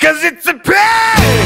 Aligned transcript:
Cause 0.00 0.24
it's 0.24 0.46
a 0.46 0.54
pain, 0.54 1.44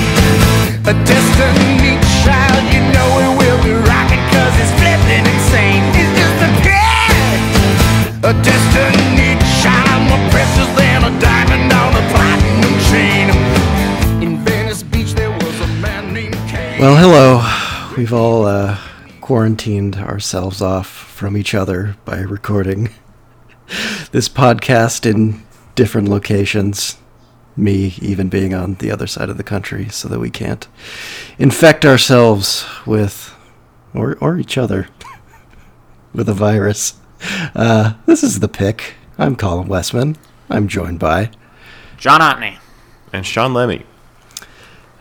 a 0.87 0.95
destiny 1.05 1.99
child. 2.23 2.63
You 2.73 2.87
know 2.95 3.09
it 3.19 3.33
will 3.37 3.61
be 3.65 3.73
rocking 3.73 4.23
cause 4.31 4.55
it's 4.63 4.71
flipping 4.79 5.27
insane. 5.27 5.83
It's 5.99 6.15
just 6.15 6.39
a 6.39 6.51
pain, 6.63 8.23
a 8.23 8.33
destiny 8.47 9.35
child. 9.61 10.07
More 10.09 10.31
precious 10.31 10.71
than 10.79 11.03
a 11.03 11.21
diamond 11.21 11.73
on 11.73 11.95
a 11.99 12.05
platinum 12.15 12.79
chain. 12.91 14.23
In 14.23 14.45
Venice 14.45 14.85
Beach 14.85 15.15
there 15.15 15.33
was 15.33 15.61
a 15.61 15.67
man 15.83 16.15
named 16.15 16.37
Cain. 16.47 16.81
Well, 16.81 16.95
hello. 16.95 17.97
We've 17.97 18.13
all 18.13 18.47
uh, 18.47 18.79
quarantined 19.21 19.97
ourselves 19.97 20.63
off 20.63 20.87
from 20.87 21.37
each 21.37 21.55
other 21.55 21.97
by 22.05 22.21
recording 22.21 22.91
this 24.13 24.29
podcast 24.29 25.11
in 25.11 25.43
different 25.75 26.09
locations. 26.09 26.99
Me 27.57 27.95
even 28.03 28.29
being 28.29 28.53
on 28.53 28.75
the 28.75 28.91
other 28.91 29.07
side 29.07 29.29
of 29.29 29.37
the 29.37 29.45
country 29.45 29.89
so 29.89 30.09
that 30.09 30.19
we 30.19 30.31
can't 30.31 30.67
infect 31.39 31.85
ourselves 31.85 32.67
with, 32.85 33.33
or, 33.95 34.17
or 34.21 34.39
each 34.39 34.59
other, 34.59 34.89
with 36.13 36.29
a 36.29 36.35
virus. 36.35 36.95
Uh, 37.55 37.95
this 38.07 38.23
is 38.25 38.41
The 38.41 38.49
Pick. 38.49 38.95
I'm 39.19 39.37
Colin 39.37 39.69
Westman. 39.69 40.17
I'm 40.51 40.67
joined 40.67 40.99
by. 40.99 41.31
John 41.97 42.21
Otney. 42.21 42.59
and 43.13 43.25
Sean 43.25 43.55
Lemmy. 43.55 43.87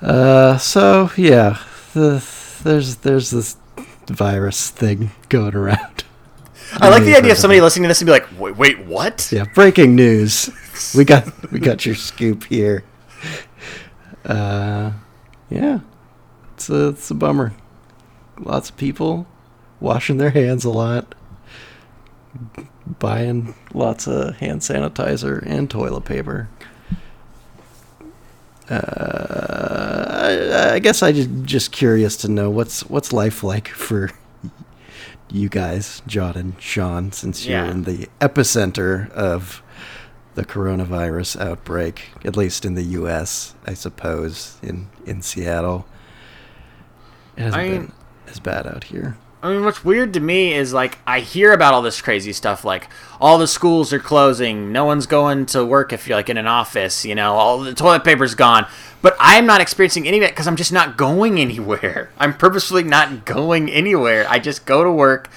Uh, 0.02 0.58
so 0.58 1.10
yeah, 1.18 1.60
the, 1.94 2.24
there's 2.64 2.98
there's 2.98 3.32
this 3.32 3.58
virus 4.08 4.70
thing 4.70 5.12
going 5.30 5.56
around. 5.56 6.04
I 6.82 6.90
like 6.90 7.04
the 7.04 7.16
idea 7.16 7.32
of 7.32 7.38
somebody 7.38 7.62
listening 7.62 7.84
to 7.84 7.88
this 7.90 8.02
and 8.02 8.08
be 8.08 8.12
like, 8.12 8.28
wait, 8.38 8.58
wait 8.58 8.86
what? 8.86 9.30
Yeah, 9.32 9.46
breaking 9.54 9.96
news. 9.96 10.50
We 10.96 11.06
got 11.06 11.52
we 11.52 11.60
got 11.60 11.86
your 11.86 11.94
scoop 11.94 12.46
here. 12.46 12.84
Uh, 14.26 14.92
yeah, 15.50 15.82
it's 16.56 16.68
a 16.68 16.90
it's 16.90 17.12
a 17.12 17.14
bummer. 17.14 17.54
Lots 18.40 18.72
of 18.72 18.78
people 18.78 19.28
washing 19.80 20.18
their 20.18 20.32
hands 20.32 20.66
a 20.66 20.72
lot, 20.72 21.14
buying 23.00 23.54
lots 23.74 24.08
of 24.08 24.38
hand 24.38 24.62
sanitizer 24.62 25.44
and 25.46 25.70
toilet 25.70 26.06
paper. 26.06 26.50
Uh, 28.70 30.06
I, 30.10 30.74
I 30.74 30.80
guess 30.80 31.04
I 31.04 31.12
just 31.12 31.30
just 31.44 31.72
curious 31.72 32.18
to 32.18 32.28
know 32.28 32.50
what's 32.50 32.82
what's 32.90 33.14
life 33.14 33.44
like 33.44 33.68
for 33.68 34.10
you 35.34 35.50
guys, 35.50 36.02
John 36.08 36.38
and 36.38 36.62
Sean, 36.62 37.12
since 37.12 37.46
you're 37.46 37.66
in 37.66 37.84
the 37.84 38.08
epicenter 38.22 39.10
of 39.12 39.62
the 40.36 40.46
coronavirus 40.46 41.40
outbreak, 41.42 42.10
at 42.24 42.38
least 42.38 42.64
in 42.66 42.76
the 42.76 42.84
U.S., 42.84 43.56
I 43.66 43.74
suppose, 43.74 44.58
in 44.64 44.88
in 45.06 45.22
Seattle. 45.22 45.86
It 47.36 47.42
hasn't 47.42 47.62
I 47.62 47.68
mean- 47.68 47.82
been 47.88 47.94
as 48.28 48.40
bad 48.40 48.68
out 48.68 48.86
here. 48.86 49.18
I 49.42 49.50
mean, 49.52 49.66
what's 49.66 49.84
weird 49.84 50.14
to 50.14 50.22
me 50.22 50.54
is 50.54 50.72
like 50.72 51.00
I 51.06 51.20
hear 51.20 51.52
about 51.52 51.74
all 51.74 51.82
this 51.82 52.02
crazy 52.02 52.32
stuff, 52.32 52.64
like 52.64 52.88
all 53.20 53.38
the 53.38 53.48
schools 53.48 53.92
are 53.92 54.00
closing, 54.00 54.72
no 54.72 54.86
one's 54.86 55.06
going 55.06 55.48
to 55.48 55.66
work 55.66 55.92
if 55.92 56.08
you're 56.08 56.18
like 56.18 56.30
in 56.30 56.38
an 56.38 56.48
office, 56.48 57.04
you 57.04 57.14
know, 57.14 57.34
all 57.34 57.60
the 57.60 57.74
toilet 57.74 58.06
paper's 58.06 58.36
gone. 58.36 58.66
But 59.04 59.18
I'm 59.20 59.46
not 59.46 59.60
experiencing 59.60 60.08
any 60.08 60.18
of 60.18 60.24
it 60.24 60.32
because 60.32 60.48
I'm 60.48 60.56
just 60.56 60.72
not 60.72 60.98
going 60.98 61.38
anywhere. 61.38 62.10
I'm 62.18 62.34
purposefully 62.34 62.84
not 62.84 63.26
going 63.26 63.70
anywhere. 63.70 64.26
I 64.30 64.40
just 64.40 64.66
go 64.66 64.82
to 64.82 64.90
work, 64.90 65.30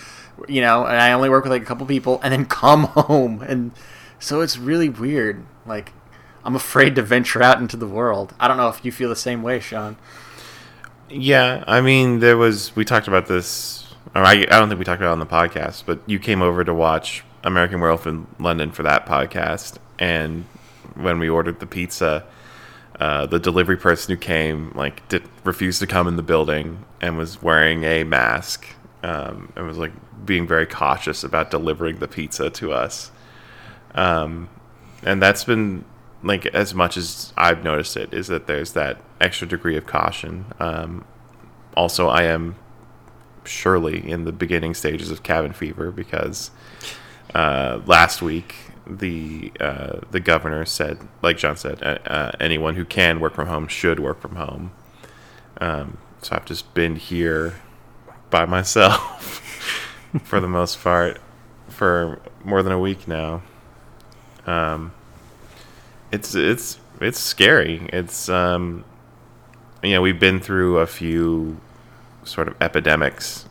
you 0.49 0.61
know, 0.61 0.87
and 0.87 0.97
I 0.97 1.13
only 1.13 1.29
work 1.29 1.43
with 1.43 1.51
like 1.51 1.63
a 1.63 1.67
couple 1.67 1.85
people, 1.85 2.21
and 2.23 2.33
then 2.33 2.47
come 2.63 2.85
home, 2.85 3.43
and 3.43 3.73
so 4.21 4.41
it's 4.41 4.57
really 4.57 4.89
weird. 4.89 5.45
Like 5.67 5.93
I'm 6.45 6.55
afraid 6.55 6.95
to 6.95 7.03
venture 7.03 7.43
out 7.43 7.59
into 7.61 7.77
the 7.77 7.89
world. 7.89 8.33
I 8.39 8.47
don't 8.47 8.57
know 8.57 8.69
if 8.69 8.85
you 8.85 8.93
feel 8.93 9.09
the 9.09 9.17
same 9.17 9.43
way, 9.43 9.59
Sean. 9.59 9.97
Yeah, 11.11 11.65
I 11.67 11.81
mean, 11.81 12.21
there 12.21 12.37
was 12.37 12.75
we 12.77 12.85
talked 12.85 13.09
about 13.09 13.27
this. 13.27 13.83
Or 14.15 14.23
I, 14.23 14.33
I 14.35 14.45
don't 14.45 14.69
think 14.69 14.79
we 14.79 14.85
talked 14.85 15.03
about 15.03 15.11
it 15.11 15.13
on 15.13 15.19
the 15.19 15.27
podcast, 15.27 15.83
but 15.85 16.01
you 16.07 16.21
came 16.21 16.41
over 16.41 16.63
to 16.63 16.73
watch 16.73 17.25
American 17.43 17.81
Werewolf 17.81 18.07
in 18.07 18.29
London 18.39 18.71
for 18.71 18.85
that 18.85 19.07
podcast, 19.07 19.79
and 19.99 20.45
when 20.95 21.19
we 21.19 21.29
ordered 21.29 21.59
the 21.59 21.67
pizza, 21.67 22.25
uh, 22.99 23.27
the 23.27 23.39
delivery 23.39 23.77
person 23.77 24.15
who 24.15 24.21
came 24.21 24.73
like 24.75 25.07
did, 25.09 25.23
refused 25.45 25.81
to 25.81 25.87
come 25.87 26.09
in 26.09 26.17
the 26.17 26.23
building 26.23 26.85
and 27.01 27.19
was 27.19 27.43
wearing 27.43 27.85
a 27.85 28.05
mask 28.05 28.67
um, 29.03 29.53
and 29.55 29.67
was 29.67 29.79
like 29.79 29.93
being 30.25 30.47
very 30.47 30.67
cautious 30.67 31.23
about 31.23 31.51
delivering 31.51 31.99
the 31.99 32.09
pizza 32.09 32.49
to 32.51 32.73
us. 32.73 33.11
Um, 33.95 34.49
and 35.03 35.23
that's 35.23 35.45
been 35.45 35.85
like 36.23 36.47
as 36.47 36.75
much 36.75 36.97
as 36.97 37.33
I've 37.37 37.63
noticed 37.63 37.97
it 37.97 38.13
is 38.13 38.29
that 38.29 38.47
there's 38.47 38.73
that 38.73 38.99
extra 39.21 39.47
degree 39.47 39.77
of 39.77 39.87
caution. 39.87 40.47
Um, 40.59 41.05
also, 41.77 42.09
I 42.09 42.25
am 42.25 42.57
surely 43.45 44.09
in 44.09 44.25
the 44.25 44.33
beginning 44.33 44.75
stages 44.75 45.11
of 45.11 45.23
cabin 45.23 45.53
fever 45.53 45.91
because 45.91 46.51
uh, 47.35 47.81
last 47.87 48.23
week 48.23 48.55
the 48.87 49.53
uh, 49.61 50.01
the 50.11 50.21
governor 50.21 50.65
said, 50.65 50.99
like 51.23 51.39
John 51.39 51.57
said, 51.57 51.83
uh, 51.83 51.99
uh, 52.07 52.33
anyone 52.41 52.75
who 52.77 52.85
can 52.85 53.21
work 53.21 53.35
from 53.35 53.49
home 53.49 53.69
should 53.69 54.01
work 54.01 54.21
from 54.21 54.37
home. 54.37 54.73
Um, 55.61 55.99
so 56.23 56.37
I've 56.37 56.45
just 56.45 56.73
been 56.75 56.97
here 56.97 57.55
by 58.31 58.45
myself 58.45 59.41
for 60.25 60.41
the 60.41 60.49
most 60.49 60.81
part 60.83 61.21
for 61.69 62.21
more 62.45 62.63
than 62.63 62.73
a 62.73 62.79
week 62.79 63.07
now. 63.09 63.43
Um, 64.47 64.93
it's 66.13 66.35
it's 66.35 66.79
it's 67.01 67.19
scary. 67.19 67.89
It's 67.93 68.29
um, 68.29 68.85
you 69.83 69.93
know 69.93 70.03
we've 70.03 70.21
been 70.21 70.41
through 70.41 70.79
a 70.79 70.87
few 70.87 71.61
sort 72.25 72.49
of 72.49 72.57
epidemics 72.61 73.47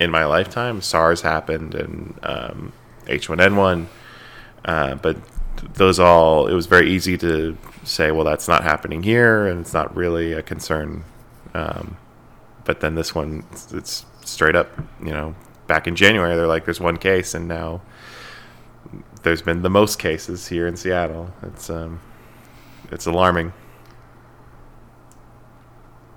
in 0.00 0.10
my 0.10 0.24
lifetime. 0.24 0.80
SARS 0.80 1.22
happened 1.22 1.74
and 1.74 2.18
um, 2.22 2.72
H1N1, 3.06 3.86
uh, 4.64 4.94
but 4.96 5.16
those 5.74 5.98
all 5.98 6.46
it 6.46 6.54
was 6.54 6.66
very 6.66 6.90
easy 6.90 7.16
to 7.18 7.56
say, 7.84 8.10
well, 8.10 8.24
that's 8.24 8.48
not 8.48 8.62
happening 8.62 9.02
here, 9.02 9.46
and 9.46 9.60
it's 9.60 9.72
not 9.72 9.94
really 9.94 10.32
a 10.32 10.42
concern. 10.42 11.04
Um, 11.54 11.96
but 12.64 12.80
then 12.80 12.94
this 12.94 13.14
one, 13.14 13.44
it's, 13.50 13.72
it's 13.72 14.06
straight 14.24 14.54
up, 14.54 14.68
you 15.00 15.10
know, 15.10 15.34
back 15.66 15.86
in 15.86 15.96
January, 15.96 16.36
they're 16.36 16.46
like, 16.46 16.64
there's 16.64 16.80
one 16.80 16.96
case, 16.96 17.34
and 17.34 17.48
now 17.48 17.82
there's 19.22 19.42
been 19.42 19.62
the 19.62 19.70
most 19.70 19.98
cases 19.98 20.48
here 20.48 20.66
in 20.66 20.76
Seattle. 20.76 21.32
It's 21.42 21.70
um, 21.70 22.00
it's 22.90 23.06
alarming. 23.06 23.52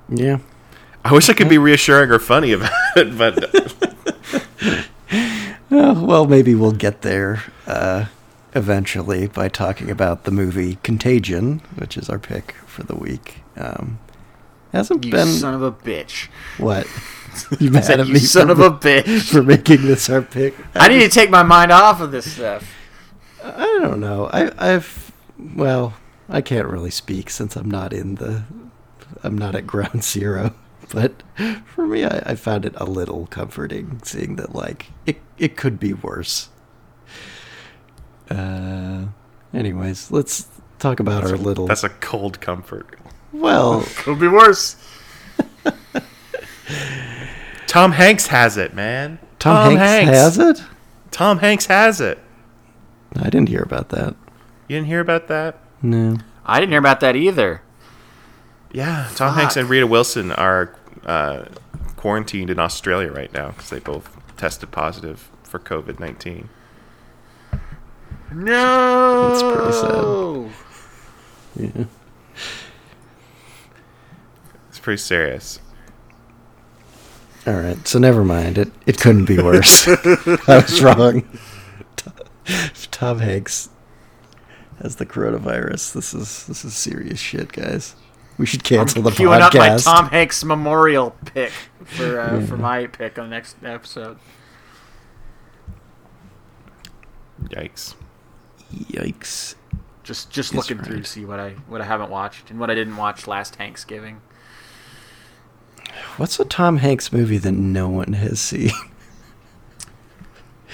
Yeah. 0.09 0.39
I 1.03 1.13
wish 1.13 1.29
I 1.29 1.33
could 1.33 1.49
be 1.49 1.57
reassuring 1.57 2.11
or 2.11 2.19
funny 2.19 2.51
about 2.51 2.71
it, 2.95 3.17
but 3.17 4.85
Oh, 5.71 6.05
well, 6.05 6.25
maybe 6.25 6.55
we'll 6.55 6.71
get 6.71 7.01
there 7.01 7.43
uh, 7.67 8.05
eventually 8.55 9.27
by 9.27 9.47
talking 9.49 9.91
about 9.91 10.23
the 10.23 10.31
movie 10.31 10.77
Contagion, 10.81 11.59
which 11.75 11.97
is 11.97 12.09
our 12.09 12.19
pick 12.19 12.53
for 12.65 12.83
the 12.83 12.95
week. 12.95 13.41
Um, 13.57 13.99
hasn't 14.71 15.05
You 15.05 15.11
been 15.11 15.27
son 15.27 15.53
of 15.53 15.61
a 15.61 15.71
bitch. 15.71 16.27
what 16.57 16.87
you 17.59 17.69
mad 17.69 17.89
at 17.99 18.07
you 18.07 18.13
me 18.13 18.19
son 18.19 18.49
of 18.49 18.59
a 18.59 18.71
bitch. 18.71 19.29
for 19.29 19.43
making 19.53 19.83
this 19.83 20.09
our 20.09 20.21
pick? 20.21 20.55
I 20.73 20.87
need 20.87 20.99
to 21.01 21.09
take 21.09 21.29
my 21.29 21.43
mind 21.43 21.71
off 21.71 22.01
of 22.01 22.11
this 22.11 22.31
stuff. 22.33 22.73
I 23.43 23.79
don't 23.81 23.99
know. 23.99 24.27
I, 24.33 24.73
I've 24.73 25.11
well, 25.55 25.93
I 26.29 26.41
can't 26.41 26.67
really 26.67 26.89
speak 26.91 27.29
since 27.29 27.55
I'm 27.55 27.69
not 27.69 27.93
in 27.93 28.15
the, 28.15 28.43
I'm 29.21 29.37
not 29.37 29.53
at 29.55 29.67
ground 29.67 30.03
zero. 30.03 30.55
But 30.93 31.23
for 31.65 31.85
me, 31.87 32.03
I, 32.05 32.21
I 32.25 32.35
found 32.35 32.63
it 32.65 32.73
a 32.77 32.85
little 32.85 33.25
comforting 33.27 33.99
seeing 34.03 34.35
that 34.37 34.53
like 34.55 34.87
it 35.05 35.19
it 35.37 35.57
could 35.57 35.79
be 35.79 35.93
worse. 35.93 36.49
Uh, 38.29 39.05
anyways, 39.53 40.11
let's 40.11 40.47
talk 40.79 40.99
about 40.99 41.23
our 41.23 41.37
little. 41.37 41.67
that's 41.67 41.83
a 41.83 41.89
cold 41.89 42.41
comfort. 42.41 42.97
well, 43.31 43.83
Could 43.97 44.19
be 44.19 44.27
worse. 44.27 44.75
Tom 47.67 47.91
Hanks 47.91 48.27
has 48.27 48.57
it, 48.57 48.73
man. 48.73 49.19
Tom, 49.39 49.75
Hanks, 49.75 50.09
has 50.09 50.37
it. 50.39 50.63
Tom 51.11 51.39
Hanks 51.39 51.65
has 51.67 51.99
it. 52.01 52.19
I 53.17 53.29
didn't 53.29 53.49
hear 53.49 53.61
about 53.61 53.89
that. 53.89 54.15
You 54.67 54.77
didn't 54.77 54.87
hear 54.87 54.99
about 55.01 55.27
that? 55.27 55.59
No. 55.81 56.17
I 56.45 56.59
didn't 56.59 56.71
hear 56.71 56.79
about 56.79 56.99
that 57.01 57.15
either. 57.15 57.61
Yeah, 58.71 59.09
Tom 59.15 59.35
Hanks 59.35 59.55
and 59.55 59.69
Rita 59.69 59.87
Wilson 59.87 60.31
are 60.31 60.75
uh, 61.05 61.45
quarantined 61.95 62.49
in 62.49 62.59
Australia 62.59 63.11
right 63.11 63.31
now 63.33 63.49
because 63.51 63.69
they 63.69 63.79
both 63.79 64.09
tested 64.37 64.71
positive 64.71 65.29
for 65.43 65.59
COVID 65.59 65.99
nineteen. 65.99 66.49
No. 68.33 69.29
That's 69.29 69.43
pretty 69.43 69.71
sad. 71.71 71.75
Yeah. 71.77 71.85
It's 74.69 74.79
pretty 74.79 74.97
serious. 74.97 75.59
All 77.47 77.53
right, 77.53 77.87
so 77.87 77.99
never 77.99 78.25
mind. 78.25 78.57
It 78.57 78.71
it 78.85 78.99
couldn't 78.99 79.25
be 79.25 79.37
worse. 79.37 79.87
I 79.87 80.37
was 80.47 80.81
wrong. 80.81 81.27
Tom 82.91 83.19
Hanks 83.19 83.69
has 84.81 84.95
the 84.95 85.05
coronavirus. 85.05 85.93
This 85.93 86.13
is 86.13 86.45
this 86.47 86.65
is 86.65 86.73
serious 86.73 87.19
shit, 87.19 87.51
guys. 87.51 87.95
We 88.37 88.45
should 88.45 88.63
cancel 88.63 89.01
the 89.01 89.11
queuing 89.11 89.41
up 89.41 89.53
my. 89.53 89.77
Tom 89.77 90.09
Hanks 90.09 90.43
memorial 90.43 91.15
pick 91.25 91.51
for 91.83 92.19
uh, 92.19 92.45
for 92.45 92.57
my 92.57 92.87
pick 92.87 93.19
on 93.19 93.29
the 93.29 93.35
next 93.35 93.57
episode. 93.63 94.17
Yikes. 97.43 97.95
Yikes! 98.73 99.55
Just 100.03 100.29
just 100.31 100.53
That's 100.53 100.69
looking 100.69 100.83
through 100.83 101.01
to 101.01 101.07
see 101.07 101.25
what 101.25 101.39
I 101.39 101.51
what 101.67 101.81
I 101.81 101.85
haven't 101.85 102.09
watched 102.11 102.49
and 102.51 102.59
what 102.59 102.69
I 102.69 102.75
didn't 102.75 102.97
watch 102.97 103.27
last 103.27 103.55
Thanksgiving. 103.55 104.21
What's 106.17 106.39
a 106.39 106.45
Tom 106.45 106.77
Hanks 106.77 107.11
movie 107.13 107.37
that 107.37 107.51
no 107.53 107.89
one 107.89 108.13
has 108.13 108.39
seen? 108.39 108.71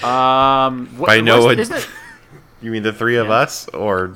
Um, 0.02 0.88
what, 0.98 1.06
By 1.06 1.20
no 1.20 1.46
was- 1.46 1.70
one- 1.70 1.80
You 2.62 2.70
mean 2.70 2.82
the 2.84 2.92
three 2.92 3.16
of 3.16 3.26
Yeah. 3.26 3.32
us, 3.34 3.68
or 3.70 4.14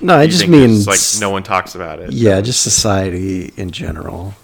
No, 0.00 0.16
I 0.16 0.26
just 0.26 0.40
think 0.40 0.50
mean 0.52 0.84
like 0.84 0.98
no 1.20 1.30
one 1.30 1.42
talks 1.44 1.74
about 1.76 2.00
it? 2.00 2.12
Yeah, 2.12 2.40
just 2.40 2.62
society 2.62 3.52
in 3.56 3.70
general. 3.70 4.34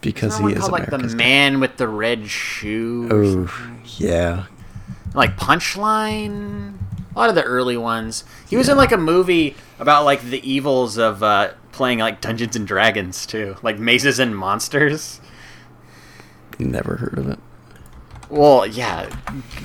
Because 0.00 0.34
Isn't 0.34 0.46
he 0.48 0.54
there 0.54 0.62
is 0.62 0.70
one 0.70 0.82
called 0.82 0.92
like 0.92 1.02
the 1.02 1.08
guy. 1.08 1.14
man 1.14 1.58
with 1.60 1.76
the 1.76 1.88
red 1.88 2.28
shoe? 2.28 3.08
Oh, 3.10 3.82
yeah. 3.98 4.44
like 5.14 5.36
Punchline. 5.36 6.74
A 7.16 7.18
lot 7.18 7.30
of 7.30 7.34
the 7.34 7.42
early 7.44 7.78
ones. 7.78 8.24
He 8.46 8.56
was 8.56 8.68
in 8.68 8.76
like 8.76 8.92
a 8.92 8.98
movie 8.98 9.56
about 9.78 10.04
like 10.04 10.20
the 10.20 10.46
evils 10.46 10.98
of 10.98 11.22
uh, 11.22 11.52
playing 11.72 11.98
like 12.00 12.20
Dungeons 12.20 12.54
and 12.56 12.66
Dragons 12.66 13.24
too, 13.24 13.56
like 13.62 13.78
Mazes 13.78 14.18
and 14.18 14.36
Monsters. 14.36 15.20
Never 16.58 16.96
heard 16.96 17.18
of 17.18 17.28
it. 17.28 17.38
Well, 18.28 18.66
yeah, 18.66 19.08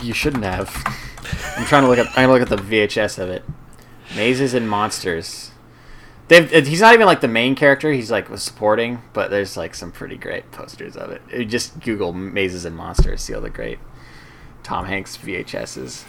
you 0.02 0.14
shouldn't 0.14 0.44
have. 0.46 0.74
I'm 1.58 1.66
trying 1.66 1.84
to 1.84 1.90
look 1.90 2.00
at. 2.00 2.08
I'm 2.18 2.28
gonna 2.30 2.34
look 2.34 2.42
at 2.42 2.48
the 2.50 2.56
VHS 2.56 3.20
of 3.20 3.30
it. 3.30 3.44
Mazes 4.16 4.54
and 4.54 4.70
Monsters. 4.70 5.52
They've. 6.30 6.54
uh, 6.54 6.62
He's 6.62 6.80
not 6.82 6.94
even 6.94 7.06
like 7.06 7.20
the 7.22 7.28
main 7.28 7.56
character. 7.56 7.92
He's 7.92 8.12
like 8.12 8.30
was 8.30 8.44
supporting, 8.44 9.02
but 9.12 9.30
there's 9.30 9.58
like 9.58 9.76
some 9.76 9.92
pretty 9.92 10.16
great 10.16 10.52
posters 10.52 10.96
of 10.96 11.12
it. 11.12 11.22
You 11.34 11.44
just 11.44 11.82
Google 11.82 12.14
Mazes 12.14 12.64
and 12.64 12.76
Monsters, 12.78 13.22
see 13.22 13.34
all 13.34 13.42
the 13.42 13.50
great 13.50 13.80
Tom 14.64 14.86
Hanks 14.86 15.18
VHSs. 15.18 16.06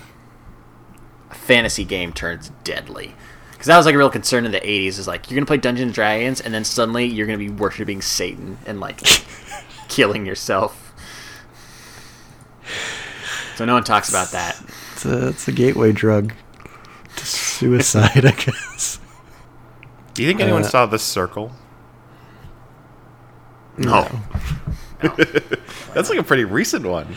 A 1.32 1.34
fantasy 1.34 1.84
game 1.84 2.12
turns 2.12 2.50
deadly. 2.62 3.14
Because 3.50 3.66
that 3.66 3.76
was 3.76 3.86
like 3.86 3.94
a 3.94 3.98
real 3.98 4.10
concern 4.10 4.44
in 4.44 4.52
the 4.52 4.60
80s. 4.60 4.98
Is 4.98 5.08
like 5.08 5.30
you're 5.30 5.36
gonna 5.36 5.46
play 5.46 5.56
Dungeons 5.56 5.86
and 5.86 5.94
Dragons, 5.94 6.40
and 6.40 6.52
then 6.54 6.64
suddenly 6.64 7.06
you're 7.06 7.26
gonna 7.26 7.38
be 7.38 7.48
worshiping 7.50 8.00
Satan 8.02 8.58
and 8.66 8.78
like 8.80 9.00
killing 9.88 10.24
yourself. 10.26 10.78
So 13.56 13.64
no 13.64 13.74
one 13.74 13.84
talks 13.84 14.08
about 14.08 14.30
that. 14.32 14.60
It's 14.94 15.04
a, 15.04 15.28
it's 15.28 15.48
a 15.48 15.52
gateway 15.52 15.92
drug 15.92 16.32
to 17.16 17.26
suicide, 17.26 18.24
I 18.26 18.30
guess. 18.32 18.98
Do 20.14 20.22
you 20.22 20.28
think 20.28 20.40
anyone 20.40 20.62
Uh, 20.62 20.68
saw 20.68 20.86
The 20.86 20.98
Circle? 20.98 21.52
No. 23.78 24.08
That's 25.94 26.10
like 26.10 26.18
a 26.18 26.22
pretty 26.22 26.44
recent 26.44 26.84
one. 26.84 27.16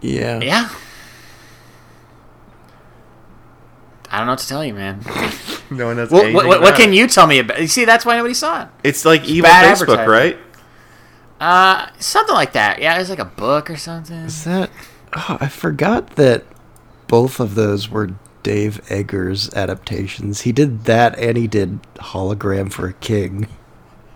Yeah. 0.00 0.40
Yeah. 0.40 0.68
I 4.14 4.18
don't 4.18 4.26
know 4.26 4.32
what 4.32 4.38
to 4.40 4.48
tell 4.48 4.64
you, 4.64 4.74
man. 4.74 5.00
No 5.70 5.86
one 5.86 5.96
knows 5.96 6.10
Well, 6.10 6.20
anything 6.20 6.36
what, 6.36 6.46
what, 6.46 6.60
what 6.60 6.74
can 6.76 6.92
it. 6.92 6.96
you 6.96 7.08
tell 7.08 7.26
me 7.26 7.38
about? 7.38 7.60
You 7.60 7.66
see, 7.66 7.84
that's 7.86 8.04
why 8.04 8.16
nobody 8.16 8.34
saw 8.34 8.62
it. 8.64 8.68
It's 8.84 9.04
like 9.06 9.24
evil 9.24 9.50
Facebook, 9.50 10.06
right? 10.06 10.36
Uh, 11.40 11.88
something 11.98 12.34
like 12.34 12.52
that. 12.52 12.80
Yeah, 12.80 13.00
it's 13.00 13.08
like 13.10 13.18
a 13.18 13.24
book 13.24 13.70
or 13.70 13.76
something. 13.76 14.14
Is 14.18 14.44
that? 14.44 14.70
Oh, 15.16 15.38
I 15.40 15.48
forgot 15.48 16.10
that 16.16 16.44
both 17.08 17.40
of 17.40 17.54
those 17.54 17.88
were 17.88 18.10
Dave 18.42 18.80
Eggers 18.90 19.52
adaptations. 19.54 20.42
He 20.42 20.52
did 20.52 20.84
that, 20.84 21.18
and 21.18 21.36
he 21.38 21.46
did 21.48 21.82
Hologram 21.94 22.70
for 22.70 22.86
a 22.88 22.92
King, 22.92 23.48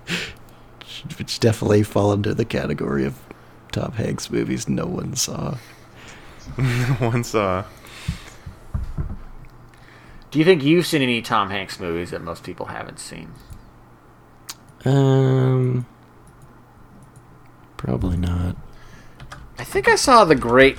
which 1.18 1.40
definitely 1.40 1.82
fall 1.82 2.12
under 2.12 2.34
the 2.34 2.44
category 2.44 3.04
of 3.06 3.18
Tom 3.72 3.92
Hanks 3.92 4.30
movies 4.30 4.68
no 4.68 4.86
one 4.86 5.16
saw. 5.16 5.56
No 6.58 6.64
one 7.10 7.24
saw. 7.24 7.64
Do 10.30 10.38
you 10.38 10.44
think 10.44 10.62
you've 10.62 10.86
seen 10.86 11.02
any 11.02 11.22
Tom 11.22 11.50
Hanks 11.50 11.80
movies 11.80 12.10
that 12.10 12.22
most 12.22 12.44
people 12.44 12.66
haven't 12.66 12.98
seen? 12.98 13.32
Um, 14.84 15.86
probably 17.76 18.16
not. 18.16 18.56
I 19.58 19.64
think 19.64 19.88
I 19.88 19.96
saw 19.96 20.24
The 20.24 20.34
Great 20.34 20.78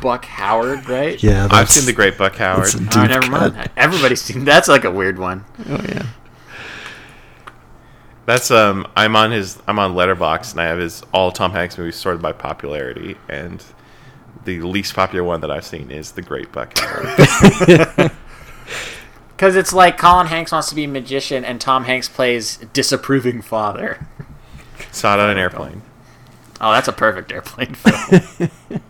Buck 0.00 0.24
Howard, 0.24 0.88
right? 0.88 1.20
Yeah, 1.22 1.48
I've 1.50 1.68
seen 1.68 1.84
The 1.86 1.92
Great 1.92 2.16
Buck 2.16 2.36
Howard. 2.36 2.70
Oh, 2.74 3.06
never 3.06 3.20
cut. 3.26 3.54
mind. 3.54 3.70
Everybody's 3.76 4.22
seen. 4.22 4.44
That's 4.44 4.68
like 4.68 4.84
a 4.84 4.90
weird 4.90 5.18
one. 5.18 5.44
Oh 5.68 5.80
yeah. 5.88 6.06
That's 8.26 8.50
um 8.50 8.86
I'm 8.96 9.16
on 9.16 9.32
his 9.32 9.60
I'm 9.66 9.78
on 9.78 9.94
Letterboxd 9.94 10.52
and 10.52 10.60
I 10.60 10.66
have 10.66 10.78
his 10.78 11.02
all 11.12 11.32
Tom 11.32 11.52
Hanks 11.52 11.76
movies 11.78 11.96
sorted 11.96 12.22
by 12.22 12.32
popularity 12.32 13.16
and 13.28 13.62
the 14.44 14.60
least 14.60 14.94
popular 14.94 15.24
one 15.24 15.40
that 15.40 15.50
I've 15.50 15.64
seen 15.64 15.90
is 15.90 16.12
The 16.12 16.22
Great 16.22 16.52
Buck 16.52 16.78
Howard. 16.78 18.10
Because 19.38 19.54
it's 19.54 19.72
like 19.72 19.96
Colin 19.96 20.26
Hanks 20.26 20.50
wants 20.50 20.68
to 20.70 20.74
be 20.74 20.82
a 20.82 20.88
magician, 20.88 21.44
and 21.44 21.60
Tom 21.60 21.84
Hanks 21.84 22.08
plays 22.08 22.56
disapproving 22.72 23.40
father. 23.40 24.04
Saw 24.90 25.14
it 25.14 25.20
on 25.20 25.30
an 25.30 25.38
airplane. 25.38 25.82
Oh, 26.60 26.72
that's 26.72 26.88
a 26.88 26.92
perfect 26.92 27.30
airplane 27.30 27.74
film. 27.74 28.50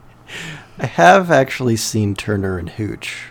I 0.79 0.87
have 0.87 1.31
actually 1.31 1.77
seen 1.77 2.15
Turner 2.15 2.57
and 2.57 2.71
Hooch, 2.71 3.27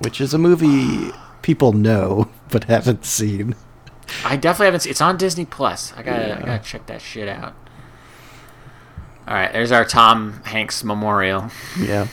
which 0.00 0.20
is 0.20 0.34
a 0.34 0.38
movie 0.38 1.12
people 1.42 1.72
know 1.72 2.28
but 2.50 2.64
haven't 2.64 3.04
seen. 3.04 3.54
I 4.24 4.34
definitely 4.34 4.66
haven't 4.66 4.80
seen. 4.80 4.90
It's 4.90 5.00
on 5.00 5.16
Disney 5.16 5.44
Plus. 5.44 5.92
I 5.96 6.02
gotta, 6.02 6.36
I 6.36 6.42
gotta 6.44 6.64
check 6.64 6.86
that 6.86 7.00
shit 7.00 7.28
out. 7.28 7.54
All 9.28 9.34
right, 9.34 9.52
there's 9.52 9.70
our 9.70 9.84
Tom 9.84 10.42
Hanks 10.46 10.82
memorial. 10.82 11.52
Yeah. 11.78 12.08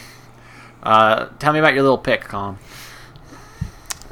Uh, 0.84 1.30
tell 1.40 1.54
me 1.54 1.58
about 1.58 1.74
your 1.74 1.82
little 1.82 1.98
pick, 1.98 2.26
Colin. 2.26 2.60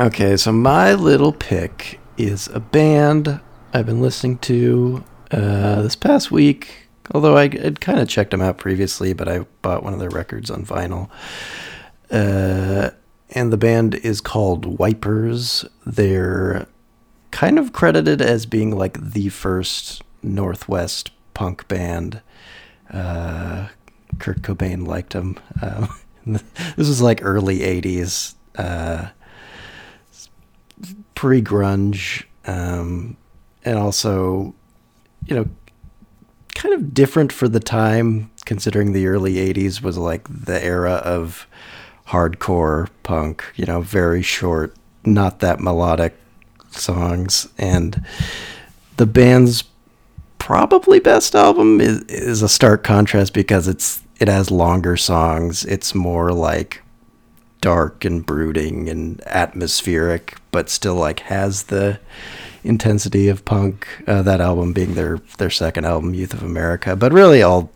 Okay, 0.01 0.37
so 0.37 0.53
my 0.53 0.93
little 0.93 1.33
pick 1.33 1.99
is 2.17 2.47
a 2.53 2.61
band 2.61 3.41
I've 3.73 3.85
been 3.85 3.99
listening 3.99 4.37
to 4.37 5.03
uh, 5.29 5.81
this 5.81 5.97
past 5.97 6.31
week. 6.31 6.87
Although 7.11 7.35
I 7.35 7.53
had 7.53 7.81
kind 7.81 7.99
of 7.99 8.07
checked 8.07 8.31
them 8.31 8.39
out 8.39 8.57
previously, 8.57 9.11
but 9.11 9.27
I 9.27 9.39
bought 9.61 9.83
one 9.83 9.91
of 9.91 9.99
their 9.99 10.09
records 10.09 10.49
on 10.49 10.65
vinyl. 10.65 11.09
Uh, 12.09 12.91
and 13.31 13.51
the 13.51 13.57
band 13.57 13.95
is 13.95 14.21
called 14.21 14.79
Wipers. 14.79 15.65
They're 15.85 16.65
kind 17.31 17.59
of 17.59 17.73
credited 17.73 18.21
as 18.21 18.45
being 18.45 18.77
like 18.77 18.97
the 19.01 19.27
first 19.27 20.01
Northwest 20.23 21.11
punk 21.33 21.67
band. 21.67 22.21
Uh, 22.89 23.67
Kurt 24.17 24.43
Cobain 24.43 24.87
liked 24.87 25.11
them. 25.11 25.37
Um, 25.61 25.89
this 26.25 26.87
was 26.87 27.01
like 27.01 27.19
early 27.21 27.59
80s. 27.59 28.35
Uh, 28.55 29.09
pre 31.19 31.41
grunge, 31.41 32.23
um, 32.45 33.17
and 33.65 33.77
also, 33.77 34.55
you 35.25 35.35
know, 35.35 35.45
kind 36.55 36.73
of 36.73 36.93
different 36.93 37.33
for 37.33 37.49
the 37.49 37.59
time, 37.59 38.31
considering 38.45 38.93
the 38.93 39.05
early 39.05 39.33
80s 39.33 39.81
was 39.81 39.97
like 39.97 40.25
the 40.29 40.63
era 40.63 40.93
of 40.93 41.45
hardcore 42.07 42.87
punk, 43.03 43.43
you 43.57 43.65
know, 43.65 43.81
very 43.81 44.21
short, 44.21 44.73
not 45.03 45.41
that 45.41 45.59
melodic 45.59 46.15
songs. 46.71 47.49
And 47.57 48.01
the 48.95 49.05
band's 49.05 49.65
probably 50.37 51.01
best 51.01 51.35
album 51.35 51.81
is, 51.81 52.01
is 52.03 52.41
a 52.41 52.47
stark 52.47 52.85
contrast 52.85 53.33
because 53.33 53.67
it's 53.67 54.01
it 54.21 54.29
has 54.29 54.51
longer 54.51 54.95
songs. 54.95 55.65
It's 55.65 55.93
more 55.93 56.31
like 56.31 56.81
dark 57.61 58.05
and 58.05 58.25
brooding 58.25 58.89
and 58.89 59.21
atmospheric, 59.27 60.37
but 60.51 60.69
still 60.69 60.95
like 60.95 61.21
has 61.21 61.63
the 61.63 61.99
intensity 62.63 63.27
of 63.27 63.45
punk. 63.45 63.87
Uh, 64.07 64.21
that 64.21 64.41
album 64.41 64.73
being 64.73 64.95
their 64.95 65.19
their 65.37 65.49
second 65.49 65.85
album, 65.85 66.13
Youth 66.13 66.33
of 66.33 66.43
America, 66.43 66.95
but 66.95 67.11
really 67.13 67.41
all 67.41 67.71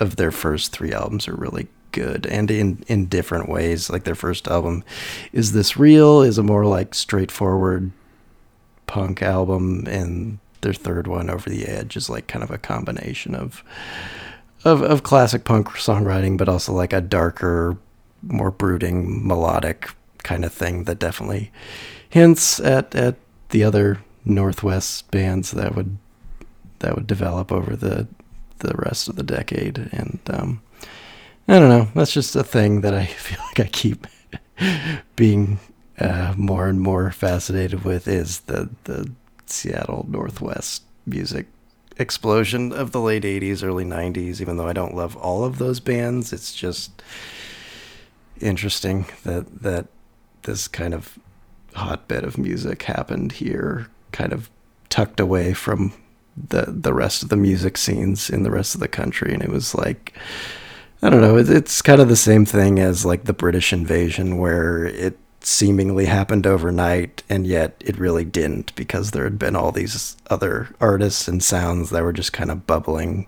of 0.00 0.16
their 0.16 0.30
first 0.30 0.72
three 0.72 0.92
albums 0.92 1.28
are 1.28 1.34
really 1.34 1.68
good 1.92 2.26
and 2.26 2.50
in 2.50 2.82
in 2.88 3.06
different 3.06 3.48
ways. 3.48 3.90
Like 3.90 4.04
their 4.04 4.14
first 4.14 4.48
album, 4.48 4.84
is 5.32 5.52
this 5.52 5.76
real? 5.76 6.22
Is 6.22 6.38
a 6.38 6.42
more 6.42 6.64
like 6.64 6.94
straightforward 6.94 7.92
punk 8.86 9.22
album, 9.22 9.84
and 9.86 10.38
their 10.62 10.72
third 10.72 11.06
one, 11.06 11.30
Over 11.30 11.48
the 11.48 11.66
Edge, 11.66 11.96
is 11.96 12.10
like 12.10 12.26
kind 12.26 12.42
of 12.42 12.50
a 12.50 12.58
combination 12.58 13.34
of 13.34 13.62
of 14.64 14.82
of 14.82 15.02
classic 15.02 15.44
punk 15.44 15.68
songwriting, 15.68 16.36
but 16.36 16.48
also 16.48 16.72
like 16.72 16.92
a 16.92 17.00
darker, 17.00 17.76
more 18.22 18.50
brooding, 18.50 19.26
melodic 19.26 19.90
kind 20.22 20.44
of 20.44 20.52
thing 20.52 20.84
that 20.84 20.98
definitely 20.98 21.50
hints 22.08 22.60
at 22.60 22.94
at 22.94 23.16
the 23.50 23.64
other 23.64 24.00
Northwest 24.24 25.10
bands 25.10 25.50
that 25.52 25.74
would 25.74 25.98
that 26.78 26.94
would 26.94 27.06
develop 27.06 27.50
over 27.50 27.76
the 27.76 28.06
the 28.58 28.74
rest 28.76 29.08
of 29.08 29.16
the 29.16 29.22
decade. 29.22 29.78
And 29.92 30.20
um, 30.30 30.62
I 31.48 31.58
don't 31.58 31.68
know, 31.68 31.88
that's 31.94 32.12
just 32.12 32.36
a 32.36 32.44
thing 32.44 32.80
that 32.82 32.94
I 32.94 33.06
feel 33.06 33.40
like 33.46 33.60
I 33.60 33.68
keep 33.68 34.06
being 35.16 35.58
uh, 35.98 36.34
more 36.36 36.68
and 36.68 36.80
more 36.80 37.10
fascinated 37.10 37.84
with 37.84 38.08
is 38.08 38.40
the 38.40 38.70
the 38.84 39.10
Seattle 39.46 40.06
Northwest 40.08 40.82
music 41.04 41.46
explosion 41.98 42.72
of 42.72 42.92
the 42.92 43.00
late 43.00 43.22
80s 43.22 43.62
early 43.62 43.84
90s 43.84 44.40
even 44.40 44.56
though 44.56 44.66
I 44.66 44.72
don't 44.72 44.94
love 44.94 45.14
all 45.16 45.44
of 45.44 45.58
those 45.58 45.78
bands 45.78 46.32
it's 46.32 46.54
just 46.54 47.02
interesting 48.42 49.06
that 49.24 49.62
that 49.62 49.86
this 50.42 50.68
kind 50.68 50.94
of 50.94 51.18
hotbed 51.74 52.24
of 52.24 52.36
music 52.36 52.82
happened 52.82 53.32
here 53.32 53.88
kind 54.10 54.32
of 54.32 54.50
tucked 54.90 55.20
away 55.20 55.54
from 55.54 55.92
the 56.36 56.66
the 56.68 56.92
rest 56.92 57.22
of 57.22 57.28
the 57.28 57.36
music 57.36 57.76
scenes 57.78 58.28
in 58.28 58.42
the 58.42 58.50
rest 58.50 58.74
of 58.74 58.80
the 58.80 58.88
country 58.88 59.32
and 59.32 59.42
it 59.42 59.50
was 59.50 59.74
like 59.74 60.12
I 61.04 61.10
don't 61.10 61.20
know. 61.20 61.36
It's 61.36 61.82
kind 61.82 62.00
of 62.00 62.08
the 62.08 62.14
same 62.14 62.46
thing 62.46 62.78
as 62.78 63.04
like 63.04 63.24
the 63.24 63.32
British 63.32 63.72
invasion, 63.72 64.38
where 64.38 64.84
it 64.84 65.18
seemingly 65.40 66.04
happened 66.04 66.46
overnight, 66.46 67.24
and 67.28 67.44
yet 67.44 67.74
it 67.84 67.98
really 67.98 68.24
didn't 68.24 68.72
because 68.76 69.10
there 69.10 69.24
had 69.24 69.36
been 69.36 69.56
all 69.56 69.72
these 69.72 70.16
other 70.30 70.68
artists 70.80 71.26
and 71.26 71.42
sounds 71.42 71.90
that 71.90 72.04
were 72.04 72.12
just 72.12 72.32
kind 72.32 72.52
of 72.52 72.68
bubbling 72.68 73.26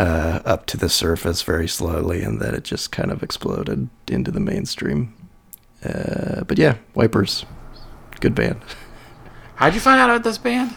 uh, 0.00 0.40
up 0.46 0.64
to 0.64 0.78
the 0.78 0.88
surface 0.88 1.42
very 1.42 1.68
slowly, 1.68 2.22
and 2.22 2.40
then 2.40 2.54
it 2.54 2.64
just 2.64 2.90
kind 2.90 3.10
of 3.10 3.22
exploded 3.22 3.90
into 4.08 4.30
the 4.30 4.40
mainstream. 4.40 5.14
Uh, 5.84 6.42
but 6.44 6.58
yeah, 6.58 6.76
Wipers, 6.94 7.44
good 8.20 8.34
band. 8.34 8.62
How'd 9.56 9.74
you 9.74 9.80
find 9.80 10.00
out 10.00 10.08
about 10.08 10.24
this 10.24 10.38
band? 10.38 10.74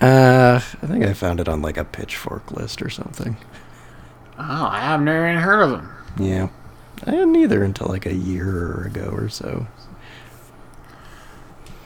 Uh, 0.00 0.60
I 0.82 0.86
think 0.86 1.04
I 1.04 1.14
found 1.14 1.40
it 1.40 1.48
on 1.48 1.62
like 1.62 1.78
a 1.78 1.84
Pitchfork 1.84 2.52
list 2.52 2.82
or 2.82 2.90
something. 2.90 3.38
Oh, 4.38 4.68
I 4.70 4.80
have 4.80 5.00
never 5.00 5.28
even 5.28 5.42
heard 5.42 5.62
of 5.62 5.70
them. 5.70 5.90
Yeah. 6.18 6.48
I 7.06 7.12
didn't 7.12 7.34
either 7.36 7.64
until 7.64 7.88
like 7.88 8.04
a 8.04 8.14
year 8.14 8.82
ago 8.82 9.08
or 9.10 9.30
so. 9.30 9.66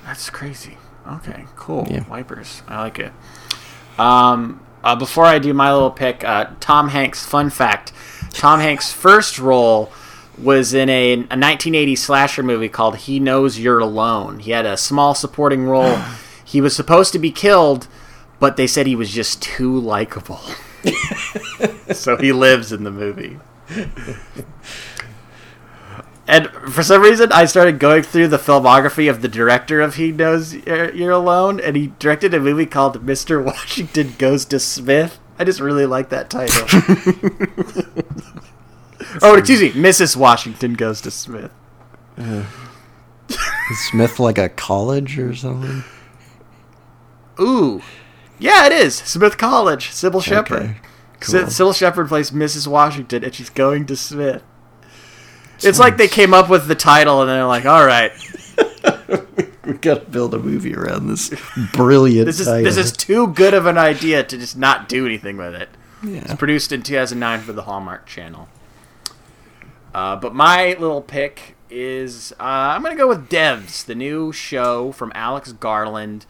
That's 0.04 0.28
crazy. 0.28 0.76
Okay, 1.06 1.44
cool. 1.54 1.86
Yeah. 1.88 2.06
Wipers. 2.08 2.62
I 2.66 2.80
like 2.80 2.98
it. 2.98 3.12
Um, 3.98 4.60
uh, 4.82 4.96
before 4.96 5.24
I 5.24 5.38
do 5.38 5.54
my 5.54 5.72
little 5.72 5.90
pick, 5.90 6.24
uh, 6.24 6.50
Tom 6.60 6.88
Hanks. 6.88 7.24
Fun 7.24 7.50
fact: 7.50 7.92
Tom 8.30 8.60
Hanks' 8.60 8.92
first 8.92 9.38
role 9.38 9.92
was 10.38 10.74
in 10.74 10.88
a, 10.88 11.12
a 11.12 11.16
1980 11.18 11.96
slasher 11.96 12.42
movie 12.42 12.68
called 12.68 12.96
"He 12.96 13.20
Knows 13.20 13.58
You're 13.58 13.78
Alone." 13.78 14.40
He 14.40 14.50
had 14.50 14.66
a 14.66 14.76
small 14.76 15.14
supporting 15.14 15.64
role. 15.64 15.98
he 16.44 16.60
was 16.60 16.74
supposed 16.74 17.12
to 17.12 17.18
be 17.18 17.30
killed, 17.30 17.88
but 18.38 18.56
they 18.56 18.66
said 18.66 18.86
he 18.86 18.96
was 18.96 19.12
just 19.12 19.42
too 19.42 19.78
likable. 19.78 20.40
so 21.92 22.16
he 22.16 22.32
lives 22.32 22.72
in 22.72 22.84
the 22.84 22.90
movie. 22.90 23.38
And 26.26 26.48
for 26.50 26.82
some 26.82 27.02
reason, 27.02 27.32
I 27.32 27.46
started 27.46 27.80
going 27.80 28.04
through 28.04 28.28
the 28.28 28.38
filmography 28.38 29.10
of 29.10 29.22
the 29.22 29.28
director 29.28 29.80
of 29.80 29.96
He 29.96 30.12
Knows 30.12 30.54
You're 30.54 31.10
Alone, 31.10 31.58
and 31.58 31.76
he 31.76 31.92
directed 31.98 32.32
a 32.32 32.40
movie 32.40 32.66
called 32.66 33.04
Mr. 33.04 33.44
Washington 33.44 34.14
Goes 34.18 34.44
to 34.46 34.60
Smith. 34.60 35.18
I 35.38 35.44
just 35.44 35.60
really 35.60 35.86
like 35.86 36.10
that 36.10 36.30
title. 36.30 36.66
oh, 39.22 39.36
excuse 39.36 39.60
me, 39.60 39.72
Mrs. 39.72 40.16
Washington 40.16 40.74
Goes 40.74 41.00
to 41.00 41.10
Smith. 41.10 41.50
Uh, 42.16 42.44
is 43.70 43.80
Smith 43.90 44.20
like 44.20 44.38
a 44.38 44.48
college 44.48 45.18
or 45.18 45.34
something? 45.34 45.82
Ooh. 47.40 47.82
Yeah, 48.38 48.66
it 48.66 48.72
is. 48.72 48.96
Smith 48.96 49.38
College. 49.38 49.90
Cybill 49.90 50.22
Shepherd. 50.22 50.62
Okay, 50.62 50.76
cool. 51.20 51.40
Cybill 51.42 51.74
Shepherd 51.74 52.08
plays 52.08 52.30
Mrs. 52.30 52.66
Washington, 52.66 53.24
and 53.24 53.34
she's 53.34 53.50
going 53.50 53.86
to 53.86 53.96
Smith. 53.96 54.42
It's 55.64 55.78
like 55.78 55.96
they 55.96 56.08
came 56.08 56.34
up 56.34 56.48
with 56.48 56.66
the 56.66 56.74
title, 56.74 57.20
and 57.20 57.30
they're 57.30 57.46
like, 57.46 57.66
all 57.66 57.84
right, 57.84 58.12
We 59.66 59.74
gotta 59.74 60.00
build 60.00 60.34
a 60.34 60.38
movie 60.38 60.74
around 60.74 61.06
this 61.06 61.32
brilliant 61.72 62.26
this 62.26 62.40
is 62.40 62.46
title. 62.46 62.64
this 62.64 62.76
is 62.76 62.90
too 62.90 63.28
good 63.28 63.54
of 63.54 63.66
an 63.66 63.78
idea 63.78 64.24
to 64.24 64.36
just 64.36 64.56
not 64.56 64.88
do 64.88 65.06
anything 65.06 65.36
with 65.36 65.54
it. 65.54 65.68
It's 66.02 66.34
produced 66.34 66.72
in 66.72 66.82
2009 66.82 67.40
for 67.42 67.52
the 67.52 67.62
Hallmark 67.62 68.06
Channel. 68.06 68.48
Uh, 69.94 70.16
but 70.16 70.34
my 70.34 70.74
little 70.80 71.00
pick 71.00 71.54
is 71.70 72.32
uh, 72.40 72.74
I'm 72.74 72.82
gonna 72.82 72.96
go 72.96 73.06
with 73.06 73.28
Devs, 73.28 73.84
the 73.84 73.94
new 73.94 74.32
show 74.32 74.90
from 74.90 75.12
Alex 75.14 75.52
Garland 75.52 76.26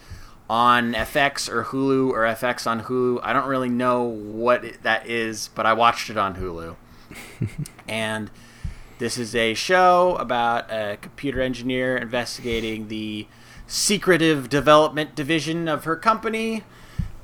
on 0.51 0.93
FX 0.93 1.49
or 1.49 1.65
Hulu 1.65 2.11
or 2.11 2.21
FX 2.25 2.67
on 2.67 2.83
Hulu. 2.83 3.21
I 3.23 3.33
don't 3.33 3.49
really 3.49 3.71
know 3.71 4.03
what 4.03 4.63
it, 4.63 4.83
that 4.83 5.07
is, 5.07 5.49
but 5.55 5.65
I 5.65 5.73
watched 5.73 6.11
it 6.11 6.19
on 6.19 6.35
Hulu. 6.37 6.77
and 7.89 8.31
this 8.99 9.19
is 9.19 9.35
a 9.35 9.55
show 9.55 10.17
about 10.17 10.71
a 10.71 10.99
computer 11.01 11.41
engineer 11.41 11.97
investigating 11.97 12.89
the 12.89 13.27
secretive 13.67 14.49
development 14.49 15.15
division 15.15 15.69
of 15.69 15.85
her 15.85 15.97
company. 15.97 16.65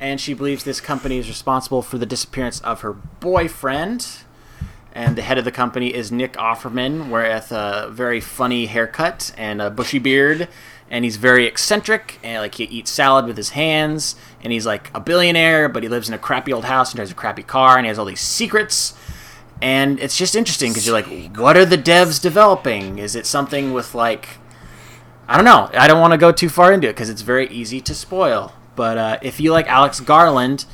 And 0.00 0.20
she 0.20 0.32
believes 0.34 0.64
this 0.64 0.80
company 0.80 1.18
is 1.18 1.28
responsible 1.28 1.82
for 1.82 1.98
the 1.98 2.06
disappearance 2.06 2.60
of 2.60 2.82
her 2.82 2.92
boyfriend. 2.92 4.06
And 4.92 5.16
the 5.16 5.22
head 5.22 5.38
of 5.38 5.44
the 5.44 5.52
company 5.52 5.94
is 5.94 6.10
Nick 6.10 6.32
Offerman, 6.34 7.10
with 7.10 7.52
a 7.52 7.88
very 7.90 8.20
funny 8.20 8.66
haircut 8.66 9.32
and 9.36 9.60
a 9.60 9.70
bushy 9.70 9.98
beard. 9.98 10.48
And 10.90 11.04
he's 11.04 11.16
very 11.16 11.46
eccentric, 11.46 12.18
and 12.22 12.40
like 12.42 12.54
he 12.54 12.64
eats 12.64 12.90
salad 12.90 13.26
with 13.26 13.36
his 13.36 13.50
hands. 13.50 14.16
And 14.42 14.52
he's 14.52 14.64
like 14.66 14.90
a 14.94 15.00
billionaire, 15.00 15.68
but 15.68 15.82
he 15.82 15.88
lives 15.88 16.08
in 16.08 16.14
a 16.14 16.18
crappy 16.18 16.52
old 16.52 16.64
house 16.64 16.90
and 16.90 16.96
drives 16.96 17.10
a 17.10 17.14
crappy 17.14 17.42
car, 17.42 17.76
and 17.76 17.84
he 17.84 17.88
has 17.88 17.98
all 17.98 18.06
these 18.06 18.20
secrets 18.20 18.94
and 19.60 19.98
it's 19.98 20.16
just 20.16 20.36
interesting 20.36 20.70
because 20.70 20.86
you're 20.86 20.94
like, 20.94 21.36
what 21.36 21.56
are 21.56 21.64
the 21.64 21.78
devs 21.78 22.20
developing? 22.20 22.98
Is 22.98 23.16
it 23.16 23.26
something 23.26 23.72
with 23.72 23.94
like, 23.94 24.38
I 25.26 25.36
don't 25.36 25.44
know. 25.44 25.68
I 25.72 25.88
don't 25.88 26.00
want 26.00 26.12
to 26.12 26.18
go 26.18 26.32
too 26.32 26.48
far 26.48 26.72
into 26.72 26.88
it 26.88 26.92
because 26.92 27.10
it's 27.10 27.22
very 27.22 27.48
easy 27.48 27.80
to 27.82 27.94
spoil. 27.94 28.52
But 28.76 28.98
uh, 28.98 29.18
if 29.22 29.40
you 29.40 29.50
like 29.52 29.66
Alex 29.66 29.98
Garland, 30.00 30.64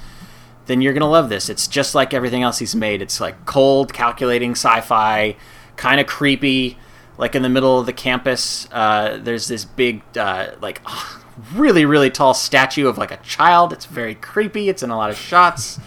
then 0.67 0.83
you're 0.83 0.93
gonna 0.93 1.11
love 1.11 1.29
this. 1.31 1.49
It's 1.49 1.67
just 1.67 1.95
like 1.95 2.13
everything 2.13 2.43
else 2.43 2.59
he's 2.59 2.75
made. 2.75 3.01
It's 3.01 3.21
like 3.21 3.47
cold, 3.47 3.93
calculating 3.93 4.53
sci-fi, 4.53 5.37
kind 5.77 6.01
of 6.01 6.07
creepy. 6.07 6.79
Like 7.17 7.35
in 7.35 7.43
the 7.43 7.49
middle 7.49 7.79
of 7.79 7.87
the 7.87 7.93
campus, 7.93 8.69
uh, 8.73 9.19
there's 9.23 9.47
this 9.49 9.65
big, 9.65 10.03
uh, 10.17 10.51
like, 10.61 10.83
really, 11.55 11.85
really 11.85 12.11
tall 12.11 12.35
statue 12.35 12.89
of 12.89 12.99
like 12.99 13.11
a 13.11 13.17
child. 13.19 13.73
It's 13.73 13.87
very 13.87 14.15
creepy. 14.15 14.69
It's 14.69 14.83
in 14.83 14.91
a 14.91 14.97
lot 14.97 15.11
of 15.11 15.17
shots. 15.17 15.79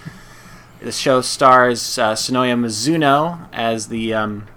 The 0.79 0.91
show 0.91 1.21
stars 1.21 1.97
uh, 1.97 2.13
Sonoya 2.13 2.57
Mizuno 2.57 3.49
as 3.51 3.87
the 3.87 4.13
um, 4.13 4.47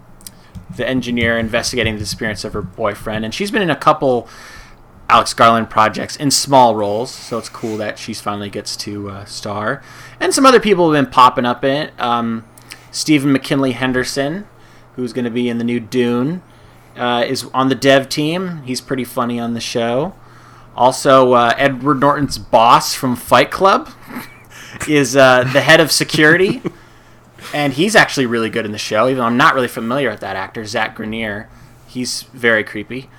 the 0.76 0.86
engineer 0.86 1.38
investigating 1.38 1.94
the 1.94 2.00
disappearance 2.00 2.44
of 2.44 2.52
her 2.52 2.62
boyfriend, 2.62 3.24
and 3.24 3.34
she's 3.34 3.50
been 3.50 3.62
in 3.62 3.70
a 3.70 3.76
couple 3.76 4.28
Alex 5.08 5.34
Garland 5.34 5.68
projects 5.68 6.14
in 6.16 6.30
small 6.30 6.76
roles, 6.76 7.10
so 7.10 7.36
it's 7.38 7.48
cool 7.48 7.76
that 7.78 7.98
she's 7.98 8.20
finally 8.20 8.48
gets 8.48 8.76
to 8.76 9.10
uh, 9.10 9.24
star. 9.24 9.82
And 10.20 10.32
some 10.32 10.46
other 10.46 10.60
people 10.60 10.92
have 10.92 11.04
been 11.04 11.10
popping 11.10 11.44
up 11.44 11.64
in 11.64 11.88
it. 11.88 12.00
Um, 12.00 12.44
Stephen 12.92 13.32
McKinley 13.32 13.72
Henderson, 13.72 14.46
who's 14.94 15.12
going 15.12 15.24
to 15.24 15.30
be 15.30 15.48
in 15.48 15.58
the 15.58 15.64
new 15.64 15.80
Dune, 15.80 16.42
uh, 16.96 17.24
is 17.26 17.44
on 17.52 17.68
the 17.68 17.74
dev 17.74 18.08
team. 18.08 18.62
He's 18.62 18.80
pretty 18.80 19.04
funny 19.04 19.40
on 19.40 19.54
the 19.54 19.60
show. 19.60 20.14
Also, 20.76 21.32
uh, 21.32 21.54
Edward 21.56 21.98
Norton's 21.98 22.38
boss 22.38 22.94
from 22.94 23.16
Fight 23.16 23.50
Club 23.50 23.90
is 24.88 25.16
uh, 25.16 25.44
the 25.52 25.60
head 25.60 25.80
of 25.80 25.90
security, 25.92 26.62
and 27.54 27.72
he's 27.72 27.96
actually 27.96 28.26
really 28.26 28.50
good 28.50 28.64
in 28.64 28.72
the 28.72 28.78
show. 28.78 29.06
Even 29.06 29.18
though 29.18 29.24
I'm 29.24 29.36
not 29.36 29.54
really 29.54 29.68
familiar 29.68 30.10
with 30.10 30.20
that 30.20 30.36
actor, 30.36 30.64
Zach 30.64 30.94
Grenier. 30.94 31.48
He's 31.86 32.22
very 32.22 32.62
creepy. 32.62 33.10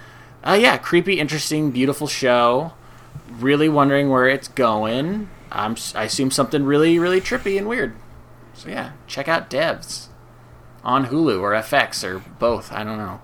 Uh, 0.44 0.58
yeah, 0.60 0.78
creepy, 0.78 1.20
interesting, 1.20 1.72
beautiful 1.72 2.08
show. 2.08 2.74
Really 3.30 3.70
wondering 3.70 4.10
where 4.10 4.28
it's 4.28 4.48
going. 4.48 5.30
I'm, 5.52 5.76
I 5.94 6.06
assume 6.06 6.32
something 6.32 6.64
really, 6.64 6.98
really 6.98 7.20
trippy 7.20 7.58
and 7.58 7.68
weird. 7.68 7.96
So 8.54 8.70
yeah, 8.70 8.94
check 9.08 9.28
out 9.28 9.50
Devs 9.50 10.08
on 10.84 11.08
Hulu 11.08 11.42
or 11.42 11.52
FX 11.52 12.04
or 12.04 12.20
both. 12.40 12.72
I 12.72 12.84
don't 12.84 12.98
know. 12.98 13.22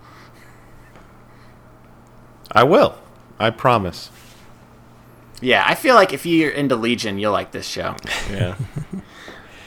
I 2.51 2.63
will. 2.63 2.97
I 3.39 3.49
promise. 3.49 4.09
Yeah, 5.41 5.63
I 5.65 5.75
feel 5.75 5.95
like 5.95 6.13
if 6.13 6.25
you're 6.25 6.51
into 6.51 6.75
Legion, 6.75 7.19
you'll 7.19 7.31
like 7.31 7.51
this 7.51 7.67
show. 7.67 7.95
Yeah. 8.31 8.55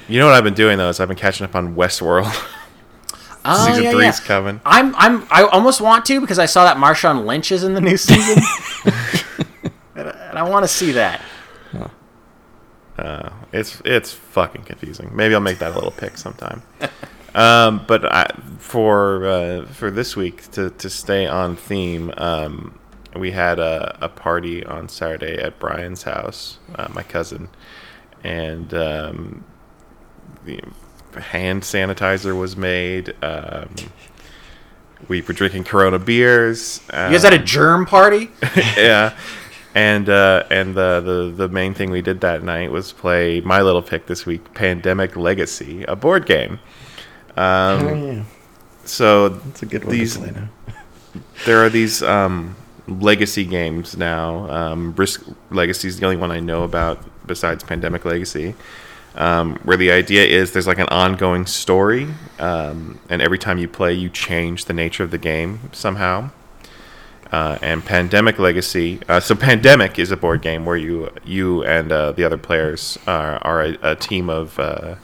you 0.08 0.18
know 0.18 0.26
what 0.26 0.34
I've 0.34 0.44
been 0.44 0.54
doing 0.54 0.78
though 0.78 0.88
is 0.88 0.98
I've 1.00 1.08
been 1.08 1.16
catching 1.16 1.44
up 1.44 1.54
on 1.54 1.74
Westworld. 1.74 2.32
Oh, 3.42 3.66
Season 3.68 3.84
yeah, 3.84 3.90
three's 3.92 4.20
yeah. 4.20 4.26
coming. 4.26 4.60
I'm 4.66 4.94
I'm 4.96 5.26
I 5.30 5.44
almost 5.44 5.80
want 5.80 6.04
to 6.04 6.20
because 6.20 6.38
I 6.38 6.44
saw 6.44 6.64
that 6.64 6.76
Marshawn 6.76 7.24
Lynch 7.24 7.50
is 7.52 7.64
in 7.64 7.72
the 7.72 7.80
new 7.80 7.96
season, 7.96 8.42
and, 9.96 10.08
I- 10.10 10.32
I 10.34 10.42
want 10.42 10.62
to 10.64 10.68
see 10.68 10.92
that. 10.92 11.22
Uh, 12.98 13.30
it's 13.52 13.80
it's 13.86 14.12
fucking 14.12 14.64
confusing. 14.64 15.10
Maybe 15.14 15.34
I'll 15.34 15.40
make 15.40 15.58
that 15.60 15.72
a 15.72 15.74
little 15.74 15.90
pick 15.90 16.18
sometime. 16.18 16.62
um, 17.34 17.82
but 17.86 18.04
I, 18.12 18.26
for 18.58 19.24
uh, 19.24 19.64
for 19.68 19.90
this 19.90 20.16
week 20.16 20.50
to, 20.50 20.68
to 20.68 20.90
stay 20.90 21.26
on 21.26 21.56
theme, 21.56 22.12
um, 22.18 22.78
we 23.14 23.32
had 23.32 23.58
a, 23.58 23.98
a 24.00 24.08
party 24.08 24.64
on 24.64 24.88
Saturday 24.88 25.40
at 25.40 25.58
Brian's 25.58 26.04
house, 26.04 26.58
uh, 26.76 26.88
my 26.92 27.02
cousin, 27.02 27.48
and 28.22 28.72
um, 28.74 29.44
the 30.44 30.60
hand 31.20 31.62
sanitizer 31.62 32.38
was 32.38 32.56
made. 32.56 33.14
Um, 33.22 33.74
we 35.08 35.22
were 35.22 35.34
drinking 35.34 35.64
Corona 35.64 35.98
beers. 35.98 36.80
You 36.88 36.92
guys 36.92 37.22
had 37.22 37.32
a 37.32 37.38
germ 37.38 37.86
party? 37.86 38.30
yeah. 38.76 39.16
And 39.74 40.08
uh, 40.08 40.44
and 40.50 40.74
the, 40.74 41.00
the 41.00 41.46
the 41.46 41.48
main 41.48 41.74
thing 41.74 41.90
we 41.90 42.02
did 42.02 42.20
that 42.22 42.42
night 42.42 42.72
was 42.72 42.92
play 42.92 43.40
my 43.40 43.62
little 43.62 43.82
pick 43.82 44.06
this 44.06 44.26
week, 44.26 44.52
Pandemic 44.52 45.14
Legacy, 45.16 45.84
a 45.84 45.94
board 45.94 46.26
game. 46.26 46.58
Um, 47.36 47.86
oh 47.86 48.12
yeah, 48.12 48.24
So 48.84 49.40
it's 49.48 49.62
a 49.62 49.66
good 49.66 49.84
one 49.84 49.94
these 49.94 50.14
to 50.14 50.20
play 50.20 50.30
now. 50.32 50.48
there 51.46 51.64
are 51.64 51.68
these 51.68 52.02
um, 52.02 52.56
legacy 52.90 53.44
games 53.44 53.96
now. 53.96 54.50
Um, 54.50 54.94
Risk 54.94 55.24
Legacy 55.50 55.88
is 55.88 55.98
the 55.98 56.06
only 56.06 56.16
one 56.16 56.30
I 56.30 56.40
know 56.40 56.64
about 56.64 57.02
besides 57.26 57.62
Pandemic 57.62 58.04
Legacy, 58.04 58.54
um, 59.14 59.56
where 59.64 59.76
the 59.76 59.90
idea 59.90 60.24
is 60.24 60.52
there's 60.52 60.66
like 60.66 60.78
an 60.78 60.88
ongoing 60.88 61.46
story, 61.46 62.08
um, 62.38 62.98
and 63.08 63.22
every 63.22 63.38
time 63.38 63.58
you 63.58 63.68
play, 63.68 63.94
you 63.94 64.08
change 64.08 64.64
the 64.66 64.72
nature 64.72 65.04
of 65.04 65.10
the 65.10 65.18
game 65.18 65.70
somehow. 65.72 66.30
Uh, 67.32 67.56
and 67.62 67.84
Pandemic 67.84 68.40
Legacy. 68.40 68.98
Uh, 69.08 69.20
so 69.20 69.36
Pandemic 69.36 70.00
is 70.00 70.10
a 70.10 70.16
board 70.16 70.42
game 70.42 70.64
where 70.64 70.76
you 70.76 71.10
you 71.24 71.62
and 71.62 71.92
uh, 71.92 72.10
the 72.10 72.24
other 72.24 72.36
players 72.36 72.98
are, 73.06 73.38
are 73.42 73.62
a, 73.62 73.78
a 73.82 73.94
team 73.94 74.28
of 74.28 74.58
uh, 74.58 74.96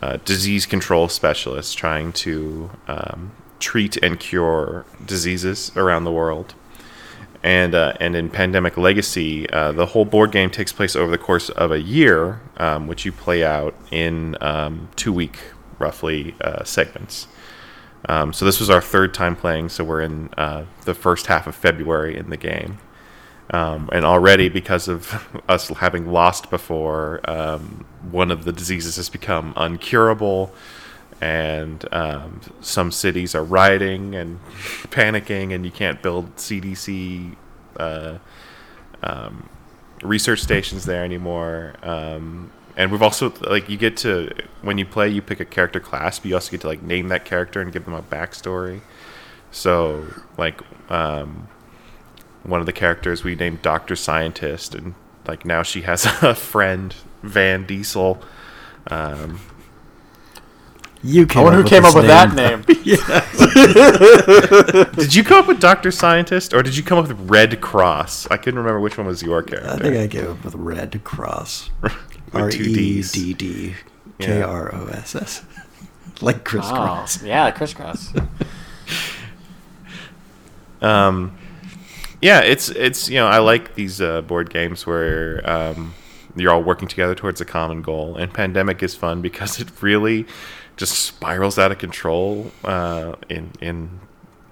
uh, 0.00 0.16
disease 0.24 0.64
control 0.64 1.08
specialists 1.08 1.74
trying 1.74 2.12
to 2.12 2.70
um, 2.88 3.32
treat 3.58 3.96
and 3.98 4.18
cure 4.18 4.86
diseases 5.04 5.72
around 5.76 6.04
the 6.04 6.12
world. 6.12 6.54
And 7.46 7.76
uh, 7.76 7.92
and 8.00 8.16
in 8.16 8.28
Pandemic 8.28 8.76
Legacy, 8.76 9.48
uh, 9.50 9.70
the 9.70 9.86
whole 9.86 10.04
board 10.04 10.32
game 10.32 10.50
takes 10.50 10.72
place 10.72 10.96
over 10.96 11.12
the 11.12 11.16
course 11.16 11.48
of 11.48 11.70
a 11.70 11.80
year, 11.80 12.40
um, 12.56 12.88
which 12.88 13.04
you 13.04 13.12
play 13.12 13.44
out 13.44 13.72
in 13.92 14.36
um, 14.40 14.88
two 14.96 15.12
week 15.12 15.38
roughly 15.78 16.34
uh, 16.40 16.64
segments. 16.64 17.28
Um, 18.08 18.32
so 18.32 18.44
this 18.44 18.58
was 18.58 18.68
our 18.68 18.80
third 18.80 19.14
time 19.14 19.36
playing, 19.36 19.68
so 19.68 19.84
we're 19.84 20.00
in 20.00 20.28
uh, 20.36 20.64
the 20.86 20.94
first 20.94 21.28
half 21.28 21.46
of 21.46 21.54
February 21.54 22.16
in 22.16 22.30
the 22.30 22.36
game. 22.36 22.78
Um, 23.50 23.90
and 23.92 24.04
already, 24.04 24.48
because 24.48 24.88
of 24.88 25.40
us 25.48 25.68
having 25.68 26.10
lost 26.10 26.50
before, 26.50 27.20
um, 27.30 27.86
one 28.10 28.32
of 28.32 28.44
the 28.44 28.52
diseases 28.52 28.96
has 28.96 29.08
become 29.08 29.54
uncurable, 29.54 30.50
and 31.20 31.84
um, 31.92 32.40
some 32.60 32.92
cities 32.92 33.34
are 33.34 33.44
rioting 33.44 34.14
and 34.14 34.40
panicking, 34.88 35.54
and 35.54 35.64
you 35.64 35.70
can't 35.70 36.02
build 36.02 36.36
CDC 36.36 37.36
uh, 37.78 38.18
um, 39.02 39.48
research 40.02 40.40
stations 40.40 40.84
there 40.84 41.04
anymore. 41.04 41.74
Um, 41.82 42.52
and 42.76 42.92
we've 42.92 43.02
also 43.02 43.32
like 43.40 43.68
you 43.68 43.78
get 43.78 43.96
to 43.98 44.30
when 44.62 44.76
you 44.76 44.84
play, 44.84 45.08
you 45.08 45.22
pick 45.22 45.40
a 45.40 45.44
character 45.44 45.80
class, 45.80 46.18
but 46.18 46.28
you 46.28 46.34
also 46.34 46.50
get 46.50 46.60
to 46.60 46.66
like 46.66 46.82
name 46.82 47.08
that 47.08 47.24
character 47.24 47.60
and 47.60 47.72
give 47.72 47.84
them 47.86 47.94
a 47.94 48.02
backstory. 48.02 48.80
So 49.50 50.06
like 50.36 50.60
um, 50.90 51.48
one 52.42 52.60
of 52.60 52.66
the 52.66 52.72
characters 52.72 53.24
we 53.24 53.34
named 53.34 53.62
Doctor 53.62 53.96
Scientist, 53.96 54.74
and 54.74 54.94
like 55.26 55.46
now 55.46 55.62
she 55.62 55.82
has 55.82 56.04
a 56.22 56.34
friend 56.34 56.94
Van 57.22 57.64
Diesel. 57.64 58.22
You 61.06 61.22
I 61.22 61.26
came 61.26 61.44
wonder 61.44 61.58
who 61.58 61.64
up 61.64 61.68
came 61.70 61.84
up 61.84 61.94
with 61.94 62.06
that 62.06 62.34
name. 62.34 62.62
did 64.96 65.14
you 65.14 65.22
come 65.22 65.38
up 65.40 65.48
with 65.48 65.60
Doctor 65.60 65.90
Scientist, 65.90 66.52
or 66.52 66.62
did 66.62 66.76
you 66.76 66.82
come 66.82 66.98
up 66.98 67.08
with 67.08 67.30
Red 67.30 67.60
Cross? 67.60 68.28
I 68.30 68.36
couldn't 68.36 68.58
remember 68.58 68.80
which 68.80 68.98
one 68.98 69.06
was 69.06 69.22
your 69.22 69.42
character. 69.42 69.70
I 69.70 69.76
think 69.78 69.96
I 69.96 70.08
came 70.08 70.30
up 70.30 70.44
with 70.44 70.54
Red 70.54 71.00
Cross. 71.04 71.70
R 71.82 71.90
With 72.46 72.52
two 72.54 72.64
E 72.64 72.74
Ds. 72.74 73.12
D 73.12 73.34
D 73.34 73.74
K 74.18 74.42
R 74.42 74.74
O 74.74 74.86
S 74.88 75.14
S. 75.14 75.44
Like 76.22 76.44
Chris 76.44 76.64
Oh, 76.68 76.74
Cross. 76.74 77.22
yeah, 77.22 77.50
crisscross. 77.50 78.10
Um, 80.80 81.36
yeah, 82.22 82.40
it's 82.40 82.70
it's 82.70 83.08
you 83.10 83.16
know 83.16 83.26
I 83.26 83.38
like 83.38 83.74
these 83.74 84.00
uh, 84.00 84.22
board 84.22 84.48
games 84.50 84.86
where 84.86 85.48
um, 85.48 85.94
you're 86.34 86.52
all 86.52 86.62
working 86.62 86.88
together 86.88 87.14
towards 87.14 87.40
a 87.40 87.44
common 87.44 87.82
goal. 87.82 88.16
And 88.16 88.32
Pandemic 88.32 88.82
is 88.82 88.94
fun 88.94 89.20
because 89.20 89.60
it 89.60 89.68
really 89.82 90.26
just 90.76 90.98
spirals 90.98 91.58
out 91.58 91.72
of 91.72 91.78
control 91.78 92.50
uh, 92.64 93.14
in 93.28 93.52
in 93.60 94.00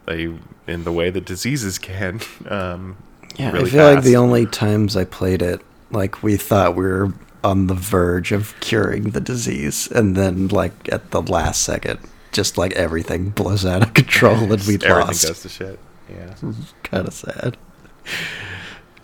a 0.09 0.35
in 0.67 0.85
the 0.85 0.93
way 0.93 1.11
that 1.11 1.25
diseases 1.25 1.79
can. 1.79 2.21
Um, 2.49 2.97
Yeah, 3.37 3.53
really 3.53 3.69
I 3.69 3.73
feel 3.73 3.85
like 3.95 4.05
the 4.05 4.17
only 4.17 4.47
times 4.47 4.97
I 4.97 5.05
played 5.05 5.43
it, 5.43 5.61
like 5.91 6.23
we 6.23 6.37
thought 6.37 6.77
we 6.77 6.85
were 6.85 7.13
on 7.43 7.67
the 7.67 7.75
verge 7.75 8.33
of 8.33 8.59
curing 8.61 9.11
the 9.11 9.21
disease, 9.21 9.89
and 9.91 10.17
then 10.17 10.49
like 10.49 10.91
at 10.93 11.11
the 11.11 11.21
last 11.23 11.63
second, 11.63 11.99
just 12.33 12.57
like 12.57 12.73
everything 12.73 13.31
blows 13.31 13.67
out 13.67 13.83
of 13.83 13.93
control 13.95 14.53
and 14.53 14.63
we 14.67 14.75
everything 14.75 14.91
lost. 14.91 15.27
goes 15.27 15.43
to 15.43 15.49
shit. 15.49 15.79
Yeah. 16.09 16.35
Kind 16.85 17.09
of 17.09 17.13
sad. 17.15 17.57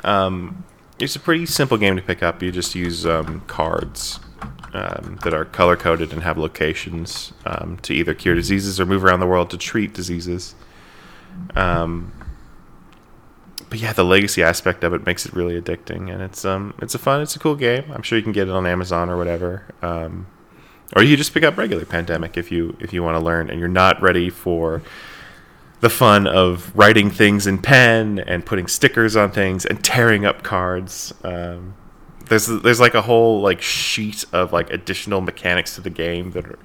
Um, 0.04 0.64
it's 0.98 1.16
a 1.16 1.20
pretty 1.20 1.46
simple 1.46 1.76
game 1.76 1.96
to 1.96 2.02
pick 2.02 2.22
up. 2.22 2.42
You 2.42 2.52
just 2.52 2.74
use 2.74 3.04
um, 3.06 3.40
cards 3.46 4.20
um, 4.72 5.18
that 5.24 5.34
are 5.34 5.44
color 5.44 5.76
coded 5.76 6.12
and 6.12 6.22
have 6.22 6.38
locations 6.38 7.32
um, 7.44 7.78
to 7.82 7.92
either 7.92 8.14
cure 8.14 8.34
diseases 8.34 8.80
or 8.80 8.86
move 8.86 9.04
around 9.04 9.20
the 9.20 9.26
world 9.26 9.50
to 9.50 9.58
treat 9.58 9.92
diseases. 9.94 10.54
Um, 11.56 12.12
but 13.68 13.78
yeah, 13.78 13.92
the 13.92 14.04
legacy 14.04 14.42
aspect 14.42 14.82
of 14.82 14.92
it 14.92 15.06
makes 15.06 15.24
it 15.24 15.32
really 15.32 15.60
addicting, 15.60 16.12
and 16.12 16.22
it's 16.22 16.44
um, 16.44 16.74
it's 16.82 16.94
a 16.94 16.98
fun, 16.98 17.20
it's 17.20 17.36
a 17.36 17.38
cool 17.38 17.54
game. 17.54 17.84
I'm 17.92 18.02
sure 18.02 18.18
you 18.18 18.24
can 18.24 18.32
get 18.32 18.48
it 18.48 18.52
on 18.52 18.66
Amazon 18.66 19.08
or 19.08 19.16
whatever. 19.16 19.64
Um, 19.80 20.26
or 20.96 21.02
you 21.04 21.16
just 21.16 21.32
pick 21.32 21.44
up 21.44 21.56
regular 21.56 21.84
Pandemic 21.84 22.36
if 22.36 22.50
you 22.50 22.76
if 22.80 22.92
you 22.92 23.02
want 23.02 23.16
to 23.16 23.24
learn, 23.24 23.48
and 23.48 23.60
you're 23.60 23.68
not 23.68 24.02
ready 24.02 24.28
for 24.28 24.82
the 25.80 25.88
fun 25.88 26.26
of 26.26 26.76
writing 26.76 27.10
things 27.10 27.46
in 27.46 27.58
pen 27.58 28.18
and 28.18 28.44
putting 28.44 28.66
stickers 28.66 29.16
on 29.16 29.30
things 29.30 29.64
and 29.64 29.82
tearing 29.84 30.26
up 30.26 30.42
cards. 30.42 31.14
Um, 31.24 31.74
there's 32.30 32.46
there's 32.46 32.78
like 32.78 32.94
a 32.94 33.02
whole 33.02 33.40
like 33.40 33.60
sheet 33.60 34.24
of 34.32 34.52
like 34.52 34.70
additional 34.70 35.20
mechanics 35.20 35.74
to 35.74 35.80
the 35.80 35.90
game 35.90 36.30
that 36.30 36.46
are 36.46 36.58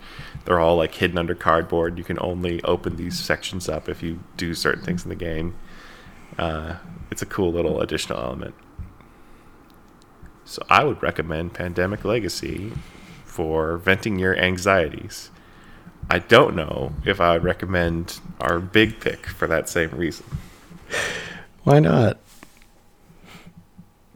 they're 0.46 0.60
all 0.60 0.78
like 0.78 0.94
hidden 0.94 1.18
under 1.18 1.34
cardboard. 1.34 1.98
You 1.98 2.04
can 2.04 2.20
only 2.22 2.64
open 2.64 2.98
these 2.98 3.20
sections 3.20 3.68
up 3.68 3.90
if 3.90 4.04
you 4.04 4.20
do 4.38 4.54
certain 4.54 4.84
things 4.84 5.04
in 5.04 5.10
the 5.10 5.16
game. 5.16 5.56
Uh, 6.38 6.76
it's 7.10 7.24
a 7.24 7.26
cool 7.26 7.52
little 7.52 7.82
additional 7.82 8.20
element. 8.20 8.54
So 10.44 10.62
I 10.70 10.84
would 10.84 11.02
recommend 11.02 11.56
Pandemic 11.56 12.06
Legacy 12.06 12.74
for 13.26 13.78
venting 13.78 14.20
your 14.20 14.38
anxieties. 14.38 15.32
I 16.12 16.20
don't 16.20 16.56
know 16.56 16.94
if 17.04 17.20
I 17.20 17.34
would 17.34 17.44
recommend 17.44 18.20
our 18.40 18.60
big 18.60 19.00
pick 19.00 19.26
for 19.26 19.48
that 19.48 19.68
same 19.68 19.90
reason. 19.90 20.28
Why 21.64 21.80
not? 21.80 22.20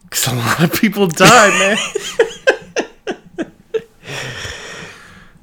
Because 0.10 0.28
a 0.28 0.36
lot 0.36 0.64
of 0.64 0.74
people 0.74 1.08
died, 1.08 1.54
man. 1.60 1.78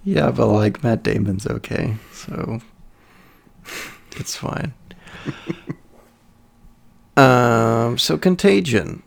Yeah, 0.06 0.30
but 0.30 0.46
like 0.46 0.84
Matt 0.84 1.02
Damon's 1.02 1.48
okay, 1.48 1.96
so 2.12 2.60
it's 4.14 4.36
fine. 4.36 4.72
um, 7.16 7.98
so 7.98 8.16
Contagion. 8.16 9.02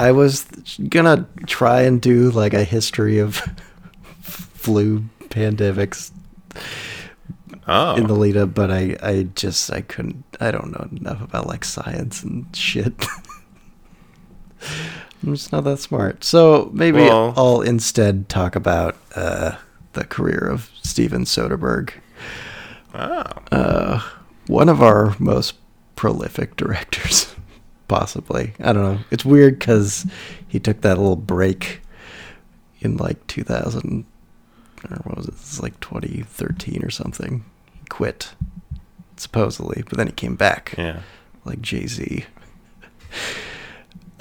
I 0.00 0.10
was 0.10 0.44
gonna 0.88 1.28
try 1.46 1.82
and 1.82 2.02
do 2.02 2.32
like 2.32 2.54
a 2.54 2.64
history 2.64 3.20
of 3.20 3.36
flu 4.20 5.04
pandemics 5.28 6.10
Oh, 7.68 7.94
in 7.94 8.08
the 8.08 8.14
lead 8.14 8.36
up, 8.36 8.52
but 8.52 8.72
I, 8.72 8.96
I 9.00 9.28
just 9.36 9.72
I 9.72 9.82
couldn't 9.82 10.24
I 10.40 10.50
don't 10.50 10.72
know 10.72 10.88
enough 10.90 11.22
about 11.22 11.46
like 11.46 11.64
science 11.64 12.24
and 12.24 12.44
shit. 12.54 12.92
I'm 15.22 15.34
just 15.34 15.52
not 15.52 15.64
that 15.64 15.78
smart. 15.78 16.24
So 16.24 16.70
maybe 16.72 16.98
Well- 16.98 17.34
I'll 17.36 17.60
instead 17.60 18.28
talk 18.28 18.56
about 18.56 18.96
uh, 19.14 19.56
the 19.92 20.04
career 20.04 20.38
of 20.38 20.70
Steven 20.82 21.24
Soderbergh, 21.24 21.92
oh. 22.94 24.12
one 24.46 24.68
of 24.68 24.82
our 24.82 25.14
most 25.18 25.54
prolific 25.96 26.56
directors, 26.56 27.34
possibly. 27.88 28.54
I 28.58 28.72
don't 28.72 28.82
know. 28.82 28.98
It's 29.10 29.24
weird 29.24 29.58
because 29.58 30.06
he 30.48 30.58
took 30.58 30.80
that 30.80 30.98
little 30.98 31.16
break 31.16 31.80
in 32.80 32.96
like 32.96 33.24
2000 33.28 34.04
or 34.90 34.96
what 35.04 35.16
was 35.16 35.26
it? 35.26 35.34
It's 35.34 35.62
like 35.62 35.78
2013 35.80 36.82
or 36.82 36.90
something. 36.90 37.44
He 37.72 37.80
quit 37.88 38.34
supposedly, 39.16 39.84
but 39.88 39.98
then 39.98 40.08
he 40.08 40.12
came 40.12 40.34
back 40.34 40.74
yeah. 40.76 41.00
like 41.44 41.60
Jay 41.60 41.86
Z. 41.86 42.24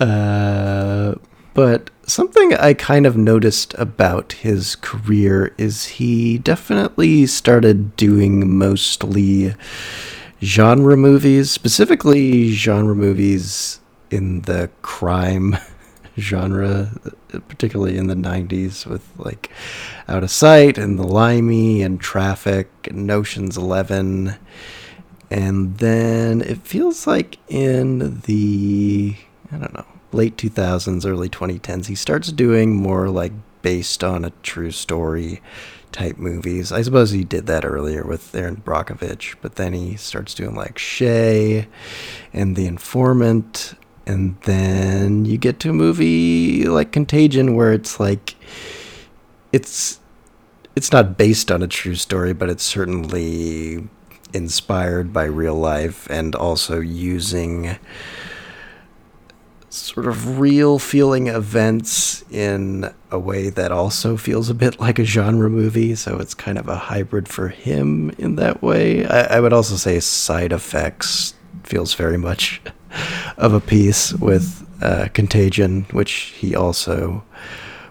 Uh, 0.02 1.16
but 1.54 1.90
something 2.08 2.54
I 2.56 2.74
kind 2.74 3.06
of 3.06 3.16
noticed 3.16 3.76
about 3.78 4.34
his 4.34 4.76
career 4.76 5.54
is 5.58 5.86
he 5.86 6.38
definitely 6.38 7.28
started 7.28 7.96
doing 7.96 8.58
mostly 8.58 9.54
genre 10.42 10.98
movies, 10.98 11.52
specifically 11.52 12.52
genre 12.52 12.96
movies 12.96 13.80
in 14.10 14.42
the 14.42 14.70
crime 14.82 15.58
genre, 16.18 16.92
particularly 17.48 17.98
in 17.98 18.08
the 18.08 18.16
90s 18.16 18.88
with 18.88 19.08
like 19.18 19.52
Out 20.08 20.24
of 20.24 20.32
Sight 20.32 20.78
and 20.78 20.98
The 20.98 21.08
Limey 21.08 21.84
and 21.84 22.02
Traffic 22.02 22.70
and 22.90 23.10
Ocean's 23.12 23.56
11 23.58 24.36
and 25.30 25.78
then 25.78 26.42
it 26.42 26.58
feels 26.60 27.08
like 27.08 27.38
in 27.48 28.20
the 28.22 29.16
I 29.52 29.58
don't 29.58 29.74
know 29.74 29.86
late 30.14 30.38
2000s, 30.38 31.06
early 31.06 31.30
2010s, 31.30 31.88
he 31.88 31.96
starts 31.96 32.32
doing 32.32 32.76
more 32.76 33.10
like 33.10 33.34
based 33.62 34.04
on 34.04 34.26
a 34.26 34.32
true 34.44 34.72
story 34.72 35.42
type 35.92 36.18
movies. 36.18 36.72
I 36.72 36.82
suppose 36.82 37.12
he 37.12 37.24
did 37.24 37.48
that 37.48 37.66
earlier 37.66 38.06
with 38.06 38.34
Erin 38.34 38.58
Brockovich, 38.58 39.36
but 39.42 39.56
then 39.56 39.74
he 39.74 39.96
starts 39.98 40.34
doing 40.34 40.56
like 40.56 40.76
Che 40.76 41.68
and 42.34 42.56
The 42.56 42.66
Informant, 42.66 43.76
and 44.06 44.40
then 44.42 45.26
you 45.26 45.38
get 45.38 45.60
to 45.62 45.70
a 45.70 45.74
movie 45.74 46.66
like 46.66 46.92
Contagion 46.92 47.56
where 47.56 47.74
it's 47.74 48.00
like 48.00 48.36
it's 49.52 50.00
it's 50.76 50.92
not 50.92 51.18
based 51.18 51.52
on 51.52 51.62
a 51.62 51.68
true 51.68 51.96
story, 51.96 52.34
but 52.34 52.50
it's 52.50 52.64
certainly 52.64 53.88
inspired 54.34 55.12
by 55.12 55.26
real 55.26 55.56
life 55.56 56.10
and 56.10 56.34
also 56.36 56.80
using 56.80 57.78
sort 59.74 60.06
of 60.06 60.40
real 60.40 60.80
feeling 60.80 61.28
events 61.28 62.26
in 62.30 62.94
a 63.10 63.18
way 63.18 63.50
that 63.50 63.72
also 63.72 64.18
feels 64.18 64.50
a 64.50 64.54
bit 64.54 64.80
like 64.80 65.00
a 65.00 65.06
genre 65.06 65.50
movie. 65.50 65.96
So 65.96 66.18
it's 66.18 66.34
kind 66.34 66.58
of 66.58 66.68
a 66.68 66.76
hybrid 66.76 67.28
for 67.28 67.48
him 67.48 68.10
in 68.18 68.36
that 68.36 68.62
way. 68.62 69.06
I, 69.06 69.38
I 69.38 69.40
would 69.40 69.54
also 69.54 69.76
say 69.76 70.00
Side 70.00 70.52
Effects 70.52 71.36
feels 71.64 71.94
very 71.94 72.18
much 72.18 72.62
of 73.38 73.54
a 73.54 73.62
piece 73.62 74.14
with 74.14 74.68
uh, 74.82 75.08
Contagion, 75.14 75.86
which 75.92 76.12
he 76.12 76.56
also 76.56 77.24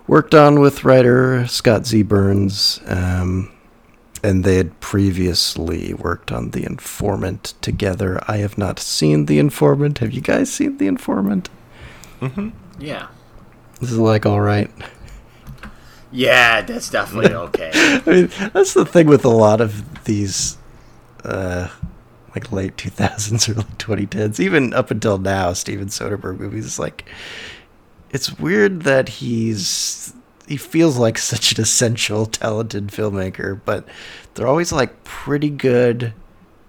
worked 0.06 0.34
on 0.34 0.60
with 0.60 0.84
writer 0.84 1.46
Scott 1.46 1.86
Z. 1.86 2.02
Burns. 2.02 2.80
Um, 2.86 3.50
and 4.22 4.44
they 4.44 4.56
had 4.56 4.78
previously 4.80 5.94
worked 5.94 6.30
on 6.30 6.50
The 6.50 6.64
Informant 6.64 7.54
together. 7.62 8.20
I 8.28 8.36
have 8.38 8.58
not 8.58 8.78
seen 8.78 9.24
The 9.24 9.38
Informant. 9.38 9.98
Have 9.98 10.12
you 10.12 10.20
guys 10.20 10.52
seen 10.52 10.76
The 10.76 10.88
Informant? 10.88 11.48
Yeah. 12.78 13.08
This 13.80 13.90
is 13.92 13.98
like 13.98 14.26
all 14.26 14.40
right. 14.40 14.70
Yeah, 16.12 16.62
that's 16.62 16.90
definitely 16.90 17.34
okay. 17.34 17.70
I 17.74 18.02
mean, 18.06 18.30
that's 18.52 18.74
the 18.74 18.84
thing 18.84 19.06
with 19.06 19.24
a 19.24 19.28
lot 19.30 19.60
of 19.60 20.04
these, 20.04 20.58
uh, 21.24 21.68
like 22.34 22.52
late 22.52 22.76
2000s, 22.76 23.48
early 23.48 23.64
2010s, 23.78 24.40
even 24.40 24.74
up 24.74 24.90
until 24.90 25.18
now, 25.18 25.52
Steven 25.52 25.86
Soderbergh 25.86 26.38
movies. 26.38 26.66
It's 26.66 26.78
like, 26.78 27.08
it's 28.10 28.38
weird 28.38 28.82
that 28.82 29.08
he's 29.08 30.12
he 30.46 30.56
feels 30.56 30.98
like 30.98 31.16
such 31.18 31.52
an 31.52 31.62
essential, 31.62 32.26
talented 32.26 32.88
filmmaker, 32.88 33.60
but 33.64 33.86
they're 34.34 34.48
always 34.48 34.72
like 34.72 35.04
pretty 35.04 35.50
good, 35.50 36.12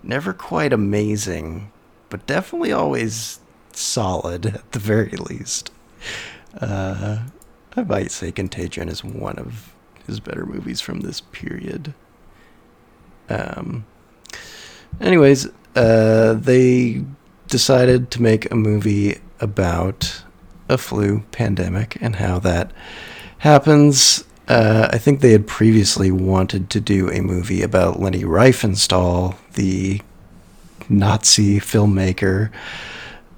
never 0.04 0.34
quite 0.34 0.72
amazing, 0.72 1.72
but 2.10 2.26
definitely 2.28 2.72
always 2.72 3.41
solid 3.80 4.46
at 4.56 4.72
the 4.72 4.80
very 4.80 5.12
least. 5.18 5.72
Uh, 6.60 7.20
I 7.76 7.84
might 7.84 8.12
say 8.12 8.32
Contagion 8.32 8.90
is 8.90 9.04
one 9.04 9.38
of 9.38 9.74
his 10.08 10.20
better 10.20 10.46
movies 10.46 10.82
from 10.82 11.02
this 11.02 11.22
period. 11.22 11.94
Um, 13.30 13.86
anyways, 15.00 15.48
uh, 15.76 16.34
they 16.34 17.04
decided 17.48 18.12
to 18.12 18.22
make 18.22 18.52
a 18.52 18.56
movie 18.56 19.20
about 19.40 20.24
a 20.68 20.78
flu 20.78 21.24
pandemic 21.32 21.98
and 22.02 22.18
how 22.18 22.40
that 22.40 22.72
happens. 23.40 24.24
Uh, 24.48 24.90
I 24.92 24.98
think 24.98 25.22
they 25.22 25.32
had 25.32 25.48
previously 25.48 26.12
wanted 26.12 26.70
to 26.72 26.82
do 26.82 27.10
a 27.10 27.22
movie 27.22 27.62
about 27.62 28.00
Leni 28.00 28.24
Riefenstahl, 28.24 29.36
the 29.54 30.02
Nazi 30.90 31.60
filmmaker, 31.60 32.52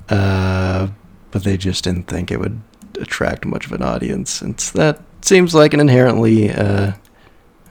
uh, 0.09 0.87
but 1.31 1.43
they 1.43 1.57
just 1.57 1.83
didn't 1.83 2.07
think 2.07 2.31
it 2.31 2.39
would 2.39 2.61
attract 2.99 3.45
much 3.45 3.65
of 3.65 3.71
an 3.71 3.81
audience. 3.81 4.31
Since 4.31 4.71
that 4.71 5.01
seems 5.21 5.55
like 5.55 5.73
an 5.73 5.79
inherently, 5.79 6.51
uh, 6.51 6.93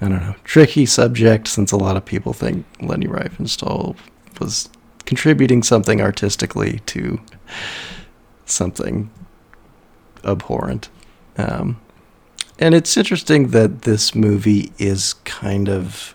I 0.00 0.08
don't 0.08 0.20
know, 0.20 0.34
tricky 0.44 0.86
subject, 0.86 1.48
since 1.48 1.72
a 1.72 1.76
lot 1.76 1.96
of 1.96 2.04
people 2.04 2.32
think 2.32 2.66
Leni 2.80 3.06
Riefenstahl 3.06 3.96
was 4.40 4.68
contributing 5.04 5.62
something 5.62 6.00
artistically 6.00 6.80
to 6.86 7.20
something 8.46 9.10
abhorrent. 10.24 10.88
Um, 11.36 11.80
and 12.58 12.74
it's 12.74 12.96
interesting 12.96 13.48
that 13.48 13.82
this 13.82 14.14
movie 14.14 14.72
is 14.78 15.14
kind 15.24 15.68
of 15.68 16.14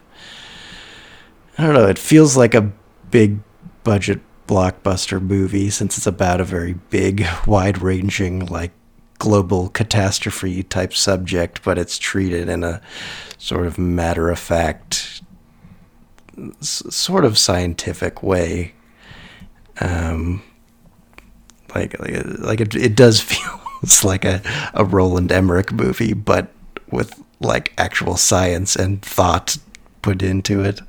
I 1.58 1.64
don't 1.64 1.74
know, 1.74 1.88
it 1.88 1.98
feels 1.98 2.38
like 2.38 2.54
a 2.54 2.72
big 3.10 3.40
budget 3.84 4.22
blockbuster 4.48 5.22
movie 5.22 5.70
since 5.70 5.98
it's 5.98 6.08
about 6.08 6.42
a 6.42 6.46
very 6.46 6.74
big, 6.74 7.26
wide 7.48 7.82
ranging, 7.82 8.46
like 8.46 8.72
global 9.20 9.70
catastrophe 9.70 10.64
type 10.64 10.94
subject, 10.94 11.64
but 11.64 11.78
it's 11.78 11.98
treated 11.98 12.50
in 12.50 12.64
a 12.64 12.82
sort 13.38 13.66
of 13.66 13.78
matter 13.78 14.30
of 14.30 14.40
fact, 14.40 15.22
s- 16.62 16.84
sort 16.90 17.26
of 17.26 17.38
scientific 17.38 18.22
way. 18.24 18.74
Um, 19.82 20.42
like 21.76 22.00
like, 22.00 22.60
it, 22.62 22.76
it 22.76 22.96
does 22.96 23.20
feel 23.22 23.62
like 24.04 24.26
a, 24.26 24.42
a 24.74 24.84
Roland 24.84 25.32
Emmerich 25.32 25.72
movie, 25.72 26.14
but 26.14 26.52
with 26.92 27.22
like 27.40 27.74
actual 27.78 28.18
science 28.18 28.76
and 28.76 29.02
thought 29.02 29.58
put 30.02 30.24
into 30.24 30.64
it. 30.64 30.82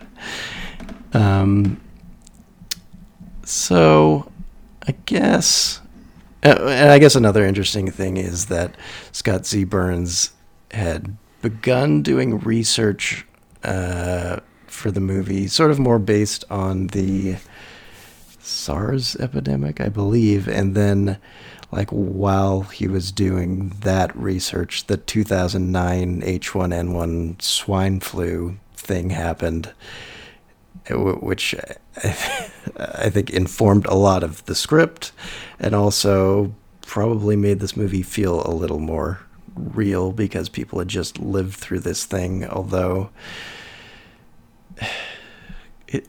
Um, 1.13 1.81
so 3.49 4.31
I 4.87 4.95
guess, 5.07 5.81
and 6.43 6.91
I 6.91 6.99
guess 6.99 7.15
another 7.15 7.45
interesting 7.47 7.91
thing 7.91 8.17
is 8.17 8.47
that 8.47 8.77
Scott 9.13 9.47
Z. 9.47 9.65
Burns 9.65 10.33
had 10.71 11.17
begun 11.41 12.03
doing 12.03 12.41
research 12.41 13.27
uh, 13.65 14.41
for 14.67 14.91
the 14.91 15.01
movie, 15.01 15.47
sort 15.47 15.71
of 15.71 15.79
more 15.79 15.99
based 15.99 16.45
on 16.51 16.89
the 16.89 17.37
SARS 18.39 19.17
epidemic, 19.17 19.81
I 19.81 19.89
believe, 19.89 20.47
and 20.47 20.75
then 20.75 21.19
like 21.71 21.91
while 21.91 22.63
he 22.63 22.87
was 22.87 23.13
doing 23.13 23.71
that 23.81 24.15
research, 24.17 24.87
the 24.87 24.97
2009 24.97 26.23
H1N1 26.23 27.43
swine 27.43 28.01
flu 28.01 28.59
thing 28.75 29.11
happened, 29.11 29.73
which 30.91 31.55
I 32.77 33.11
think 33.11 33.31
informed 33.31 33.87
a 33.87 33.95
lot 33.95 34.23
of 34.23 34.45
the 34.47 34.55
script 34.55 35.13
and 35.59 35.75
also 35.75 36.55
probably 36.83 37.37
made 37.37 37.61
this 37.61 37.77
movie 37.77 38.03
feel 38.03 38.47
a 38.47 38.53
little 38.53 38.79
more 38.79 39.21
real 39.55 40.13
because 40.13 40.49
people 40.49 40.79
had 40.79 40.89
just 40.89 41.19
lived 41.19 41.55
through 41.55 41.81
this 41.81 42.05
thing, 42.05 42.47
although 42.47 43.11
it, 45.89 46.07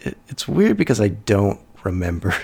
it 0.00 0.18
it's 0.28 0.46
weird 0.46 0.76
because 0.76 1.00
I 1.00 1.08
don't 1.08 1.60
remember 1.82 2.34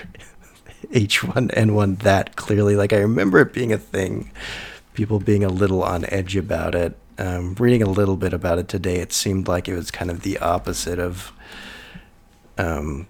H1N1 0.91 1.99
that 1.99 2.35
clearly. 2.35 2.75
Like 2.75 2.93
I 2.93 2.97
remember 2.97 3.39
it 3.39 3.53
being 3.53 3.71
a 3.71 3.77
thing, 3.77 4.31
people 4.93 5.19
being 5.19 5.43
a 5.43 5.49
little 5.49 5.83
on 5.83 6.05
edge 6.05 6.35
about 6.35 6.75
it. 6.75 6.97
Um, 7.19 7.55
reading 7.55 7.81
a 7.81 7.89
little 7.89 8.15
bit 8.15 8.31
about 8.31 8.59
it 8.59 8.67
today, 8.67 8.97
it 8.97 9.11
seemed 9.11 9.47
like 9.47 9.67
it 9.67 9.75
was 9.75 9.89
kind 9.89 10.11
of 10.11 10.21
the 10.21 10.37
opposite 10.37 10.99
of 10.99 11.31
um, 12.57 13.07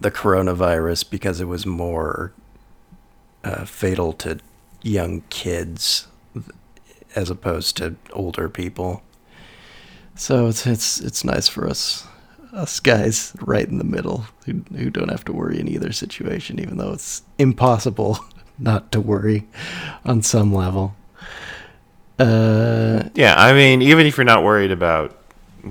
the 0.00 0.10
coronavirus 0.10 1.08
because 1.10 1.40
it 1.40 1.46
was 1.46 1.66
more 1.66 2.32
uh, 3.44 3.64
fatal 3.64 4.12
to 4.14 4.38
young 4.82 5.22
kids 5.30 6.08
as 7.14 7.30
opposed 7.30 7.76
to 7.76 7.96
older 8.12 8.48
people. 8.48 9.02
So 10.14 10.46
it's 10.48 10.66
it's 10.66 11.00
it's 11.00 11.24
nice 11.24 11.48
for 11.48 11.68
us 11.68 12.06
us 12.52 12.80
guys 12.80 13.32
right 13.40 13.66
in 13.66 13.78
the 13.78 13.84
middle 13.84 14.26
who 14.44 14.62
who 14.76 14.90
don't 14.90 15.10
have 15.10 15.24
to 15.24 15.32
worry 15.32 15.58
in 15.58 15.68
either 15.68 15.92
situation, 15.92 16.60
even 16.60 16.76
though 16.76 16.92
it's 16.92 17.22
impossible 17.38 18.18
not 18.58 18.92
to 18.92 19.00
worry 19.00 19.46
on 20.04 20.22
some 20.22 20.52
level. 20.54 20.94
Uh, 22.18 23.08
Yeah, 23.14 23.34
I 23.36 23.52
mean, 23.52 23.82
even 23.82 24.06
if 24.06 24.16
you're 24.16 24.24
not 24.24 24.44
worried 24.44 24.70
about 24.70 25.16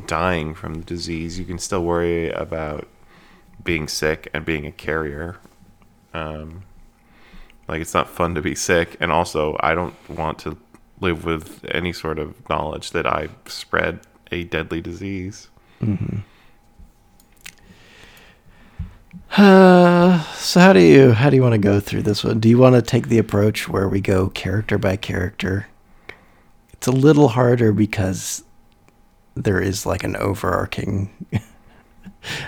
dying 0.07 0.53
from 0.53 0.75
the 0.75 0.83
disease, 0.83 1.37
you 1.37 1.45
can 1.45 1.59
still 1.59 1.83
worry 1.83 2.29
about 2.31 2.87
being 3.63 3.87
sick 3.87 4.29
and 4.33 4.45
being 4.45 4.65
a 4.65 4.71
carrier. 4.71 5.37
Um, 6.13 6.63
like, 7.67 7.81
it's 7.81 7.93
not 7.93 8.09
fun 8.09 8.35
to 8.35 8.41
be 8.41 8.55
sick. 8.55 8.97
And 8.99 9.11
also, 9.11 9.57
I 9.59 9.73
don't 9.73 9.95
want 10.09 10.39
to 10.39 10.57
live 10.99 11.25
with 11.25 11.65
any 11.69 11.93
sort 11.93 12.19
of 12.19 12.47
knowledge 12.49 12.91
that 12.91 13.07
I 13.07 13.29
spread 13.45 14.01
a 14.31 14.43
deadly 14.43 14.81
disease. 14.81 15.49
Uh, 19.31 20.23
so 20.35 20.59
how 20.59 20.73
do 20.73 20.79
you 20.79 21.11
how 21.11 21.29
do 21.29 21.35
you 21.35 21.41
want 21.41 21.53
to 21.53 21.59
go 21.59 21.79
through 21.79 22.03
this 22.03 22.23
one? 22.23 22.39
Do 22.39 22.49
you 22.49 22.57
want 22.57 22.75
to 22.75 22.81
take 22.81 23.07
the 23.07 23.17
approach 23.17 23.67
where 23.67 23.87
we 23.87 24.01
go 24.01 24.29
character 24.29 24.77
by 24.77 24.95
character? 24.95 25.67
It's 26.73 26.87
a 26.87 26.91
little 26.91 27.29
harder 27.29 27.71
because 27.71 28.43
there 29.35 29.61
is 29.61 29.85
like 29.85 30.03
an 30.03 30.15
overarching 30.15 31.09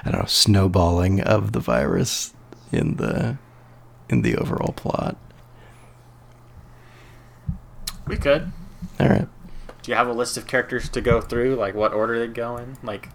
I 0.06 0.12
don't 0.12 0.22
know 0.22 0.28
snowballing 0.28 1.22
of 1.22 1.52
the 1.52 1.60
virus 1.60 2.34
in 2.72 2.98
the 2.98 3.38
in 4.10 4.22
the 4.22 4.36
overall 4.36 4.74
plot. 4.74 5.18
We 8.08 8.18
could. 8.18 8.52
All 9.00 9.08
right. 9.08 9.28
Do 9.82 9.92
you 9.92 9.98
have 9.98 10.08
a 10.08 10.14
list 10.14 10.38
of 10.38 10.48
characters 10.48 10.90
to 10.90 11.02
go 11.02 11.22
through? 11.22 11.56
Like 11.56 11.74
what 11.76 11.94
order 11.94 12.20
they 12.20 12.32
go 12.32 12.58
in? 12.58 12.78
Like 12.84 13.10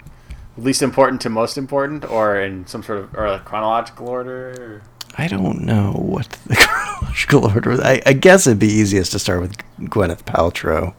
least 0.59 0.83
important 0.83 1.21
to 1.23 1.31
most 1.31 1.57
important, 1.57 2.05
or 2.05 2.41
in 2.41 2.67
some 2.67 2.83
sort 2.83 2.99
of 2.99 3.15
or 3.15 3.31
like 3.31 3.45
chronological 3.45 4.09
order? 4.09 4.83
I 5.17 5.27
don't 5.29 5.63
know 5.63 5.93
what 5.93 6.29
the 6.47 6.57
chronological 6.59 7.47
order. 7.47 7.71
was. 7.71 7.81
I, 7.81 8.03
I 8.05 8.13
guess 8.13 8.47
it'd 8.47 8.59
be 8.59 8.67
easiest 8.69 9.13
to 9.13 9.19
start 9.19 9.41
with 9.41 9.57
Gwyneth 9.81 10.25
Paltrow, 10.25 10.95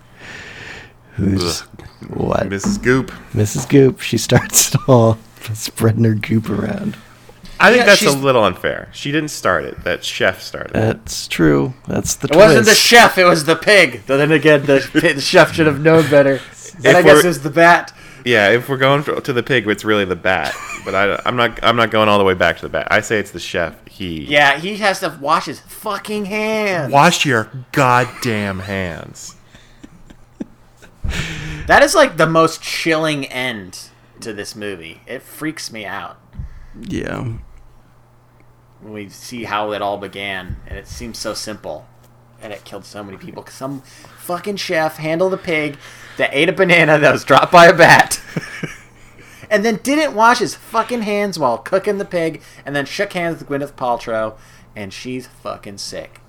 who's 1.16 1.62
what 2.08 2.48
Mrs. 2.48 2.82
Goop. 2.82 3.12
Mrs. 3.34 3.70
Goop. 3.70 4.00
She 4.00 4.18
starts 4.18 4.74
it 4.74 4.82
all, 4.88 5.18
spreading 5.54 6.04
her 6.04 6.16
goop 6.16 6.50
around. 6.50 6.98
I 7.62 7.72
think 7.72 7.82
Yeah, 7.82 7.86
that's 7.88 8.06
a 8.06 8.12
little 8.12 8.44
unfair. 8.46 8.88
She 8.94 9.12
didn't 9.12 9.30
start 9.30 9.66
it. 9.66 9.84
That 9.84 10.04
chef 10.04 10.42
started 10.42 10.70
it. 10.70 10.74
That's 10.74 11.28
true. 11.28 11.74
That's 11.88 12.16
the 12.16 12.30
truth. 12.30 12.38
It 12.38 12.46
wasn't 12.46 12.66
the 12.68 12.76
chef; 12.76 13.18
it 13.18 13.26
was 13.26 13.44
the 13.44 13.58
pig. 13.58 14.04
But 14.08 14.18
then 14.18 14.32
again, 14.32 14.66
the, 14.66 14.80
the 15.14 15.20
chef 15.20 15.54
should 15.54 15.68
have 15.68 15.82
known 15.82 16.10
better. 16.10 16.40
And 16.78 16.86
If 16.86 16.96
I 16.96 17.02
guess 17.02 17.06
we're- 17.06 17.20
it 17.20 17.26
was 17.26 17.42
the 17.42 17.50
bat. 17.50 17.94
Yeah, 18.26 18.50
if 18.50 18.68
we're 18.68 18.78
going 18.78 19.02
for, 19.02 19.20
to 19.20 19.34
the 19.34 19.42
pig, 19.42 19.66
it's 19.68 19.86
really 19.86 20.04
the 20.06 20.16
bat. 20.16 20.54
But 20.84 20.94
I, 20.94 21.22
I'm 21.26 21.36
not. 21.36 21.60
I'm 21.64 21.76
not 21.78 21.90
going 21.90 22.10
all 22.10 22.18
the 22.18 22.24
way 22.26 22.34
back 22.34 22.58
to 22.58 22.62
the 22.64 22.70
bat. 22.70 22.88
I 22.92 23.00
say 23.02 23.18
it's 23.18 23.32
the 23.32 23.40
chef. 23.40 23.76
He. 23.88 24.26
Yeah, 24.26 24.58
he 24.58 24.76
has 24.78 25.00
to 25.00 25.18
wash 25.22 25.46
his 25.46 25.60
fucking 25.62 26.26
hands. 26.26 26.92
Wash 26.94 27.26
your 27.26 27.50
goddamn 27.72 28.60
hands. 28.60 29.36
That 31.68 31.82
is 31.84 31.96
like 31.96 32.18
the 32.18 32.28
most 32.28 32.62
chilling 32.62 33.26
end 33.26 33.89
to 34.22 34.34
this 34.34 34.56
movie. 34.56 35.02
It 35.08 35.22
freaks 35.22 35.72
me 35.72 35.86
out 35.86 36.18
yeah. 36.80 37.20
when 38.82 38.94
we 38.94 39.10
see 39.10 39.44
how 39.46 39.72
it 39.72 39.82
all 39.82 39.98
began, 39.98 40.58
and 40.68 40.78
it 40.78 40.88
seems 40.88 41.18
so 41.18 41.34
simple, 41.34 41.88
and 42.42 42.54
it 42.54 42.64
killed 42.64 42.86
so 42.86 43.04
many 43.04 43.18
people. 43.18 43.44
'Cause 43.44 43.54
some 43.56 43.82
fucking 43.82 44.58
chef 44.58 44.98
handled 44.98 45.34
a 45.34 45.38
pig 45.38 45.78
that 46.18 46.30
ate 46.34 46.50
a 46.50 46.54
banana 46.54 46.98
that 46.98 47.12
was 47.12 47.24
dropped 47.24 47.52
by 47.52 47.66
a 47.68 47.74
bat, 47.74 48.22
and 49.50 49.66
then 49.66 49.78
didn't 49.84 50.14
wash 50.14 50.40
his 50.40 50.56
fucking 50.56 51.02
hands 51.02 51.40
while 51.40 51.58
cooking 51.58 51.98
the 51.98 52.06
pig, 52.06 52.42
and 52.66 52.76
then 52.76 52.86
shook 52.86 53.14
hands 53.14 53.40
with 53.40 53.50
Gwyneth 53.50 53.74
Paltrow, 53.74 54.36
and 54.76 54.94
she's 54.94 55.28
fucking 55.28 55.78
sick. 55.78 56.22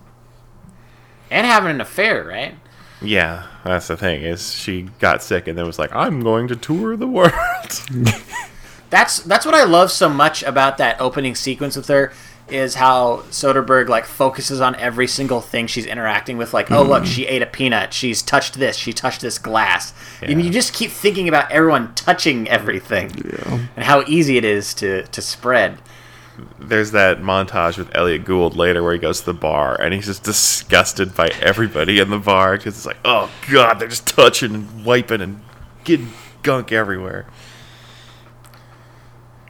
And 1.31 1.47
having 1.47 1.71
an 1.71 1.81
affair, 1.81 2.25
right? 2.25 2.55
Yeah, 3.03 3.47
that's 3.65 3.89
the 3.89 3.97
thing. 3.97 4.23
Is 4.23 4.53
she 4.53 4.83
got 4.99 5.23
sick 5.23 5.49
and 5.49 5.57
then 5.57 5.67
was 5.67 5.79
like, 5.79 5.95
"I'm 5.95 6.21
going 6.21 6.49
to 6.49 6.57
tour 6.57 6.97
the 6.97 7.07
world." 7.07 7.33
That's 8.91 9.21
that's 9.21 9.47
what 9.47 9.55
I 9.55 9.63
love 9.63 9.93
so 9.93 10.09
much 10.09 10.43
about 10.43 10.79
that 10.79 11.01
opening 11.01 11.37
sequence 11.37 11.77
with 11.77 11.87
her 11.87 12.13
is 12.49 12.75
how 12.75 13.19
Soderbergh 13.31 13.89
like 13.89 14.05
focuses 14.05 14.61
on 14.61 14.75
every 14.75 15.07
single 15.07 15.41
thing 15.41 15.69
she's 15.69 15.87
interacting 15.87 16.37
with. 16.37 16.53
Like, 16.53 16.71
oh 16.71 16.83
look, 16.83 17.05
mm-hmm. 17.05 17.13
she 17.13 17.27
ate 17.27 17.43
a 17.43 17.47
peanut. 17.47 17.95
She's 17.95 18.21
touched 18.21 18.55
this. 18.55 18.77
She 18.77 18.93
touched 18.93 19.21
this 19.21 19.39
glass. 19.39 19.95
And 20.21 20.43
you 20.43 20.51
just 20.51 20.75
keep 20.75 20.91
thinking 20.91 21.29
about 21.29 21.51
everyone 21.53 21.95
touching 21.95 22.49
everything 22.49 23.13
and 23.77 23.85
how 23.85 24.03
easy 24.09 24.37
it 24.37 24.45
is 24.45 24.75
to 24.75 25.05
to 25.05 25.23
spread. 25.23 25.79
There's 26.59 26.93
that 26.93 27.21
montage 27.21 27.79
with 27.79 27.95
Elliot 27.95 28.25
Gould 28.25 28.57
later 28.57 28.83
where 28.83 28.93
he 28.93 28.99
goes 28.99 29.21
to 29.21 29.27
the 29.27 29.35
bar 29.35 29.81
and 29.81 29.95
he's 29.95 30.07
just 30.07 30.23
disgusted 30.23 31.15
by 31.15 31.29
everybody 31.41 31.99
in 31.99 32.11
the 32.11 32.19
bar 32.19 32.57
because 32.57 32.77
it's 32.77 32.87
like, 32.87 32.99
"Oh 33.05 33.31
God, 33.51 33.75
they're 33.75 33.89
just 33.89 34.07
touching 34.07 34.55
and 34.55 34.85
wiping 34.85 35.21
and 35.21 35.43
getting 35.85 36.13
gunk 36.43 36.73
everywhere." 36.73 37.27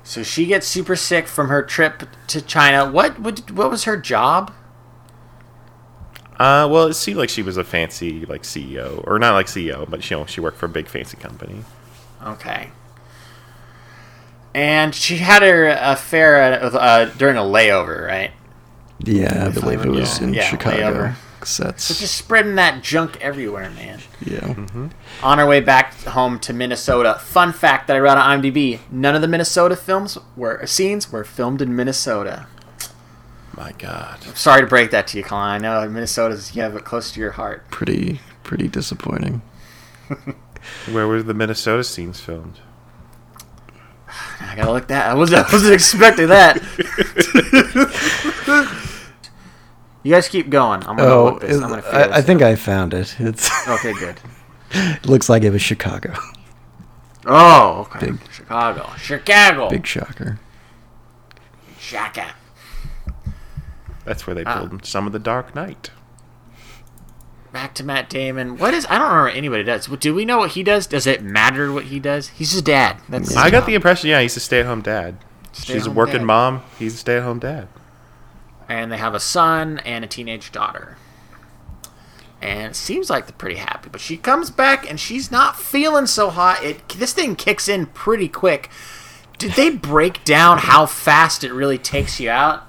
So 0.02 0.22
she 0.22 0.46
gets 0.46 0.66
super 0.66 0.96
sick 0.96 1.28
from 1.28 1.48
her 1.48 1.62
trip 1.62 2.02
to 2.28 2.42
China. 2.42 2.90
What 2.90 3.20
what 3.20 3.50
what 3.50 3.70
was 3.70 3.84
her 3.84 3.96
job? 3.96 4.52
Uh, 6.40 6.66
well, 6.70 6.86
it 6.86 6.94
seemed 6.94 7.18
like 7.18 7.28
she 7.28 7.42
was 7.42 7.58
a 7.58 7.64
fancy 7.64 8.24
like 8.24 8.42
CEO, 8.42 9.06
or 9.06 9.18
not 9.18 9.34
like 9.34 9.46
CEO, 9.46 9.88
but 9.88 10.10
you 10.10 10.16
know 10.16 10.26
she 10.26 10.40
worked 10.40 10.56
for 10.56 10.66
a 10.66 10.70
big 10.70 10.88
fancy 10.88 11.16
company. 11.16 11.62
Okay. 12.24 12.70
And 14.54 14.94
she 14.94 15.18
had 15.18 15.42
her 15.42 15.68
affair 15.68 16.60
uh, 16.62 16.70
uh, 16.70 17.04
during 17.16 17.36
a 17.36 17.40
layover, 17.42 18.06
right? 18.06 18.32
Yeah, 18.98 19.44
I 19.44 19.48
If 19.48 19.58
I 19.58 19.60
believe 19.60 19.78
it 19.80 19.82
remember- 19.84 20.00
was 20.00 20.18
in 20.20 20.34
yeah, 20.34 20.44
Chicago. 20.44 20.76
layover. 20.76 21.14
'cause 21.40 21.48
So 21.50 21.64
that's 21.64 21.98
just 22.00 22.16
spreading 22.16 22.56
that 22.56 22.82
junk 22.82 23.16
everywhere, 23.22 23.70
man. 23.70 24.00
yeah. 24.20 24.54
On 25.22 25.40
our 25.40 25.46
way 25.46 25.60
back 25.60 25.94
home 26.04 26.38
to 26.40 26.52
Minnesota. 26.52 27.18
Fun 27.18 27.52
fact 27.54 27.86
that 27.86 27.96
I 27.96 27.98
read 28.00 28.18
on 28.18 28.42
IMDb: 28.42 28.80
none 28.90 29.14
of 29.14 29.22
the 29.22 29.28
Minnesota 29.28 29.74
films 29.76 30.18
were 30.36 30.66
scenes 30.66 31.10
were 31.10 31.24
filmed 31.24 31.62
in 31.62 31.74
Minnesota. 31.74 32.46
My 33.56 33.72
God, 33.78 34.18
Sorry 34.34 34.60
to 34.62 34.66
break 34.66 34.90
that 34.90 35.06
to 35.08 35.18
you, 35.18 35.24
Colin. 35.24 35.42
I 35.42 35.58
know 35.58 35.88
Minnesota's 35.88 36.54
you 36.54 36.60
have 36.62 36.76
it 36.76 36.84
close 36.84 37.10
to 37.12 37.20
your 37.20 37.32
heart. 37.32 37.70
Pretty 37.70 38.20
pretty 38.42 38.68
disappointing. 38.68 39.40
where 40.90 41.06
were 41.08 41.22
the 41.22 41.34
Minnesota 41.34 41.84
scenes 41.84 42.20
filmed? 42.20 42.60
I 44.40 44.56
gotta 44.56 44.72
look 44.72 44.88
that. 44.88 45.10
I 45.10 45.14
wasn't, 45.14 45.46
I 45.48 45.52
wasn't 45.52 45.74
expecting 45.74 46.28
that. 46.28 46.60
you 50.02 50.12
guys 50.14 50.28
keep 50.28 50.48
going. 50.50 50.82
I'm 50.84 50.96
gonna 50.96 51.04
Oh, 51.10 51.24
look 51.26 51.40
this. 51.42 51.60
I'm 51.60 51.68
gonna 51.68 51.82
figure 51.82 51.98
I, 52.12 52.18
I 52.18 52.22
think 52.22 52.42
I 52.42 52.56
found 52.56 52.94
it. 52.94 53.16
It's. 53.18 53.50
Okay, 53.68 53.92
good. 53.92 54.16
it 54.72 55.06
looks 55.06 55.28
like 55.28 55.42
it 55.42 55.50
was 55.50 55.62
Chicago. 55.62 56.14
Oh, 57.26 57.86
okay. 57.94 58.06
Big. 58.06 58.18
Chicago. 58.32 58.90
Chicago. 58.96 59.68
Big 59.68 59.86
shocker. 59.86 60.40
Shaka. 61.78 62.34
That's 64.04 64.26
where 64.26 64.34
they 64.34 64.44
Ah. 64.44 64.60
filmed 64.60 64.84
some 64.86 65.06
of 65.06 65.12
the 65.12 65.18
Dark 65.18 65.54
Knight. 65.54 65.90
Back 67.52 67.74
to 67.74 67.84
Matt 67.84 68.08
Damon. 68.08 68.58
What 68.58 68.74
is? 68.74 68.86
I 68.88 68.96
don't 68.98 69.08
remember 69.08 69.24
what 69.24 69.36
anybody 69.36 69.64
does. 69.64 69.86
Do 69.86 70.14
we 70.14 70.24
know 70.24 70.38
what 70.38 70.52
he 70.52 70.62
does? 70.62 70.86
Does 70.86 71.06
it 71.06 71.22
matter 71.22 71.72
what 71.72 71.84
he 71.86 71.98
does? 71.98 72.28
He's 72.28 72.52
his 72.52 72.62
dad. 72.62 72.98
That's. 73.08 73.36
I 73.36 73.50
got 73.50 73.66
the 73.66 73.74
impression, 73.74 74.08
yeah, 74.08 74.20
he's 74.20 74.36
a 74.36 74.40
stay-at-home 74.40 74.82
dad. 74.82 75.16
She's 75.52 75.86
a 75.86 75.90
working 75.90 76.18
dad. 76.18 76.24
mom. 76.26 76.62
He's 76.78 76.94
a 76.94 76.98
stay-at-home 76.98 77.40
dad. 77.40 77.66
and 78.70 78.90
they 78.92 78.96
have 78.98 79.14
a 79.14 79.20
son 79.20 79.80
and 79.84 80.04
a 80.04 80.08
teenage 80.08 80.52
daughter. 80.52 80.96
And 82.40 82.70
it 82.70 82.76
seems 82.76 83.10
like 83.10 83.26
they're 83.26 83.36
pretty 83.36 83.56
happy, 83.56 83.90
but 83.90 84.00
she 84.00 84.16
comes 84.16 84.50
back 84.50 84.88
and 84.88 84.98
she's 84.98 85.30
not 85.30 85.58
feeling 85.58 86.06
so 86.06 86.30
hot. 86.30 86.62
It 86.64 86.88
this 86.88 87.12
thing 87.12 87.36
kicks 87.36 87.68
in 87.68 87.86
pretty 87.86 88.28
quick. 88.28 88.70
Did 89.38 89.52
they 89.52 89.70
break 89.70 90.24
down 90.24 90.58
how 90.58 90.86
fast 90.86 91.44
it 91.44 91.52
really 91.52 91.78
takes 91.78 92.18
you 92.20 92.30
out? 92.30 92.62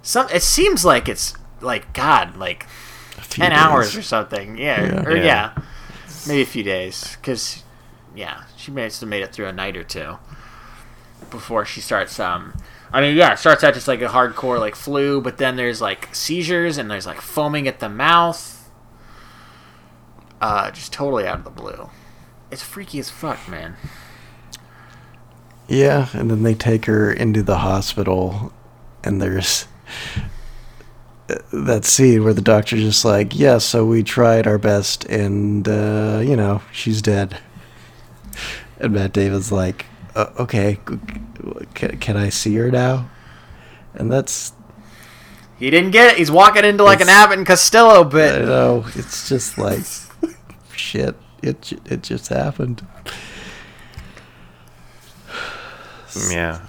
Some 0.00 0.28
it 0.30 0.42
seems 0.42 0.84
like 0.84 1.08
it's 1.08 1.34
like 1.60 1.92
God, 1.92 2.36
like 2.36 2.64
ten 3.30 3.50
days. 3.50 3.58
hours 3.58 3.96
or 3.96 4.02
something. 4.02 4.56
Yeah, 4.58 4.84
Yeah. 4.84 5.02
or 5.04 5.16
Yeah. 5.16 5.24
yeah, 5.24 5.62
maybe 6.26 6.42
a 6.42 6.46
few 6.46 6.62
days. 6.62 7.16
Because 7.20 7.62
yeah, 8.14 8.44
she 8.56 8.70
must 8.70 9.00
have 9.00 9.08
made 9.10 9.22
it 9.22 9.32
through 9.32 9.46
a 9.46 9.52
night 9.52 9.76
or 9.76 9.84
two 9.84 10.18
before 11.30 11.64
she 11.64 11.80
starts. 11.80 12.18
Um, 12.20 12.54
I 12.92 13.00
mean, 13.00 13.16
yeah, 13.16 13.32
it 13.32 13.38
starts 13.38 13.62
out 13.64 13.74
just 13.74 13.88
like 13.88 14.00
a 14.00 14.08
hardcore 14.08 14.58
like 14.60 14.74
flu, 14.76 15.20
but 15.20 15.38
then 15.38 15.56
there's 15.56 15.80
like 15.80 16.14
seizures 16.14 16.78
and 16.78 16.90
there's 16.90 17.06
like 17.06 17.20
foaming 17.20 17.66
at 17.68 17.80
the 17.80 17.88
mouth. 17.88 18.52
Uh, 20.40 20.70
just 20.70 20.92
totally 20.92 21.26
out 21.26 21.38
of 21.38 21.44
the 21.44 21.50
blue. 21.50 21.90
It's 22.50 22.62
freaky 22.62 22.98
as 22.98 23.10
fuck, 23.10 23.48
man. 23.48 23.76
Yeah, 25.68 26.08
and 26.12 26.30
then 26.30 26.42
they 26.42 26.54
take 26.54 26.84
her 26.86 27.10
into 27.12 27.42
the 27.42 27.58
hospital, 27.58 28.52
and 29.02 29.20
there's 29.20 29.66
that 31.52 31.84
scene 31.84 32.22
where 32.24 32.34
the 32.34 32.40
doctor's 32.42 32.80
just 32.82 33.04
like, 33.04 33.36
"Yeah, 33.38 33.58
so 33.58 33.84
we 33.84 34.02
tried 34.02 34.46
our 34.46 34.58
best, 34.58 35.04
and 35.06 35.66
uh, 35.68 36.20
you 36.24 36.36
know, 36.36 36.62
she's 36.72 37.02
dead." 37.02 37.38
And 38.78 38.92
Matt 38.92 39.12
Damon's 39.12 39.50
like, 39.50 39.86
uh, 40.14 40.26
"Okay, 40.38 40.78
g- 40.88 40.96
g- 40.96 41.66
can, 41.74 41.98
can 41.98 42.16
I 42.16 42.28
see 42.28 42.54
her 42.56 42.70
now?" 42.70 43.08
And 43.94 44.12
that's 44.12 44.52
He 45.58 45.70
didn't 45.70 45.90
get 45.92 46.12
it. 46.12 46.18
He's 46.18 46.30
walking 46.30 46.64
into 46.64 46.84
like 46.84 47.00
an 47.00 47.08
It's- 47.08 47.16
Abbott 47.24 47.38
and 47.38 47.46
Costello 47.46 48.04
bit. 48.04 48.34
I 48.34 48.38
bit. 48.40 48.46
know 48.48 48.84
it's 48.94 49.28
just 49.28 49.56
like 49.58 49.80
shit. 50.74 51.16
It 51.42 51.72
it 51.86 52.02
just 52.02 52.28
happened. 52.28 52.86
Yeah. 56.30 56.60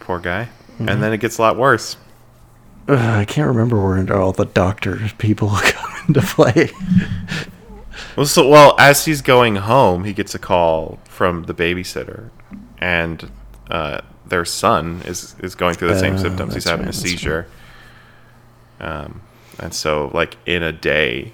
Poor 0.00 0.18
guy. 0.18 0.48
And 0.78 1.02
then 1.02 1.12
it 1.12 1.18
gets 1.18 1.38
a 1.38 1.42
lot 1.42 1.56
worse. 1.56 1.96
Ugh, 2.88 2.98
I 2.98 3.24
can't 3.24 3.48
remember 3.48 3.76
where 3.82 4.12
all 4.16 4.32
the 4.32 4.44
doctor 4.44 4.98
people 5.18 5.48
come 5.62 5.92
into 6.08 6.20
play. 6.20 6.70
Well, 8.16 8.26
so 8.26 8.48
well 8.48 8.76
as 8.78 9.04
he's 9.06 9.22
going 9.22 9.56
home, 9.56 10.04
he 10.04 10.12
gets 10.12 10.34
a 10.34 10.38
call 10.38 10.98
from 11.04 11.44
the 11.44 11.54
babysitter, 11.54 12.30
and 12.78 13.30
uh, 13.70 14.02
their 14.26 14.44
son 14.44 15.02
is 15.06 15.34
is 15.40 15.54
going 15.54 15.74
through 15.74 15.88
the 15.88 15.98
same 15.98 16.14
Oh, 16.14 16.18
symptoms. 16.18 16.54
He's 16.54 16.64
having 16.64 16.86
right, 16.86 16.94
a 16.94 16.98
seizure. 16.98 17.46
Um, 18.80 19.22
and 19.58 19.72
so 19.74 20.10
like 20.12 20.36
in 20.46 20.62
a 20.62 20.72
day, 20.72 21.32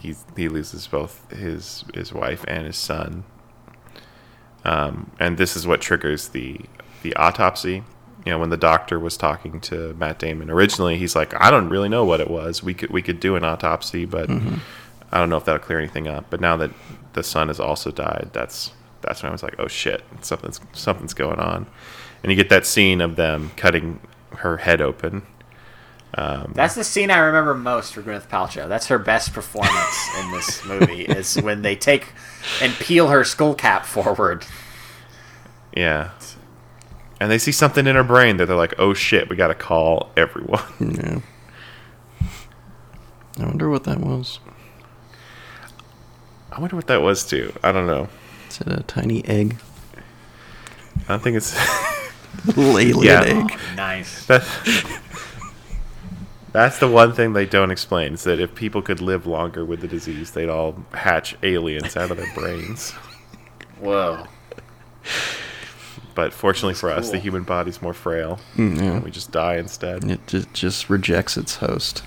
he 0.00 0.14
he 0.36 0.48
loses 0.48 0.86
both 0.86 1.30
his 1.30 1.84
his 1.94 2.12
wife 2.12 2.44
and 2.48 2.66
his 2.66 2.76
son. 2.76 3.24
um, 4.64 5.10
and 5.20 5.36
this 5.38 5.54
is 5.56 5.66
what 5.66 5.80
triggers 5.80 6.28
the 6.28 6.60
the 7.02 7.14
autopsy. 7.16 7.84
You 8.28 8.34
know, 8.34 8.40
when 8.40 8.50
the 8.50 8.58
doctor 8.58 8.98
was 8.98 9.16
talking 9.16 9.58
to 9.60 9.94
Matt 9.94 10.18
Damon 10.18 10.50
originally, 10.50 10.98
he's 10.98 11.16
like, 11.16 11.32
"I 11.40 11.50
don't 11.50 11.70
really 11.70 11.88
know 11.88 12.04
what 12.04 12.20
it 12.20 12.28
was. 12.28 12.62
We 12.62 12.74
could 12.74 12.90
we 12.90 13.00
could 13.00 13.20
do 13.20 13.36
an 13.36 13.42
autopsy, 13.42 14.04
but 14.04 14.28
mm-hmm. 14.28 14.56
I 15.10 15.16
don't 15.16 15.30
know 15.30 15.38
if 15.38 15.46
that'll 15.46 15.64
clear 15.64 15.78
anything 15.78 16.06
up." 16.06 16.26
But 16.28 16.42
now 16.42 16.54
that 16.58 16.70
the 17.14 17.22
son 17.22 17.48
has 17.48 17.58
also 17.58 17.90
died, 17.90 18.28
that's 18.34 18.72
that's 19.00 19.22
when 19.22 19.30
I 19.30 19.32
was 19.32 19.42
like, 19.42 19.54
"Oh 19.58 19.66
shit, 19.66 20.04
something's 20.20 20.60
something's 20.74 21.14
going 21.14 21.38
on." 21.38 21.68
And 22.22 22.30
you 22.30 22.36
get 22.36 22.50
that 22.50 22.66
scene 22.66 23.00
of 23.00 23.16
them 23.16 23.50
cutting 23.56 23.98
her 24.36 24.58
head 24.58 24.82
open. 24.82 25.22
Um, 26.12 26.52
that's 26.54 26.74
the 26.74 26.84
scene 26.84 27.10
I 27.10 27.20
remember 27.20 27.54
most 27.54 27.94
for 27.94 28.02
Gwyneth 28.02 28.28
Paltrow. 28.28 28.68
That's 28.68 28.88
her 28.88 28.98
best 28.98 29.32
performance 29.32 30.08
in 30.20 30.32
this 30.32 30.62
movie 30.66 31.06
is 31.06 31.36
when 31.36 31.62
they 31.62 31.76
take 31.76 32.12
and 32.60 32.74
peel 32.74 33.08
her 33.08 33.24
skull 33.24 33.54
cap 33.54 33.86
forward. 33.86 34.44
Yeah. 35.74 36.10
And 37.20 37.30
they 37.30 37.38
see 37.38 37.52
something 37.52 37.86
in 37.86 37.96
her 37.96 38.04
brain 38.04 38.36
that 38.36 38.46
they're 38.46 38.56
like, 38.56 38.74
"Oh 38.78 38.94
shit, 38.94 39.28
we 39.28 39.36
got 39.36 39.48
to 39.48 39.54
call 39.54 40.10
everyone." 40.16 40.62
Yeah. 40.80 41.20
I 43.40 43.46
wonder 43.46 43.68
what 43.70 43.84
that 43.84 44.00
was. 44.00 44.40
I 46.50 46.60
wonder 46.60 46.74
what 46.74 46.88
that 46.88 47.02
was 47.02 47.24
too. 47.24 47.52
I 47.62 47.70
don't 47.70 47.86
know. 47.86 48.08
Is 48.48 48.60
it 48.60 48.66
a 48.68 48.82
tiny 48.82 49.24
egg? 49.26 49.56
I 51.04 51.08
don't 51.12 51.22
think 51.22 51.36
it's 51.36 51.56
Alien 52.58 52.98
Yeah. 53.02 53.22
egg. 53.22 53.52
Oh, 53.52 53.74
nice. 53.76 54.26
that. 54.26 54.44
That's 56.52 56.78
the 56.78 56.88
one 56.88 57.12
thing 57.12 57.34
they 57.34 57.46
don't 57.46 57.70
explain 57.70 58.14
is 58.14 58.24
that 58.24 58.40
if 58.40 58.54
people 58.56 58.82
could 58.82 59.00
live 59.00 59.26
longer 59.26 59.64
with 59.64 59.82
the 59.82 59.86
disease, 59.88 60.32
they'd 60.32 60.48
all 60.48 60.82
hatch 60.92 61.36
aliens 61.44 61.96
out 61.96 62.10
of 62.10 62.16
their 62.16 62.32
brains. 62.34 62.90
Whoa. 63.78 64.26
But 66.18 66.32
fortunately 66.32 66.74
for 66.74 66.90
us, 66.90 67.10
the 67.10 67.18
human 67.20 67.44
body's 67.44 67.80
more 67.80 67.94
frail. 67.94 68.40
Mm, 68.56 68.82
yeah. 68.82 68.98
We 68.98 69.12
just 69.12 69.30
die 69.30 69.54
instead. 69.54 70.02
It 70.02 70.26
just, 70.26 70.52
just 70.52 70.90
rejects 70.90 71.36
its 71.36 71.54
host. 71.58 72.02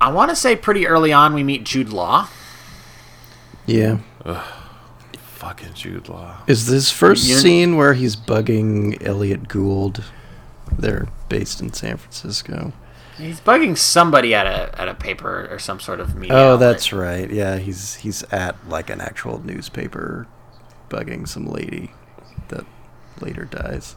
I 0.00 0.12
want 0.12 0.30
to 0.30 0.36
say 0.36 0.54
pretty 0.54 0.86
early 0.86 1.12
on 1.12 1.34
we 1.34 1.42
meet 1.42 1.64
Jude 1.64 1.88
Law. 1.88 2.28
Yeah. 3.66 3.98
Fucking 5.14 5.74
Jude 5.74 6.08
Law. 6.08 6.36
Is 6.46 6.66
this 6.68 6.92
first 6.92 7.26
You- 7.26 7.34
scene 7.34 7.76
where 7.76 7.94
he's 7.94 8.14
bugging 8.14 9.04
Elliott 9.04 9.48
Gould? 9.48 10.04
They're 10.78 11.08
based 11.28 11.60
in 11.60 11.72
San 11.72 11.96
Francisco. 11.96 12.72
He's 13.18 13.40
bugging 13.40 13.76
somebody 13.78 14.34
at 14.34 14.46
a 14.46 14.78
at 14.80 14.88
a 14.88 14.94
paper 14.94 15.48
or 15.50 15.58
some 15.58 15.80
sort 15.80 16.00
of 16.00 16.14
media. 16.16 16.34
Oh, 16.36 16.54
outlet. 16.54 16.60
that's 16.60 16.92
right. 16.92 17.30
Yeah, 17.30 17.56
he's 17.58 17.94
he's 17.96 18.22
at 18.24 18.56
like 18.68 18.90
an 18.90 19.00
actual 19.00 19.42
newspaper 19.44 20.26
bugging 20.90 21.26
some 21.26 21.46
lady 21.46 21.92
that 22.48 22.64
later 23.20 23.44
dies. 23.44 23.96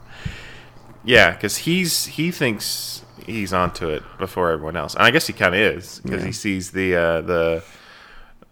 Yeah, 1.03 1.31
because 1.31 1.57
he's 1.57 2.05
he 2.07 2.31
thinks 2.31 3.03
he's 3.25 3.51
onto 3.53 3.89
it 3.89 4.03
before 4.17 4.51
everyone 4.51 4.75
else, 4.75 4.93
and 4.95 5.03
I 5.03 5.11
guess 5.11 5.27
he 5.27 5.33
kind 5.33 5.53
of 5.53 5.59
is 5.61 5.99
because 5.99 6.21
Yeah. 6.21 6.25
he 6.27 6.31
sees 6.31 6.71
the 6.71 6.95
uh, 6.95 7.21
the 7.21 7.63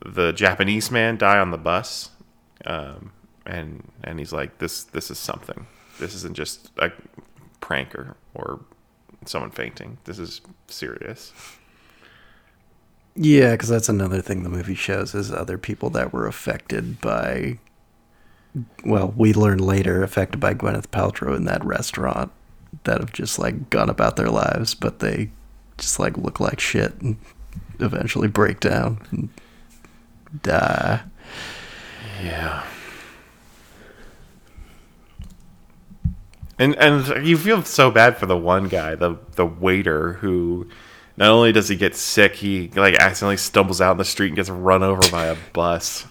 the 0.05 0.31
Japanese 0.33 0.91
man 0.91 1.17
die 1.17 1.39
on 1.39 1.51
the 1.51 1.57
bus, 1.57 2.09
um, 2.65 3.11
and 3.45 3.89
and 4.03 4.19
he's 4.19 4.33
like, 4.33 4.57
this 4.59 4.83
this 4.83 5.09
is 5.11 5.17
something. 5.17 5.65
This 5.99 6.13
isn't 6.13 6.35
just 6.35 6.69
a 6.77 6.91
prank 7.59 7.95
or, 7.95 8.15
or 8.35 8.59
someone 9.27 9.51
fainting. 9.51 9.97
This 10.05 10.19
is 10.19 10.41
serious. 10.67 11.33
Yeah, 13.15 13.51
because 13.51 13.69
that's 13.69 13.89
another 13.89 14.21
thing 14.21 14.43
the 14.43 14.49
movie 14.49 14.75
shows 14.75 15.15
is 15.15 15.31
other 15.31 15.57
people 15.57 15.89
that 15.91 16.13
were 16.13 16.27
affected 16.27 17.01
by. 17.01 17.57
Well, 18.85 19.13
we 19.17 19.33
learn 19.33 19.57
later 19.59 20.03
affected 20.03 20.39
by 20.39 20.53
Gwyneth 20.53 20.87
Paltrow 20.87 21.35
in 21.35 21.45
that 21.45 21.63
restaurant 21.65 22.31
that 22.83 22.99
have 22.99 23.13
just 23.13 23.39
like 23.39 23.69
gone 23.69 23.89
about 23.89 24.15
their 24.17 24.29
lives, 24.29 24.75
but 24.75 24.99
they 24.99 25.31
just 25.77 25.99
like 25.99 26.17
look 26.17 26.39
like 26.39 26.59
shit 26.59 26.99
and 27.01 27.17
eventually 27.79 28.27
break 28.27 28.59
down 28.59 28.99
and 29.11 29.29
die. 30.43 31.01
Yeah. 32.23 32.65
And 36.59 36.75
and 36.77 37.25
you 37.27 37.37
feel 37.37 37.63
so 37.63 37.91
bad 37.91 38.17
for 38.17 38.25
the 38.25 38.37
one 38.37 38.67
guy, 38.67 38.95
the 38.95 39.17
the 39.35 39.45
waiter 39.45 40.13
who 40.13 40.67
not 41.15 41.29
only 41.29 41.51
does 41.51 41.67
he 41.69 41.75
get 41.75 41.95
sick, 41.95 42.35
he 42.35 42.69
like 42.75 42.95
accidentally 42.95 43.37
stumbles 43.37 43.79
out 43.81 43.91
in 43.91 43.97
the 43.97 44.05
street 44.05 44.27
and 44.27 44.35
gets 44.35 44.49
run 44.49 44.81
over 44.83 45.01
by 45.11 45.25
a 45.27 45.35
bus. 45.53 46.05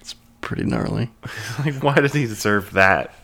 It's 0.00 0.14
pretty 0.40 0.64
gnarly. 0.64 1.10
Like 1.64 1.82
why 1.82 1.94
does 1.96 2.14
he 2.14 2.26
deserve 2.26 2.72
that? 2.72 3.14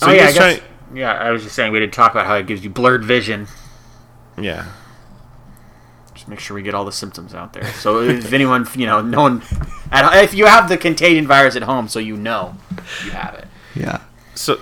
Oh, 0.00 0.06
so 0.06 0.06
oh 0.08 0.10
yeah, 0.12 0.22
I 0.22 0.26
guess, 0.26 0.36
trying- 0.36 0.60
yeah. 0.94 1.12
I 1.12 1.30
was 1.30 1.42
just 1.42 1.54
saying 1.54 1.72
we 1.72 1.80
didn't 1.80 1.94
talk 1.94 2.10
about 2.12 2.26
how 2.26 2.34
it 2.36 2.46
gives 2.46 2.64
you 2.64 2.70
blurred 2.70 3.04
vision. 3.04 3.46
yeah. 4.38 4.66
Just 6.22 6.28
make 6.28 6.38
sure 6.38 6.54
we 6.54 6.62
get 6.62 6.72
all 6.72 6.84
the 6.84 6.92
symptoms 6.92 7.34
out 7.34 7.52
there. 7.52 7.64
So 7.72 8.00
if 8.00 8.32
anyone, 8.32 8.64
you 8.76 8.86
know, 8.86 9.02
no 9.02 9.22
one, 9.22 9.42
at, 9.90 10.22
if 10.22 10.34
you 10.34 10.46
have 10.46 10.68
the 10.68 10.76
contagion 10.76 11.26
virus 11.26 11.56
at 11.56 11.64
home, 11.64 11.88
so 11.88 11.98
you 11.98 12.16
know 12.16 12.56
you 13.04 13.10
have 13.10 13.34
it. 13.34 13.48
Yeah. 13.74 14.02
So 14.36 14.60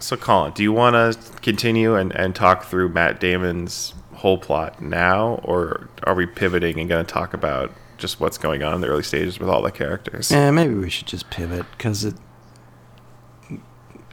so 0.00 0.16
Colin, 0.16 0.52
do 0.52 0.64
you 0.64 0.72
want 0.72 0.94
to 0.94 1.40
continue 1.42 1.94
and, 1.94 2.10
and 2.16 2.34
talk 2.34 2.64
through 2.64 2.88
Matt 2.88 3.20
Damon's 3.20 3.94
whole 4.14 4.36
plot 4.36 4.82
now, 4.82 5.34
or 5.44 5.90
are 6.02 6.14
we 6.16 6.26
pivoting 6.26 6.80
and 6.80 6.88
going 6.88 7.06
to 7.06 7.12
talk 7.12 7.34
about 7.34 7.70
just 7.96 8.18
what's 8.18 8.36
going 8.36 8.64
on 8.64 8.74
in 8.74 8.80
the 8.80 8.88
early 8.88 9.04
stages 9.04 9.38
with 9.38 9.48
all 9.48 9.62
the 9.62 9.70
characters? 9.70 10.32
Yeah, 10.32 10.50
maybe 10.50 10.74
we 10.74 10.90
should 10.90 11.06
just 11.06 11.30
pivot 11.30 11.66
because 11.78 12.04
it. 12.04 12.16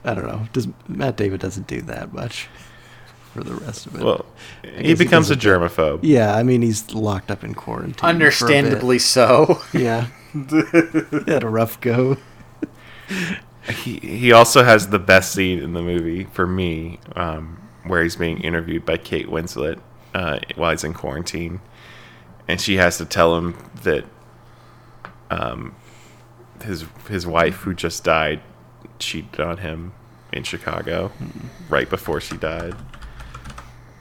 I 0.04 0.13
don't 0.13 0.28
know. 0.28 0.47
Does 0.54 0.67
Matt 0.88 1.17
Damon 1.17 1.39
doesn't 1.39 1.65
do 1.65 1.82
that 1.82 2.13
much 2.13 2.50
for 3.34 3.44
the 3.44 3.54
rest 3.56 3.86
of 3.88 3.96
it? 3.96 4.04
Well, 4.04 4.26
guess 4.63 4.74
he 4.82 4.88
he 4.88 4.94
becomes 4.96 5.30
a 5.32 5.36
germaphobe. 5.36 6.00
yeah, 6.04 6.36
I 6.36 6.44
mean 6.44 6.62
he's 6.62 6.94
locked 6.94 7.32
up 7.32 7.44
in 7.44 7.54
quarantine. 7.54 7.94
for 7.96 8.06
a 8.06 8.10
bit. 8.10 8.15
Understandably 8.15 9.00
so. 9.00 9.62
Yeah. 9.74 10.08
he 10.34 11.32
had 11.32 11.44
a 11.44 11.50
rough 11.50 11.80
go. 11.82 12.17
He 13.70 13.98
he 14.00 14.32
also 14.32 14.63
has 14.63 14.88
the 14.89 15.00
best 15.00 15.34
scene 15.34 15.60
in 15.60 15.74
the 15.74 15.82
movie 15.82 16.24
for 16.26 16.48
me, 16.48 17.00
um, 17.15 17.62
where 17.86 18.02
he's 18.02 18.15
being 18.15 18.41
interviewed 18.41 18.86
by 18.86 18.98
Kate 18.98 19.28
Winslet 19.28 19.80
uh, 20.13 20.39
while 20.56 20.72
he's 20.72 20.84
in 20.84 20.94
quarantine, 20.94 21.60
and 22.48 22.60
she 22.60 22.78
has 22.78 22.98
to 22.98 23.06
tell 23.06 23.38
him 23.38 23.56
that 23.84 24.06
um, 25.30 25.76
his 26.63 26.86
his 27.10 27.28
wife, 27.28 27.56
who 27.58 27.74
just 27.74 28.04
died, 28.04 28.41
cheated 29.00 29.39
on 29.39 29.58
him 29.58 29.94
in 30.34 30.44
Chicago 30.44 31.12
right 31.70 31.89
before 31.89 32.20
she 32.22 32.38
died, 32.38 32.74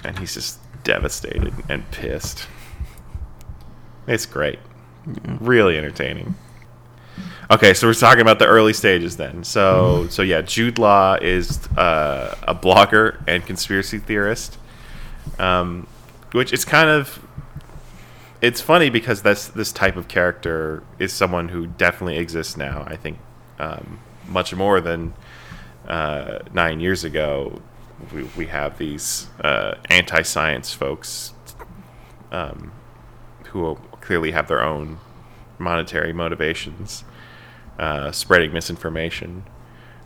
and 0.04 0.18
he's 0.18 0.34
just 0.34 0.58
devastated 0.84 1.52
and 1.68 1.88
pissed. 1.90 2.46
It's 4.06 4.26
great, 4.26 4.58
really 5.40 5.76
entertaining. 5.76 6.34
Okay, 7.50 7.74
so 7.74 7.86
we're 7.86 7.94
talking 7.94 8.22
about 8.22 8.38
the 8.38 8.46
early 8.46 8.72
stages 8.72 9.16
then. 9.16 9.42
So, 9.42 10.06
so 10.08 10.22
yeah, 10.22 10.40
Jude 10.40 10.78
Law 10.78 11.16
is 11.20 11.66
uh, 11.76 12.36
a 12.46 12.54
blogger 12.54 13.22
and 13.26 13.44
conspiracy 13.44 13.98
theorist, 13.98 14.56
um, 15.38 15.86
which 16.32 16.52
is 16.52 16.64
kind 16.64 16.88
of 16.88 17.24
it's 18.40 18.60
funny 18.60 18.88
because 18.88 19.20
that's 19.22 19.48
this 19.48 19.72
type 19.72 19.96
of 19.96 20.08
character 20.08 20.82
is 20.98 21.12
someone 21.12 21.48
who 21.48 21.66
definitely 21.66 22.16
exists 22.16 22.56
now. 22.56 22.84
I 22.86 22.96
think 22.96 23.18
um, 23.58 23.98
much 24.28 24.54
more 24.54 24.80
than 24.80 25.12
uh, 25.86 26.38
nine 26.52 26.80
years 26.80 27.04
ago. 27.04 27.60
We, 28.12 28.24
we 28.36 28.46
have 28.46 28.78
these 28.78 29.28
uh, 29.42 29.76
anti-science 29.88 30.72
folks 30.72 31.34
um, 32.32 32.72
who 33.48 33.76
clearly 34.00 34.32
have 34.32 34.48
their 34.48 34.62
own 34.62 34.98
monetary 35.58 36.12
motivations 36.12 37.04
uh, 37.78 38.12
spreading 38.12 38.52
misinformation. 38.52 39.44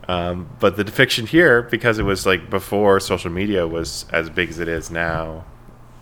Um, 0.07 0.51
but 0.61 0.76
the 0.76 0.84
fiction 0.84 1.26
here, 1.26 1.62
because 1.62 1.99
it 1.99 2.03
was 2.03 2.26
like 2.26 2.51
before 2.51 3.01
social 3.01 3.30
media 3.30 3.66
was 3.66 4.07
as 4.12 4.28
big 4.28 4.51
as 4.51 4.59
it 4.59 4.68
is 4.68 4.90
now, 4.90 5.45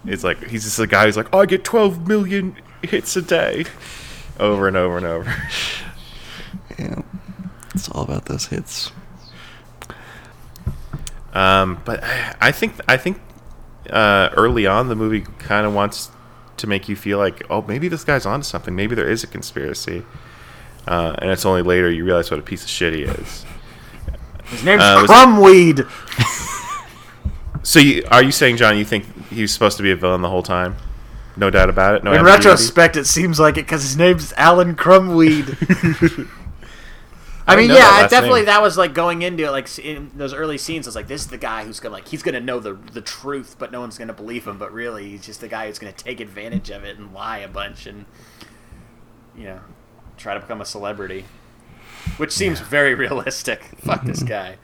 it's 0.05 0.24
like 0.24 0.43
he's 0.49 0.64
just 0.64 0.78
a 0.78 0.86
guy 0.86 1.05
who's 1.05 1.16
like, 1.16 1.28
oh, 1.32 1.40
I 1.40 1.47
get 1.47 1.62
12 1.62 2.09
million 2.09 2.57
hits 2.82 3.16
a 3.16 3.22
day, 3.22 3.64
over 4.40 4.66
and 4.66 4.76
over 4.76 4.97
and 4.97 5.07
over. 5.07 5.34
Yeah. 6.78 7.03
It's 7.74 7.88
all 7.90 8.03
about 8.03 8.26
those 8.26 8.47
hits. 8.47 8.93
Um, 11.35 11.80
but 11.85 12.03
I- 12.05 12.35
I 12.41 12.53
think 12.53 12.74
I 12.89 12.97
think 12.97 13.20
uh, 13.91 14.28
early 14.37 14.66
on 14.66 14.89
the 14.89 14.95
movie 14.97 15.22
kind 15.39 15.66
of 15.66 15.74
wants 15.74 16.11
to 16.59 16.66
make 16.66 16.89
you 16.89 16.95
feel 16.97 17.18
like, 17.18 17.43
oh, 17.51 17.62
maybe 17.62 17.89
this 17.89 18.05
guy's 18.05 18.26
onto 18.26 18.45
something. 18.45 18.74
Maybe 18.76 18.95
there 18.95 19.09
is 19.11 19.24
a 19.24 19.26
conspiracy. 19.26 20.05
Uh, 20.87 21.14
and 21.18 21.30
it's 21.30 21.45
only 21.47 21.62
later 21.62 21.91
you 21.91 22.05
realize 22.05 22.30
what 22.30 22.39
a 22.41 22.43
piece 22.43 22.62
of 22.64 22.68
shit 22.68 22.93
he 22.93 23.03
is. 23.03 23.45
His 24.47 24.64
name's 24.64 24.83
Uh, 24.83 25.05
Krumwiede. 25.07 25.89
So, 27.64 27.78
you, 27.78 28.03
are 28.11 28.24
you 28.24 28.33
saying, 28.33 28.57
John? 28.57 28.76
You 28.76 28.85
think 28.85 29.05
he 29.28 29.43
was 29.43 29.53
supposed 29.53 29.76
to 29.76 29.85
be 29.85 29.93
a 29.93 29.97
villain 29.97 30.20
the 30.20 30.28
whole 30.28 30.43
time. 30.43 30.74
No 31.37 31.49
doubt 31.49 31.70
about 31.70 31.95
it. 31.95 32.03
No 32.03 32.11
In 32.11 32.18
ambiguity. 32.18 32.49
retrospect, 32.49 32.97
it 32.97 33.07
seems 33.07 33.39
like 33.39 33.57
it 33.57 33.66
because 33.66 33.83
his 33.83 33.97
name's 33.97 34.33
Alan 34.37 34.74
Krumwiede. 34.74 36.28
I 37.47 37.57
mean, 37.57 37.70
yeah, 37.70 37.76
that 37.76 38.11
definitely 38.11 38.40
name. 38.40 38.47
that 38.47 38.62
was 38.62 38.78
like 38.78 38.95
going 38.95 39.22
into 39.22 39.45
it, 39.45 39.51
like 39.51 39.78
in 39.78 40.11
those 40.14 40.32
early 40.32 40.59
scenes. 40.59 40.86
I 40.86 40.88
was 40.88 40.97
like, 40.97 41.09
this 41.09 41.22
is 41.22 41.26
the 41.28 41.38
guy 41.38 41.64
who's 41.64 41.80
gonna 41.80 41.95
like 41.95 42.09
he's 42.09 42.22
gonna 42.22 42.40
know 42.40 42.61
the 42.61 42.74
the 42.74 43.01
truth, 43.01 43.57
but 43.59 43.72
no 43.72 43.80
one's 43.80 43.99
gonna 43.99 44.12
believe 44.12 44.47
him. 44.47 44.59
But 44.59 44.72
really, 44.72 45.11
he's 45.11 45.26
just 45.26 45.40
the 45.40 45.49
guy 45.49 45.66
who's 45.66 45.78
gonna 45.78 45.93
take 45.93 46.20
advantage 46.20 46.70
of 46.70 46.84
it 46.84 46.99
and 46.99 47.12
lie 47.12 47.38
a 47.38 47.49
bunch 47.49 47.86
and 47.86 48.05
you 49.36 49.45
know 49.45 49.61
try 50.16 50.34
to 50.34 50.40
become 50.40 50.61
a 50.61 50.64
celebrity, 50.64 51.24
which 52.16 52.32
seems 52.32 52.61
very 52.61 52.95
realistic. 52.95 53.62
Fuck 53.78 54.05
this 54.05 54.22
guy. 54.22 54.57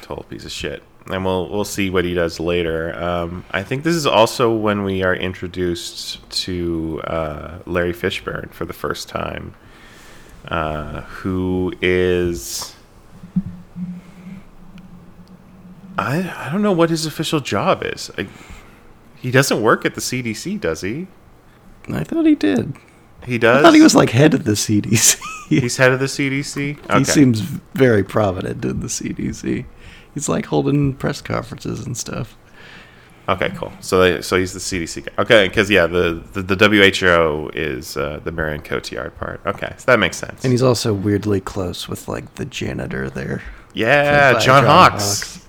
total 0.00 0.24
piece 0.24 0.44
of 0.44 0.52
shit. 0.52 0.82
And 1.10 1.24
we'll 1.24 1.50
we'll 1.50 1.64
see 1.64 1.90
what 1.90 2.04
he 2.04 2.14
does 2.14 2.38
later. 2.40 2.96
Um, 2.96 3.44
I 3.50 3.62
think 3.64 3.82
this 3.82 3.96
is 3.96 4.06
also 4.06 4.54
when 4.54 4.84
we 4.84 5.02
are 5.02 5.14
introduced 5.14 6.28
to 6.44 7.00
uh, 7.04 7.58
Larry 7.66 7.92
Fishburne 7.92 8.52
for 8.52 8.64
the 8.64 8.72
first 8.72 9.08
time, 9.08 9.54
uh, 10.48 11.02
who 11.02 11.72
is 11.80 12.74
I 15.98 16.46
I 16.46 16.50
don't 16.50 16.62
know 16.62 16.72
what 16.72 16.90
his 16.90 17.06
official 17.06 17.40
job 17.40 17.82
is. 17.84 18.10
I, 18.18 18.28
he 19.16 19.30
doesn't 19.30 19.62
work 19.62 19.84
at 19.84 19.94
the 19.94 20.00
CDC, 20.00 20.60
does 20.60 20.80
he? 20.80 21.06
I 21.92 22.04
thought 22.04 22.26
he 22.26 22.34
did. 22.34 22.74
He 23.24 23.38
does. 23.38 23.58
I 23.58 23.62
thought 23.62 23.74
he 23.74 23.82
was 23.82 23.94
like 23.94 24.10
head 24.10 24.34
of 24.34 24.44
the 24.44 24.52
CDC. 24.52 25.20
He's 25.48 25.76
head 25.76 25.92
of 25.92 26.00
the 26.00 26.06
CDC. 26.06 26.78
Okay. 26.84 26.98
He 26.98 27.04
seems 27.04 27.40
very 27.40 28.02
prominent 28.02 28.64
in 28.64 28.80
the 28.80 28.86
CDC. 28.86 29.64
He's 30.14 30.28
like 30.28 30.46
holding 30.46 30.94
press 30.94 31.20
conferences 31.20 31.86
and 31.86 31.96
stuff. 31.96 32.36
Okay, 33.28 33.50
cool. 33.56 33.72
So, 33.80 34.00
they, 34.00 34.20
so 34.20 34.36
he's 34.36 34.52
the 34.52 34.58
CDC 34.58 35.06
guy. 35.06 35.22
Okay, 35.22 35.46
because 35.48 35.70
yeah, 35.70 35.86
the, 35.86 36.22
the 36.32 36.42
the 36.42 36.68
WHO 36.68 37.50
is 37.54 37.96
uh, 37.96 38.20
the 38.24 38.32
Marion 38.32 38.62
Cotillard 38.62 39.14
part. 39.16 39.40
Okay, 39.46 39.72
so 39.78 39.84
that 39.86 39.98
makes 40.00 40.16
sense. 40.16 40.42
And 40.44 40.52
he's 40.52 40.62
also 40.62 40.92
weirdly 40.92 41.40
close 41.40 41.88
with 41.88 42.08
like 42.08 42.34
the 42.34 42.44
janitor 42.44 43.08
there. 43.08 43.42
yeah, 43.74 44.32
John, 44.32 44.40
John 44.42 44.64
Hawkes. 44.64 45.36
Hawkes. 45.36 45.46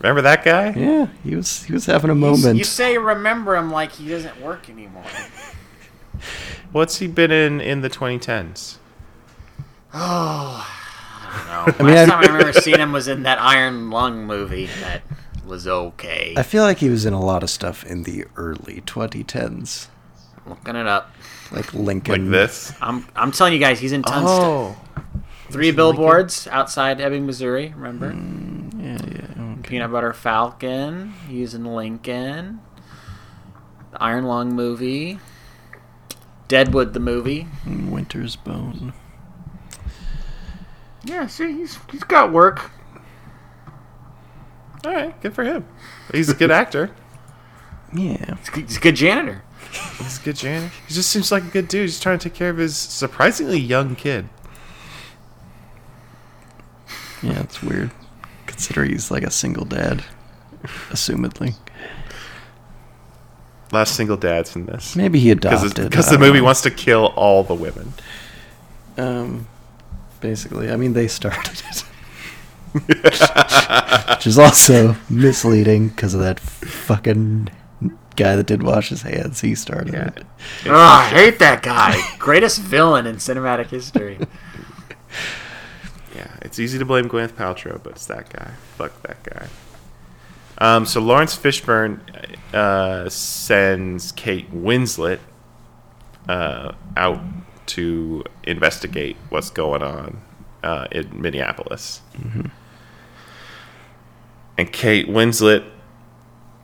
Remember 0.00 0.22
that 0.22 0.42
guy? 0.44 0.70
Yeah, 0.70 1.06
he 1.22 1.34
was 1.36 1.64
he 1.64 1.72
was 1.72 1.86
having 1.86 2.10
a 2.10 2.14
You, 2.14 2.20
moment. 2.20 2.56
you 2.58 2.64
say 2.64 2.96
remember 2.98 3.56
him 3.56 3.70
like 3.70 3.92
he 3.92 4.08
doesn't 4.08 4.40
work 4.40 4.68
anymore. 4.70 5.04
What's 6.72 6.98
he 6.98 7.06
been 7.06 7.30
in 7.30 7.60
in 7.60 7.80
the 7.82 7.90
2010s? 7.90 8.76
Oh, 9.92 10.66
I 11.26 11.64
don't 11.66 11.78
know. 11.78 11.78
I 11.78 11.82
mean, 11.86 11.94
Last 11.94 12.08
I- 12.08 12.12
time 12.12 12.24
I 12.24 12.32
remember 12.32 12.52
seeing 12.60 12.78
him 12.78 12.92
was 12.92 13.08
in 13.08 13.22
that 13.24 13.38
Iron 13.40 13.90
Lung 13.90 14.26
movie 14.26 14.66
that 14.80 15.02
was 15.44 15.66
okay. 15.66 16.34
I 16.36 16.42
feel 16.42 16.62
like 16.62 16.78
he 16.78 16.88
was 16.88 17.04
in 17.06 17.12
a 17.12 17.20
lot 17.20 17.42
of 17.42 17.50
stuff 17.50 17.84
in 17.84 18.02
the 18.04 18.24
early 18.36 18.80
2010s, 18.86 19.88
Looking 20.46 20.76
it 20.76 20.86
up. 20.86 21.10
like 21.52 21.72
Lincoln. 21.74 22.24
Like 22.24 22.30
this? 22.30 22.72
I'm 22.80 23.06
I'm 23.16 23.30
telling 23.32 23.52
you 23.52 23.58
guys, 23.58 23.78
he's 23.80 23.92
in 23.92 24.02
tons 24.02 24.24
of 24.30 24.38
Oh, 24.38 24.76
stuff. 24.92 25.04
Three 25.50 25.70
billboards 25.70 26.46
outside 26.48 27.00
Ebbing, 27.00 27.26
Missouri. 27.26 27.72
Remember? 27.76 28.12
Mm, 28.12 28.82
yeah, 28.82 29.22
yeah. 29.36 29.54
Peanut 29.62 29.92
Butter 29.92 30.12
Falcon. 30.12 31.12
He's 31.28 31.54
in 31.54 31.64
Lincoln. 31.64 32.60
The 33.92 34.02
Iron 34.02 34.24
Lung 34.24 34.54
movie. 34.54 35.18
Deadwood 36.48 36.92
the 36.92 37.00
movie. 37.00 37.46
Winter's 37.66 38.36
Bone. 38.36 38.92
Yeah, 41.04 41.26
see, 41.26 41.52
he's 41.52 41.78
he's 41.90 42.02
got 42.04 42.32
work. 42.32 42.70
All 44.84 44.92
right, 44.92 45.20
good 45.22 45.34
for 45.34 45.44
him. 45.44 45.64
He's 46.12 46.28
a 46.30 46.34
good 46.34 46.50
actor. 46.62 46.90
Yeah. 47.92 48.36
He's 48.36 48.48
a 48.48 48.52
good- 48.52 48.64
he's 48.64 48.76
a 48.76 48.80
good 48.80 48.96
janitor. 48.96 49.42
He's 49.98 50.20
a 50.20 50.22
good 50.22 50.36
janitor. 50.36 50.72
He 50.86 50.94
just 50.94 51.10
seems 51.10 51.32
like 51.32 51.42
a 51.44 51.48
good 51.48 51.68
dude. 51.68 51.82
He's 51.82 51.98
trying 52.00 52.18
to 52.18 52.28
take 52.28 52.36
care 52.36 52.50
of 52.50 52.58
his 52.58 52.76
surprisingly 52.76 53.58
young 53.58 53.96
kid. 53.96 54.28
Yeah, 57.22 57.40
it's 57.40 57.62
weird. 57.62 57.90
Consider 58.46 58.84
he's 58.84 59.10
like 59.10 59.22
a 59.22 59.30
single 59.30 59.64
dad, 59.64 60.04
assumedly. 60.90 61.54
Last 63.72 63.96
single 63.96 64.16
dad's 64.16 64.54
in 64.54 64.66
this. 64.66 64.94
Maybe 64.94 65.18
he 65.18 65.34
Because 65.34 65.62
adopted. 65.64 65.90
because 65.90 66.08
the 66.10 66.18
movie 66.18 66.38
know. 66.38 66.44
wants 66.44 66.60
to 66.62 66.70
kill 66.70 67.06
all 67.16 67.42
the 67.42 67.54
women. 67.54 67.94
Um, 68.96 69.48
basically, 70.20 70.70
I 70.70 70.76
mean, 70.76 70.92
they 70.92 71.08
started 71.08 71.60
it. 71.70 71.84
Which 74.14 74.26
is 74.26 74.38
also 74.38 74.96
misleading 75.08 75.88
because 75.88 76.12
of 76.14 76.20
that 76.20 76.40
fucking 76.40 77.48
guy 78.16 78.36
that 78.36 78.46
didn't 78.46 78.66
wash 78.66 78.88
his 78.88 79.02
hands. 79.02 79.40
He 79.40 79.54
started 79.54 79.94
Yeah. 79.94 80.08
it. 80.08 80.26
Oh, 80.66 80.74
I 80.74 81.04
hate 81.08 81.38
that 81.38 81.62
guy. 81.62 81.96
Greatest 82.18 82.60
villain 82.60 83.06
in 83.06 83.16
cinematic 83.16 83.66
history. 83.70 84.18
Yeah, 86.16 86.28
it's 86.42 86.58
easy 86.58 86.78
to 86.78 86.84
blame 86.84 87.08
Gwyneth 87.08 87.32
Paltrow, 87.32 87.80
but 87.82 87.92
it's 87.92 88.06
that 88.06 88.28
guy. 88.30 88.52
Fuck 88.76 89.00
that 89.02 89.22
guy. 89.24 89.46
Um, 90.58 90.86
so 90.86 91.00
Laurence 91.00 91.36
Fishburne 91.36 91.98
uh, 92.54 93.08
sends 93.08 94.12
Kate 94.12 94.52
Winslet 94.52 95.18
uh, 96.28 96.72
out 96.96 97.20
to 97.66 98.22
investigate 98.44 99.16
what's 99.30 99.50
going 99.50 99.82
on 99.82 100.20
uh, 100.62 100.86
in 100.92 101.20
Minneapolis. 101.20 102.00
And 104.56 104.72
Kate 104.72 105.08
Winslet, 105.08 105.68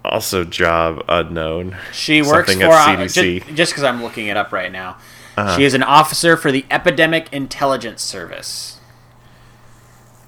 also 0.05 0.45
job 0.45 1.05
unknown. 1.09 1.77
She 1.93 2.23
works 2.23 2.55
for 2.55 2.65
uh, 2.65 3.07
just 3.07 3.73
because 3.73 3.83
I'm 3.83 4.03
looking 4.03 4.29
it 4.29 4.37
up 4.37 4.53
right 4.53 4.71
now. 4.71 4.99
Uh-huh. 5.37 5.57
She 5.57 5.65
is 5.65 5.75
an 5.75 5.83
officer 5.83 6.37
for 6.37 6.53
the 6.53 6.65
Epidemic 6.71 7.33
Intelligence 7.33 8.03
Service, 8.03 8.79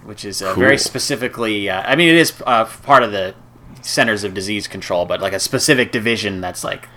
which 0.04 0.24
is 0.24 0.42
uh, 0.42 0.54
very 0.54 0.78
specifically. 0.78 1.68
Uh, 1.68 1.82
I 1.82 1.96
mean, 1.96 2.08
it 2.08 2.16
is 2.16 2.42
uh, 2.46 2.64
part 2.64 3.02
of 3.02 3.12
the 3.12 3.34
Centers 3.82 4.24
of 4.24 4.34
Disease 4.34 4.66
Control, 4.68 5.06
but 5.06 5.20
like 5.20 5.32
a 5.32 5.40
specific 5.40 5.92
division 5.92 6.40
that's 6.40 6.64
like 6.64 6.88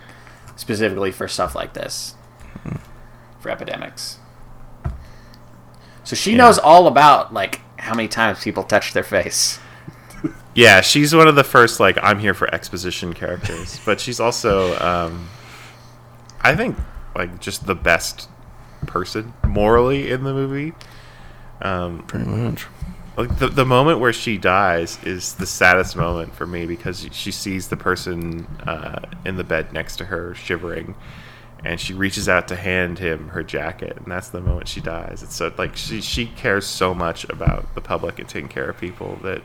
specifically 0.56 1.12
for 1.12 1.28
stuff 1.28 1.54
like 1.54 1.74
this, 1.74 2.14
for 3.40 3.50
epidemics. 3.50 4.18
So 6.04 6.14
she 6.14 6.36
knows 6.36 6.58
all 6.58 6.86
about 6.86 7.34
like 7.34 7.60
how 7.78 7.94
many 7.94 8.08
times 8.08 8.42
people 8.42 8.62
touch 8.62 8.92
their 8.92 9.02
face. 9.02 9.58
Yeah, 10.56 10.80
she's 10.80 11.14
one 11.14 11.28
of 11.28 11.34
the 11.34 11.44
first 11.44 11.80
like 11.80 11.98
I'm 12.02 12.18
here 12.18 12.32
for 12.34 12.52
exposition 12.52 13.12
characters, 13.12 13.78
but 13.84 14.00
she's 14.00 14.18
also 14.18 14.76
um, 14.78 15.28
I 16.40 16.56
think 16.56 16.78
like 17.14 17.40
just 17.40 17.66
the 17.66 17.74
best 17.74 18.28
person 18.86 19.34
morally 19.46 20.10
in 20.10 20.24
the 20.24 20.32
movie. 20.32 20.72
Um, 21.60 22.04
Pretty 22.04 22.24
much. 22.24 22.66
like 23.18 23.38
the 23.38 23.48
the 23.48 23.66
moment 23.66 24.00
where 24.00 24.12
she 24.14 24.38
dies 24.38 24.98
is 25.04 25.34
the 25.34 25.46
saddest 25.46 25.94
moment 25.94 26.34
for 26.34 26.46
me 26.46 26.64
because 26.64 27.06
she 27.12 27.30
sees 27.30 27.68
the 27.68 27.76
person 27.76 28.46
uh, 28.66 29.00
in 29.26 29.36
the 29.36 29.44
bed 29.44 29.74
next 29.74 29.96
to 29.96 30.06
her 30.06 30.34
shivering, 30.34 30.94
and 31.64 31.78
she 31.78 31.92
reaches 31.92 32.30
out 32.30 32.48
to 32.48 32.56
hand 32.56 32.98
him 32.98 33.28
her 33.28 33.42
jacket, 33.42 33.96
and 33.96 34.06
that's 34.06 34.28
the 34.30 34.40
moment 34.40 34.68
she 34.68 34.80
dies. 34.80 35.22
It's 35.22 35.34
so 35.36 35.52
like 35.58 35.76
she 35.76 36.00
she 36.00 36.26
cares 36.26 36.66
so 36.66 36.94
much 36.94 37.24
about 37.28 37.74
the 37.74 37.82
public 37.82 38.18
and 38.18 38.26
taking 38.26 38.48
care 38.48 38.70
of 38.70 38.78
people 38.78 39.18
that 39.22 39.42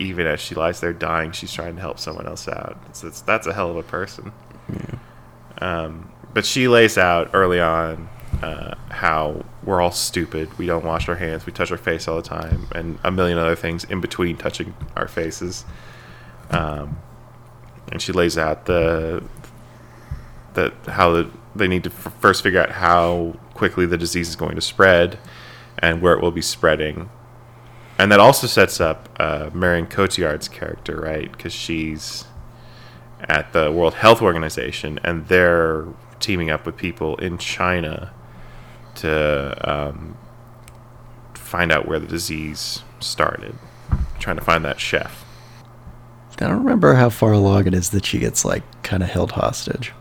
even 0.00 0.26
as 0.26 0.40
she 0.40 0.54
lies 0.54 0.80
there 0.80 0.92
dying, 0.92 1.32
she's 1.32 1.52
trying 1.52 1.76
to 1.76 1.80
help 1.80 1.98
someone 1.98 2.26
else 2.26 2.48
out. 2.48 2.78
It's, 2.88 3.04
it's 3.04 3.20
that's 3.20 3.46
a 3.46 3.52
hell 3.52 3.70
of 3.70 3.76
a 3.76 3.82
person. 3.82 4.32
Um, 5.60 6.10
but 6.32 6.44
she 6.46 6.68
lays 6.68 6.96
out 6.96 7.30
early 7.34 7.60
on 7.60 8.08
uh, 8.42 8.74
how 8.88 9.44
we're 9.62 9.80
all 9.80 9.92
stupid. 9.92 10.56
We 10.58 10.66
don't 10.66 10.84
wash 10.84 11.08
our 11.08 11.16
hands. 11.16 11.44
We 11.46 11.52
touch 11.52 11.70
our 11.70 11.76
face 11.76 12.08
all 12.08 12.16
the 12.16 12.28
time, 12.28 12.68
and 12.74 12.98
a 13.04 13.10
million 13.10 13.36
other 13.38 13.56
things 13.56 13.84
in 13.84 14.00
between 14.00 14.36
touching 14.36 14.74
our 14.96 15.08
faces. 15.08 15.64
Um, 16.50 16.98
and 17.92 18.00
she 18.00 18.12
lays 18.12 18.38
out 18.38 18.66
the 18.66 19.22
that 20.54 20.72
how 20.86 21.12
the, 21.12 21.30
they 21.54 21.68
need 21.68 21.84
to 21.84 21.90
f- 21.90 22.12
first 22.20 22.42
figure 22.42 22.60
out 22.60 22.70
how 22.70 23.36
quickly 23.54 23.86
the 23.86 23.98
disease 23.98 24.28
is 24.28 24.36
going 24.36 24.54
to 24.54 24.60
spread 24.60 25.18
and 25.78 26.00
where 26.00 26.14
it 26.14 26.22
will 26.22 26.30
be 26.30 26.42
spreading. 26.42 27.10
And 28.00 28.10
that 28.12 28.18
also 28.18 28.46
sets 28.46 28.80
up 28.80 29.10
uh, 29.20 29.50
Marion 29.52 29.86
Cotillard's 29.86 30.48
character, 30.48 30.96
right? 30.98 31.30
Because 31.30 31.52
she's 31.52 32.24
at 33.20 33.52
the 33.52 33.70
World 33.70 33.92
Health 33.92 34.22
Organization, 34.22 34.98
and 35.04 35.28
they're 35.28 35.84
teaming 36.18 36.48
up 36.48 36.64
with 36.64 36.78
people 36.78 37.16
in 37.18 37.36
China 37.36 38.14
to 38.94 39.54
um, 39.70 40.16
find 41.34 41.70
out 41.70 41.86
where 41.86 41.98
the 41.98 42.06
disease 42.06 42.82
started, 43.00 43.54
trying 44.18 44.36
to 44.36 44.42
find 44.42 44.64
that 44.64 44.80
chef. 44.80 45.22
I 46.40 46.46
don't 46.48 46.56
remember 46.64 46.94
how 46.94 47.10
far 47.10 47.32
along 47.32 47.66
it 47.66 47.74
is 47.74 47.90
that 47.90 48.06
she 48.06 48.18
gets 48.18 48.46
like 48.46 48.62
kind 48.82 49.02
of 49.02 49.10
held 49.10 49.32
hostage. 49.32 49.92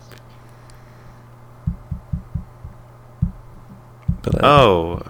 But 4.21 4.31
that- 4.35 4.45
Oh, 4.45 5.01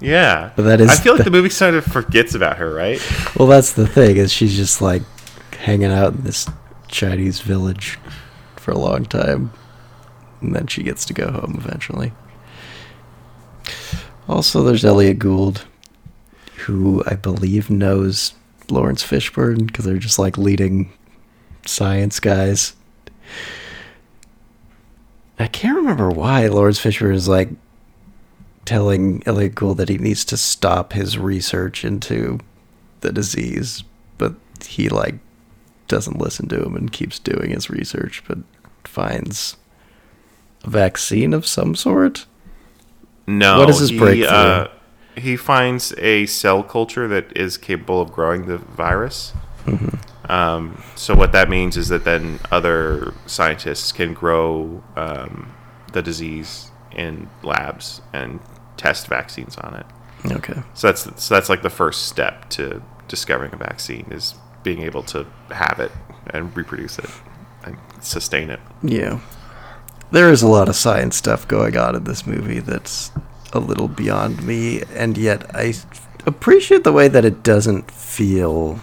yeah. 0.00 0.50
But 0.56 0.62
that 0.62 0.80
is 0.80 0.90
I 0.90 0.94
feel 0.96 1.14
like 1.14 1.24
the- 1.24 1.30
the 1.30 1.36
movie 1.36 1.50
sort 1.50 1.74
of 1.74 1.84
forgets 1.84 2.34
about 2.34 2.58
her, 2.58 2.72
right? 2.72 3.00
well, 3.36 3.48
that's 3.48 3.72
the 3.72 3.86
thing 3.86 4.16
is 4.16 4.32
she's 4.32 4.56
just 4.56 4.80
like 4.82 5.02
hanging 5.54 5.90
out 5.92 6.14
in 6.14 6.22
this 6.22 6.48
Chinese 6.88 7.40
village 7.40 7.98
for 8.56 8.70
a 8.72 8.78
long 8.78 9.04
time. 9.04 9.52
And 10.40 10.54
then 10.54 10.66
she 10.68 10.82
gets 10.82 11.04
to 11.06 11.12
go 11.14 11.30
home 11.30 11.60
eventually. 11.62 12.12
Also, 14.28 14.62
there's 14.62 14.84
Elliott 14.84 15.18
Gould, 15.18 15.64
who 16.58 17.02
I 17.06 17.14
believe 17.14 17.70
knows 17.70 18.34
Laurence 18.70 19.02
Fishburne 19.02 19.66
because 19.66 19.84
they're 19.84 19.96
just 19.98 20.18
like 20.18 20.36
leading 20.38 20.92
science 21.66 22.20
guys. 22.20 22.74
I 25.38 25.46
can't 25.46 25.76
remember 25.76 26.10
why 26.10 26.46
Laurence 26.48 26.78
Fishburne 26.80 27.14
is 27.14 27.28
like 27.28 27.48
telling 28.68 29.22
Elliott 29.24 29.54
Gould 29.54 29.78
that 29.78 29.88
he 29.88 29.96
needs 29.96 30.26
to 30.26 30.36
stop 30.36 30.92
his 30.92 31.16
research 31.16 31.86
into 31.86 32.38
the 33.00 33.10
disease, 33.10 33.82
but 34.18 34.34
he 34.62 34.90
like 34.90 35.14
doesn't 35.86 36.18
listen 36.18 36.48
to 36.48 36.62
him 36.64 36.76
and 36.76 36.92
keeps 36.92 37.18
doing 37.18 37.48
his 37.48 37.70
research, 37.70 38.22
but 38.28 38.36
finds 38.84 39.56
a 40.64 40.68
vaccine 40.68 41.32
of 41.32 41.46
some 41.46 41.74
sort. 41.74 42.26
No. 43.26 43.58
What 43.58 43.70
is 43.70 43.78
his 43.78 43.88
he, 43.88 43.98
breakthrough? 43.98 44.28
Uh, 44.28 44.70
he 45.16 45.34
finds 45.34 45.94
a 45.96 46.26
cell 46.26 46.62
culture 46.62 47.08
that 47.08 47.34
is 47.34 47.56
capable 47.56 48.02
of 48.02 48.12
growing 48.12 48.44
the 48.44 48.58
virus. 48.58 49.32
Mm-hmm. 49.64 50.30
Um, 50.30 50.82
so 50.94 51.14
what 51.14 51.32
that 51.32 51.48
means 51.48 51.78
is 51.78 51.88
that 51.88 52.04
then 52.04 52.38
other 52.50 53.14
scientists 53.24 53.92
can 53.92 54.12
grow 54.12 54.84
um, 54.94 55.54
the 55.94 56.02
disease 56.02 56.70
in 56.94 57.30
labs 57.42 58.02
and 58.12 58.40
test 58.78 59.06
vaccines 59.08 59.56
on 59.58 59.74
it. 59.74 59.86
Okay. 60.32 60.62
So 60.74 60.88
that's 60.88 61.22
so 61.22 61.34
that's 61.34 61.48
like 61.48 61.62
the 61.62 61.70
first 61.70 62.06
step 62.06 62.48
to 62.50 62.82
discovering 63.06 63.52
a 63.52 63.56
vaccine 63.56 64.06
is 64.10 64.34
being 64.62 64.82
able 64.82 65.02
to 65.02 65.26
have 65.50 65.78
it 65.78 65.92
and 66.30 66.54
reproduce 66.56 66.98
it 66.98 67.10
and 67.64 67.76
sustain 68.00 68.50
it. 68.50 68.60
Yeah. 68.82 69.20
There 70.10 70.30
is 70.30 70.42
a 70.42 70.48
lot 70.48 70.68
of 70.68 70.76
science 70.76 71.16
stuff 71.16 71.46
going 71.46 71.76
on 71.76 71.94
in 71.94 72.04
this 72.04 72.26
movie 72.26 72.60
that's 72.60 73.12
a 73.52 73.60
little 73.60 73.88
beyond 73.88 74.42
me, 74.42 74.82
and 74.94 75.18
yet 75.18 75.54
I 75.54 75.74
appreciate 76.26 76.84
the 76.84 76.92
way 76.92 77.08
that 77.08 77.24
it 77.24 77.42
doesn't 77.42 77.90
feel 77.90 78.80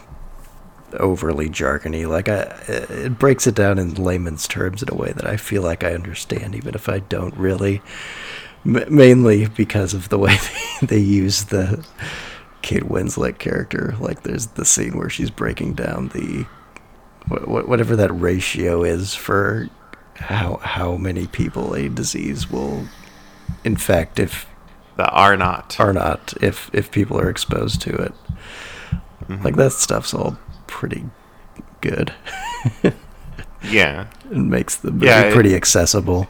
overly 0.93 1.49
jargony. 1.49 2.07
Like 2.07 2.29
I, 2.29 2.41
it 2.67 3.19
breaks 3.19 3.47
it 3.47 3.55
down 3.55 3.79
in 3.79 3.95
layman's 3.95 4.47
terms 4.47 4.81
in 4.81 4.89
a 4.89 4.95
way 4.95 5.11
that 5.11 5.25
I 5.25 5.37
feel 5.37 5.61
like 5.61 5.83
I 5.83 5.93
understand, 5.93 6.55
even 6.55 6.75
if 6.75 6.87
I 6.87 6.99
don't 6.99 7.35
really. 7.35 7.81
M- 8.65 8.85
mainly 8.95 9.47
because 9.47 9.93
of 9.93 10.09
the 10.09 10.17
way 10.17 10.35
they, 10.81 10.87
they 10.87 10.99
use 10.99 11.45
the 11.45 11.85
Kate 12.61 12.83
Winslet 12.83 13.37
character. 13.37 13.95
Like 13.99 14.23
there's 14.23 14.47
the 14.47 14.65
scene 14.65 14.97
where 14.97 15.09
she's 15.09 15.29
breaking 15.29 15.73
down 15.75 16.09
the 16.09 16.43
wh- 17.29 17.43
wh- 17.43 17.67
whatever 17.69 17.95
that 17.95 18.11
ratio 18.11 18.83
is 18.83 19.13
for 19.13 19.69
how 20.15 20.57
how 20.63 20.95
many 20.95 21.27
people 21.27 21.73
a 21.75 21.89
disease 21.89 22.49
will 22.49 22.85
infect 23.63 24.17
if 24.19 24.47
The 24.95 25.07
R 25.09 25.35
naught. 25.37 25.75
or 25.79 25.91
not 25.93 26.33
if 26.41 26.69
if 26.73 26.89
people 26.91 27.19
are 27.19 27.29
exposed 27.29 27.81
to 27.81 27.93
it. 27.93 28.13
Mm-hmm. 29.27 29.43
Like 29.43 29.55
that 29.57 29.73
stuff's 29.73 30.13
all 30.13 30.37
pretty 30.67 31.05
good. 31.81 32.13
Yeah. 33.71 34.05
It 34.29 34.37
makes 34.37 34.75
the 34.75 34.91
movie 34.91 35.07
Yeah, 35.07 35.21
it- 35.23 35.33
pretty 35.33 35.55
accessible. 35.55 36.27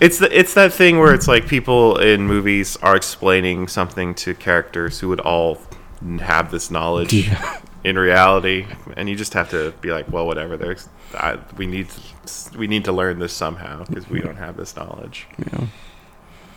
It's 0.00 0.18
the 0.18 0.38
it's 0.38 0.54
that 0.54 0.72
thing 0.72 0.98
where 0.98 1.14
it's 1.14 1.28
like 1.28 1.46
people 1.46 1.98
in 1.98 2.26
movies 2.26 2.76
are 2.78 2.96
explaining 2.96 3.68
something 3.68 4.14
to 4.16 4.34
characters 4.34 5.00
who 5.00 5.08
would 5.08 5.20
all 5.20 5.58
have 6.20 6.50
this 6.50 6.70
knowledge 6.70 7.12
Yeah. 7.12 7.60
in 7.84 7.98
reality, 7.98 8.66
and 8.96 9.08
you 9.08 9.16
just 9.16 9.34
have 9.34 9.50
to 9.50 9.72
be 9.80 9.90
like, 9.92 10.10
well, 10.10 10.26
whatever. 10.26 10.56
There's 10.56 10.88
I, 11.14 11.38
we 11.56 11.66
need 11.66 11.88
to, 11.90 12.58
we 12.58 12.66
need 12.66 12.84
to 12.86 12.92
learn 12.92 13.18
this 13.20 13.32
somehow 13.32 13.84
because 13.84 14.08
we 14.08 14.20
don't 14.20 14.36
have 14.36 14.56
this 14.56 14.74
knowledge. 14.76 15.26
Yeah. 15.38 15.66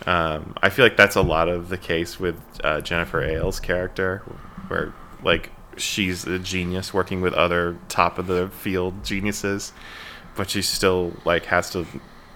Um, 0.06 0.54
I 0.62 0.68
feel 0.70 0.84
like 0.84 0.96
that's 0.96 1.16
a 1.16 1.22
lot 1.22 1.48
of 1.48 1.68
the 1.68 1.78
case 1.78 2.18
with 2.18 2.40
uh, 2.64 2.80
Jennifer 2.80 3.20
Ehle's 3.20 3.60
character, 3.60 4.18
where 4.68 4.94
like 5.22 5.50
she's 5.76 6.26
a 6.26 6.38
genius 6.38 6.92
working 6.92 7.20
with 7.20 7.34
other 7.34 7.78
top 7.88 8.18
of 8.18 8.26
the 8.26 8.48
field 8.48 9.04
geniuses, 9.04 9.72
but 10.36 10.50
she 10.50 10.60
still 10.62 11.12
like 11.24 11.46
has 11.46 11.70
to 11.70 11.86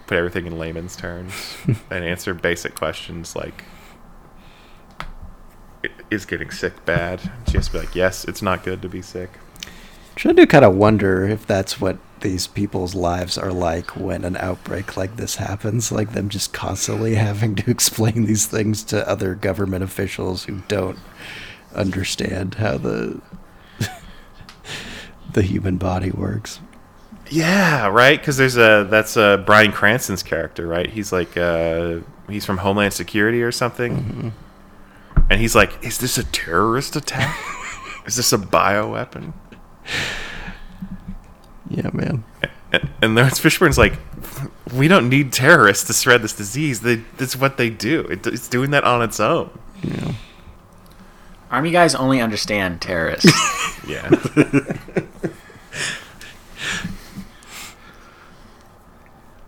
put 0.07 0.17
everything 0.17 0.45
in 0.45 0.57
layman's 0.57 0.95
terms 0.95 1.55
and 1.89 2.03
answer 2.03 2.33
basic 2.33 2.75
questions 2.75 3.35
like, 3.35 3.63
"Is 6.09 6.25
getting 6.25 6.51
sick 6.51 6.85
bad?" 6.85 7.21
She 7.47 7.57
has 7.57 7.67
to 7.67 7.73
be 7.73 7.79
like, 7.79 7.95
"Yes, 7.95 8.25
it's 8.25 8.41
not 8.41 8.63
good 8.63 8.81
to 8.81 8.89
be 8.89 9.01
sick." 9.01 9.29
Which 10.13 10.27
I 10.27 10.31
do 10.31 10.45
kind 10.45 10.63
of 10.63 10.75
wonder 10.75 11.27
if 11.27 11.47
that's 11.47 11.81
what 11.81 11.97
these 12.21 12.45
people's 12.47 12.93
lives 12.93 13.37
are 13.37 13.51
like 13.51 13.95
when 13.97 14.23
an 14.23 14.37
outbreak 14.37 14.95
like 14.95 15.17
this 15.17 15.35
happens. 15.35 15.91
Like 15.91 16.13
them 16.13 16.29
just 16.29 16.53
constantly 16.53 17.15
having 17.29 17.55
to 17.55 17.71
explain 17.71 18.25
these 18.25 18.45
things 18.45 18.83
to 18.85 19.07
other 19.07 19.35
government 19.35 19.83
officials 19.83 20.45
who 20.45 20.61
don't 20.67 20.99
understand 21.75 22.55
how 22.55 22.77
the 22.77 23.21
the 25.33 25.41
human 25.41 25.77
body 25.77 26.11
works. 26.11 26.59
Yeah, 27.33 27.87
right. 27.87 28.19
Because 28.19 28.37
there's 28.37 28.57
a 28.57 28.85
that's 28.87 29.17
a 29.17 29.41
Bryan 29.43 29.71
Cranston's 29.71 30.21
character, 30.21 30.67
right? 30.67 30.87
He's 30.87 31.11
like 31.11 31.35
uh, 31.35 32.01
he's 32.29 32.45
from 32.45 32.57
Homeland 32.59 32.93
Security 32.93 33.41
or 33.41 33.51
something, 33.51 34.31
and 35.31 35.41
he's 35.41 35.55
like, 35.55 35.83
"Is 35.83 35.97
this 35.97 36.19
a 36.19 36.25
terrorist 36.25 36.95
attack? 36.95 37.35
Is 38.05 38.17
this 38.17 38.33
a 38.33 38.37
bioweapon?" 38.37 39.33
Yeah, 41.69 41.89
man. 41.91 42.23
And, 42.71 42.89
and 43.01 43.15
Laurence 43.15 43.39
Fishburne's 43.39 43.79
like, 43.79 43.93
"We 44.71 44.87
don't 44.87 45.09
need 45.09 45.33
terrorists 45.33 45.87
to 45.87 45.93
spread 45.93 46.21
this 46.21 46.33
disease. 46.33 46.81
They, 46.81 46.97
that's 47.17 47.35
what 47.35 47.57
they 47.57 47.71
do. 47.71 48.01
It, 48.11 48.27
it's 48.27 48.47
doing 48.47 48.69
that 48.71 48.83
on 48.83 49.01
its 49.01 49.19
own." 49.19 49.49
Yeah. 49.81 50.13
Army 51.49 51.71
guys 51.71 51.95
only 51.95 52.21
understand 52.21 52.79
terrorists. 52.81 53.31
Yeah. 53.85 54.09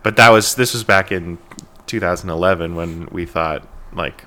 but 0.06 0.18
that 0.18 0.30
was 0.30 0.54
this 0.54 0.72
was 0.74 0.84
back 0.84 1.12
in 1.12 1.40
2011 1.88 2.76
when 2.76 3.08
we 3.12 3.26
thought 3.26 3.68
like 3.92 4.24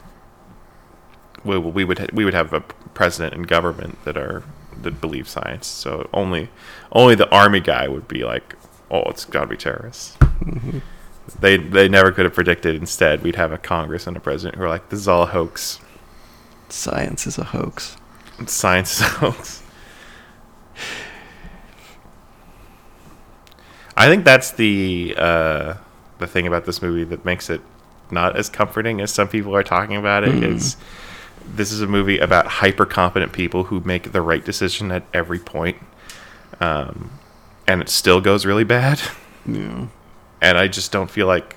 we, 1.44 1.56
we 1.56 1.84
would 1.84 2.10
we 2.12 2.24
would 2.24 2.34
have 2.34 2.52
a 2.52 2.60
president 2.94 3.32
and 3.32 3.46
government 3.46 3.96
that 4.04 4.16
are 4.16 4.42
that 4.82 5.00
believe 5.00 5.28
science. 5.28 5.68
So 5.68 6.10
only 6.12 6.50
only 6.90 7.14
the 7.14 7.30
army 7.30 7.60
guy 7.60 7.86
would 7.86 8.08
be 8.08 8.24
like, 8.24 8.56
oh, 8.90 9.02
it's 9.02 9.24
got 9.24 9.42
to 9.42 9.46
be 9.46 9.56
terrorists. 9.56 10.16
Mm-hmm. 10.16 10.78
They 11.38 11.56
they 11.58 11.88
never 11.88 12.10
could 12.10 12.24
have 12.24 12.34
predicted. 12.34 12.74
Instead, 12.74 13.22
we'd 13.22 13.36
have 13.36 13.52
a 13.52 13.58
Congress 13.58 14.08
and 14.08 14.16
a 14.16 14.20
president 14.20 14.56
who 14.56 14.64
are 14.64 14.68
like, 14.68 14.88
this 14.88 14.98
is 14.98 15.06
all 15.06 15.22
a 15.22 15.26
hoax. 15.26 15.78
Science 16.70 17.24
is 17.24 17.38
a 17.38 17.44
hoax. 17.44 17.96
Science 18.46 18.96
is 18.96 19.02
a 19.02 19.10
hoax. 19.10 19.62
I 23.98 24.06
think 24.06 24.24
that's 24.24 24.52
the 24.52 25.14
uh, 25.18 25.74
the 26.18 26.26
thing 26.28 26.46
about 26.46 26.66
this 26.66 26.80
movie 26.80 27.04
that 27.04 27.24
makes 27.24 27.50
it 27.50 27.60
not 28.12 28.36
as 28.36 28.48
comforting 28.48 29.00
as 29.00 29.12
some 29.12 29.26
people 29.26 29.54
are 29.56 29.64
talking 29.64 29.96
about 29.96 30.22
it. 30.22 30.42
Is 30.42 30.76
this 31.44 31.72
is 31.72 31.80
a 31.80 31.86
movie 31.86 32.18
about 32.18 32.46
hyper 32.46 32.86
competent 32.86 33.32
people 33.32 33.64
who 33.64 33.80
make 33.80 34.12
the 34.12 34.22
right 34.22 34.44
decision 34.44 34.92
at 34.92 35.02
every 35.12 35.40
point, 35.40 35.78
um, 36.60 37.10
and 37.66 37.82
it 37.82 37.88
still 37.88 38.20
goes 38.20 38.46
really 38.46 38.64
bad. 38.64 39.00
Yeah. 39.44 39.88
And 40.40 40.56
I 40.56 40.68
just 40.68 40.92
don't 40.92 41.10
feel 41.10 41.26
like 41.26 41.56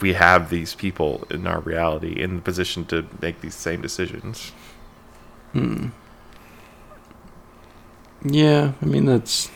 we 0.00 0.12
have 0.12 0.50
these 0.50 0.74
people 0.76 1.26
in 1.30 1.48
our 1.48 1.60
reality 1.60 2.22
in 2.22 2.36
the 2.36 2.42
position 2.42 2.84
to 2.86 3.06
make 3.20 3.40
these 3.40 3.56
same 3.56 3.80
decisions. 3.80 4.52
Hmm. 5.52 5.88
Yeah, 8.22 8.72
I 8.80 8.84
mean 8.84 9.06
that's 9.06 9.50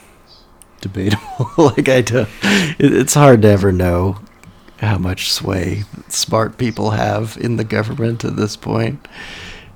debatable. 0.80 1.50
like 1.58 1.88
I 1.88 2.00
do, 2.02 2.26
it, 2.78 2.92
it's 2.92 3.14
hard 3.14 3.42
to 3.42 3.48
ever 3.48 3.72
know 3.72 4.18
how 4.78 4.98
much 4.98 5.32
sway 5.32 5.82
smart 6.08 6.56
people 6.56 6.90
have 6.90 7.36
in 7.40 7.56
the 7.56 7.64
government 7.64 8.24
at 8.24 8.36
this 8.36 8.56
point. 8.56 9.06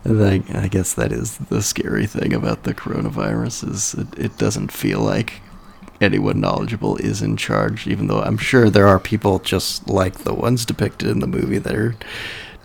And 0.04 0.22
I, 0.22 0.42
I 0.64 0.68
guess 0.68 0.94
that 0.94 1.12
is 1.12 1.38
the 1.38 1.62
scary 1.62 2.06
thing 2.06 2.32
about 2.32 2.64
the 2.64 2.74
coronavirus 2.74 3.70
is 3.70 3.94
it, 3.94 4.18
it 4.18 4.38
doesn't 4.38 4.72
feel 4.72 5.00
like 5.00 5.40
anyone 6.00 6.40
knowledgeable 6.40 6.96
is 6.96 7.22
in 7.22 7.36
charge, 7.36 7.86
even 7.86 8.08
though 8.08 8.20
I'm 8.20 8.38
sure 8.38 8.68
there 8.68 8.88
are 8.88 8.98
people 8.98 9.38
just 9.38 9.88
like 9.88 10.18
the 10.18 10.34
ones 10.34 10.64
depicted 10.64 11.08
in 11.08 11.20
the 11.20 11.26
movie 11.26 11.58
that 11.58 11.74
are 11.74 11.94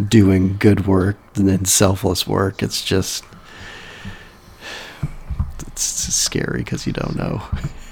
doing 0.03 0.57
good 0.57 0.87
work 0.87 1.17
and 1.35 1.67
selfless 1.67 2.27
work. 2.27 2.63
It's 2.63 2.83
just 2.83 3.23
it's 5.67 5.81
scary 5.83 6.59
because 6.59 6.87
you 6.87 6.93
don't 6.93 7.15
know. 7.15 7.41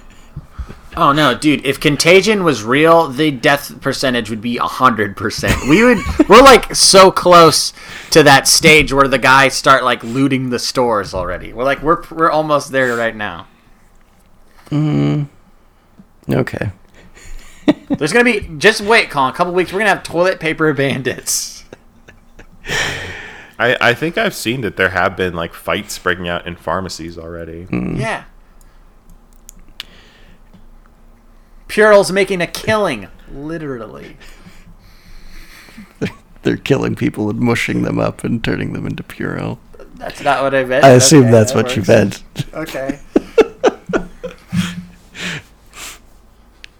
oh 0.98 1.12
no, 1.12 1.38
dude! 1.38 1.66
If 1.66 1.80
contagion 1.80 2.44
was 2.44 2.64
real, 2.64 3.08
the 3.08 3.32
death 3.32 3.80
percentage 3.82 4.30
would 4.30 4.42
be 4.42 4.58
hundred 4.58 5.16
percent. 5.18 5.68
We 5.70 5.84
would. 5.84 6.00
we're 6.30 6.42
like 6.42 6.76
so 6.76 7.12
close 7.12 7.74
to 8.12 8.24
that 8.24 8.48
stage 8.48 8.92
where 8.94 9.08
the 9.08 9.18
guys 9.18 9.54
start 9.54 9.84
like 9.84 10.04
looting 10.04 10.50
the 10.50 10.60
stores 10.60 11.14
already. 11.14 11.54
We're 11.54 11.64
like 11.64 11.82
we're 11.82 12.04
we're 12.12 12.32
almost 12.32 12.72
there 12.72 12.96
right 12.96 13.16
now. 13.16 13.48
Hmm. 14.70 15.24
Okay. 16.30 16.72
There's 17.90 18.14
gonna 18.14 18.24
be 18.26 18.50
just 18.58 18.82
wait, 18.82 19.10
Colin. 19.10 19.34
A 19.34 19.36
couple 19.36 19.54
weeks, 19.54 19.72
we're 19.74 19.80
gonna 19.80 19.90
have 19.90 20.04
toilet 20.04 20.40
paper 20.40 20.74
bandits. 20.74 21.64
I, 23.58 23.78
I 23.80 23.94
think 23.94 24.18
I've 24.18 24.36
seen 24.36 24.62
that 24.62 24.76
there 24.76 24.90
have 24.90 25.16
been 25.16 25.34
like 25.34 25.54
fights 25.54 25.98
breaking 25.98 26.28
out 26.28 26.46
in 26.46 26.56
pharmacies 26.56 27.18
already. 27.18 27.68
Yeah. 27.72 28.26
Purell's 31.76 32.10
making 32.10 32.40
a 32.40 32.48
killing, 32.48 33.10
literally. 33.30 34.16
They're 36.44 36.56
killing 36.56 36.96
people 36.96 37.30
and 37.30 37.38
mushing 37.38 37.82
them 37.82 38.00
up 38.00 38.24
and 38.24 38.42
turning 38.42 38.72
them 38.72 38.88
into 38.88 39.04
Purell. 39.04 39.58
That's 39.96 40.22
not 40.22 40.42
what 40.42 40.56
I 40.56 40.64
meant. 40.64 40.86
I 40.86 40.92
assume 40.92 41.24
Okay, 41.24 41.32
that's 41.32 41.52
that 41.52 41.64
what 41.66 41.76
you 41.76 41.84
meant. 41.86 42.24
Okay. 42.54 43.00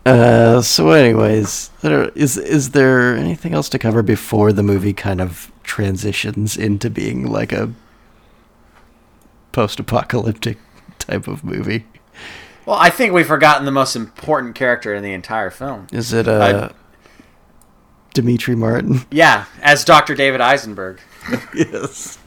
Uh, 0.08 0.62
so, 0.62 0.92
anyways, 0.92 1.72
is 1.82 2.38
is 2.38 2.70
there 2.70 3.16
anything 3.16 3.56
else 3.56 3.68
to 3.70 3.80
cover 3.80 4.04
before 4.04 4.54
the 4.54 4.62
movie 4.62 4.94
kind 4.94 5.20
of 5.20 5.52
transitions 5.64 6.56
into 6.56 6.92
being 6.92 7.26
like 7.26 7.52
a 7.52 7.74
post-apocalyptic 9.52 10.60
type 11.00 11.28
of 11.28 11.44
movie? 11.44 11.86
Well, 12.66 12.78
I 12.78 12.90
think 12.90 13.14
we've 13.14 13.28
forgotten 13.28 13.66
the 13.66 13.72
most 13.72 13.96
important 13.96 14.56
character 14.56 14.94
in 14.94 15.04
the 15.04 15.14
entire 15.14 15.50
film. 15.50 15.88
Is 15.92 16.14
it 16.14 16.28
uh, 16.28 16.70
Demetri 18.14 18.56
Martin? 18.56 19.06
Yeah, 19.12 19.46
as 19.62 19.86
Dr. 19.86 20.16
David 20.16 20.42
Eisenberg. 20.42 21.00
yes. 21.54 22.18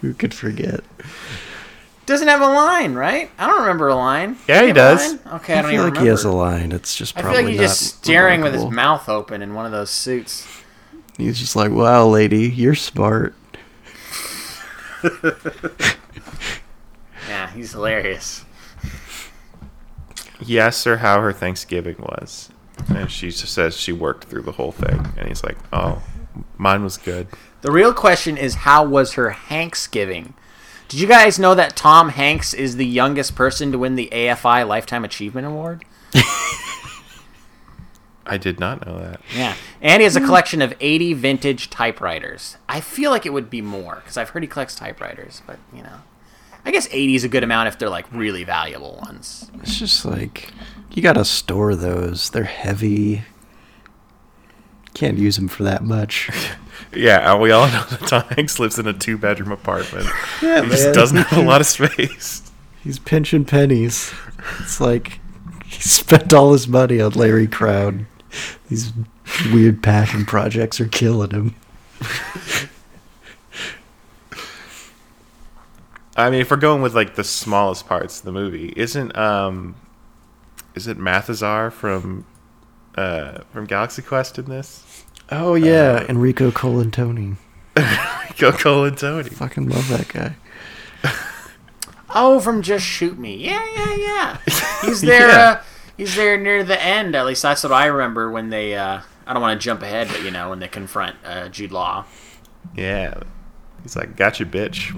Who 0.00 0.12
could 0.14 0.34
forget? 0.34 0.80
Doesn't 2.06 2.28
have 2.28 2.40
a 2.40 2.46
line, 2.46 2.94
right? 2.94 3.30
I 3.38 3.46
don't 3.46 3.60
remember 3.60 3.88
a 3.88 3.94
line. 3.94 4.36
Yeah, 4.48 4.66
he 4.66 4.72
Does 4.72 5.00
does. 5.00 5.12
have 5.12 5.26
a 5.26 5.28
line? 5.28 5.40
Okay, 5.40 5.54
I 5.54 5.58
I, 5.58 5.62
don't 5.62 5.70
feel 5.70 5.80
even 5.82 5.94
like 5.94 6.02
he 6.02 6.08
has 6.08 6.24
a 6.24 6.32
line. 6.32 6.72
It's 6.72 6.96
just 6.96 7.16
I 7.16 7.22
probably 7.22 7.36
feel 7.36 7.44
like 7.44 7.52
he's 7.52 7.60
not 7.60 7.66
just 7.68 8.04
staring 8.04 8.40
with 8.42 8.54
his 8.54 8.64
mouth 8.64 9.08
open 9.08 9.42
in 9.42 9.54
one 9.54 9.66
of 9.66 9.72
those 9.72 9.90
suits. 9.90 10.46
He's 11.16 11.38
just 11.38 11.54
like, 11.54 11.70
"Wow, 11.70 12.08
lady, 12.08 12.48
you're 12.50 12.74
smart." 12.74 13.34
Yeah, 17.28 17.48
he's 17.52 17.70
hilarious. 17.72 18.44
He 20.40 20.58
asks 20.58 20.84
her 20.84 20.98
how 20.98 21.20
her 21.20 21.32
Thanksgiving 21.32 21.96
was. 21.98 22.50
And 22.88 23.10
she 23.10 23.30
just 23.30 23.52
says 23.52 23.76
she 23.76 23.92
worked 23.92 24.24
through 24.24 24.42
the 24.42 24.52
whole 24.52 24.72
thing. 24.72 25.12
And 25.16 25.28
he's 25.28 25.44
like, 25.44 25.58
oh, 25.72 26.02
mine 26.56 26.82
was 26.82 26.96
good. 26.96 27.28
The 27.62 27.70
real 27.70 27.92
question 27.92 28.36
is 28.36 28.54
how 28.54 28.84
was 28.84 29.12
her 29.14 29.30
Hanksgiving? 29.30 30.32
Did 30.88 31.00
you 31.00 31.06
guys 31.06 31.38
know 31.38 31.54
that 31.54 31.76
Tom 31.76 32.08
Hanks 32.08 32.52
is 32.52 32.76
the 32.76 32.86
youngest 32.86 33.36
person 33.36 33.70
to 33.70 33.78
win 33.78 33.94
the 33.94 34.08
AFI 34.12 34.66
Lifetime 34.66 35.04
Achievement 35.04 35.46
Award? 35.46 35.84
I 38.26 38.38
did 38.38 38.60
not 38.60 38.86
know 38.86 38.98
that. 38.98 39.20
Yeah. 39.36 39.54
And 39.80 40.00
he 40.00 40.04
has 40.04 40.16
a 40.16 40.20
collection 40.20 40.62
of 40.62 40.74
80 40.80 41.14
vintage 41.14 41.68
typewriters. 41.68 42.56
I 42.68 42.80
feel 42.80 43.10
like 43.10 43.26
it 43.26 43.32
would 43.32 43.50
be 43.50 43.60
more 43.60 43.96
because 43.96 44.16
I've 44.16 44.30
heard 44.30 44.42
he 44.42 44.48
collects 44.48 44.74
typewriters, 44.74 45.42
but 45.46 45.58
you 45.74 45.82
know. 45.82 46.02
I 46.64 46.70
guess 46.70 46.86
80 46.90 47.14
is 47.14 47.24
a 47.24 47.28
good 47.28 47.42
amount 47.44 47.68
if 47.68 47.78
they're 47.78 47.88
like 47.90 48.06
really 48.12 48.44
valuable 48.44 48.98
ones. 49.02 49.50
It's 49.62 49.78
just 49.78 50.04
like 50.04 50.52
you 50.92 51.02
gotta 51.02 51.24
store 51.24 51.74
those. 51.74 52.30
They're 52.30 52.44
heavy. 52.44 53.22
Can't 54.94 55.18
use 55.18 55.36
them 55.36 55.48
for 55.48 55.62
that 55.64 55.82
much. 55.82 56.30
Yeah, 56.92 57.30
and 57.32 57.40
we 57.40 57.52
all 57.52 57.68
know 57.68 57.84
that 57.84 58.00
Tom 58.08 58.22
Hanks 58.34 58.58
lives 58.58 58.76
in 58.78 58.88
a 58.88 58.92
two 58.92 59.16
bedroom 59.16 59.52
apartment. 59.52 60.08
Yeah, 60.42 60.62
he 60.62 60.70
just 60.70 60.92
doesn't 60.92 61.18
have 61.18 61.38
a 61.38 61.46
lot 61.46 61.60
of 61.60 61.66
space. 61.68 62.50
He's 62.82 62.98
pinching 62.98 63.44
pennies. 63.44 64.12
It's 64.60 64.80
like 64.80 65.20
he 65.66 65.82
spent 65.82 66.32
all 66.34 66.52
his 66.52 66.66
money 66.66 67.00
on 67.00 67.12
Larry 67.12 67.46
Crowne. 67.46 68.06
These 68.68 68.92
weird 69.52 69.82
passion 69.84 70.24
projects 70.24 70.80
are 70.80 70.88
killing 70.88 71.30
him. 71.30 71.54
I 76.20 76.30
mean, 76.30 76.40
if 76.40 76.50
we're 76.50 76.56
going 76.56 76.82
with 76.82 76.94
like 76.94 77.14
the 77.14 77.24
smallest 77.24 77.86
parts 77.86 78.18
of 78.18 78.24
the 78.24 78.32
movie, 78.32 78.72
isn't 78.76 79.16
um, 79.16 79.76
is 80.74 80.86
it 80.86 80.98
Mathesar 80.98 81.70
from 81.72 82.26
uh 82.96 83.42
from 83.52 83.66
Galaxy 83.66 84.02
Quest 84.02 84.38
in 84.38 84.46
this? 84.46 85.04
Oh 85.30 85.54
yeah, 85.54 86.04
Enrico 86.08 86.50
Colantoni. 86.50 87.36
Go 87.74 88.52
Colantoni. 88.52 89.32
Fucking 89.32 89.68
love 89.68 89.88
that 89.88 90.08
guy. 90.08 90.36
Oh, 92.12 92.40
from 92.40 92.62
Just 92.62 92.84
Shoot 92.84 93.18
Me. 93.20 93.36
Yeah, 93.36 93.64
yeah, 93.72 93.94
yeah. 93.94 94.38
He's 94.82 95.00
there. 95.02 95.28
Yeah. 95.28 95.50
Uh, 95.50 95.62
he's 95.96 96.16
there 96.16 96.36
near 96.36 96.64
the 96.64 96.82
end. 96.82 97.14
At 97.14 97.24
least 97.24 97.42
that's 97.42 97.62
what 97.62 97.72
I 97.72 97.86
remember 97.86 98.30
when 98.32 98.50
they. 98.50 98.74
Uh, 98.74 99.00
I 99.28 99.32
don't 99.32 99.40
want 99.40 99.60
to 99.60 99.64
jump 99.64 99.82
ahead, 99.82 100.08
but 100.08 100.22
you 100.24 100.32
know 100.32 100.50
when 100.50 100.58
they 100.58 100.66
confront 100.66 101.14
uh, 101.24 101.48
Jude 101.50 101.70
Law. 101.70 102.04
Yeah, 102.74 103.22
he's 103.84 103.94
like, 103.94 104.16
"Gotcha, 104.16 104.44
bitch." 104.44 104.90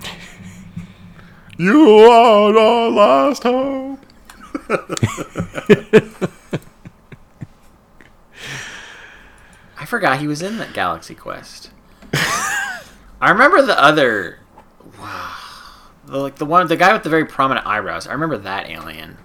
You 1.62 1.86
are 2.10 2.58
our 2.58 2.90
last 2.90 3.44
hope. 3.44 4.00
I 9.78 9.86
forgot 9.86 10.18
he 10.18 10.26
was 10.26 10.42
in 10.42 10.58
that 10.58 10.72
Galaxy 10.72 11.14
Quest. 11.14 11.70
I 12.12 13.30
remember 13.30 13.62
the 13.62 13.80
other. 13.80 14.40
Wow. 14.98 15.36
The, 16.04 16.18
like 16.18 16.34
the 16.34 16.46
one, 16.46 16.66
the 16.66 16.76
guy 16.76 16.92
with 16.92 17.04
the 17.04 17.08
very 17.08 17.26
prominent 17.26 17.64
eyebrows. 17.64 18.08
I 18.08 18.12
remember 18.12 18.38
that 18.38 18.68
alien. 18.68 19.18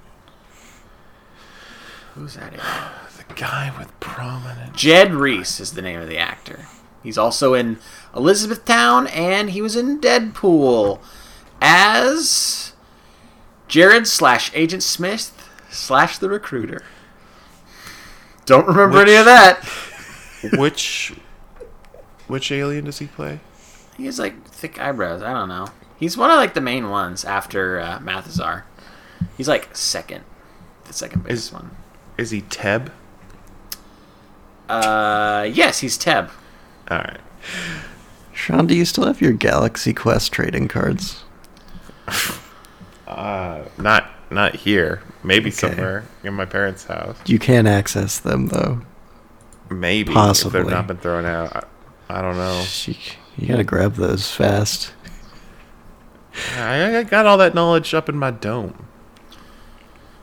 Who's 2.13 2.35
that 2.35 2.53
alien? 2.53 2.61
The 3.17 3.33
guy 3.33 3.73
with 3.79 3.99
prominent. 3.99 4.75
Jed 4.75 5.11
Rees 5.11 5.59
is 5.59 5.71
the 5.71 5.81
name 5.81 5.99
of 5.99 6.07
the 6.07 6.19
actor. 6.19 6.67
He's 7.01 7.17
also 7.17 7.55
in 7.55 7.79
Elizabethtown, 8.15 9.07
and 9.07 9.49
he 9.49 9.61
was 9.63 9.75
in 9.75 9.99
Deadpool 9.99 10.99
as 11.61 12.73
Jared 13.67 14.07
slash 14.07 14.51
Agent 14.53 14.83
Smith 14.83 15.49
slash 15.69 16.17
the 16.17 16.29
recruiter. 16.29 16.83
Don't 18.45 18.67
remember 18.67 19.01
any 19.01 19.15
of 19.15 19.25
that. 19.25 19.63
which 20.53 21.13
which 22.27 22.51
alien 22.51 22.85
does 22.85 22.99
he 22.99 23.07
play? 23.07 23.39
He 23.97 24.05
has 24.05 24.19
like 24.19 24.45
thick 24.47 24.79
eyebrows. 24.79 25.21
I 25.21 25.33
don't 25.33 25.49
know. 25.49 25.67
He's 25.99 26.15
one 26.17 26.29
of 26.29 26.37
like 26.37 26.53
the 26.53 26.61
main 26.61 26.89
ones 26.89 27.25
after 27.25 27.79
uh, 27.79 27.99
Mathesar. 27.99 28.63
He's 29.35 29.47
like 29.47 29.75
second, 29.75 30.23
the 30.85 30.93
second 30.93 31.23
biggest 31.23 31.47
Is- 31.47 31.53
one. 31.53 31.71
Is 32.17 32.31
he 32.31 32.41
Teb? 32.41 32.89
Uh, 34.69 35.47
yes, 35.51 35.79
he's 35.79 35.97
Teb. 35.97 36.29
All 36.89 36.97
right. 36.97 37.19
Sean, 38.33 38.65
do 38.67 38.75
you 38.75 38.85
still 38.85 39.05
have 39.05 39.21
your 39.21 39.33
Galaxy 39.33 39.93
Quest 39.93 40.31
trading 40.31 40.67
cards? 40.67 41.23
Uh, 43.07 43.63
not 43.77 44.09
not 44.29 44.53
here. 44.53 45.01
Maybe 45.23 45.49
Okay. 45.49 45.55
somewhere 45.55 46.03
in 46.25 46.33
my 46.33 46.43
parents' 46.43 46.83
house. 46.83 47.15
You 47.25 47.39
can't 47.39 47.65
access 47.65 48.19
them 48.19 48.47
though. 48.47 48.81
Maybe 49.69 50.11
Possibly. 50.13 50.59
if 50.59 50.65
they've 50.65 50.73
not 50.75 50.87
been 50.87 50.97
thrown 50.97 51.23
out. 51.25 51.55
I, 52.09 52.19
I 52.19 52.21
don't 52.21 52.35
know. 52.35 52.65
You, 52.85 52.95
you 53.37 53.47
gotta 53.47 53.63
grab 53.63 53.93
those 53.95 54.29
fast. 54.29 54.91
I, 56.57 56.97
I 56.97 57.03
got 57.03 57.25
all 57.25 57.37
that 57.37 57.55
knowledge 57.55 57.93
up 57.93 58.09
in 58.09 58.17
my 58.17 58.31
dome. 58.31 58.87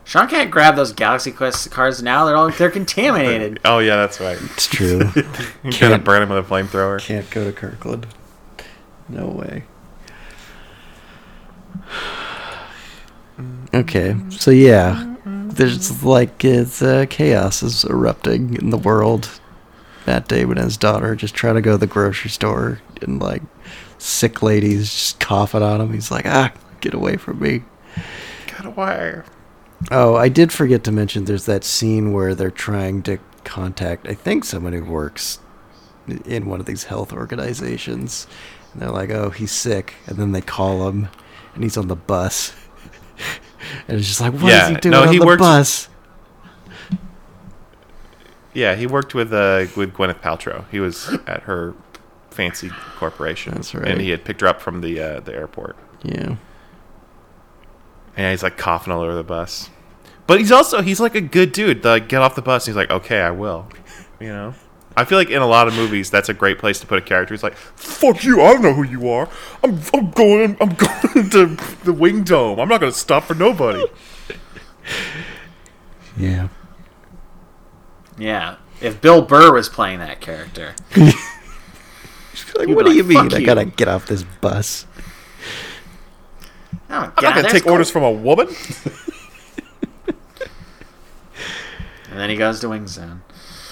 Sean 0.05 0.29
can't 0.29 0.51
grab 0.51 0.77
those 0.77 0.93
Galaxy 0.93 1.33
Quest 1.33 1.71
cards 1.71 2.03
now. 2.03 2.27
They're 2.27 2.37
all 2.37 2.51
they're 2.51 2.71
contaminated. 2.81 3.61
Oh 3.65 3.79
yeah, 3.79 3.97
that's 3.97 4.21
right. 4.21 4.37
It's 4.53 4.67
true. 4.67 4.99
You 5.17 5.23
gotta 5.71 5.71
Can't- 5.79 6.05
burn 6.05 6.23
him 6.23 6.29
with 6.29 6.39
a 6.45 6.49
flamethrower. 6.49 7.01
Can't 7.01 7.29
go 7.31 7.45
to 7.45 7.53
Kirkland. 7.53 8.07
No 9.09 9.27
way. 9.29 9.65
Okay, 13.73 14.17
so 14.31 14.51
yeah, 14.51 15.17
there's 15.25 16.05
like 16.05 16.45
it's 16.45 16.81
uh, 16.81 17.07
chaos 17.11 17.63
is 17.63 17.85
erupting 17.85 18.55
in 18.55 18.71
the 18.71 18.79
world. 18.79 19.41
Matt 20.07 20.29
Damon 20.29 20.59
and 20.59 20.67
his 20.67 20.77
daughter 20.77 21.17
just 21.17 21.35
trying 21.35 21.55
to 21.55 21.63
go 21.63 21.73
to 21.73 21.79
the 21.79 21.87
grocery 21.87 22.31
store, 22.31 22.81
and 23.01 23.21
like 23.21 23.43
sick 23.99 24.43
ladies 24.43 24.93
just 24.93 25.21
coughing 25.21 25.63
on 25.63 25.81
him. 25.81 25.93
He's 25.93 26.11
like, 26.11 26.27
ah, 26.27 26.53
get 26.81 26.95
away 26.95 27.17
from 27.17 27.41
me. 27.41 27.63
Got 28.47 28.67
away. 28.67 29.23
Oh, 29.91 30.15
I 30.15 30.29
did 30.29 30.53
forget 30.53 30.85
to 30.85 30.93
mention 30.93 31.25
there's 31.25 31.47
that 31.47 31.65
scene 31.65 32.13
where 32.13 32.35
they're 32.35 32.51
trying 32.51 33.03
to 33.05 33.19
contact, 33.45 34.09
I 34.09 34.15
think, 34.15 34.45
someone 34.45 34.73
who 34.73 34.85
works 34.85 35.41
in 36.25 36.47
one 36.47 36.61
of 36.61 36.67
these 36.67 36.85
health 36.85 37.13
organizations. 37.13 38.27
And 38.73 38.83
they're 38.83 38.91
like, 38.91 39.11
oh, 39.11 39.31
he's 39.31 39.53
sick. 39.53 39.95
And 40.07 40.17
then 40.17 40.33
they 40.33 40.41
call 40.41 40.89
him, 40.89 41.09
and 41.55 41.63
he's 41.63 41.77
on 41.77 41.89
the 41.89 41.97
bus. 41.97 42.53
and 43.89 43.99
it's 43.99 44.09
just 44.09 44.21
like, 44.21 44.33
what 44.33 44.43
is 44.45 44.49
Yeah, 44.51 44.69
he 44.71 44.77
doing 44.77 44.91
no, 44.93 45.03
on 45.03 45.13
he 45.13 45.19
the 45.19 45.27
works- 45.27 45.41
bus? 45.41 45.89
Yeah, 48.53 48.77
he 48.77 48.87
worked 48.87 49.15
with 49.15 49.33
uh, 49.33 49.67
with 49.77 49.95
Gwyneth 49.95 50.21
Paltrow. 50.21 50.65
He 50.71 50.79
was 50.79 51.09
at 51.27 51.43
her 51.43 51.75
fancy 52.31 52.71
corporation. 52.97 53.55
That's 53.55 53.75
right. 53.75 53.89
And 53.89 54.01
he 54.01 54.11
had 54.11 54.25
picked 54.25 54.43
her 54.43 54.47
up 54.47 54.61
from 54.61 54.81
the 54.81 55.01
uh, 55.01 55.21
the 55.21 55.35
airport. 55.35 55.77
Yeah. 56.03 56.37
And 58.17 58.31
he's 58.31 58.45
like 58.45 58.57
coughing 58.57 58.93
all 58.93 59.01
over 59.03 59.15
the 59.17 59.25
bus. 59.25 59.71
But 60.29 60.39
he's 60.39 60.53
also 60.53 60.83
he's 60.83 61.01
like 61.01 61.17
a 61.17 61.21
good 61.21 61.51
dude. 61.51 61.85
Like 61.85 62.09
get 62.09 62.23
off 62.23 62.37
the 62.37 62.43
bus. 62.43 62.67
And 62.69 62.73
he's 62.73 62.77
like, 62.77 62.91
okay, 62.91 63.21
I 63.23 63.33
will. 63.33 63.67
You 64.21 64.29
know. 64.29 64.55
I 64.97 65.05
feel 65.05 65.19
like 65.19 65.31
in 65.31 65.43
a 65.43 65.47
lot 65.47 65.67
of 65.67 65.75
movies, 65.75 66.11
that's 66.11 66.29
a 66.29 66.35
great 66.35 66.59
place 66.59 66.79
to 66.81 66.87
put 66.87 66.99
a 66.99 67.03
character. 67.03 67.35
He's 67.35 67.43
like, 67.43 67.57
"Fuck 67.57 68.23
you! 68.25 68.41
I 68.43 68.53
don't 68.53 68.63
know 68.63 68.75
who 68.75 68.85
you 68.85 69.09
are. 69.09 69.29
I'm, 69.63 69.81
I'm 69.93 70.11
going. 70.11 70.57
I'm 70.61 70.75
going 71.15 71.31
to 71.31 71.57
the 71.85 71.93
Wing 71.93 72.23
Dome. 72.23 72.61
I'm 72.61 72.69
not 72.69 72.81
going 72.81 72.93
to 72.93 72.99
stop 72.99 73.25
for 73.25 73.35
nobody." 73.35 73.85
Yeah. 76.17 76.49
Yeah. 78.19 78.57
If 78.81 79.01
Bill 79.01 79.23
Burr 79.23 79.53
was 79.53 79.69
playing 79.69 79.99
that 80.01 80.21
character, 80.21 80.75
Like, 82.57 82.69
what 82.69 82.85
be 82.85 82.91
do 82.93 82.97
you 82.97 83.05
mean? 83.05 83.31
"Fuck 83.31 83.35
I 83.41 83.43
gotta 83.43 83.65
get 83.65 83.89
off 83.89 84.07
this 84.07 84.23
bus. 84.23 84.87
oh, 86.91 87.13
I'm 87.17 87.25
not 87.25 87.35
going 87.35 87.45
to 87.45 87.51
take 87.51 87.67
orders 87.67 87.91
from 87.91 88.03
a 88.03 88.11
woman. 88.13 88.49
And 92.15 92.21
then 92.21 92.31
he 92.31 92.37
goes 92.37 92.61
to 92.61 92.69
Wing 92.69 92.87
Zone. 92.87 93.23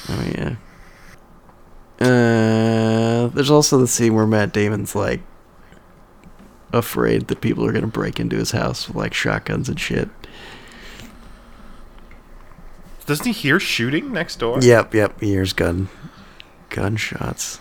Oh 0.09 0.25
yeah. 0.35 0.57
Uh, 2.03 3.29
there's 3.29 3.51
also 3.51 3.79
the 3.79 3.87
scene 3.87 4.15
where 4.15 4.27
Matt 4.27 4.53
Damon's 4.53 4.95
like 4.95 5.21
afraid 6.73 7.29
that 7.29 7.41
people 7.41 7.65
are 7.65 7.73
gonna 7.73 7.87
break 7.87 8.19
into 8.19 8.37
his 8.37 8.51
house 8.53 8.89
with 8.89 8.97
like 8.97 9.15
shotguns 9.15 9.69
and 9.69 9.79
shit. 9.79 10.09
Doesn't 13.07 13.27
he 13.27 13.33
hear 13.33 13.59
shooting 13.61 14.13
next 14.13 14.37
door? 14.39 14.59
Yep, 14.61 14.95
yep. 14.95 15.21
He 15.21 15.29
hears 15.31 15.53
gun 15.53 15.89
gunshots. 16.71 17.59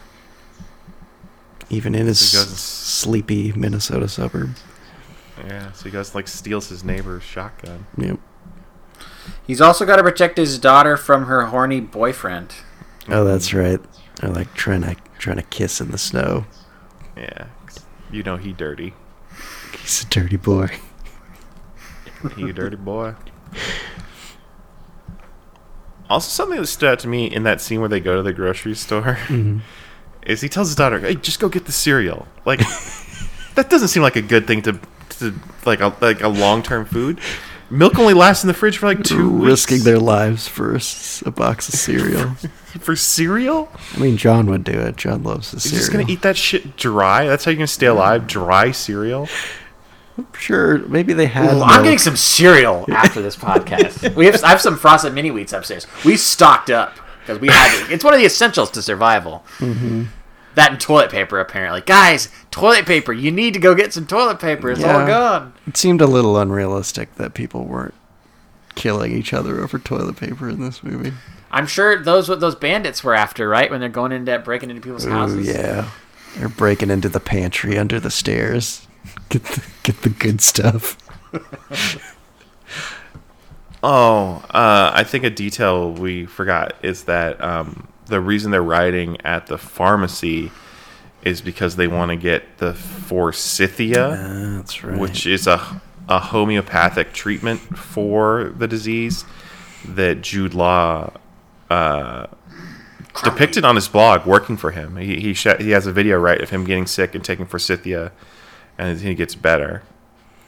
Even 1.69 1.95
in 1.95 2.05
his 2.07 2.31
He 2.31 2.37
goes- 2.37 2.59
sleepy 2.59 3.51
Minnesota 3.53 4.07
suburb. 4.07 4.55
Yeah. 5.47 5.71
So 5.71 5.85
he 5.85 5.89
goes 5.91 6.13
like 6.13 6.27
steals 6.27 6.69
his 6.69 6.83
neighbor's 6.83 7.23
shotgun. 7.23 7.85
Yep. 7.97 8.19
He's 9.45 9.61
also 9.61 9.85
got 9.85 9.95
to 9.97 10.03
protect 10.03 10.37
his 10.37 10.59
daughter 10.59 10.95
from 10.97 11.25
her 11.25 11.47
horny 11.47 11.79
boyfriend. 11.79 12.53
Oh, 13.09 13.23
that's 13.23 13.53
right. 13.53 13.79
They're 14.21 14.31
like 14.31 14.53
trying 14.53 14.81
to 14.83 14.95
trying 15.17 15.37
to 15.37 15.43
kiss 15.43 15.81
in 15.81 15.91
the 15.91 15.97
snow. 15.97 16.45
Yeah. 17.17 17.47
You 18.11 18.23
know 18.23 18.37
he 18.37 18.53
dirty. 18.53 18.93
He's 19.79 20.03
a 20.03 20.07
dirty 20.07 20.37
boy. 20.37 20.69
He 22.35 22.49
a 22.49 22.53
dirty 22.53 22.75
boy. 22.75 23.15
Also, 26.09 26.29
something 26.29 26.59
that 26.59 26.67
stood 26.67 26.89
out 26.89 26.99
to 26.99 27.07
me 27.07 27.25
in 27.25 27.43
that 27.43 27.61
scene 27.61 27.79
where 27.79 27.89
they 27.89 27.99
go 27.99 28.17
to 28.17 28.21
the 28.21 28.33
grocery 28.33 28.75
store 28.75 29.17
mm-hmm. 29.27 29.59
is 30.23 30.41
he 30.41 30.49
tells 30.49 30.67
his 30.67 30.75
daughter, 30.75 30.99
"Hey, 30.99 31.15
just 31.15 31.39
go 31.39 31.49
get 31.49 31.65
the 31.65 31.71
cereal." 31.71 32.27
Like, 32.45 32.59
that 33.55 33.69
doesn't 33.69 33.87
seem 33.87 34.03
like 34.03 34.17
a 34.17 34.21
good 34.21 34.45
thing 34.45 34.61
to, 34.63 34.79
to 35.17 35.33
like 35.65 35.79
a 35.79 35.95
like 36.01 36.21
a 36.21 36.27
long 36.27 36.61
term 36.61 36.85
food. 36.85 37.19
Milk 37.69 37.97
only 37.97 38.13
lasts 38.13 38.43
in 38.43 38.49
the 38.49 38.53
fridge 38.53 38.77
for 38.77 38.87
like 38.87 39.03
two 39.03 39.29
risking 39.29 39.75
weeks. 39.75 39.85
their 39.85 39.99
lives 39.99 40.47
for 40.47 40.77
a 41.25 41.31
box 41.31 41.69
of 41.69 41.75
cereal. 41.75 42.35
for 42.79 42.95
cereal. 42.95 43.69
I 43.95 43.99
mean, 43.99 44.17
John 44.17 44.47
would 44.47 44.63
do 44.63 44.73
it. 44.79 44.95
John 44.95 45.23
loves 45.23 45.51
the 45.51 45.57
He's 45.57 45.63
cereal. 45.63 45.79
just 45.79 45.91
gonna 45.91 46.05
eat 46.07 46.21
that 46.21 46.37
shit 46.37 46.77
dry. 46.77 47.25
That's 47.25 47.45
how 47.45 47.51
you're 47.51 47.57
gonna 47.57 47.67
stay 47.67 47.87
alive. 47.87 48.27
Dry 48.27 48.71
cereal. 48.71 49.27
I'm 50.17 50.27
Sure, 50.37 50.79
maybe 50.87 51.13
they 51.13 51.27
had. 51.27 51.53
Ooh, 51.53 51.61
I'm 51.61 51.83
getting 51.83 51.99
some 51.99 52.17
cereal 52.17 52.85
after 52.89 53.21
this 53.21 53.35
podcast. 53.35 54.15
we 54.15 54.25
have 54.25 54.43
I 54.43 54.49
have 54.49 54.61
some 54.61 54.77
frosted 54.77 55.13
mini 55.13 55.29
wheats 55.29 55.53
upstairs. 55.53 55.87
We 56.05 56.17
stocked 56.17 56.69
up 56.69 56.97
because 57.21 57.39
we 57.39 57.47
had 57.47 57.87
to. 57.87 57.93
It's 57.93 58.03
one 58.03 58.13
of 58.13 58.19
the 58.19 58.25
essentials 58.25 58.71
to 58.71 58.81
survival. 58.81 59.43
Mm-hmm. 59.57 60.05
That 60.55 60.71
and 60.71 60.81
toilet 60.81 61.09
paper, 61.11 61.39
apparently. 61.39 61.79
Guys, 61.79 62.27
toilet 62.51 62.85
paper. 62.85 63.13
You 63.13 63.31
need 63.31 63.53
to 63.53 63.59
go 63.59 63.73
get 63.73 63.93
some 63.93 64.05
toilet 64.05 64.39
paper. 64.39 64.69
It's 64.69 64.83
all 64.83 65.07
gone. 65.07 65.53
It 65.65 65.77
seemed 65.77 66.01
a 66.01 66.07
little 66.07 66.37
unrealistic 66.37 67.15
that 67.15 67.33
people 67.33 67.63
weren't 67.63 67.93
killing 68.75 69.11
each 69.11 69.33
other 69.33 69.59
over 69.61 69.77
toilet 69.79 70.17
paper 70.17 70.49
in 70.49 70.59
this 70.61 70.83
movie. 70.83 71.13
I'm 71.51 71.67
sure 71.67 72.01
those 72.01 72.29
what 72.29 72.39
those 72.39 72.55
bandits 72.55 73.03
were 73.03 73.13
after, 73.15 73.47
right? 73.49 73.69
When 73.69 73.79
they're 73.79 73.89
going 73.89 74.11
into 74.11 74.39
breaking 74.39 74.69
into 74.69 74.81
people's 74.81 75.05
Oh 75.05 75.09
houses. 75.11 75.47
yeah, 75.47 75.89
they're 76.37 76.49
breaking 76.49 76.89
into 76.89 77.09
the 77.09 77.19
pantry 77.19 77.77
under 77.77 77.99
the 77.99 78.11
stairs. 78.11 78.87
Get 79.29 79.43
the 79.43 79.63
get 79.83 80.01
the 80.03 80.09
good 80.09 80.41
stuff. 80.41 80.97
Oh, 83.83 84.43
uh, 84.51 84.91
I 84.93 85.03
think 85.03 85.23
a 85.23 85.31
detail 85.31 85.91
we 85.91 86.27
forgot 86.27 86.75
is 86.83 87.05
that 87.05 87.43
um, 87.43 87.87
the 88.05 88.21
reason 88.21 88.51
they're 88.51 88.61
riding 88.61 89.19
at 89.25 89.47
the 89.47 89.57
pharmacy 89.57 90.51
is 91.23 91.41
because 91.41 91.77
they 91.77 91.87
want 91.87 92.09
to 92.11 92.15
get 92.15 92.59
the 92.59 92.75
forsythia, 92.75 94.53
That's 94.57 94.83
right. 94.83 94.99
which 94.99 95.25
is 95.25 95.47
a, 95.47 95.81
a 96.11 96.19
homeopathic 96.19 97.13
treatment 97.13 97.61
for 97.77 98.53
the 98.57 98.67
disease 98.67 99.23
that 99.87 100.21
Jude 100.21 100.53
Law 100.53 101.13
uh, 101.69 102.27
depicted 103.23 103.63
on 103.63 103.75
his 103.75 103.87
blog 103.87 104.25
working 104.25 104.57
for 104.57 104.71
him. 104.71 104.97
He 104.97 105.21
he, 105.21 105.33
sh- 105.33 105.57
he 105.59 105.71
has 105.71 105.87
a 105.87 105.93
video 105.93 106.19
right 106.19 106.41
of 106.41 106.49
him 106.49 106.65
getting 106.65 106.85
sick 106.85 107.15
and 107.15 107.23
taking 107.23 107.45
forsythia, 107.45 108.11
and 108.77 108.99
he 108.99 109.15
gets 109.15 109.35
better. 109.35 109.83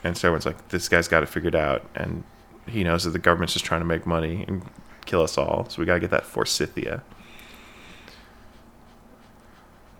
And 0.03 0.18
so 0.18 0.28
everyone's 0.28 0.45
like, 0.45 0.68
"This 0.68 0.89
guy's 0.89 1.07
got 1.07 1.24
it 1.24 1.30
figured 1.30 1.55
out," 1.55 1.86
and 1.95 2.26
he 2.68 2.84
knows 2.84 3.05
that 3.05 3.11
the 3.11 3.20
government's 3.20 3.53
just 3.53 3.64
trying 3.64 3.80
to 3.82 3.86
make 3.86 4.05
money 4.05 4.43
and 4.45 4.64
kill 5.05 5.22
us 5.22 5.38
all. 5.38 5.70
So 5.70 5.82
we 5.82 5.86
gotta 5.86 6.01
get 6.01 6.11
that 6.11 6.26
forsythia. 6.26 7.03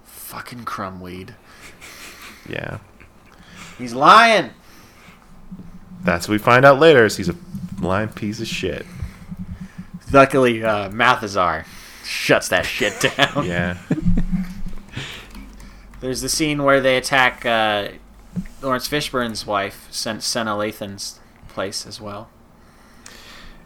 Fucking 0.04 0.66
Krumwiede. 0.66 1.36
Yeah, 2.50 2.80
He's 3.78 3.94
lying. 3.94 4.50
That's 6.04 6.28
what 6.28 6.34
we 6.34 6.38
find 6.38 6.66
out 6.66 6.80
later. 6.80 7.06
Is 7.06 7.18
he's 7.18 7.30
a 7.30 7.36
lying 7.82 8.10
piece 8.10 8.42
of 8.42 8.48
shit. 8.48 8.86
Luckily, 10.12 10.64
uh, 10.64 10.90
Mathesar 10.90 11.66
shuts 12.04 12.50
that 12.50 12.66
shit 12.66 13.00
down. 13.18 13.46
Yeah, 13.46 13.78
There's 16.02 16.22
the 16.22 16.30
scene 16.30 16.64
where 16.64 16.82
they 16.82 16.98
attack 16.98 17.46
uh, 17.46 17.90
Laurence 18.62 18.88
Fishburne's 18.88 19.48
wife, 19.48 19.88
Sen- 19.90 20.18
Sanaa 20.20 20.58
Lathan's 20.58 21.20
place 21.48 21.86
as 21.86 22.02
well. 22.02 22.30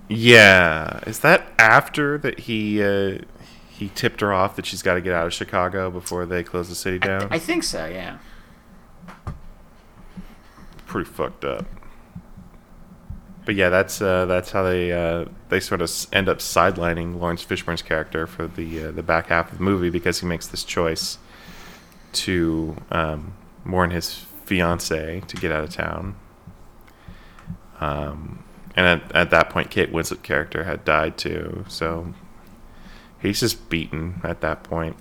yeah. 0.07 0.99
Is 1.07 1.19
that 1.19 1.47
after 1.57 2.17
that 2.19 2.41
he 2.41 2.81
uh, 2.83 3.19
he 3.69 3.89
tipped 3.95 4.21
her 4.21 4.31
off 4.31 4.55
that 4.55 4.65
she's 4.65 4.83
got 4.83 4.93
to 4.93 5.01
get 5.01 5.13
out 5.13 5.25
of 5.25 5.33
Chicago 5.33 5.89
before 5.89 6.25
they 6.27 6.43
close 6.43 6.69
the 6.69 6.75
city 6.75 6.99
down? 6.99 7.27
I 7.31 7.39
think 7.39 7.63
so, 7.63 7.87
yeah. 7.87 8.19
pretty 10.85 11.09
fucked 11.09 11.43
up. 11.43 11.65
But 13.47 13.55
yeah, 13.55 13.69
that's 13.69 14.01
uh, 14.01 14.25
that's 14.25 14.51
how 14.51 14.63
they 14.63 14.91
uh, 14.91 15.23
they 15.47 15.61
sort 15.61 15.79
of 15.81 15.89
end 16.11 16.27
up 16.27 16.39
sidelining 16.39 17.17
Laurence 17.17 17.45
Fishburne's 17.45 17.81
character 17.81 18.27
for 18.27 18.45
the 18.45 18.87
uh, 18.87 18.91
the 18.91 19.01
back 19.01 19.27
half 19.27 19.53
of 19.53 19.59
the 19.59 19.63
movie 19.63 19.89
because 19.89 20.19
he 20.19 20.25
makes 20.25 20.47
this 20.47 20.65
choice 20.65 21.17
to 22.11 22.75
um, 22.91 23.35
warn 23.65 23.91
his 23.91 24.25
fiance 24.43 25.21
to 25.25 25.37
get 25.37 25.53
out 25.53 25.63
of 25.63 25.69
town. 25.69 26.17
Um, 27.79 28.43
and 28.75 28.85
at, 28.85 29.15
at 29.15 29.29
that 29.29 29.49
point, 29.49 29.69
Kate 29.69 29.93
Winslet 29.93 30.23
character 30.23 30.65
had 30.65 30.83
died 30.83 31.17
too, 31.17 31.63
so 31.69 32.13
he's 33.21 33.39
just 33.39 33.69
beaten 33.69 34.19
at 34.25 34.41
that 34.41 34.63
point. 34.63 34.97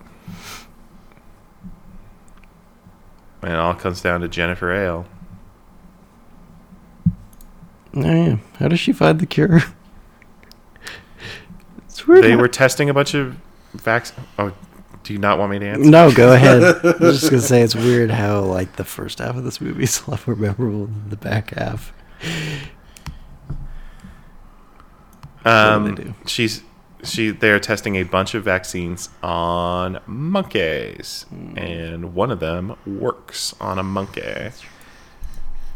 And 3.42 3.54
it 3.54 3.58
all 3.58 3.74
comes 3.74 4.00
down 4.00 4.20
to 4.20 4.28
Jennifer 4.28 4.68
Ehle. 4.68 5.04
Oh, 7.96 8.00
yeah. 8.02 8.36
How 8.58 8.68
does 8.68 8.78
she 8.80 8.92
find 8.92 9.18
the 9.18 9.26
cure? 9.26 9.60
It's 11.88 12.06
weird. 12.06 12.24
They 12.24 12.32
how- 12.32 12.38
were 12.38 12.48
testing 12.48 12.90
a 12.90 12.94
bunch 12.94 13.14
of 13.14 13.36
vac. 13.72 14.06
Oh, 14.38 14.52
do 15.02 15.12
you 15.14 15.18
not 15.18 15.38
want 15.38 15.52
me 15.52 15.58
to 15.60 15.66
answer? 15.66 15.88
No, 15.90 16.12
go 16.12 16.32
ahead. 16.34 16.62
I 16.62 16.90
was 17.00 17.20
just 17.20 17.30
gonna 17.30 17.40
say 17.40 17.62
it's 17.62 17.74
weird 17.74 18.10
how 18.10 18.40
like 18.40 18.76
the 18.76 18.84
first 18.84 19.18
half 19.18 19.34
of 19.34 19.44
this 19.44 19.62
movie 19.62 19.84
is 19.84 20.02
a 20.06 20.10
lot 20.10 20.26
more 20.26 20.36
memorable 20.36 20.86
than 20.86 21.08
the 21.08 21.16
back 21.16 21.54
half. 21.54 21.94
Um, 25.44 25.94
they 25.94 26.02
do? 26.04 26.14
She's 26.26 26.62
she. 27.02 27.30
They're 27.30 27.60
testing 27.60 27.96
a 27.96 28.02
bunch 28.02 28.34
of 28.34 28.44
vaccines 28.44 29.08
on 29.22 30.00
monkeys, 30.06 31.24
and 31.56 32.14
one 32.14 32.30
of 32.30 32.40
them 32.40 32.76
works 32.86 33.54
on 33.60 33.78
a 33.78 33.82
monkey. 33.82 34.50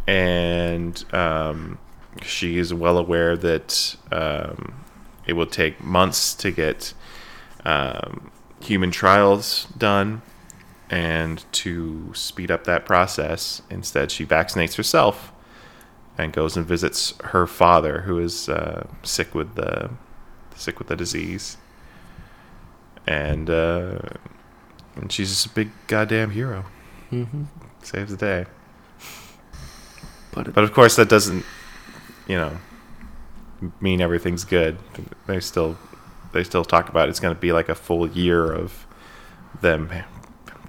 And 0.06 1.02
um, 1.14 1.78
she 2.22 2.58
is 2.58 2.72
well 2.74 2.98
aware 2.98 3.36
that 3.36 3.96
um, 4.11 4.84
it 5.26 5.34
will 5.34 5.46
take 5.46 5.82
months 5.82 6.34
to 6.34 6.50
get 6.50 6.92
um, 7.64 8.30
human 8.61 8.90
trials 8.90 9.66
done, 9.78 10.22
and 10.88 11.44
to 11.52 12.12
speed 12.14 12.50
up 12.50 12.64
that 12.64 12.84
process, 12.84 13.62
instead 13.70 14.11
she 14.11 14.26
vaccinates 14.26 14.76
herself 14.76 15.32
and 16.18 16.32
goes 16.32 16.56
and 16.56 16.66
visits 16.66 17.14
her 17.24 17.46
father, 17.46 18.02
who 18.02 18.18
is 18.18 18.48
uh, 18.48 18.86
sick 19.02 19.34
with 19.34 19.54
the 19.54 19.90
sick 20.56 20.78
with 20.78 20.88
the 20.88 20.96
disease, 20.96 21.56
and 23.06 23.48
uh, 23.48 23.98
and 24.96 25.12
she's 25.12 25.30
just 25.30 25.46
a 25.46 25.50
big 25.50 25.70
goddamn 25.86 26.30
hero. 26.30 26.64
Mm-hmm. 27.12 27.44
Saves 27.82 28.11
the 28.11 28.16
day, 28.16 28.46
But, 30.32 30.52
but 30.54 30.64
of 30.64 30.72
course 30.72 30.96
that 30.96 31.08
doesn't, 31.08 31.44
you 32.30 32.36
know, 32.36 32.56
mean 33.80 34.00
everything's 34.00 34.44
good. 34.44 34.78
They 35.26 35.40
still 35.40 35.76
they 36.32 36.44
still 36.44 36.64
talk 36.64 36.88
about 36.88 37.08
it. 37.08 37.10
it's 37.10 37.18
going 37.18 37.34
to 37.34 37.40
be 37.40 37.52
like 37.52 37.68
a 37.68 37.74
full 37.74 38.08
year 38.08 38.52
of 38.52 38.86
them 39.60 39.90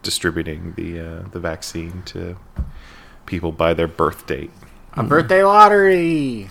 distributing 0.01 0.73
the 0.75 0.99
uh, 0.99 1.23
the 1.31 1.39
vaccine 1.39 2.01
to 2.07 2.35
people 3.27 3.51
by 3.51 3.75
their 3.75 3.87
birth 3.87 4.25
date. 4.25 4.49
A 4.93 5.03
birthday 5.03 5.43
lottery. 5.43 6.49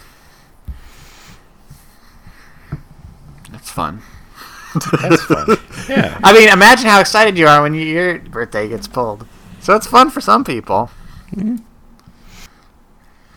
That's 3.50 3.68
fun. 3.68 4.02
That's 5.02 5.24
fun. 5.24 5.58
yeah. 5.88 6.20
I 6.22 6.32
mean, 6.32 6.48
imagine 6.48 6.86
how 6.86 7.00
excited 7.00 7.36
you 7.36 7.48
are 7.48 7.60
when 7.60 7.74
you, 7.74 7.84
your 7.84 8.20
birthday 8.20 8.68
gets 8.68 8.86
pulled. 8.86 9.26
So 9.58 9.74
it's 9.74 9.88
fun 9.88 10.10
for 10.10 10.20
some 10.20 10.44
people. 10.44 10.88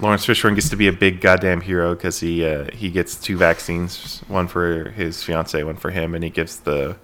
Laurence 0.03 0.25
Fishburne 0.25 0.53
gets 0.53 0.67
to 0.67 0.75
be 0.75 0.89
a 0.89 0.91
big 0.91 1.21
goddamn 1.21 1.61
hero 1.61 1.95
because 1.95 2.19
he 2.19 2.45
uh, 2.45 2.69
he 2.73 2.89
gets 2.89 3.15
two 3.15 3.37
vaccines, 3.37 4.21
one 4.27 4.49
for 4.49 4.89
his 4.89 5.23
fiance, 5.23 5.63
one 5.63 5.77
for 5.77 5.91
him, 5.91 6.13
and 6.13 6.25
he 6.25 6.29
gives 6.29 6.59
the 6.59 6.97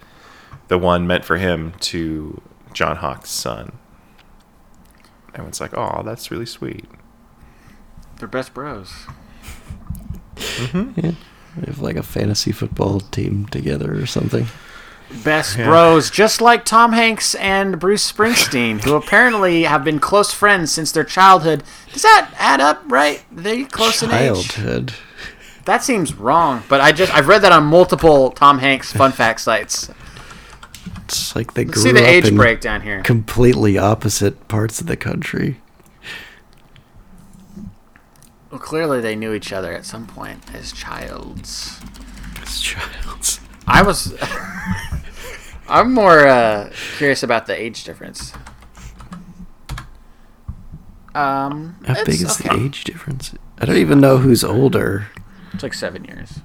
the 0.68 0.78
one 0.78 1.08
meant 1.08 1.24
for 1.24 1.38
him 1.38 1.72
to 1.80 2.42
John 2.74 2.98
Hawkes' 2.98 3.32
son. 3.32 3.72
Everyone's 5.30 5.62
like, 5.62 5.74
"Oh, 5.78 6.04
that's 6.04 6.30
really 6.30 6.46
sweet." 6.46 6.86
They're 8.18 8.28
best 8.28 8.54
bros. 8.54 8.92
Yeah. 10.74 11.14
We 11.58 11.66
have 11.66 11.80
like 11.80 11.96
a 11.96 12.04
fantasy 12.04 12.52
football 12.52 13.00
team 13.00 13.46
together 13.46 13.98
or 13.98 14.06
something. 14.06 14.48
Best 15.24 15.58
Yeah. 15.58 15.66
bros, 15.66 16.10
just 16.12 16.40
like 16.40 16.66
Tom 16.66 16.94
Hanks 16.94 17.34
and 17.36 17.80
Bruce 17.80 18.10
Springsteen, 18.12 18.84
who 18.84 18.94
apparently 18.96 19.64
have 19.64 19.84
been 19.84 20.00
close 20.00 20.32
friends 20.32 20.72
since 20.72 20.92
their 20.92 21.04
childhood. 21.04 21.64
Does 21.92 22.04
that 22.04 22.30
add 22.38 22.62
up, 22.62 22.84
right? 22.88 23.24
They 23.32 23.64
close 23.66 24.04
in 24.04 24.12
age. 24.12 24.50
Childhood. 24.50 24.94
That 25.66 25.84
seems 25.84 26.14
wrong, 26.14 26.64
but 26.70 26.80
I 26.82 26.92
just 26.92 27.14
I've 27.14 27.28
read 27.28 27.42
that 27.42 27.52
on 27.52 27.64
multiple 27.66 28.32
Tom 28.32 28.60
Hanks 28.60 28.92
fun 28.94 29.12
fact 29.22 29.42
sites. 29.42 29.90
It's 31.06 31.36
like 31.36 31.54
they 31.56 31.66
Let's 31.66 31.74
grew 31.74 31.84
see 31.84 31.92
the 31.92 32.04
up 32.04 32.08
age 32.08 32.28
in 32.28 32.36
breakdown 32.38 32.82
here. 32.82 33.02
completely 33.02 33.78
opposite 33.80 34.48
parts 34.48 34.80
of 34.80 34.86
the 34.88 34.96
country. 34.96 35.60
Well, 38.52 38.60
clearly 38.60 39.00
they 39.02 39.16
knew 39.16 39.34
each 39.34 39.52
other 39.54 39.74
at 39.74 39.86
some 39.86 40.08
point 40.08 40.44
as 40.54 40.72
childs. 40.72 41.80
As 42.42 42.60
childs. 42.60 43.40
I 43.68 43.82
was. 43.84 44.14
I'm 45.70 45.94
more 45.94 46.28
uh, 46.28 46.72
curious 46.98 47.24
about 47.24 47.46
the 47.46 47.60
age 47.60 47.84
difference. 47.84 48.34
Um, 51.16 51.78
How 51.86 51.94
it's 51.94 52.04
big 52.04 52.22
is 52.22 52.40
okay. 52.40 52.58
the 52.58 52.66
age 52.66 52.84
difference? 52.84 53.36
I 53.58 53.66
don't 53.66 53.78
even 53.78 54.00
know 54.00 54.18
who's 54.18 54.44
older. 54.44 55.08
It's 55.54 55.64
like 55.64 55.74
seven 55.74 56.06
years. 56.06 56.40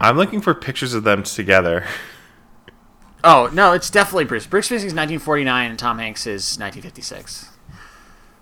I'm 0.00 0.16
looking 0.16 0.40
for 0.40 0.54
pictures 0.54 0.94
of 0.94 1.04
them 1.04 1.22
together. 1.22 1.84
Oh 3.24 3.50
no, 3.52 3.72
it's 3.72 3.90
definitely 3.90 4.24
Bruce. 4.24 4.46
Bruce 4.46 4.66
Springsteen's 4.66 4.94
1949 4.94 5.70
and 5.70 5.78
Tom 5.78 5.98
Hanks 5.98 6.26
is 6.26 6.58
1956. 6.58 7.50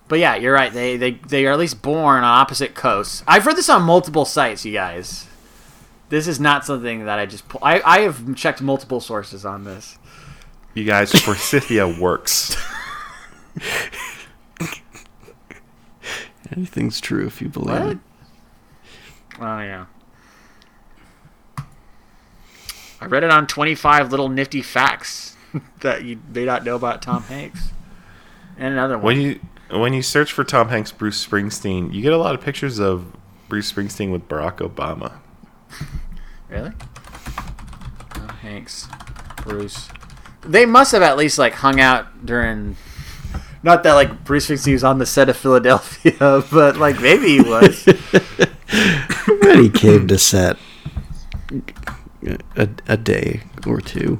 But 0.08 0.18
yeah, 0.18 0.36
you're 0.36 0.54
right. 0.54 0.72
They 0.72 0.96
they 0.96 1.12
they 1.12 1.46
are 1.46 1.52
at 1.52 1.58
least 1.58 1.82
born 1.82 2.18
on 2.18 2.24
opposite 2.24 2.74
coasts. 2.74 3.22
I've 3.26 3.46
read 3.46 3.56
this 3.56 3.68
on 3.68 3.82
multiple 3.82 4.24
sites, 4.24 4.64
you 4.64 4.72
guys. 4.72 5.26
This 6.10 6.26
is 6.28 6.38
not 6.38 6.64
something 6.66 7.06
that 7.06 7.18
I 7.18 7.24
just 7.26 7.48
pull. 7.48 7.60
I 7.62 7.80
I 7.84 8.00
have 8.00 8.34
checked 8.36 8.60
multiple 8.60 9.00
sources 9.00 9.44
on 9.46 9.64
this. 9.64 9.98
You 10.74 10.84
guys, 10.84 11.10
Forsythia 11.12 11.88
works. 11.88 12.56
Anything's 16.54 17.00
true 17.00 17.26
if 17.26 17.40
you 17.40 17.48
believe 17.48 17.80
What? 17.80 17.92
it. 17.92 17.98
Oh 19.40 19.60
yeah. 19.60 19.86
I 23.00 23.06
read 23.06 23.24
it 23.24 23.30
on 23.30 23.46
25 23.46 24.10
little 24.10 24.28
nifty 24.28 24.60
facts 24.62 25.36
that 25.80 26.04
you 26.04 26.20
may 26.32 26.44
not 26.44 26.64
know 26.64 26.76
about 26.76 27.00
Tom 27.02 27.22
Hanks. 27.24 27.70
And 28.58 28.74
another 28.74 28.96
one. 28.98 29.04
When 29.04 29.20
you 29.20 29.40
when 29.70 29.92
you 29.94 30.02
search 30.02 30.32
for 30.32 30.42
Tom 30.44 30.68
Hanks, 30.68 30.90
Bruce 30.92 31.24
Springsteen, 31.24 31.94
you 31.94 32.02
get 32.02 32.12
a 32.12 32.18
lot 32.18 32.34
of 32.34 32.40
pictures 32.40 32.78
of 32.80 33.06
Bruce 33.48 33.72
Springsteen 33.72 34.10
with 34.10 34.28
Barack 34.28 34.56
Obama. 34.58 35.12
Really? 36.48 36.72
Tom 38.14 38.28
Hanks, 38.28 38.88
Bruce. 39.42 39.88
They 40.42 40.66
must 40.66 40.92
have 40.92 41.02
at 41.02 41.16
least 41.16 41.38
like 41.38 41.54
hung 41.54 41.80
out 41.80 42.24
during. 42.26 42.76
Not 43.62 43.82
that 43.82 43.92
like 43.92 44.24
Bruce 44.24 44.48
Springsteen 44.48 44.72
was 44.72 44.84
on 44.84 44.98
the 44.98 45.06
set 45.06 45.28
of 45.28 45.36
Philadelphia, 45.36 46.42
but 46.50 46.76
like 46.76 47.00
maybe 47.00 47.38
he 47.38 47.40
was. 47.40 47.84
when 49.42 49.62
he 49.62 49.68
came 49.68 50.08
to 50.08 50.18
set 50.18 50.56
a, 52.56 52.68
a 52.88 52.96
day 52.96 53.42
or 53.66 53.80
two. 53.80 54.18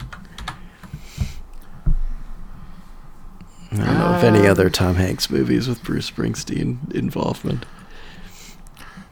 I 3.73 3.77
don't 3.77 3.99
know 3.99 4.17
if 4.17 4.25
any 4.25 4.41
Um, 4.41 4.47
other 4.47 4.69
Tom 4.69 4.97
Hanks 4.97 5.31
movies 5.31 5.69
with 5.69 5.83
Bruce 5.85 6.11
Springsteen 6.11 6.93
involvement. 6.93 7.67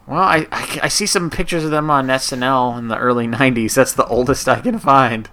Well, 0.08 0.20
I, 0.20 0.46
I 0.50 0.80
I 0.84 0.88
see 0.88 1.06
some 1.06 1.28
pictures 1.30 1.64
of 1.64 1.70
them 1.70 1.90
on 1.90 2.06
SNL 2.06 2.78
in 2.78 2.88
the 2.88 2.96
early 2.96 3.26
'90s. 3.26 3.74
That's 3.74 3.92
the 3.92 4.06
oldest 4.06 4.48
I 4.48 4.60
can 4.60 4.78
find. 4.78 5.28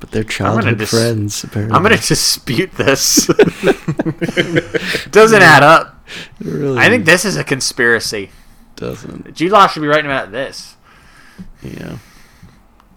But 0.00 0.10
they're 0.12 0.24
childhood 0.24 0.78
dis- 0.78 0.90
friends, 0.90 1.44
apparently. 1.44 1.76
I'm 1.76 1.82
gonna 1.82 1.96
dispute 1.96 2.72
this. 2.72 3.26
Doesn't 5.10 5.42
add 5.42 5.62
up. 5.62 6.04
It 6.40 6.46
really 6.46 6.78
I 6.78 6.88
think 6.88 7.04
this 7.04 7.24
is 7.24 7.36
a 7.36 7.44
conspiracy. 7.44 8.30
doesn't. 8.76 9.34
G 9.34 9.48
Law 9.48 9.66
should 9.66 9.82
be 9.82 9.86
writing 9.88 10.06
about 10.06 10.32
this. 10.32 10.76
Yeah. 11.62 11.98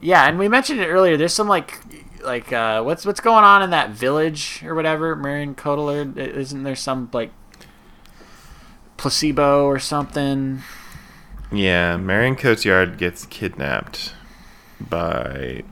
Yeah, 0.02 0.28
and 0.28 0.40
we 0.40 0.48
mentioned 0.48 0.80
it 0.80 0.88
earlier. 0.88 1.16
There's 1.16 1.34
some 1.34 1.48
like, 1.48 1.80
like 2.24 2.52
uh, 2.52 2.82
what's 2.82 3.06
what's 3.06 3.20
going 3.20 3.44
on 3.44 3.62
in 3.62 3.70
that 3.70 3.92
village 3.92 4.64
or 4.66 4.74
whatever. 4.74 5.16
Marion 5.16 5.56
Cotillard, 5.56 6.18
isn't 6.18 6.64
there 6.64 6.76
some 6.76 7.10
like 7.14 7.32
placebo 8.98 9.66
or 9.66 9.80
something? 9.80 10.62
Yeah, 11.52 11.98
Marion 11.98 12.36
Cotillard 12.36 12.98
gets 12.98 13.26
kidnapped 13.26 14.14
by 14.80 15.64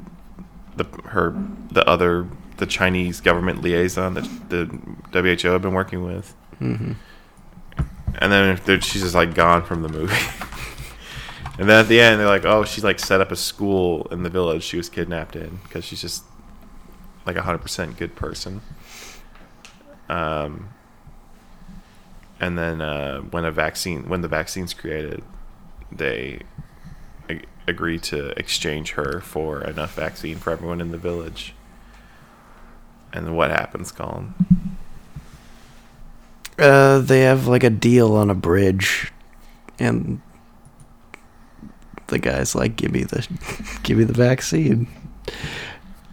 the 0.76 0.86
her 1.10 1.36
the 1.72 1.88
other 1.88 2.28
the 2.58 2.66
Chinese 2.66 3.20
government 3.22 3.62
liaison 3.62 4.14
that 4.14 4.50
the 4.50 4.66
WHO 5.12 5.50
have 5.50 5.62
been 5.62 5.74
working 5.74 6.04
with, 6.04 6.36
hmm 6.60 6.94
and 8.20 8.32
then 8.32 8.82
she's 8.82 9.02
just 9.02 9.16
like 9.16 9.34
gone 9.34 9.64
from 9.64 9.82
the 9.82 9.90
movie. 9.90 10.14
and 11.60 11.70
then 11.70 11.80
at 11.80 11.88
the 11.88 12.00
end, 12.00 12.20
they're 12.20 12.28
like, 12.28 12.46
"Oh, 12.46 12.64
she 12.64 12.82
like 12.82 13.00
set 13.00 13.22
up 13.22 13.32
a 13.32 13.36
school 13.36 14.08
in 14.12 14.24
the 14.24 14.30
village 14.30 14.64
she 14.64 14.78
was 14.78 14.90
kidnapped 14.90 15.36
in 15.36 15.60
because 15.64 15.86
she's 15.86 16.02
just 16.02 16.24
like 17.26 17.36
a 17.36 17.42
hundred 17.42 17.60
percent 17.60 17.98
good 17.98 18.16
person." 18.16 18.62
Um, 20.10 20.70
and 22.42 22.58
then 22.58 22.82
uh, 22.82 23.20
when 23.22 23.46
a 23.46 23.52
vaccine 23.52 24.10
when 24.10 24.22
the 24.22 24.28
vaccine's 24.28 24.74
created, 24.74 25.24
they 25.92 26.42
ag- 27.30 27.46
agree 27.68 28.00
to 28.00 28.30
exchange 28.38 28.94
her 28.94 29.22
for 29.22 29.62
enough 29.62 29.94
vaccine 29.94 30.38
for 30.38 30.50
everyone 30.50 30.82
in 30.82 30.92
the 30.92 30.98
village. 30.98 31.54
And 33.14 33.28
then 33.28 33.36
what 33.36 33.52
happens, 33.52 33.92
Colin? 33.92 34.34
Uh, 36.58 37.00
they 37.00 37.22
have 37.22 37.46
like 37.48 37.64
a 37.64 37.70
deal 37.70 38.16
on 38.16 38.32
a 38.32 38.36
bridge, 38.36 39.14
and 39.78 40.20
the 42.08 42.18
guy's 42.18 42.56
like, 42.56 42.76
"Give 42.76 42.92
me 42.92 43.04
the, 43.04 43.28
give 43.84 44.00
me 44.00 44.04
the 44.04 44.14
vaccine," 44.14 44.88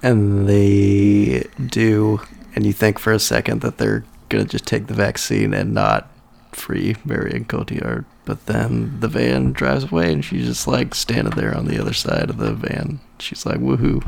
and 0.02 0.46
they 0.46 1.48
do, 1.66 2.20
and 2.54 2.66
you 2.66 2.74
think 2.74 2.98
for 2.98 3.14
a 3.14 3.18
second 3.18 3.62
that 3.62 3.78
they're 3.78 4.04
gonna 4.28 4.44
just 4.44 4.66
take 4.66 4.88
the 4.88 4.94
vaccine 4.94 5.54
and 5.54 5.72
not 5.72 6.10
free 6.58 6.96
Marion 7.04 7.44
Cotillard, 7.44 8.04
but 8.24 8.46
then 8.46 9.00
the 9.00 9.08
van 9.08 9.52
drives 9.52 9.84
away, 9.84 10.12
and 10.12 10.24
she's 10.24 10.46
just 10.46 10.66
like 10.66 10.94
standing 10.94 11.34
there 11.34 11.56
on 11.56 11.66
the 11.66 11.80
other 11.80 11.92
side 11.92 12.30
of 12.30 12.38
the 12.38 12.52
van. 12.52 13.00
She's 13.18 13.46
like, 13.46 13.58
"Woohoo! 13.58 14.06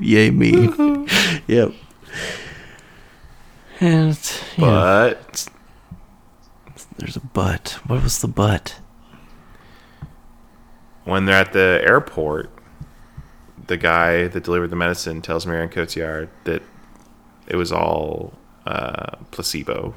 Yay 0.00 0.30
me!" 0.30 0.52
yep. 1.46 1.72
And 3.80 4.10
it's, 4.10 4.40
you 4.56 4.64
know, 4.64 4.70
But 4.70 5.48
there's 6.98 7.16
a 7.16 7.20
but. 7.20 7.78
What 7.86 8.02
was 8.02 8.20
the 8.20 8.28
but? 8.28 8.80
when 11.04 11.24
they're 11.24 11.36
at 11.36 11.52
the 11.52 11.80
airport, 11.86 12.50
the 13.68 13.76
guy 13.76 14.26
that 14.26 14.42
delivered 14.42 14.70
the 14.70 14.76
medicine 14.76 15.22
tells 15.22 15.46
Marion 15.46 15.68
Cotillard 15.68 16.28
that 16.44 16.62
it 17.46 17.54
was 17.56 17.70
all 17.70 18.34
uh, 18.66 19.16
placebo. 19.30 19.94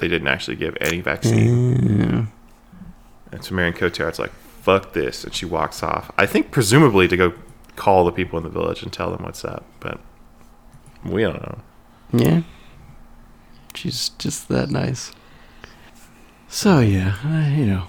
They 0.00 0.08
didn't 0.08 0.28
actually 0.28 0.56
give 0.56 0.76
any 0.80 1.00
vaccine. 1.00 2.00
Yeah. 2.00 2.26
And 3.32 3.44
so 3.44 3.54
Marion 3.54 3.74
Cotillard's 3.74 4.18
like, 4.18 4.32
fuck 4.62 4.92
this. 4.92 5.22
And 5.24 5.34
she 5.34 5.46
walks 5.46 5.82
off. 5.82 6.10
I 6.18 6.26
think 6.26 6.50
presumably 6.50 7.06
to 7.08 7.16
go 7.16 7.32
call 7.76 8.04
the 8.04 8.12
people 8.12 8.36
in 8.38 8.42
the 8.44 8.50
village 8.50 8.82
and 8.82 8.92
tell 8.92 9.10
them 9.12 9.22
what's 9.22 9.44
up. 9.44 9.64
But 9.78 10.00
we 11.04 11.22
don't 11.22 11.40
know. 11.40 11.58
Yeah. 12.12 12.42
She's 13.74 14.08
just 14.18 14.48
that 14.48 14.70
nice. 14.70 15.12
So 16.48 16.80
yeah, 16.80 17.16
uh, 17.24 17.48
you 17.56 17.66
know, 17.66 17.84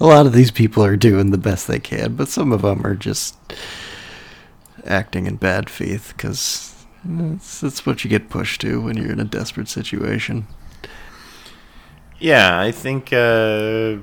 a 0.00 0.06
lot 0.06 0.24
of 0.24 0.32
these 0.32 0.50
people 0.50 0.82
are 0.82 0.96
doing 0.96 1.30
the 1.30 1.38
best 1.38 1.66
they 1.66 1.78
can, 1.78 2.14
but 2.14 2.28
some 2.28 2.52
of 2.52 2.62
them 2.62 2.86
are 2.86 2.94
just 2.94 3.36
acting 4.86 5.26
in 5.26 5.36
bad 5.36 5.68
faith 5.68 6.14
because 6.16 6.86
that's, 7.04 7.60
that's 7.60 7.84
what 7.84 8.02
you 8.02 8.10
get 8.10 8.30
pushed 8.30 8.62
to 8.62 8.80
when 8.80 8.96
you're 8.96 9.12
in 9.12 9.20
a 9.20 9.24
desperate 9.24 9.68
situation. 9.68 10.46
Yeah, 12.20 12.60
I 12.60 12.72
think 12.72 13.12
uh, 13.12 13.96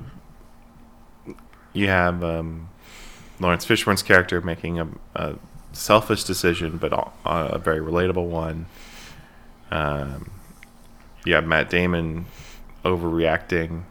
you 1.73 1.87
have 1.87 2.23
um, 2.23 2.69
Laurence 3.39 3.65
Fishburne's 3.65 4.03
character 4.03 4.39
making 4.41 4.79
a, 4.79 4.87
a 5.15 5.35
selfish 5.73 6.23
decision, 6.23 6.77
but 6.77 6.93
a, 6.93 7.09
a 7.25 7.59
very 7.59 7.79
relatable 7.79 8.27
one. 8.27 8.67
Um, 9.71 10.31
you 11.25 11.33
have 11.33 11.45
Matt 11.45 11.69
Damon 11.69 12.25
overreacting, 12.85 13.83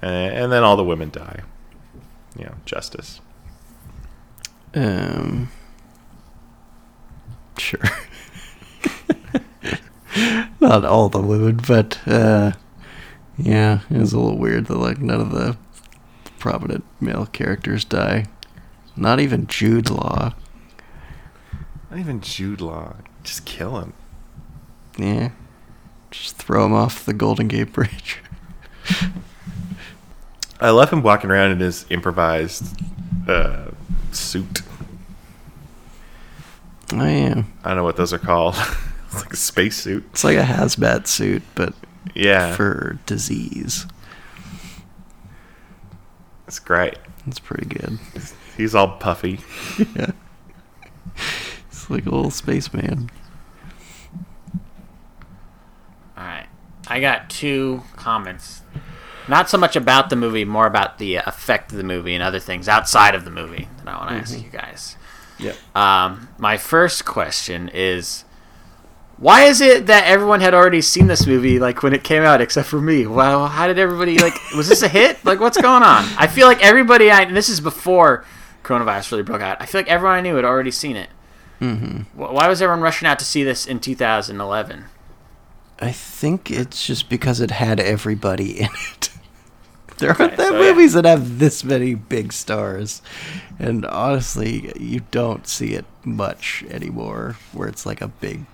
and, 0.00 0.34
and 0.34 0.52
then 0.52 0.62
all 0.62 0.76
the 0.76 0.84
women 0.84 1.10
die. 1.10 1.40
You 2.38 2.44
know, 2.44 2.54
justice. 2.64 3.20
Um, 4.74 5.50
sure. 7.58 7.80
Not 10.60 10.84
all 10.84 11.08
the 11.08 11.20
women, 11.20 11.60
but 11.66 11.98
uh, 12.06 12.52
yeah, 13.36 13.80
it 13.90 13.98
was 13.98 14.12
a 14.12 14.18
little 14.18 14.38
weird 14.38 14.66
that 14.66 14.78
like 14.78 14.98
none 14.98 15.20
of 15.20 15.30
the 15.30 15.56
prominent 16.38 16.84
male 17.00 17.26
characters 17.26 17.84
die. 17.84 18.26
Not 18.96 19.20
even 19.20 19.46
Jude 19.46 19.90
Law. 19.90 20.34
Not 21.90 21.98
even 21.98 22.20
Jude 22.20 22.60
Law. 22.60 22.96
Just 23.24 23.44
kill 23.44 23.78
him. 23.78 23.92
Yeah, 24.96 25.30
just 26.10 26.36
throw 26.36 26.64
him 26.64 26.72
off 26.72 27.04
the 27.04 27.12
Golden 27.12 27.48
Gate 27.48 27.72
Bridge. 27.72 28.18
I 30.60 30.70
love 30.70 30.90
him 30.90 31.02
walking 31.02 31.30
around 31.30 31.50
in 31.50 31.60
his 31.60 31.84
improvised 31.90 32.80
uh, 33.28 33.66
suit. 34.12 34.62
I 36.92 37.10
am. 37.10 37.52
I 37.62 37.68
don't 37.68 37.78
know 37.78 37.84
what 37.84 37.96
those 37.96 38.14
are 38.14 38.18
called. 38.18 38.54
it's 39.16 39.24
like 39.24 39.32
a 39.32 39.36
space 39.36 39.76
suit. 39.76 40.04
it's 40.10 40.24
like 40.24 40.36
a 40.38 40.42
hazmat 40.42 41.06
suit, 41.06 41.42
but 41.54 41.74
Yeah, 42.14 42.54
for 42.54 42.98
disease. 43.06 43.86
it's 46.46 46.58
great. 46.58 46.96
It's 47.26 47.38
pretty 47.40 47.66
good. 47.66 47.98
He's 48.56 48.74
all 48.74 48.96
puffy. 48.98 49.40
yeah, 49.96 50.12
it's 51.68 51.90
like 51.90 52.06
a 52.06 52.10
little 52.10 52.30
spaceman. 52.30 53.10
All 56.16 56.24
right. 56.24 56.46
I 56.88 57.00
got 57.00 57.28
two 57.28 57.82
comments. 57.96 58.62
Not 59.28 59.50
so 59.50 59.58
much 59.58 59.74
about 59.74 60.08
the 60.08 60.14
movie, 60.16 60.44
more 60.44 60.66
about 60.66 60.98
the 60.98 61.16
effect 61.16 61.72
of 61.72 61.78
the 61.78 61.84
movie 61.84 62.14
and 62.14 62.22
other 62.22 62.38
things 62.38 62.68
outside 62.68 63.14
of 63.16 63.24
the 63.24 63.30
movie 63.30 63.68
that 63.78 63.88
I 63.88 63.98
want 63.98 64.10
to 64.10 64.16
ask 64.16 64.40
you 64.40 64.48
guys. 64.50 64.96
Yep. 65.38 65.56
Um, 65.76 66.28
my 66.38 66.56
first 66.56 67.04
question 67.04 67.68
is 67.74 68.24
why 69.18 69.44
is 69.44 69.60
it 69.60 69.86
that 69.86 70.04
everyone 70.06 70.40
had 70.40 70.54
already 70.54 70.82
seen 70.82 71.06
this 71.06 71.26
movie 71.26 71.58
like 71.58 71.82
when 71.82 71.92
it 71.94 72.04
came 72.04 72.22
out 72.22 72.40
except 72.40 72.68
for 72.68 72.80
me? 72.80 73.06
Well, 73.06 73.48
how 73.48 73.66
did 73.66 73.78
everybody 73.78 74.18
like 74.18 74.34
was 74.56 74.68
this 74.68 74.82
a 74.82 74.88
hit? 74.88 75.18
Like 75.24 75.40
what's 75.40 75.60
going 75.60 75.82
on? 75.82 76.04
I 76.18 76.26
feel 76.26 76.46
like 76.46 76.62
everybody 76.62 77.10
I 77.10 77.22
and 77.22 77.36
this 77.36 77.48
is 77.48 77.60
before 77.60 78.24
coronavirus 78.62 79.12
really 79.12 79.22
broke 79.22 79.42
out. 79.42 79.60
I 79.60 79.66
feel 79.66 79.80
like 79.80 79.88
everyone 79.88 80.18
I 80.18 80.20
knew 80.20 80.36
had 80.36 80.44
already 80.44 80.70
seen 80.70 80.96
it. 80.96 81.08
Mm-hmm. 81.60 82.18
Why 82.18 82.48
was 82.48 82.60
everyone 82.60 82.82
rushing 82.82 83.08
out 83.08 83.18
to 83.20 83.24
see 83.24 83.42
this 83.42 83.66
in 83.66 83.80
2011? 83.80 84.84
I 85.78 85.92
think 85.92 86.50
it's 86.50 86.86
just 86.86 87.08
because 87.08 87.40
it 87.40 87.50
had 87.50 87.80
everybody 87.80 88.60
in 88.60 88.68
it. 88.94 89.10
there 89.98 90.10
aren't 90.10 90.20
Okay, 90.20 90.36
that 90.36 90.48
so, 90.48 90.60
yeah. 90.60 90.72
movies 90.72 90.92
that 90.94 91.04
have 91.04 91.38
this 91.38 91.64
many 91.64 91.94
big 91.94 92.32
stars, 92.32 93.02
and 93.58 93.84
honestly, 93.86 94.72
you 94.78 95.00
don't 95.10 95.46
see 95.46 95.74
it 95.74 95.84
much 96.04 96.64
anymore. 96.70 97.36
Where 97.52 97.68
it's 97.68 97.86
like 97.86 98.00
a 98.00 98.08
big, 98.08 98.44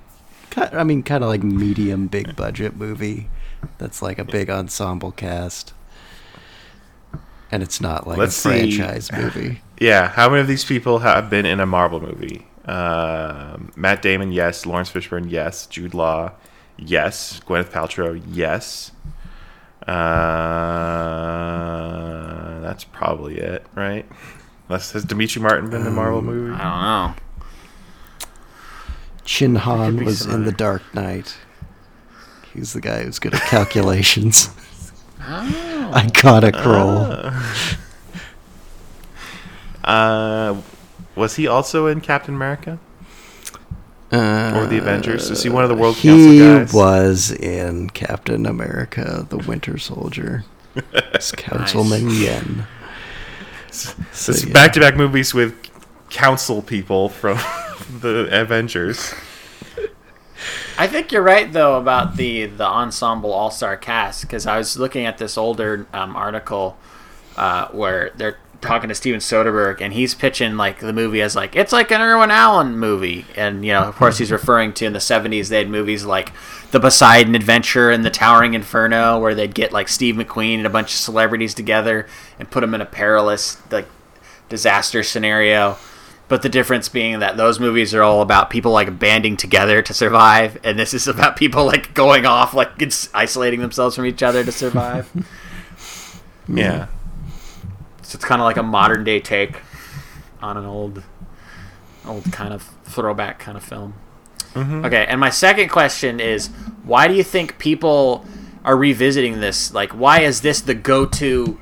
I 0.57 0.85
mean, 0.85 1.03
kind 1.03 1.23
of 1.25 1.29
like 1.31 1.43
medium 1.43 2.07
big 2.07 2.37
budget 2.37 2.77
movie 2.77 3.29
that's 3.79 4.03
like 4.03 4.19
a 4.19 4.25
big 4.25 4.51
ensemble 4.51 5.13
cast, 5.13 5.73
and 7.51 7.63
it's 7.63 7.81
not 7.81 8.07
like 8.07 8.19
Let's 8.19 8.37
a 8.37 8.41
see. 8.41 8.49
franchise 8.77 9.13
movie. 9.13 9.61
Yeah, 9.81 10.07
how 10.09 10.29
many 10.29 10.41
of 10.43 10.47
these 10.47 10.65
people 10.65 11.01
have 11.01 11.29
been 11.29 11.45
in 11.45 11.59
a 11.59 11.67
Marvel 11.67 12.01
movie? 12.01 12.47
Um 12.67 13.73
Matt 13.75 14.01
Damon, 14.01 14.31
yes. 14.31 14.65
Laurence 14.65 14.89
Fishburne, 14.93 15.29
yes. 15.29 15.67
Jude 15.67 15.93
Law, 15.93 16.31
yes. 16.79 17.41
Gwyneth 17.47 17.71
Paltrow, 17.73 18.23
yes. 18.31 18.93
Uh, 21.83 22.61
that's 22.61 22.85
probably 22.85 23.39
it, 23.39 23.67
right? 23.75 24.07
Unless 24.69 24.93
has 24.93 25.05
Demetri 25.05 25.43
Martin 25.43 25.69
been 25.71 25.81
in 25.83 25.89
a 25.89 25.91
Marvel 25.91 26.23
movie? 26.23 26.53
I 26.55 26.59
don't 26.59 26.83
know. 26.83 27.15
Chin 29.25 29.55
Han 29.57 30.05
was 30.05 30.27
in 30.27 30.45
The 30.45 30.53
Dark 30.53 30.83
Knight. 30.95 31.37
He's 32.53 32.73
the 32.73 32.81
guy 32.81 33.05
who's 33.05 33.19
good 33.19 33.35
at 33.35 33.43
calculations. 33.43 34.51
Oh. 35.25 35.91
Iconic 35.95 36.65
role. 36.65 37.31
Uh, 39.85 40.61
was 41.17 41.37
he 41.37 41.47
also 41.47 41.87
in 41.87 42.01
Captain 42.01 42.35
America 42.35 42.79
or 44.13 44.67
the 44.67 44.79
Avengers? 44.79 45.31
Is 45.31 45.43
he 45.43 45.49
one 45.49 45.63
of 45.65 45.69
the 45.71 45.75
World 45.75 45.97
Council 45.97 46.39
guys? 46.39 46.71
He 46.71 46.77
was 46.77 47.31
in 47.33 47.91
Captain 47.91 48.47
America: 48.47 49.27
The 49.29 49.39
Winter 49.39 49.79
Soldier. 49.79 50.45
It's 50.93 51.33
Councilman 51.37 52.11
Yen. 52.11 52.67
So, 53.71 53.93
This 54.33 54.45
yeah. 54.45 54.53
back-to-back 54.53 54.97
movies 54.97 55.35
with 55.35 55.55
council 56.11 56.63
people 56.63 57.09
from 57.09 57.39
the 58.01 58.29
Avengers. 58.31 59.15
I 60.79 60.89
think 60.89 61.13
you're 61.13 61.23
right 61.23 61.53
though 61.53 61.79
about 61.79 62.17
the 62.17 62.47
the 62.47 62.67
ensemble 62.67 63.33
all 63.33 63.51
star 63.51 63.77
cast 63.77 64.23
because 64.23 64.47
I 64.47 64.59
was 64.59 64.77
looking 64.77 65.07
at 65.07 65.19
this 65.19 65.39
older 65.39 65.87
um, 65.93 66.17
article 66.17 66.77
uh, 67.37 67.69
where 67.69 68.11
they're 68.17 68.39
talking 68.61 68.89
to 68.89 68.95
Steven 68.95 69.21
Soderbergh 69.21 69.81
and 69.81 69.93
he's 69.93 70.15
pitching 70.15 70.57
like 70.57 70.79
the 70.79 70.93
movie 70.93 71.21
as 71.21 71.35
like 71.35 71.57
it's 71.57 71.73
like 71.73 71.91
an 71.91 72.01
Irwin 72.01 72.31
Allen 72.31 72.79
movie 72.79 73.27
and 73.37 73.65
you 73.67 73.73
know 73.73 73.83
of 73.83 73.97
course 73.97 74.19
he's 74.19 74.31
referring 74.31 74.73
to 74.75 74.87
in 74.87 74.93
the 74.93 75.01
70s 75.01 75.49
they 75.49 75.59
had 75.59 75.69
movies 75.69 76.05
like 76.05 76.33
The 76.71 76.79
Poseidon 76.79 77.35
Adventure 77.35 77.91
and 77.91 78.05
The 78.05 78.11
Towering 78.11 78.55
Inferno 78.55 79.19
where 79.19 79.35
they'd 79.35 79.55
get 79.55 79.73
like 79.73 79.89
Steve 79.89 80.15
McQueen 80.15 80.59
and 80.59 80.67
a 80.67 80.71
bunch 80.71 80.93
of 80.93 80.99
celebrities 80.99 81.55
together 81.55 82.07
and 82.39 82.51
put 82.51 82.61
them 82.61 82.75
in 82.75 82.81
a 82.81 82.87
perilous 82.87 83.61
like 83.71 83.89
disaster 84.49 85.03
scenario. 85.03 85.77
But 86.33 86.41
the 86.41 86.49
difference 86.49 86.89
being 86.89 87.19
that 87.19 87.37
those 87.37 87.61
movies 87.61 87.95
are 87.95 88.03
all 88.03 88.23
about 88.23 88.49
people 88.49 88.73
like 88.73 88.99
banding 88.99 89.37
together 89.37 89.83
to 89.83 89.93
survive, 89.93 90.59
and 90.65 90.79
this 90.79 90.95
is 90.95 91.07
about 91.07 91.37
people 91.37 91.67
like 91.67 91.93
going 91.93 92.25
off, 92.25 92.55
like 92.55 92.71
it's 92.81 93.11
isolating 93.13 93.61
themselves 93.61 93.97
from 93.97 94.07
each 94.07 94.23
other 94.23 94.43
to 94.43 94.51
survive. 94.51 95.11
Yeah. 96.49 96.87
so 98.01 98.17
it's 98.17 98.25
kind 98.25 98.41
of 98.41 98.47
like 98.47 98.57
a 98.57 98.63
modern 98.63 99.05
day 99.05 99.21
take 99.21 99.61
on 100.41 100.57
an 100.57 100.65
old, 100.65 101.03
old 102.07 102.33
kind 102.33 102.55
of 102.55 102.63
throwback 102.85 103.39
kind 103.39 103.59
of 103.59 103.63
film. 103.63 103.93
Mm-hmm. 104.55 104.87
Okay, 104.87 105.05
and 105.07 105.21
my 105.21 105.29
second 105.29 105.69
question 105.69 106.19
is, 106.19 106.49
why 106.83 107.09
do 107.09 107.15
you 107.15 107.23
think 107.23 107.59
people 107.59 108.25
are 108.65 108.77
revisiting 108.77 109.41
this? 109.41 109.75
Like, 109.75 109.93
why 109.93 110.21
is 110.21 110.41
this 110.41 110.63
the 110.63 110.75
go-to 110.75 111.61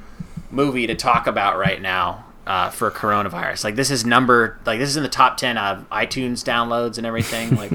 movie 0.48 0.86
to 0.86 0.94
talk 0.94 1.26
about 1.26 1.58
right 1.58 1.82
now 1.82 2.24
uh, 2.50 2.68
for 2.68 2.90
coronavirus? 2.90 3.62
Like, 3.62 3.76
this 3.76 3.92
is 3.92 4.04
number 4.04 4.58
like 4.66 4.80
this 4.80 4.88
is 4.88 4.96
in 4.96 5.04
the 5.04 5.08
top 5.08 5.36
ten 5.36 5.56
of 5.56 5.88
iTunes 5.90 6.42
downloads 6.44 6.98
and 6.98 7.06
everything. 7.06 7.56
Like, 7.60 7.72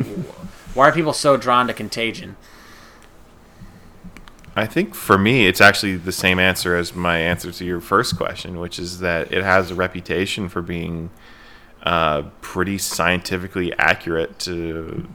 why 0.74 0.90
are 0.90 0.92
people 0.92 1.14
so 1.14 1.38
drawn 1.38 1.68
to 1.68 1.74
Contagion? 1.74 2.36
I 4.56 4.66
think 4.66 4.96
for 4.96 5.18
me, 5.18 5.48
it's 5.48 5.62
actually 5.62 5.96
the 5.98 6.12
same 6.12 6.40
answer 6.40 6.76
as 6.76 6.96
my 6.96 7.20
answer 7.20 7.52
to 7.52 7.66
your 7.66 7.80
first 7.80 8.18
question, 8.18 8.60
which 8.60 8.80
is 8.80 9.00
that 9.00 9.32
it 9.32 9.44
has 9.44 9.72
a 9.72 9.76
reputation 9.76 10.50
for 10.50 10.62
being 10.62 11.12
uh, 11.84 12.24
pretty 12.42 12.78
scientifically 12.78 13.72
accurate 13.78 14.40
to 14.40 15.08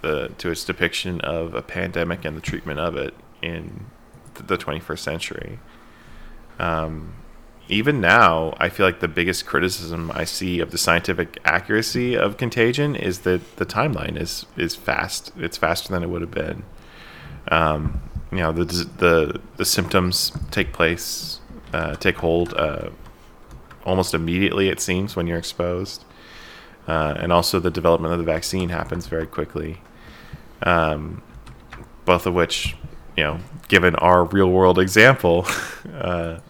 the 0.00 0.32
to 0.38 0.50
its 0.50 0.64
depiction 0.64 1.20
of 1.20 1.54
a 1.54 1.62
pandemic 1.62 2.24
and 2.24 2.36
the 2.36 2.40
treatment 2.40 2.80
of 2.80 2.96
it 2.96 3.14
in 3.42 3.86
the 4.34 4.56
21st 4.56 4.98
century. 4.98 5.58
Um, 6.58 7.14
even 7.68 8.00
now, 8.00 8.54
I 8.58 8.68
feel 8.68 8.84
like 8.84 9.00
the 9.00 9.08
biggest 9.08 9.46
criticism 9.46 10.10
I 10.14 10.24
see 10.24 10.60
of 10.60 10.70
the 10.70 10.78
scientific 10.78 11.38
accuracy 11.44 12.14
of 12.14 12.36
Contagion 12.36 12.94
is 12.94 13.20
that 13.20 13.56
the 13.56 13.66
timeline 13.66 14.20
is 14.20 14.46
is 14.56 14.74
fast. 14.74 15.32
It's 15.38 15.56
faster 15.56 15.92
than 15.92 16.02
it 16.02 16.10
would 16.10 16.20
have 16.20 16.30
been. 16.30 16.64
Um, 17.48 18.02
you 18.30 18.38
know 18.38 18.52
the 18.52 18.64
the 18.64 19.40
the 19.56 19.64
symptoms 19.64 20.32
take 20.50 20.72
place 20.72 21.40
uh, 21.72 21.94
take 21.96 22.16
hold 22.16 22.52
uh, 22.54 22.90
almost 23.84 24.12
immediately 24.14 24.68
it 24.68 24.80
seems 24.80 25.16
when 25.16 25.26
you're 25.26 25.38
exposed. 25.38 26.04
Uh, 26.86 27.14
and 27.18 27.32
also 27.32 27.58
the 27.58 27.70
development 27.70 28.12
of 28.12 28.18
the 28.18 28.24
vaccine 28.24 28.68
happens 28.68 29.06
very 29.06 29.26
quickly. 29.26 29.80
Um, 30.62 31.22
both 32.04 32.26
of 32.26 32.34
which 32.34 32.76
you 33.16 33.24
know, 33.24 33.38
given 33.68 33.94
our 33.96 34.24
real 34.24 34.50
world 34.50 34.78
example, 34.78 35.46
uh, 35.94 36.40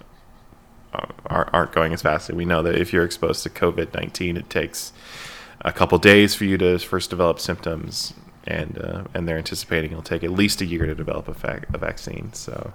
aren't 1.27 1.73
going 1.73 1.93
as 1.93 2.03
fast. 2.03 2.33
We 2.33 2.45
know 2.45 2.63
that 2.63 2.75
if 2.77 2.93
you're 2.93 3.05
exposed 3.05 3.43
to 3.45 3.51
COVID 3.51 3.95
nineteen, 3.95 4.37
it 4.37 4.51
takes 4.51 4.93
a 5.61 5.73
couple 5.73 5.99
days 5.99 6.35
for 6.35 6.45
you 6.45 6.59
to 6.59 6.79
first 6.79 7.11
develop 7.11 7.41
symptoms, 7.41 8.15
and 8.45 8.79
uh, 8.79 9.05
and 9.15 9.29
they're 9.29 9.39
anticipating 9.39 9.93
it'll 9.93 10.03
take 10.03 10.25
at 10.25 10.31
least 10.31 10.61
a 10.61 10.67
year 10.67 10.87
to 10.87 10.95
develop 10.95 11.29
a, 11.29 11.63
a 11.73 11.79
vaccine. 11.79 12.33
So 12.33 12.73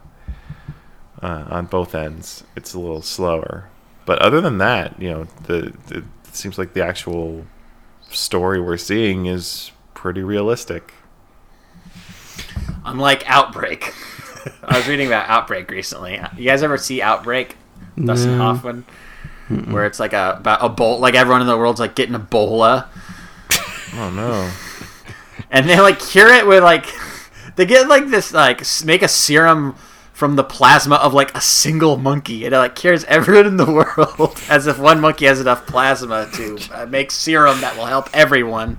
uh, 1.21 1.45
on 1.49 1.65
both 1.65 1.95
ends, 1.95 2.43
it's 2.55 2.73
a 2.73 2.79
little 2.79 3.01
slower. 3.01 3.69
But 4.05 4.19
other 4.19 4.41
than 4.41 4.57
that, 4.57 4.99
you 5.01 5.09
know, 5.09 5.23
the, 5.43 5.73
the 5.87 6.03
it 6.27 6.35
seems 6.35 6.57
like 6.57 6.73
the 6.73 6.83
actual 6.83 7.45
story 8.09 8.59
we're 8.59 8.77
seeing 8.77 9.25
is 9.25 9.71
pretty 9.93 10.23
realistic. 10.23 10.93
Unlike 12.85 13.29
Outbreak. 13.29 13.93
I 14.63 14.77
was 14.77 14.87
reading 14.87 15.07
about 15.07 15.27
Outbreak 15.27 15.69
recently. 15.69 16.19
You 16.37 16.45
guys 16.45 16.63
ever 16.63 16.77
see 16.77 17.01
Outbreak? 17.01 17.57
Dustin 18.03 18.37
No. 18.37 18.43
Hoffman? 18.43 18.85
Where 19.71 19.85
it's 19.85 19.99
like 19.99 20.13
a 20.13 20.35
about 20.37 20.63
a 20.63 20.69
bolt 20.69 21.01
like 21.01 21.15
everyone 21.15 21.41
in 21.41 21.47
the 21.47 21.57
world's 21.57 21.79
like 21.79 21.95
getting 21.95 22.15
Ebola. 22.15 22.87
Oh 23.95 24.11
no! 24.11 24.51
and 25.51 25.67
they 25.67 25.79
like 25.81 25.99
cure 25.99 26.31
it 26.31 26.45
with 26.45 26.61
like 26.63 26.85
they 27.55 27.65
get 27.65 27.87
like 27.87 28.07
this 28.09 28.31
like 28.31 28.61
make 28.85 29.01
a 29.01 29.07
serum 29.07 29.75
from 30.13 30.35
the 30.35 30.43
plasma 30.43 30.95
of 30.97 31.13
like 31.15 31.35
a 31.35 31.41
single 31.41 31.97
monkey 31.97 32.45
and 32.45 32.53
it 32.53 32.57
like 32.59 32.75
cures 32.75 33.03
everyone 33.05 33.47
in 33.47 33.57
the 33.57 33.65
world 33.97 34.39
as 34.49 34.67
if 34.67 34.77
one 34.77 34.99
monkey 35.01 35.25
has 35.25 35.41
enough 35.41 35.65
plasma 35.65 36.29
to 36.33 36.59
uh, 36.73 36.85
make 36.85 37.09
serum 37.09 37.59
that 37.61 37.75
will 37.75 37.85
help 37.87 38.07
everyone 38.13 38.77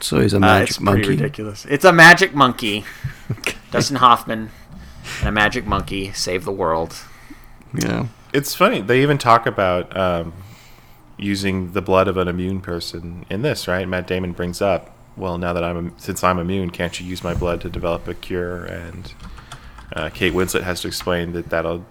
So 0.00 0.18
he's 0.18 0.32
a 0.32 0.38
uh, 0.38 0.40
magic 0.40 0.68
it's 0.70 0.78
pretty 0.78 0.90
monkey. 0.92 1.08
ridiculous 1.10 1.64
it's 1.66 1.84
a 1.84 1.92
magic 1.92 2.34
monkey 2.34 2.84
dustin 3.70 3.96
hoffman 3.96 4.50
and 5.20 5.28
a 5.28 5.32
magic 5.32 5.64
monkey 5.66 6.10
save 6.12 6.44
the 6.44 6.52
world 6.52 6.96
Yeah. 7.74 8.06
It's 8.32 8.54
funny. 8.54 8.80
They 8.80 9.02
even 9.02 9.18
talk 9.18 9.46
about 9.46 9.96
um, 9.96 10.32
using 11.16 11.72
the 11.72 11.82
blood 11.82 12.08
of 12.08 12.16
an 12.16 12.28
immune 12.28 12.60
person 12.60 13.24
in 13.28 13.42
this, 13.42 13.68
right? 13.68 13.86
Matt 13.88 14.06
Damon 14.06 14.32
brings 14.32 14.62
up, 14.62 14.96
well, 15.16 15.38
now 15.38 15.52
that 15.52 15.64
I'm 15.64 15.98
since 15.98 16.22
I'm 16.24 16.38
immune, 16.38 16.70
can't 16.70 16.98
you 16.98 17.06
use 17.06 17.22
my 17.22 17.34
blood 17.34 17.60
to 17.62 17.68
develop 17.68 18.06
a 18.08 18.14
cure? 18.14 18.64
And 18.64 19.12
uh, 19.94 20.10
Kate 20.10 20.32
Winslet 20.32 20.62
has 20.62 20.80
to 20.82 20.88
explain 20.88 21.32
that 21.32 21.50
that'll 21.50 21.84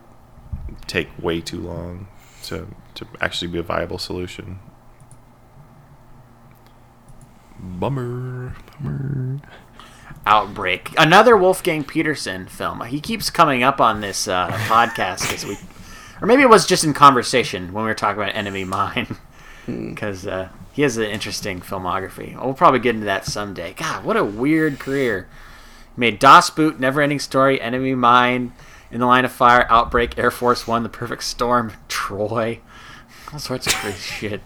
take 0.87 1.09
way 1.21 1.41
too 1.41 1.59
long 1.59 2.07
to 2.43 2.67
to 2.95 3.07
actually 3.21 3.49
be 3.49 3.59
a 3.59 3.63
viable 3.63 3.97
solution. 3.99 4.59
Bummer 7.59 8.55
bummer. 8.81 9.39
Outbreak, 10.25 10.93
another 10.97 11.35
Wolfgang 11.35 11.83
Petersen 11.83 12.47
film. 12.47 12.81
He 12.85 12.99
keeps 12.99 13.29
coming 13.29 13.63
up 13.63 13.81
on 13.81 14.01
this 14.01 14.27
uh, 14.27 14.49
podcast 14.67 15.21
because 15.21 15.45
we, 15.45 15.57
or 16.21 16.27
maybe 16.27 16.41
it 16.41 16.49
was 16.49 16.65
just 16.65 16.83
in 16.83 16.93
conversation 16.93 17.73
when 17.73 17.83
we 17.83 17.89
were 17.89 17.95
talking 17.95 18.21
about 18.21 18.35
Enemy 18.35 18.65
Mine, 18.65 19.17
because 19.65 20.27
uh, 20.27 20.49
he 20.71 20.81
has 20.83 20.97
an 20.97 21.05
interesting 21.05 21.61
filmography. 21.61 22.41
We'll 22.41 22.53
probably 22.53 22.79
get 22.79 22.95
into 22.95 23.05
that 23.05 23.25
someday. 23.25 23.73
God, 23.73 24.03
what 24.03 24.17
a 24.17 24.23
weird 24.23 24.79
career. 24.79 25.27
He 25.95 25.99
made 25.99 26.19
Das 26.19 26.49
Boot, 26.49 26.79
Never 26.79 27.01
Ending 27.01 27.19
Story, 27.19 27.59
Enemy 27.59 27.95
Mine, 27.95 28.53
In 28.91 28.99
the 28.99 29.05
Line 29.05 29.25
of 29.25 29.31
Fire, 29.31 29.65
Outbreak, 29.69 30.17
Air 30.17 30.31
Force 30.31 30.67
One, 30.67 30.83
The 30.83 30.89
Perfect 30.89 31.23
Storm, 31.23 31.73
Troy, 31.87 32.59
all 33.33 33.39
sorts 33.39 33.67
of 33.67 33.73
crazy 33.73 33.97
shit. 33.99 34.41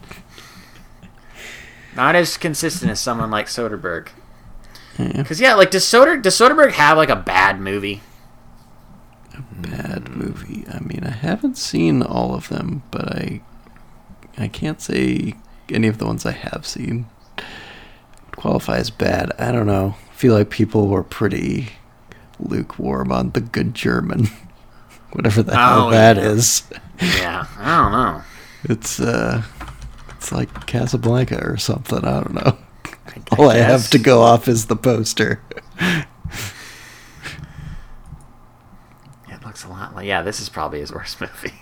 Not 1.96 2.16
as 2.16 2.38
consistent 2.38 2.92
as 2.92 3.00
someone 3.00 3.30
like 3.30 3.46
Soderbergh. 3.46 4.10
Because 4.98 5.40
yeah, 5.42 5.56
like 5.56 5.72
does 5.72 5.84
Soder 5.86 6.22
does 6.22 6.36
Soderbergh 6.38 6.72
have 6.74 6.98
like 6.98 7.10
a 7.10 7.16
bad 7.16 7.60
movie? 7.60 8.02
A 9.36 9.42
bad 9.68 10.10
movie. 10.10 10.66
I 10.72 10.80
mean, 10.80 11.04
I 11.04 11.10
haven't 11.12 11.58
seen 11.58 12.04
all 12.04 12.36
of 12.36 12.50
them, 12.50 12.84
but 12.92 13.12
I 13.16 13.42
I 14.38 14.48
can't 14.48 14.82
say 14.82 15.34
any 15.70 15.88
of 15.88 15.98
the 15.98 16.06
ones 16.06 16.26
I 16.26 16.32
have 16.32 16.66
seen 16.68 17.08
qualify 18.36 18.78
as 18.78 18.90
bad. 18.90 19.32
I 19.40 19.52
don't 19.52 19.68
know. 19.68 19.96
I 20.12 20.14
feel 20.16 20.34
like 20.36 20.50
people 20.50 20.88
were 20.88 21.04
pretty 21.04 21.70
lukewarm 22.40 23.12
on 23.12 23.32
the 23.32 23.42
good 23.42 23.74
German. 23.74 24.28
Whatever 25.14 25.44
the 25.44 25.56
hell 25.56 25.88
Oh, 25.88 25.92
that 25.92 26.18
yeah. 26.18 26.24
is. 26.24 26.64
Yeah, 27.02 27.46
I 27.58 27.82
don't 27.82 27.92
know. 27.92 28.22
It's 28.66 29.00
uh 29.00 29.44
it's 30.18 30.32
like 30.32 30.66
Casablanca 30.68 31.44
or 31.44 31.58
something. 31.58 32.04
I 32.06 32.22
don't 32.22 32.34
know. 32.34 32.58
All 33.38 33.50
I 33.50 33.58
have 33.58 33.90
to 33.92 34.00
go 34.00 34.22
off 34.22 34.48
is 34.48 34.66
the 34.68 34.76
poster. 34.76 35.42
It 39.30 39.44
looks 39.46 39.64
a 39.64 39.70
lot 39.70 39.96
like 39.96 40.06
yeah. 40.08 40.22
This 40.22 40.40
is 40.40 40.50
probably 40.50 40.80
his 40.80 40.92
worst 40.94 41.20
movie. 41.22 41.54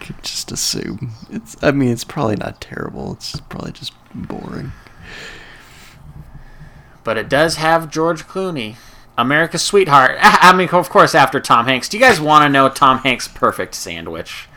Could 0.00 0.16
just 0.22 0.52
assume 0.52 1.12
it's. 1.30 1.56
I 1.62 1.70
mean, 1.70 1.90
it's 1.90 2.04
probably 2.04 2.36
not 2.36 2.60
terrible. 2.60 3.12
It's 3.14 3.38
probably 3.40 3.72
just 3.72 3.92
boring. 4.14 4.72
but 7.04 7.16
it 7.18 7.28
does 7.28 7.56
have 7.56 7.90
George 7.90 8.24
Clooney, 8.26 8.76
America's 9.16 9.62
sweetheart. 9.62 10.16
I 10.20 10.54
mean, 10.54 10.68
of 10.70 10.88
course, 10.90 11.14
after 11.14 11.40
Tom 11.40 11.66
Hanks. 11.66 11.88
Do 11.88 11.96
you 11.98 12.02
guys 12.02 12.20
want 12.20 12.44
to 12.44 12.48
know 12.48 12.68
Tom 12.68 12.98
Hanks' 12.98 13.28
perfect 13.28 13.74
sandwich? 13.74 14.48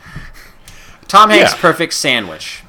Tom 1.08 1.30
Hanks' 1.30 1.52
Yeah. 1.52 1.60
perfect 1.60 1.92
sandwich. 1.94 2.61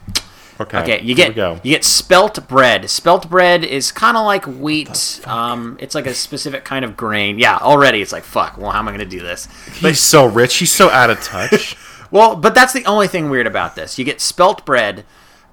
Okay. 0.63 0.81
Okay, 0.81 1.01
you 1.01 1.15
get 1.15 1.35
you 1.37 1.71
get 1.71 1.83
spelt 1.83 2.47
bread. 2.47 2.89
Spelt 2.89 3.29
bread 3.29 3.63
is 3.63 3.91
kind 3.91 4.17
of 4.17 4.25
like 4.25 4.45
wheat. 4.45 5.21
Um, 5.25 5.77
it's 5.79 5.95
like 5.95 6.07
a 6.07 6.13
specific 6.13 6.65
kind 6.65 6.83
of 6.83 6.97
grain. 6.97 7.39
Yeah, 7.39 7.57
already 7.57 8.01
it's 8.01 8.11
like 8.11 8.23
fuck. 8.23 8.57
Well, 8.57 8.71
how 8.71 8.79
am 8.79 8.87
I 8.87 8.91
gonna 8.91 9.05
do 9.05 9.19
this? 9.19 9.47
He's 9.75 9.99
so 9.99 10.25
rich. 10.25 10.55
He's 10.57 10.71
so 10.71 10.89
out 10.89 11.09
of 11.09 11.21
touch. 11.21 11.77
Well, 12.11 12.35
but 12.35 12.53
that's 12.53 12.73
the 12.73 12.85
only 12.85 13.07
thing 13.07 13.31
weird 13.31 13.47
about 13.47 13.75
this. 13.75 13.97
You 13.97 14.05
get 14.05 14.21
spelt 14.21 14.67
bread, 14.67 15.03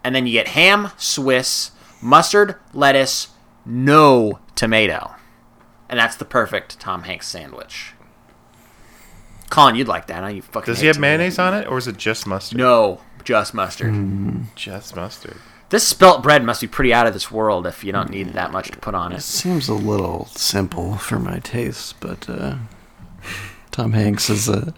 and 0.04 0.14
then 0.14 0.26
you 0.26 0.32
get 0.34 0.48
ham, 0.48 0.90
Swiss, 0.98 1.70
mustard, 2.02 2.56
lettuce, 2.74 3.28
no 3.64 4.40
tomato, 4.56 5.14
and 5.88 5.98
that's 5.98 6.16
the 6.16 6.26
perfect 6.26 6.78
Tom 6.78 7.04
Hanks 7.04 7.28
sandwich. 7.28 7.94
Colin, 9.48 9.74
you'd 9.74 9.88
like 9.88 10.06
that? 10.08 10.20
Know 10.20 10.28
you 10.28 10.42
fucking. 10.42 10.70
Does 10.70 10.80
he 10.80 10.86
have 10.88 10.96
tomato. 10.96 11.16
mayonnaise 11.16 11.38
on 11.38 11.54
it, 11.54 11.66
or 11.66 11.78
is 11.78 11.88
it 11.88 11.96
just 11.96 12.26
mustard? 12.26 12.58
No, 12.58 13.00
just 13.24 13.54
mustard. 13.54 13.94
just 14.54 14.96
mustard. 14.96 15.36
This 15.70 15.86
spelt 15.86 16.22
bread 16.22 16.44
must 16.44 16.60
be 16.60 16.66
pretty 16.66 16.92
out 16.92 17.06
of 17.06 17.12
this 17.12 17.30
world 17.30 17.66
if 17.66 17.84
you 17.84 17.92
don't 17.92 18.10
need 18.10 18.32
that 18.32 18.50
much 18.50 18.70
to 18.72 18.78
put 18.78 18.94
on 18.94 19.12
it. 19.12 19.18
It 19.18 19.22
seems 19.22 19.68
a 19.68 19.74
little 19.74 20.26
simple 20.26 20.96
for 20.96 21.20
my 21.20 21.38
taste, 21.38 22.00
but 22.00 22.28
uh, 22.28 22.56
Tom 23.70 23.92
Hanks 23.92 24.28
is 24.28 24.48
a, 24.48 24.74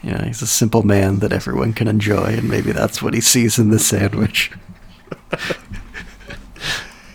you 0.00 0.12
know, 0.12 0.24
he's 0.24 0.40
a 0.40 0.46
simple 0.46 0.84
man 0.84 1.18
that 1.18 1.32
everyone 1.32 1.72
can 1.72 1.88
enjoy, 1.88 2.26
and 2.26 2.48
maybe 2.48 2.70
that's 2.70 3.02
what 3.02 3.14
he 3.14 3.20
sees 3.20 3.58
in 3.58 3.70
this 3.70 3.86
sandwich. 3.86 4.52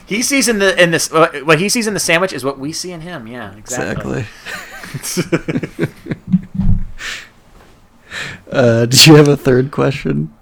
He 0.08 0.22
sees 0.22 0.48
in 0.48 0.60
the 0.60 0.82
in 0.82 0.92
this 0.92 1.12
what 1.12 1.46
what 1.46 1.60
he 1.60 1.68
sees 1.68 1.86
in 1.86 1.94
the 1.94 2.00
sandwich 2.00 2.32
is 2.32 2.44
what 2.46 2.58
we 2.58 2.72
see 2.72 2.94
in 2.94 3.02
him. 3.02 3.28
Yeah, 3.28 3.54
exactly. 3.58 4.26
Exactly. 4.94 5.88
uh, 8.50 8.86
did 8.86 9.06
you 9.06 9.16
have 9.16 9.28
a 9.28 9.36
third 9.36 9.70
question? 9.70 10.34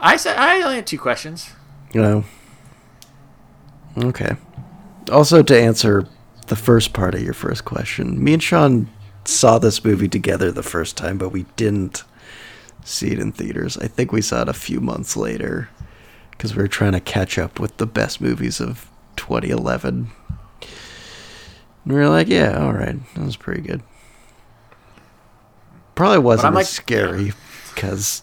I 0.00 0.16
said 0.16 0.36
I 0.36 0.62
only 0.62 0.76
had 0.76 0.86
two 0.86 0.98
questions. 0.98 1.50
No. 1.94 2.24
Okay. 3.96 4.36
Also, 5.10 5.42
to 5.42 5.60
answer 5.60 6.06
the 6.46 6.56
first 6.56 6.92
part 6.92 7.14
of 7.14 7.22
your 7.22 7.34
first 7.34 7.64
question, 7.64 8.22
me 8.22 8.34
and 8.34 8.42
Sean 8.42 8.88
saw 9.24 9.58
this 9.58 9.84
movie 9.84 10.08
together 10.08 10.50
the 10.50 10.62
first 10.62 10.96
time, 10.96 11.18
but 11.18 11.30
we 11.30 11.44
didn't 11.56 12.04
see 12.84 13.08
it 13.12 13.18
in 13.18 13.32
theaters. 13.32 13.76
I 13.78 13.86
think 13.88 14.12
we 14.12 14.22
saw 14.22 14.42
it 14.42 14.48
a 14.48 14.52
few 14.54 14.80
months 14.80 15.16
later 15.16 15.68
because 16.30 16.56
we 16.56 16.62
were 16.62 16.68
trying 16.68 16.92
to 16.92 17.00
catch 17.00 17.38
up 17.38 17.60
with 17.60 17.76
the 17.76 17.86
best 17.86 18.20
movies 18.20 18.60
of 18.60 18.88
2011. 19.16 20.10
And 21.84 21.92
we 21.92 21.94
were 21.94 22.08
like, 22.08 22.28
yeah, 22.28 22.58
all 22.64 22.72
right, 22.72 22.96
that 23.14 23.24
was 23.24 23.36
pretty 23.36 23.60
good. 23.62 23.82
Probably 25.94 26.18
wasn't 26.18 26.52
as 26.52 26.54
like- 26.54 26.66
scary 26.66 27.32
because 27.74 28.22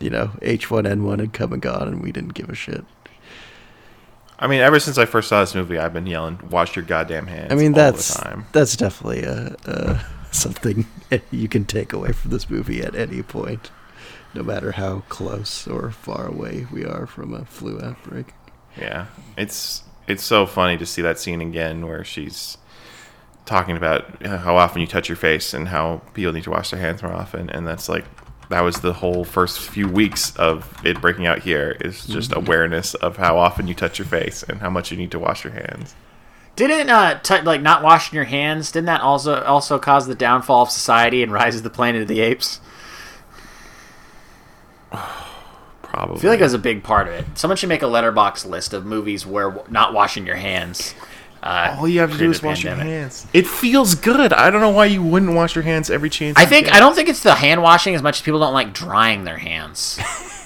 you 0.00 0.10
know, 0.10 0.32
H1N1 0.42 1.20
had 1.20 1.32
come 1.32 1.52
and 1.52 1.62
gone 1.62 1.88
and 1.88 2.02
we 2.02 2.12
didn't 2.12 2.34
give 2.34 2.48
a 2.48 2.54
shit. 2.54 2.84
I 4.38 4.46
mean, 4.46 4.60
ever 4.60 4.78
since 4.78 4.98
I 4.98 5.06
first 5.06 5.28
saw 5.28 5.40
this 5.40 5.54
movie, 5.54 5.78
I've 5.78 5.94
been 5.94 6.06
yelling, 6.06 6.38
"Wash 6.50 6.76
your 6.76 6.84
goddamn 6.84 7.26
hands!" 7.26 7.50
I 7.52 7.54
mean, 7.54 7.72
all 7.72 7.76
that's 7.76 8.14
the 8.14 8.22
time. 8.22 8.46
that's 8.52 8.76
definitely 8.76 9.22
a, 9.22 9.56
a 9.64 10.06
something 10.30 10.86
you 11.30 11.48
can 11.48 11.64
take 11.64 11.92
away 11.92 12.12
from 12.12 12.30
this 12.30 12.50
movie 12.50 12.82
at 12.82 12.94
any 12.94 13.22
point, 13.22 13.70
no 14.34 14.42
matter 14.42 14.72
how 14.72 15.04
close 15.08 15.66
or 15.66 15.90
far 15.90 16.26
away 16.26 16.66
we 16.70 16.84
are 16.84 17.06
from 17.06 17.32
a 17.32 17.44
flu 17.46 17.80
outbreak. 17.80 18.34
Yeah, 18.78 19.06
it's 19.38 19.84
it's 20.06 20.22
so 20.22 20.44
funny 20.44 20.76
to 20.76 20.84
see 20.84 21.00
that 21.02 21.18
scene 21.18 21.40
again 21.40 21.86
where 21.86 22.04
she's 22.04 22.58
talking 23.46 23.76
about 23.76 24.22
how 24.26 24.56
often 24.56 24.80
you 24.80 24.86
touch 24.86 25.08
your 25.08 25.16
face 25.16 25.54
and 25.54 25.68
how 25.68 26.02
people 26.12 26.32
need 26.32 26.44
to 26.44 26.50
wash 26.50 26.70
their 26.70 26.80
hands 26.80 27.02
more 27.02 27.12
often, 27.12 27.48
and 27.48 27.66
that's 27.66 27.88
like 27.88 28.04
that 28.48 28.60
was 28.60 28.80
the 28.80 28.92
whole 28.92 29.24
first 29.24 29.58
few 29.60 29.88
weeks 29.88 30.34
of 30.36 30.72
it 30.84 31.00
breaking 31.00 31.26
out 31.26 31.40
here 31.40 31.76
is 31.80 32.06
just 32.06 32.30
Mm-hmm. 32.30 32.46
awareness 32.46 32.94
of 32.94 33.16
how 33.16 33.38
often 33.38 33.66
you 33.66 33.74
touch 33.74 33.98
your 33.98 34.06
face 34.06 34.42
and 34.42 34.60
how 34.60 34.70
much 34.70 34.90
you 34.90 34.96
need 34.96 35.10
to 35.10 35.18
wash 35.18 35.42
your 35.44 35.52
hands. 35.52 35.94
Didn't 36.54 36.88
uh 36.88 37.18
t- 37.20 37.40
like 37.42 37.60
not 37.60 37.82
washing 37.82 38.14
your 38.16 38.24
hands? 38.24 38.72
Didn't 38.72 38.86
that 38.86 39.00
also 39.02 39.42
also 39.42 39.78
cause 39.78 40.06
the 40.06 40.14
downfall 40.14 40.62
of 40.62 40.70
society 40.70 41.22
and 41.22 41.32
rise 41.40 41.56
of 41.56 41.62
the 41.64 41.70
Planet 41.70 42.02
of 42.02 42.08
the 42.08 42.20
Apes? 42.20 42.60
Probably. 45.82 46.16
I 46.16 46.20
feel 46.20 46.30
like 46.30 46.40
that's 46.40 46.52
a 46.52 46.58
big 46.58 46.82
part 46.82 47.08
of 47.08 47.14
it. 47.14 47.24
Someone 47.38 47.56
should 47.56 47.68
make 47.68 47.82
a 47.82 47.86
Letterboxd 47.86 48.46
list 48.46 48.72
of 48.74 48.84
movies 48.84 49.24
where 49.24 49.50
w- 49.50 49.66
not 49.72 49.92
washing 49.94 50.26
your 50.26 50.36
hands. 50.36 50.94
Uh, 51.46 51.76
all 51.78 51.86
you 51.88 52.00
have 52.00 52.10
to 52.10 52.18
do 52.18 52.30
is 52.30 52.42
a 52.42 52.46
wash 52.46 52.64
your 52.64 52.74
hands. 52.74 53.24
It 53.32 53.46
feels 53.46 53.94
good. 53.94 54.32
I 54.32 54.50
don't 54.50 54.60
know 54.60 54.70
why 54.70 54.86
you 54.86 55.00
wouldn't 55.02 55.32
wash 55.34 55.54
your 55.54 55.62
hands 55.62 55.90
every 55.90 56.10
chance. 56.10 56.36
I 56.36 56.44
think. 56.44 56.72
I 56.74 56.80
don't 56.80 56.94
think 56.94 57.08
it's 57.08 57.22
the 57.22 57.34
hand 57.36 57.62
washing 57.62 57.94
as 57.94 58.02
much 58.02 58.16
as 58.18 58.22
people 58.22 58.40
don't 58.40 58.52
like 58.54 58.72
drying 58.74 59.24
their 59.24 59.38
hands. 59.38 59.98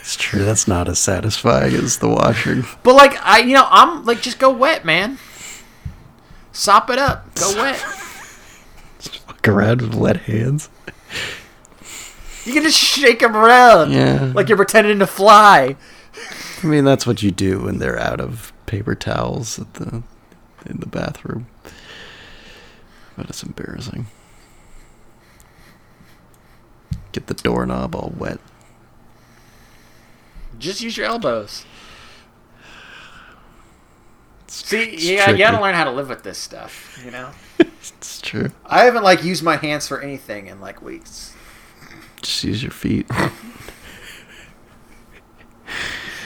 It's 0.00 0.14
true. 0.16 0.44
That's 0.44 0.68
not 0.68 0.88
as 0.88 1.00
satisfying 1.00 1.74
as 1.74 1.98
the 1.98 2.08
washing. 2.08 2.64
but 2.84 2.94
like 2.94 3.16
I, 3.26 3.40
you 3.40 3.54
know, 3.54 3.66
I'm 3.68 4.04
like 4.04 4.22
just 4.22 4.38
go 4.38 4.50
wet, 4.50 4.84
man. 4.84 5.18
Sop 6.52 6.88
it 6.90 6.98
up, 6.98 7.34
go 7.34 7.52
wet. 7.56 7.84
Walk 9.26 9.48
around 9.48 9.82
with 9.82 9.94
wet 9.96 10.16
hands. 10.22 10.70
You 12.44 12.52
can 12.54 12.62
just 12.62 12.78
shake 12.78 13.18
them 13.18 13.36
around, 13.36 13.90
Yeah. 13.92 14.30
like 14.32 14.48
you're 14.48 14.56
pretending 14.56 15.00
to 15.00 15.06
fly. 15.08 15.74
I 16.62 16.66
mean, 16.66 16.84
that's 16.84 17.04
what 17.06 17.22
you 17.24 17.32
do 17.32 17.64
when 17.64 17.78
they're 17.78 17.98
out 17.98 18.20
of 18.20 18.52
paper 18.66 18.94
towels 18.94 19.58
at 19.58 19.74
the 19.74 20.02
in 20.66 20.80
the 20.80 20.86
bathroom. 20.86 21.46
But 23.16 23.28
it's 23.30 23.42
embarrassing. 23.42 24.06
Get 27.12 27.28
the 27.28 27.34
doorknob 27.34 27.94
all 27.94 28.12
wet. 28.16 28.38
Just 30.58 30.80
use 30.82 30.96
your 30.96 31.06
elbows. 31.06 31.64
It's, 34.44 34.66
See, 34.66 34.82
it's 34.82 35.04
yeah, 35.04 35.30
you 35.30 35.38
gotta 35.38 35.60
learn 35.60 35.74
how 35.74 35.84
to 35.84 35.90
live 35.90 36.08
with 36.08 36.22
this 36.22 36.38
stuff. 36.38 37.00
You 37.04 37.10
know, 37.10 37.30
It's 37.98 38.20
true. 38.20 38.50
I 38.64 38.84
haven't 38.84 39.02
like 39.04 39.24
used 39.24 39.42
my 39.42 39.56
hands 39.56 39.88
for 39.88 40.00
anything 40.00 40.48
in 40.48 40.60
like 40.60 40.82
weeks. 40.82 41.34
Just 42.22 42.44
use 42.44 42.62
your 42.62 42.72
feet. 42.72 43.08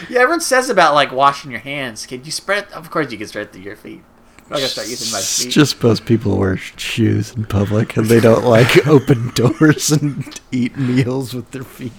Yeah, 0.08 0.20
everyone 0.20 0.40
says 0.40 0.70
about 0.70 0.94
like 0.94 1.12
washing 1.12 1.50
your 1.50 1.60
hands. 1.60 2.06
Can 2.06 2.24
you 2.24 2.30
spread? 2.30 2.70
Of 2.72 2.90
course, 2.90 3.10
you 3.12 3.18
can 3.18 3.26
spread 3.26 3.52
through 3.52 3.62
your 3.62 3.76
feet. 3.76 4.02
I'm 4.44 4.56
gonna 4.56 4.66
start 4.68 4.88
using 4.88 5.12
my 5.12 5.18
It's 5.18 5.44
feet. 5.44 5.52
just 5.52 5.82
most 5.82 6.04
people 6.06 6.36
wear 6.36 6.56
shoes 6.56 7.32
in 7.34 7.44
public 7.44 7.96
and 7.96 8.06
they 8.06 8.18
don't 8.18 8.44
like 8.44 8.86
open 8.88 9.30
doors 9.34 9.90
and 9.92 10.40
eat 10.50 10.76
meals 10.76 11.34
with 11.34 11.52
their 11.52 11.62
feet. 11.62 11.92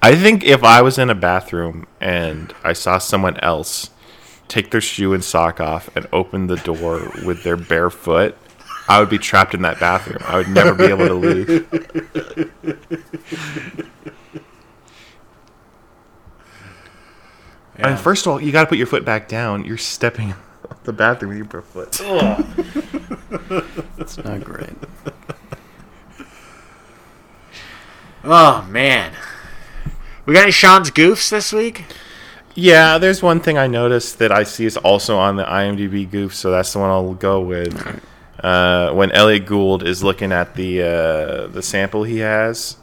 I 0.00 0.14
think 0.14 0.44
if 0.44 0.62
I 0.62 0.82
was 0.82 0.98
in 0.98 1.10
a 1.10 1.14
bathroom 1.14 1.86
and 2.00 2.54
I 2.62 2.72
saw 2.72 2.98
someone 2.98 3.36
else 3.40 3.90
take 4.46 4.70
their 4.70 4.80
shoe 4.80 5.12
and 5.12 5.24
sock 5.24 5.60
off 5.60 5.88
and 5.96 6.06
open 6.12 6.46
the 6.46 6.56
door 6.58 7.10
with 7.24 7.42
their 7.42 7.56
bare 7.56 7.90
foot, 7.90 8.36
I 8.88 9.00
would 9.00 9.10
be 9.10 9.18
trapped 9.18 9.54
in 9.54 9.62
that 9.62 9.80
bathroom. 9.80 10.22
I 10.24 10.36
would 10.36 10.48
never 10.48 10.72
be 10.74 10.84
able 10.84 11.08
to 11.08 11.14
leave. 11.14 11.66
I 17.78 17.88
mean, 17.88 17.96
first 17.98 18.26
of 18.26 18.32
all, 18.32 18.40
you 18.40 18.52
got 18.52 18.62
to 18.62 18.66
put 18.66 18.78
your 18.78 18.86
foot 18.86 19.04
back 19.04 19.28
down. 19.28 19.64
You're 19.64 19.76
stepping 19.76 20.32
off 20.32 20.82
the 20.84 20.92
bathroom 20.92 21.30
with 21.30 21.38
your 21.38 21.46
bare 21.46 21.62
foot. 21.62 21.92
That's 23.96 24.18
not 24.18 24.44
great. 24.44 24.70
Oh 28.28 28.66
man, 28.68 29.12
we 30.24 30.34
got 30.34 30.42
any 30.42 30.50
Sean's 30.50 30.90
goofs 30.90 31.30
this 31.30 31.52
week? 31.52 31.84
Yeah, 32.56 32.98
there's 32.98 33.22
one 33.22 33.38
thing 33.38 33.56
I 33.56 33.68
noticed 33.68 34.18
that 34.18 34.32
I 34.32 34.42
see 34.42 34.64
is 34.64 34.76
also 34.76 35.16
on 35.16 35.36
the 35.36 35.44
IMDb 35.44 36.10
goof, 36.10 36.34
so 36.34 36.50
that's 36.50 36.72
the 36.72 36.80
one 36.80 36.90
I'll 36.90 37.14
go 37.14 37.40
with. 37.40 38.02
Uh, 38.42 38.92
when 38.94 39.12
Elliott 39.12 39.46
Gould 39.46 39.86
is 39.86 40.02
looking 40.02 40.32
at 40.32 40.56
the 40.56 40.82
uh, 40.82 41.46
the 41.46 41.62
sample 41.62 42.02
he 42.02 42.18
has, 42.18 42.76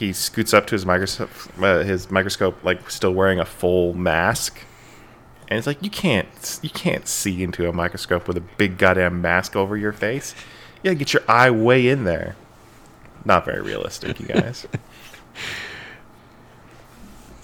he 0.00 0.14
scoots 0.14 0.54
up 0.54 0.66
to 0.66 0.74
his 0.74 0.86
microscope, 0.86 1.30
uh, 1.60 1.80
his 1.84 2.10
microscope, 2.10 2.64
like 2.64 2.90
still 2.90 3.12
wearing 3.12 3.38
a 3.38 3.44
full 3.44 3.92
mask, 3.92 4.58
and 5.48 5.58
it's 5.58 5.66
like 5.66 5.82
you 5.82 5.90
can't 5.90 6.58
you 6.62 6.70
can't 6.70 7.06
see 7.06 7.42
into 7.42 7.68
a 7.68 7.72
microscope 7.72 8.26
with 8.26 8.38
a 8.38 8.40
big 8.40 8.78
goddamn 8.78 9.20
mask 9.20 9.54
over 9.56 9.76
your 9.76 9.92
face. 9.92 10.34
You 10.82 10.94
get 10.94 11.12
your 11.12 11.22
eye 11.28 11.50
way 11.50 11.86
in 11.86 12.04
there. 12.04 12.34
Not 13.26 13.44
very 13.44 13.60
realistic, 13.60 14.18
you 14.18 14.26
guys. 14.26 14.66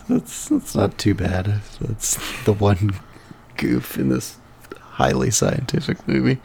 That's 0.09 0.49
that's 0.49 0.75
not 0.77 0.99
too 0.99 1.15
bad. 1.15 1.63
That's 1.81 2.17
the 2.45 2.53
one 2.53 2.95
goof 3.57 3.99
in 3.99 4.09
this 4.09 4.39
highly 4.79 5.33
scientific 5.33 6.07
movie. 6.07 6.39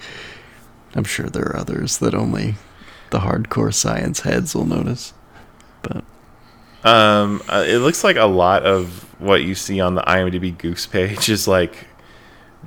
I'm 0.96 1.04
sure 1.04 1.28
there 1.28 1.46
are 1.46 1.58
others 1.58 2.00
that 2.00 2.16
only 2.16 2.56
the 3.12 3.20
hardcore 3.20 3.72
science 3.72 4.22
heads 4.22 4.56
will 4.56 4.66
notice. 4.66 5.14
But 5.82 6.04
Um, 6.84 7.42
uh, 7.48 7.64
it 7.68 7.78
looks 7.78 8.04
like 8.04 8.16
a 8.16 8.26
lot 8.26 8.64
of 8.64 9.06
what 9.20 9.44
you 9.44 9.54
see 9.54 9.80
on 9.80 9.96
the 9.96 10.02
IMDb 10.02 10.58
Goose 10.58 10.88
page 10.88 11.30
is 11.30 11.48
like 11.48 11.86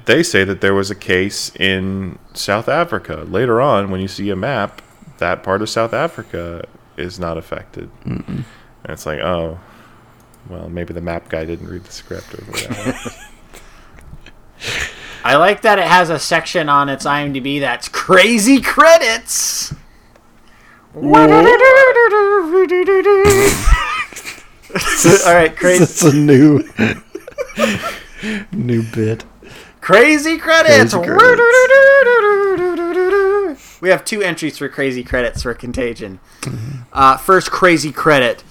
they 0.04 0.22
say 0.22 0.44
that 0.44 0.60
there 0.60 0.74
was 0.74 0.90
a 0.90 0.94
case 0.94 1.54
in 1.56 2.18
South 2.32 2.68
Africa. 2.68 3.24
Later 3.28 3.60
on, 3.60 3.90
when 3.90 4.00
you 4.00 4.08
see 4.08 4.30
a 4.30 4.36
map, 4.36 4.82
that 5.18 5.42
part 5.42 5.62
of 5.62 5.70
South 5.70 5.92
Africa 5.92 6.66
is 6.96 7.18
not 7.18 7.38
affected. 7.38 7.90
And 8.04 8.44
it's 8.92 9.06
like, 9.06 9.20
oh, 9.20 9.58
well, 10.48 10.68
maybe 10.68 10.92
the 10.92 11.00
map 11.00 11.28
guy 11.28 11.44
didn't 11.44 11.68
read 11.68 11.84
the 11.84 11.92
script 11.92 12.34
or 12.34 12.44
whatever. 12.44 12.98
I 15.24 15.36
like 15.36 15.62
that 15.62 15.78
it 15.78 15.86
has 15.86 16.10
a 16.10 16.18
section 16.18 16.68
on 16.68 16.88
its 16.88 17.06
IMDb 17.06 17.60
that's 17.60 17.88
crazy 17.88 18.60
credits. 18.60 19.74
All 25.26 25.34
right, 25.34 25.56
crazy 25.56 25.82
it's 25.82 26.04
a 26.04 26.12
new 26.12 26.62
new 28.52 28.82
bit. 28.94 29.24
crazy 29.80 30.38
credits. 30.38 30.94
Crazy 30.94 31.06
credits. 31.06 31.40
We 33.80 33.88
have 33.88 34.04
two 34.04 34.22
entries 34.22 34.56
for 34.56 34.68
crazy 34.68 35.02
credits 35.02 35.42
for 35.42 35.52
Contagion. 35.52 36.20
Uh, 36.92 37.16
first, 37.16 37.50
crazy 37.50 37.90
credit. 37.90 38.44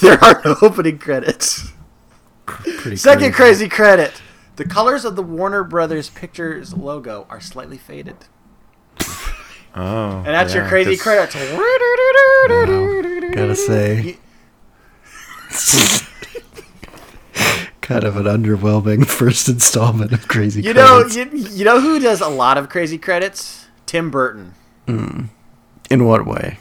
There 0.00 0.22
are 0.22 0.40
no 0.44 0.54
opening 0.62 0.98
credits. 0.98 1.72
Pretty 2.46 2.96
Second 2.96 3.32
crazy 3.32 3.68
credit. 3.68 4.22
The 4.54 4.64
colors 4.64 5.04
of 5.04 5.16
the 5.16 5.22
Warner 5.22 5.64
Brothers 5.64 6.10
Pictures 6.10 6.74
logo 6.74 7.26
are 7.28 7.40
slightly 7.40 7.78
faded. 7.78 8.16
Oh, 9.78 10.18
And 10.18 10.26
that's 10.26 10.54
your 10.54 10.66
crazy 10.66 10.96
credits. 10.96 11.34
Gotta 13.34 13.54
say, 13.54 14.16
kind 17.80 18.04
of 18.04 18.16
an 18.16 18.24
underwhelming 18.24 19.06
first 19.06 19.48
installment 19.48 20.12
of 20.12 20.28
Crazy 20.28 20.62
You 20.62 20.74
know, 20.74 21.04
Credits. 21.04 21.16
you, 21.16 21.56
you 21.58 21.64
know 21.64 21.80
who 21.80 21.98
does 22.00 22.20
a 22.20 22.28
lot 22.28 22.58
of 22.58 22.68
crazy 22.68 22.98
credits? 22.98 23.66
Tim 23.86 24.10
Burton. 24.10 24.54
In 24.86 26.04
what 26.04 26.26
way? 26.26 26.58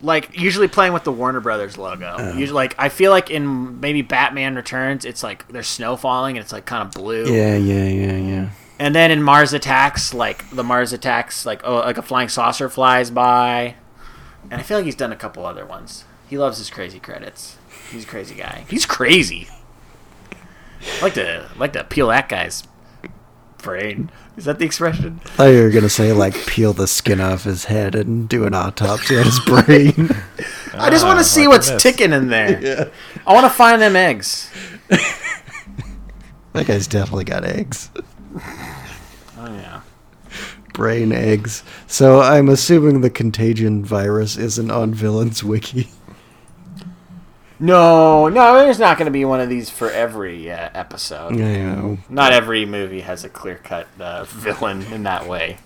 Like 0.00 0.38
usually 0.38 0.68
playing 0.68 0.92
with 0.92 1.04
the 1.04 1.12
Warner 1.12 1.40
Brothers 1.40 1.78
logo. 1.78 2.18
Usually, 2.36 2.50
like 2.54 2.74
I 2.78 2.88
feel 2.90 3.10
like 3.10 3.30
in 3.30 3.80
maybe 3.80 4.02
Batman 4.02 4.54
Returns, 4.54 5.04
it's 5.06 5.22
like 5.22 5.48
there's 5.48 5.66
snow 5.66 5.96
falling 5.96 6.36
and 6.36 6.44
it's 6.44 6.52
like 6.52 6.66
kind 6.66 6.86
of 6.86 6.92
blue. 6.92 7.24
Yeah, 7.34 7.56
yeah, 7.56 7.84
yeah, 7.88 8.16
yeah. 8.16 8.50
And 8.78 8.94
then 8.94 9.10
in 9.10 9.22
Mars 9.22 9.52
Attacks, 9.52 10.12
like 10.12 10.48
the 10.50 10.64
Mars 10.64 10.92
Attacks, 10.92 11.46
like 11.46 11.60
oh, 11.64 11.76
like 11.76 11.98
a 11.98 12.02
flying 12.02 12.28
saucer 12.28 12.68
flies 12.68 13.10
by. 13.10 13.76
And 14.50 14.60
I 14.60 14.62
feel 14.62 14.78
like 14.78 14.84
he's 14.84 14.94
done 14.96 15.12
a 15.12 15.16
couple 15.16 15.46
other 15.46 15.64
ones. 15.64 16.04
He 16.28 16.36
loves 16.38 16.58
his 16.58 16.70
crazy 16.70 16.98
credits. 16.98 17.56
He's 17.90 18.04
a 18.04 18.06
crazy 18.08 18.34
guy. 18.34 18.64
He's 18.68 18.84
crazy. 18.86 19.48
I 20.98 21.02
like 21.02 21.14
to 21.14 21.48
like 21.56 21.72
to 21.74 21.84
peel 21.84 22.08
that 22.08 22.28
guy's 22.28 22.64
brain. 23.58 24.10
Is 24.36 24.44
that 24.46 24.58
the 24.58 24.64
expression? 24.66 25.20
I 25.24 25.28
thought 25.28 25.44
you 25.44 25.62
were 25.62 25.70
gonna 25.70 25.88
say 25.88 26.12
like 26.12 26.34
peel 26.46 26.72
the 26.72 26.86
skin 26.88 27.20
off 27.20 27.44
his 27.44 27.66
head 27.66 27.94
and 27.94 28.28
do 28.28 28.44
an 28.44 28.52
autopsy 28.54 29.16
on 29.16 29.24
his 29.24 29.40
brain. 29.40 30.10
I 30.74 30.90
just 30.90 31.04
want 31.04 31.16
Ah, 31.16 31.22
to 31.22 31.24
see 31.24 31.46
what's 31.46 31.70
this. 31.70 31.80
ticking 31.82 32.12
in 32.12 32.28
there. 32.28 32.90
I 33.26 33.32
want 33.32 33.44
to 33.46 33.50
find 33.50 33.80
them 33.80 33.94
eggs. 33.94 34.50
that 36.52 36.66
guy's 36.66 36.86
definitely 36.88 37.24
got 37.24 37.44
eggs, 37.44 37.90
Oh 38.36 39.52
yeah. 39.52 39.80
brain 40.72 41.12
eggs. 41.12 41.62
So 41.86 42.20
I'm 42.20 42.48
assuming 42.48 43.00
the 43.00 43.10
contagion 43.10 43.84
virus 43.84 44.36
isn't 44.36 44.70
on 44.70 44.94
Villains 44.94 45.42
Wiki. 45.44 45.88
No, 47.60 48.28
no, 48.28 48.54
there's 48.58 48.80
not 48.80 48.98
going 48.98 49.06
to 49.06 49.12
be 49.12 49.24
one 49.24 49.40
of 49.40 49.48
these 49.48 49.70
for 49.70 49.88
every 49.90 50.50
uh, 50.50 50.70
episode. 50.74 51.32
I 51.34 51.36
know. 51.36 51.98
Not 52.08 52.32
every 52.32 52.66
movie 52.66 53.00
has 53.00 53.24
a 53.24 53.28
clear 53.28 53.56
cut 53.56 53.86
uh, 54.00 54.24
villain 54.24 54.82
in 54.92 55.04
that 55.04 55.28
way. 55.28 55.58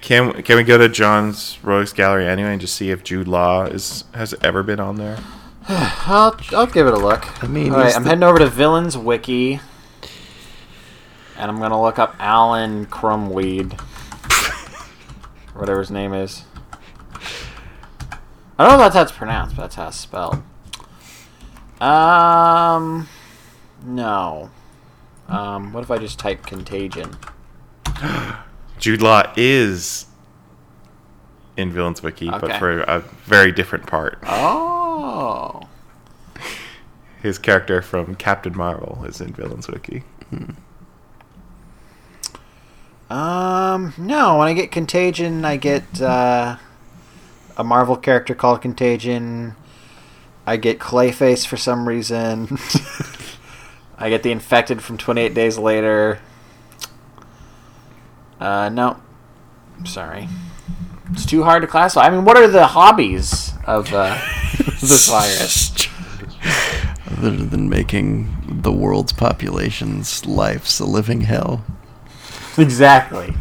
Can 0.00 0.42
can 0.42 0.56
we 0.56 0.64
go 0.64 0.76
to 0.78 0.88
John's 0.88 1.58
Rogues 1.62 1.92
Gallery 1.92 2.26
anyway 2.26 2.52
and 2.52 2.60
just 2.60 2.74
see 2.76 2.90
if 2.90 3.02
Jude 3.04 3.28
Law 3.28 3.64
is 3.64 4.04
has 4.14 4.34
ever 4.42 4.62
been 4.62 4.80
on 4.80 4.96
there? 4.96 5.18
I'll, 5.68 6.36
I'll 6.52 6.66
give 6.66 6.86
it 6.86 6.94
a 6.94 6.98
look. 6.98 7.42
I 7.42 7.46
mean, 7.46 7.72
All 7.72 7.78
right, 7.78 7.94
I'm 7.94 8.02
the- 8.02 8.08
heading 8.10 8.24
over 8.24 8.38
to 8.38 8.46
Villains 8.46 8.96
Wiki. 8.98 9.60
And 11.38 11.50
I'm 11.50 11.58
gonna 11.58 11.80
look 11.80 11.98
up 11.98 12.16
Alan 12.18 12.86
Krumwiede, 12.86 13.80
or 15.54 15.60
whatever 15.60 15.78
his 15.78 15.90
name 15.90 16.12
is. 16.12 16.42
I 18.58 18.64
don't 18.66 18.70
know 18.70 18.74
if 18.74 18.80
that's 18.80 18.94
how 18.96 19.02
it's 19.02 19.12
pronounced, 19.12 19.54
but 19.54 19.62
that's 19.62 19.76
how 19.76 19.88
it's 19.88 19.96
spelled. 19.96 20.42
Um, 21.80 23.08
no. 23.84 24.50
Um, 25.28 25.72
what 25.72 25.84
if 25.84 25.90
I 25.92 25.98
just 25.98 26.18
type 26.18 26.44
Contagion? 26.44 27.16
Jude 28.78 29.00
Law 29.00 29.32
is 29.36 30.06
in 31.56 31.70
Villains 31.70 32.02
Wiki, 32.02 32.28
but 32.30 32.56
for 32.58 32.80
a 32.80 33.00
very 33.24 33.52
different 33.52 33.86
part. 33.86 34.18
Oh, 34.26 35.68
His 37.22 37.38
character 37.38 37.80
from 37.82 38.14
Captain 38.16 38.56
Marvel 38.56 39.04
is 39.04 39.20
in 39.20 39.32
Villains 39.32 39.68
Wiki. 39.68 40.02
Um, 43.10 43.94
no. 43.96 44.38
When 44.38 44.48
I 44.48 44.54
get 44.54 44.70
Contagion, 44.70 45.44
I 45.44 45.56
get 45.56 46.00
uh, 46.00 46.56
a 47.56 47.64
Marvel 47.64 47.96
character 47.96 48.34
called 48.34 48.62
Contagion. 48.62 49.54
I 50.46 50.56
get 50.56 50.78
Clayface 50.78 51.46
for 51.46 51.56
some 51.56 51.88
reason. 51.88 52.58
I 53.98 54.10
get 54.10 54.22
the 54.22 54.30
Infected 54.30 54.82
from 54.82 54.96
28 54.96 55.34
Days 55.34 55.58
Later. 55.58 56.20
Uh, 58.40 58.68
no. 58.68 59.00
I'm 59.78 59.86
sorry. 59.86 60.28
It's 61.12 61.26
too 61.26 61.42
hard 61.42 61.62
to 61.62 61.68
classify. 61.68 62.06
I 62.06 62.10
mean, 62.10 62.24
what 62.24 62.36
are 62.36 62.46
the 62.48 62.66
hobbies 62.66 63.52
of 63.66 63.92
uh, 63.92 64.18
this 64.80 65.08
virus? 65.08 65.88
Other 67.10 67.30
than 67.30 67.68
making 67.68 68.60
the 68.62 68.72
world's 68.72 69.12
population's 69.12 70.26
lives 70.26 70.78
a 70.80 70.84
living 70.84 71.22
hell. 71.22 71.64
Exactly. 72.62 73.34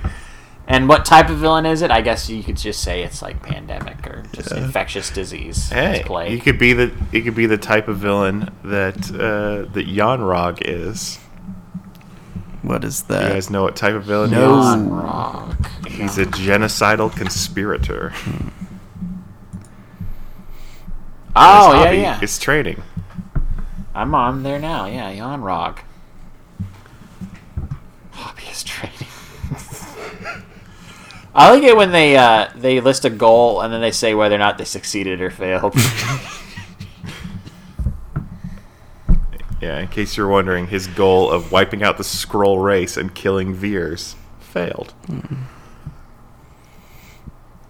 And 0.70 0.90
what 0.90 1.06
type 1.06 1.30
of 1.30 1.38
villain 1.38 1.66
is 1.66 1.82
it? 1.82 1.92
I 1.92 2.02
guess 2.02 2.30
you 2.30 2.44
could 2.44 2.58
just 2.58 2.82
say 2.84 3.02
it's 3.04 3.22
like 3.22 3.42
pandemic 3.42 4.06
or 4.06 4.24
just 4.34 4.52
Yeah. 4.52 4.66
infectious 4.66 5.10
disease. 5.10 5.70
Hey, 5.70 6.04
plague. 6.06 6.32
you 6.34 6.40
could 6.40 6.60
be 6.60 6.74
the 6.74 6.92
you 7.14 7.22
could 7.24 7.36
be 7.36 7.46
the 7.46 7.58
type 7.58 7.88
of 7.88 7.98
villain 8.00 8.50
that 8.66 8.98
uh, 9.12 9.72
that 9.74 9.86
Yon-Rogg 9.88 10.58
is. 10.66 11.20
What 12.64 12.84
is 12.84 13.04
that? 13.04 13.24
You 13.24 13.30
guys 13.36 13.50
know 13.50 13.64
what 13.64 13.78
type 13.78 13.96
of 13.96 14.04
villain 14.04 14.32
No. 14.32 14.56
he 14.56 14.60
is? 14.82 14.88
Ron 14.90 15.58
He's 15.88 16.18
a 16.18 16.26
genocidal 16.26 17.16
conspirator. 17.16 18.12
Oh 21.34 21.68
His 21.68 21.74
yeah, 21.74 21.84
hobby 21.86 21.98
yeah. 21.98 22.20
is 22.22 22.38
trading. 22.40 22.82
I'm 23.96 24.14
on 24.14 24.44
there 24.44 24.60
now. 24.60 24.86
Yeah, 24.86 25.10
Yon-Rogg. 25.12 25.78
Hobbyist 28.18 28.66
trading. 28.66 29.08
I 31.36 31.52
like 31.52 31.64
it 31.64 31.78
when 31.78 31.92
they 31.92 32.18
uh, 32.18 32.50
they 32.56 32.80
list 32.80 33.06
a 33.06 33.10
goal 33.10 33.62
and 33.62 33.72
then 33.72 33.80
they 33.82 33.92
say 33.92 34.14
whether 34.14 34.36
or 34.36 34.40
not 34.40 34.58
they 34.58 34.66
succeeded 34.66 35.22
or 35.22 35.30
failed. 35.30 35.76
Yeah, 39.60 39.80
in 39.80 39.88
case 39.88 40.16
you're 40.16 40.28
wondering, 40.28 40.68
his 40.68 40.86
goal 40.88 41.32
of 41.32 41.52
wiping 41.52 41.82
out 41.82 41.98
the 41.98 42.04
Skrull 42.04 42.64
race 42.64 42.96
and 42.96 43.14
killing 43.16 43.54
Vers 43.56 44.16
failed. 44.40 44.94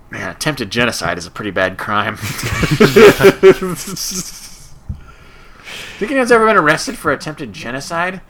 Man, 0.09 0.29
attempted 0.29 0.69
genocide 0.69 1.17
is 1.17 1.25
a 1.25 1.31
pretty 1.31 1.51
bad 1.51 1.77
crime. 1.77 2.17
Think 5.97 6.11
anyone's 6.11 6.31
ever 6.31 6.45
been 6.45 6.55
arrested 6.57 6.97
for 6.97 7.11
attempted 7.11 7.51
genocide? 7.51 8.21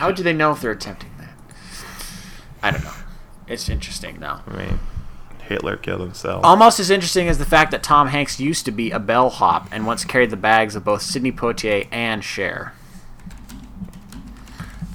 How 0.00 0.10
do 0.10 0.22
they 0.22 0.32
know 0.32 0.52
if 0.52 0.62
they're 0.62 0.70
attempting 0.70 1.10
that? 1.18 1.34
I 2.62 2.70
don't 2.70 2.82
know. 2.82 2.94
It's 3.46 3.68
interesting 3.68 4.18
though. 4.18 4.38
I 4.46 4.56
mean, 4.56 4.80
Hitler 5.42 5.76
killed 5.76 6.00
himself. 6.00 6.42
Almost 6.42 6.80
as 6.80 6.88
interesting 6.88 7.28
as 7.28 7.36
the 7.36 7.44
fact 7.44 7.70
that 7.72 7.82
Tom 7.82 8.08
Hanks 8.08 8.40
used 8.40 8.64
to 8.64 8.70
be 8.70 8.90
a 8.92 8.98
bellhop 8.98 9.68
and 9.70 9.86
once 9.86 10.06
carried 10.06 10.30
the 10.30 10.38
bags 10.38 10.74
of 10.74 10.86
both 10.86 11.02
Sidney 11.02 11.32
Poitier 11.32 11.86
and 11.92 12.24
Cher. 12.24 12.72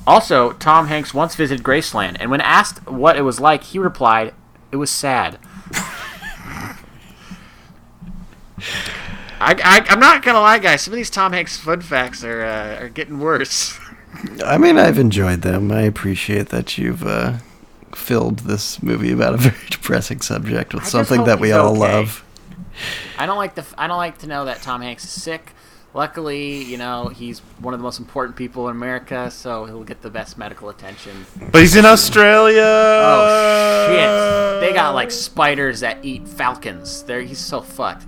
Also, 0.07 0.53
Tom 0.53 0.87
Hanks 0.87 1.13
once 1.13 1.35
visited 1.35 1.63
Graceland, 1.63 2.17
and 2.19 2.31
when 2.31 2.41
asked 2.41 2.89
what 2.89 3.15
it 3.15 3.21
was 3.21 3.39
like, 3.39 3.63
he 3.65 3.77
replied, 3.77 4.33
"It 4.71 4.77
was 4.77 4.89
sad." 4.89 5.37
I, 9.39 9.53
I, 9.63 9.85
I'm 9.87 9.99
not 9.99 10.23
gonna 10.23 10.39
lie, 10.39 10.57
guys. 10.57 10.81
Some 10.81 10.93
of 10.93 10.97
these 10.97 11.11
Tom 11.11 11.31
Hanks 11.31 11.57
fun 11.57 11.81
facts 11.81 12.23
are 12.23 12.43
uh, 12.43 12.85
are 12.85 12.89
getting 12.89 13.19
worse. 13.19 13.79
I 14.45 14.57
mean, 14.57 14.77
I've 14.77 14.97
enjoyed 14.97 15.41
them. 15.41 15.71
I 15.71 15.81
appreciate 15.81 16.49
that 16.49 16.77
you've 16.77 17.05
uh, 17.05 17.37
filled 17.93 18.39
this 18.39 18.81
movie 18.83 19.11
about 19.11 19.33
a 19.33 19.37
very 19.49 19.69
depressing 19.69 20.21
subject 20.21 20.73
with 20.73 20.83
just 20.83 20.91
something 20.91 21.23
that 21.25 21.39
we 21.39 21.51
all 21.51 21.71
okay. 21.71 21.79
love. 21.79 22.23
I 23.17 23.25
don't 23.25 23.37
like 23.37 23.55
the. 23.55 23.65
I 23.77 23.87
don't 23.87 23.97
like 23.97 24.19
to 24.19 24.27
know 24.27 24.45
that 24.45 24.61
Tom 24.61 24.81
Hanks 24.81 25.03
is 25.03 25.09
sick. 25.09 25.51
Luckily, 25.93 26.61
you 26.61 26.77
know 26.77 27.07
he's 27.07 27.39
one 27.59 27.73
of 27.73 27.79
the 27.79 27.83
most 27.83 27.99
important 27.99 28.35
people 28.35 28.67
in 28.67 28.75
America, 28.75 29.31
so 29.31 29.63
he'll 29.65 29.85
get 29.85 30.01
the 30.01 30.09
best 30.09 30.37
medical 30.37 30.67
attention. 30.69 31.25
but 31.51 31.61
he's 31.61 31.77
in 31.77 31.85
Australia. 31.85 32.61
Oh 32.65 33.87
shit! 33.87 34.61
They 34.61 34.75
got 34.75 34.93
like 34.93 35.09
spiders 35.09 35.79
that 35.79 36.03
eat 36.03 36.27
falcons. 36.27 37.03
There, 37.03 37.21
he's 37.21 37.39
so 37.39 37.61
fucked. 37.61 38.05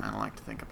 I 0.00 0.10
don't 0.10 0.20
like 0.20 0.36
to 0.36 0.42
think 0.42 0.62
about 0.62 0.71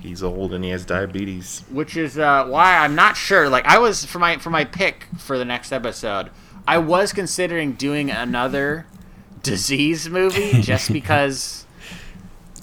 he's 0.00 0.22
old 0.22 0.52
and 0.52 0.64
he 0.64 0.70
has 0.70 0.84
diabetes. 0.84 1.62
Which 1.70 1.96
is 1.96 2.18
uh, 2.18 2.46
why 2.46 2.78
I'm 2.78 2.94
not 2.94 3.16
sure. 3.16 3.48
Like 3.48 3.64
I 3.66 3.78
was 3.78 4.04
for 4.04 4.18
my 4.18 4.38
for 4.38 4.50
my 4.50 4.64
pick 4.64 5.06
for 5.18 5.38
the 5.38 5.44
next 5.44 5.72
episode, 5.72 6.30
I 6.66 6.78
was 6.78 7.12
considering 7.12 7.72
doing 7.72 8.10
another 8.10 8.86
disease 9.42 10.08
movie 10.08 10.52
just 10.62 10.92
because. 10.92 11.66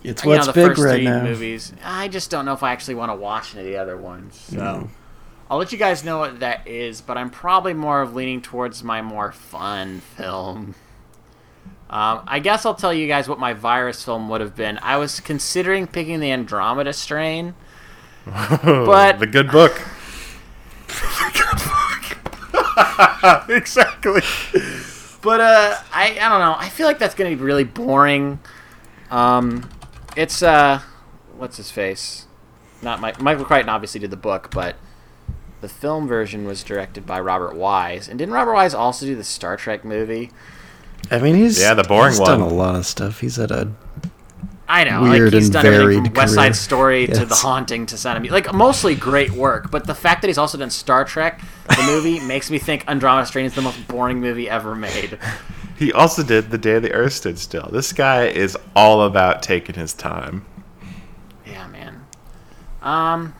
It's 0.04 0.24
you 0.24 0.30
know, 0.30 0.36
what's 0.38 0.48
the 0.48 0.54
big 0.54 0.68
first 0.70 0.82
right 0.84 0.96
three 0.98 1.06
now. 1.06 1.24
movies. 1.24 1.74
I 1.84 2.08
just 2.08 2.30
don't 2.30 2.46
know 2.46 2.54
if 2.54 2.64
I 2.64 2.72
actually 2.72 2.96
want 2.96 3.12
to 3.12 3.16
watch 3.16 3.54
any 3.56 3.62
of 3.64 3.68
the 3.68 3.78
other 3.78 3.98
ones. 3.98 4.36
So 4.40 4.58
Mm. 4.58 4.90
I'll 5.50 5.58
let 5.58 5.72
you 5.72 5.78
guys 5.78 6.04
know 6.04 6.20
what 6.20 6.40
that 6.42 6.68
is, 6.68 7.00
but 7.02 7.18
I'm 7.18 7.30
probably 7.30 7.74
more 7.74 8.02
of 8.02 8.14
leaning 8.14 8.42
towards 8.42 8.84
my 8.84 9.02
more 9.02 9.32
fun 9.32 10.02
film. 10.02 10.76
Um, 11.90 12.22
I 12.28 12.40
guess 12.40 12.66
I'll 12.66 12.76
tell 12.76 12.94
you 12.94 13.08
guys 13.08 13.30
what 13.30 13.40
my 13.40 13.54
virus 13.54 14.04
film 14.04 14.28
would 14.30 14.42
have 14.42 14.56
been. 14.56 14.78
I 14.82 14.98
was 14.98 15.20
considering 15.20 15.88
picking 15.88 16.20
the 16.20 16.32
Andromeda 16.32 16.94
strain. 16.94 17.56
But- 18.26 19.20
the 19.20 19.28
good 19.28 19.50
book. 19.52 19.82
exactly. 23.50 24.22
But 25.22 25.42
uh, 25.42 25.76
I 25.94 26.12
I 26.22 26.30
don't 26.30 26.40
know. 26.40 26.56
I 26.58 26.70
feel 26.70 26.88
like 26.88 27.00
that's 27.00 27.16
gonna 27.16 27.30
be 27.32 27.36
really 27.36 27.64
boring. 27.64 28.40
Um, 29.10 29.70
it's 30.16 30.44
uh, 30.44 30.82
what's 31.38 31.58
his 31.58 31.72
face? 31.72 32.28
Not 32.82 33.00
Mike. 33.02 33.22
Michael 33.22 33.46
Crichton 33.46 33.70
obviously 33.70 34.00
did 34.00 34.12
the 34.12 34.18
book, 34.18 34.52
but 34.52 34.76
the 35.62 35.70
film 35.70 36.08
version 36.08 36.46
was 36.46 36.64
directed 36.64 37.06
by 37.06 37.20
Robert 37.20 37.56
Wise. 37.56 38.08
And 38.08 38.20
didn't 38.20 38.34
Robert 38.34 38.54
Wise 38.54 38.74
also 38.74 39.06
do 39.06 39.16
the 39.16 39.24
Star 39.24 39.58
Trek 39.58 39.84
movie? 39.84 40.32
I 41.10 41.20
mean, 41.20 41.36
he's 41.36 41.60
Yeah, 41.60 41.74
the 41.74 41.84
boring 41.84 42.12
he's 42.12 42.20
done 42.20 42.42
a 42.42 42.48
lot 42.48 42.76
of 42.76 42.86
stuff. 42.86 43.20
He's 43.20 43.38
had 43.38 43.52
a 43.52 43.72
I 44.70 44.84
know, 44.84 45.02
Weird 45.04 45.34
like 45.34 45.34
he's 45.34 45.46
and 45.46 45.54
done 45.54 45.66
everything 45.66 46.04
from 46.04 46.14
varied 46.14 46.18
West 46.18 46.36
career. 46.36 46.46
Side 46.48 46.56
Story 46.56 47.08
to 47.08 47.26
The 47.26 47.36
Haunting 47.36 47.86
to 47.86 47.98
Sound 47.98 48.18
of 48.18 48.22
Music. 48.22 48.46
Like 48.46 48.54
mostly 48.54 48.96
great 48.96 49.32
work, 49.32 49.72
but 49.72 49.88
the 49.88 49.96
fact 49.96 50.22
that 50.22 50.28
he's 50.28 50.38
also 50.38 50.58
done 50.58 50.70
Star 50.70 51.06
Trek, 51.06 51.42
the 51.70 51.84
movie, 51.84 52.20
makes 52.28 52.52
me 52.52 52.60
think 52.60 52.84
Andromeda 52.88 53.26
Strain 53.26 53.46
is 53.46 53.56
the 53.56 53.62
most 53.62 53.88
boring 53.88 54.20
movie 54.20 54.50
ever 54.50 54.76
made. 54.76 55.18
He 55.78 55.94
also 55.94 56.24
did 56.24 56.50
The 56.50 56.58
Day 56.58 56.80
the 56.80 56.92
Earth 56.92 57.14
Stood 57.14 57.40
Still. 57.40 57.70
This 57.72 57.94
guy 57.94 58.26
is 58.26 58.58
all 58.76 59.04
about 59.04 59.42
taking 59.42 59.76
his 59.76 59.94
time. 59.94 60.46
Yeah, 61.46 61.68
man. 61.68 62.06
Um. 62.82 63.36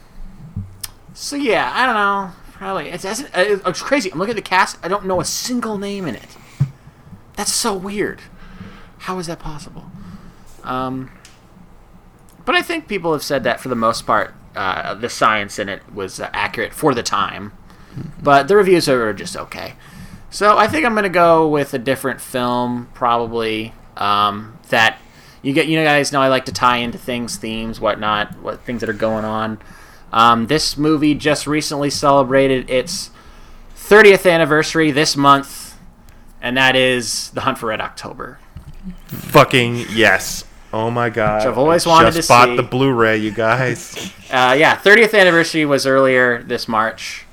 So 1.14 1.36
yeah, 1.36 1.72
I 1.74 1.86
don't 1.86 1.96
know. 1.96 2.32
Probably 2.54 2.90
it's, 2.90 3.04
it's, 3.04 3.24
it's 3.36 3.82
crazy. 3.82 4.12
I'm 4.12 4.20
looking 4.20 4.32
at 4.32 4.36
the 4.36 4.42
cast. 4.42 4.78
I 4.84 4.88
don't 4.88 5.06
know 5.06 5.20
a 5.20 5.26
single 5.26 5.78
name 5.78 6.06
in 6.06 6.16
it. 6.16 6.38
That's 7.38 7.54
so 7.54 7.74
weird. 7.74 8.22
How 9.00 9.18
is 9.20 9.28
that 9.28 9.40
possible? 9.40 9.86
Um. 10.64 11.12
But 12.44 12.56
I 12.56 12.62
think 12.62 12.88
people 12.88 13.14
have 13.14 13.24
said 13.24 13.44
that 13.44 13.60
for 13.60 13.68
the 13.70 13.76
most 13.76 14.06
part, 14.06 14.34
uh, 14.56 14.94
the 14.94 15.10
science 15.10 15.60
in 15.60 15.68
it 15.70 15.82
was 15.94 16.20
uh, 16.20 16.30
accurate 16.34 16.74
for 16.74 16.94
the 16.94 17.04
time. 17.04 17.52
But 18.22 18.48
the 18.48 18.56
reviews 18.56 18.88
are 18.90 19.14
just 19.14 19.36
okay. 19.36 19.76
So 20.30 20.58
I 20.58 20.68
think 20.68 20.86
I'm 20.86 20.96
gonna 20.96 21.10
go 21.10 21.48
with 21.48 21.74
a 21.74 21.80
different 21.80 22.20
film, 22.22 22.90
probably. 22.94 23.74
Um, 23.96 24.58
that 24.70 25.00
you 25.42 25.54
get, 25.54 25.68
you 25.68 25.82
guys 25.84 26.12
know 26.12 26.22
I 26.22 26.28
like 26.28 26.46
to 26.46 26.52
tie 26.52 26.78
into 26.78 26.98
things, 26.98 27.36
themes, 27.38 27.80
whatnot, 27.80 28.38
what 28.40 28.62
things 28.62 28.82
that 28.82 28.90
are 28.90 28.94
going 28.94 29.26
on. 29.26 29.60
Um, 30.12 30.48
this 30.48 30.78
movie 30.78 31.16
just 31.16 31.48
recently 31.48 31.90
celebrated 31.90 32.70
its 32.70 33.12
30th 33.76 34.30
anniversary 34.32 34.92
this 34.92 35.18
month, 35.18 35.67
and 36.42 36.58
that 36.58 36.76
is 36.76 37.30
The 37.32 37.42
Hunt 37.42 37.58
for 37.58 37.68
Red 37.68 37.82
October. 37.82 38.40
Fucking 39.08 39.86
yes. 39.92 40.44
Oh 40.74 40.92
my 40.92 41.10
god! 41.10 41.48
I've 41.48 41.58
always 41.58 41.86
I 41.86 41.90
wanted 41.90 42.14
just 42.14 42.28
to 42.28 42.34
bought 42.34 42.50
see. 42.50 42.56
the 42.58 42.64
Blu-ray, 42.64 43.18
you 43.18 43.32
guys. 43.32 44.12
Uh, 44.30 44.54
yeah, 44.60 44.76
30th 44.76 45.18
anniversary 45.18 45.64
was 45.66 45.88
earlier 45.88 46.44
this 46.44 46.68
March. 46.68 47.26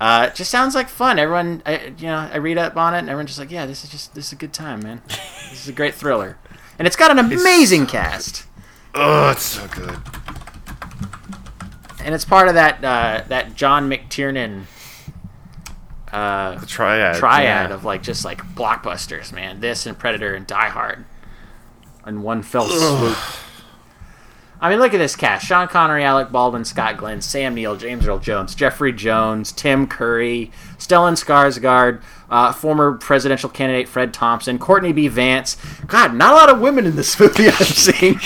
Uh, 0.00 0.28
it 0.30 0.34
just 0.34 0.50
sounds 0.50 0.74
like 0.74 0.88
fun. 0.88 1.18
Everyone, 1.18 1.62
I, 1.66 1.92
you 1.98 2.06
know, 2.06 2.16
I 2.32 2.38
read 2.38 2.56
up 2.56 2.74
on 2.78 2.94
it, 2.94 3.00
and 3.00 3.10
everyone's 3.10 3.28
just 3.28 3.38
like, 3.38 3.50
"Yeah, 3.50 3.66
this 3.66 3.84
is 3.84 3.90
just 3.90 4.14
this 4.14 4.28
is 4.28 4.32
a 4.32 4.36
good 4.36 4.54
time, 4.54 4.80
man. 4.80 5.02
This 5.08 5.62
is 5.64 5.68
a 5.68 5.72
great 5.72 5.94
thriller." 5.94 6.38
And 6.78 6.86
it's 6.86 6.96
got 6.96 7.10
an 7.10 7.18
amazing 7.18 7.86
cast, 7.86 8.46
oh, 8.94 9.30
it's 9.32 9.42
so 9.42 9.66
good. 9.68 9.98
and 12.02 12.14
it's 12.14 12.24
part 12.24 12.48
of 12.48 12.54
that 12.54 12.82
uh, 12.82 13.24
that 13.28 13.54
John 13.56 13.90
McTiernan 13.90 14.62
uh, 16.12 16.58
The 16.58 16.66
triad. 16.66 17.16
triad 17.16 17.70
yeah. 17.70 17.74
of 17.74 17.84
like 17.84 18.02
just 18.02 18.24
like 18.24 18.42
blockbusters, 18.54 19.32
man. 19.32 19.60
This 19.60 19.86
and 19.86 19.98
Predator 19.98 20.34
and 20.34 20.46
Die 20.46 20.68
Hard, 20.68 21.04
in 22.06 22.22
one 22.22 22.42
fell 22.42 22.66
swoop. 22.68 23.16
I 24.62 24.68
mean, 24.68 24.78
look 24.78 24.92
at 24.92 24.98
this 24.98 25.16
cast: 25.16 25.46
Sean 25.46 25.68
Connery, 25.68 26.04
Alec 26.04 26.30
Baldwin, 26.30 26.64
Scott 26.66 26.98
Glenn, 26.98 27.22
Sam 27.22 27.54
Neill, 27.54 27.76
James 27.76 28.06
Earl 28.06 28.18
Jones, 28.18 28.54
Jeffrey 28.54 28.92
Jones, 28.92 29.52
Tim 29.52 29.86
Curry, 29.86 30.50
Stellan 30.76 31.14
Skarsgård, 31.14 32.02
uh, 32.28 32.52
former 32.52 32.92
presidential 32.98 33.48
candidate 33.48 33.88
Fred 33.88 34.12
Thompson, 34.12 34.58
Courtney 34.58 34.92
B. 34.92 35.08
Vance. 35.08 35.56
God, 35.86 36.14
not 36.14 36.32
a 36.32 36.36
lot 36.36 36.50
of 36.50 36.60
women 36.60 36.84
in 36.84 36.94
this 36.96 37.18
movie 37.20 37.48
I've 37.48 37.66
seen. 37.66 38.20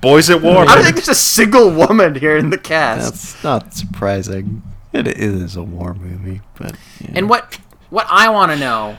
Boys 0.00 0.30
at 0.30 0.42
War. 0.42 0.62
I 0.68 0.74
don't 0.74 0.82
think 0.84 0.96
there's 0.96 1.08
a 1.08 1.14
single 1.14 1.70
woman 1.70 2.16
here 2.16 2.36
in 2.36 2.50
the 2.50 2.58
cast. 2.58 3.12
That's 3.12 3.44
not 3.44 3.74
surprising. 3.74 4.62
It 4.92 5.06
is 5.06 5.54
a 5.56 5.62
war 5.62 5.94
movie, 5.94 6.40
but 6.58 6.76
yeah. 7.00 7.10
And 7.14 7.28
what 7.28 7.58
what 7.90 8.06
I 8.10 8.28
want 8.28 8.50
to 8.52 8.58
know 8.58 8.96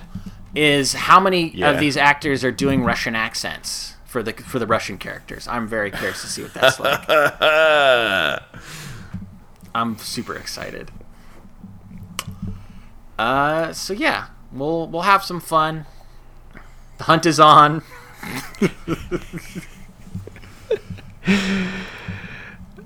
is 0.55 0.93
how 0.93 1.19
many 1.19 1.49
Yeah. 1.55 1.69
of 1.71 1.79
these 1.79 1.95
actors 1.97 2.43
are 2.43 2.51
doing 2.51 2.83
Russian 2.83 3.15
accents 3.15 3.95
for 4.05 4.21
the 4.23 4.33
for 4.33 4.59
the 4.59 4.67
Russian 4.67 4.97
characters. 4.97 5.47
I'm 5.47 5.67
very 5.67 5.91
curious 5.91 6.21
to 6.21 6.27
see 6.27 6.43
what 6.43 6.53
that's 6.53 6.79
like. 6.79 7.07
I'm 9.75 9.97
super 9.97 10.35
excited. 10.35 10.91
Uh, 13.19 13.71
so 13.73 13.93
yeah, 13.93 14.27
we'll 14.51 14.87
we'll 14.87 15.03
have 15.03 15.23
some 15.23 15.39
fun. 15.39 15.85
The 16.97 17.03
hunt 17.05 17.25
is 17.25 17.39
on. 17.39 17.81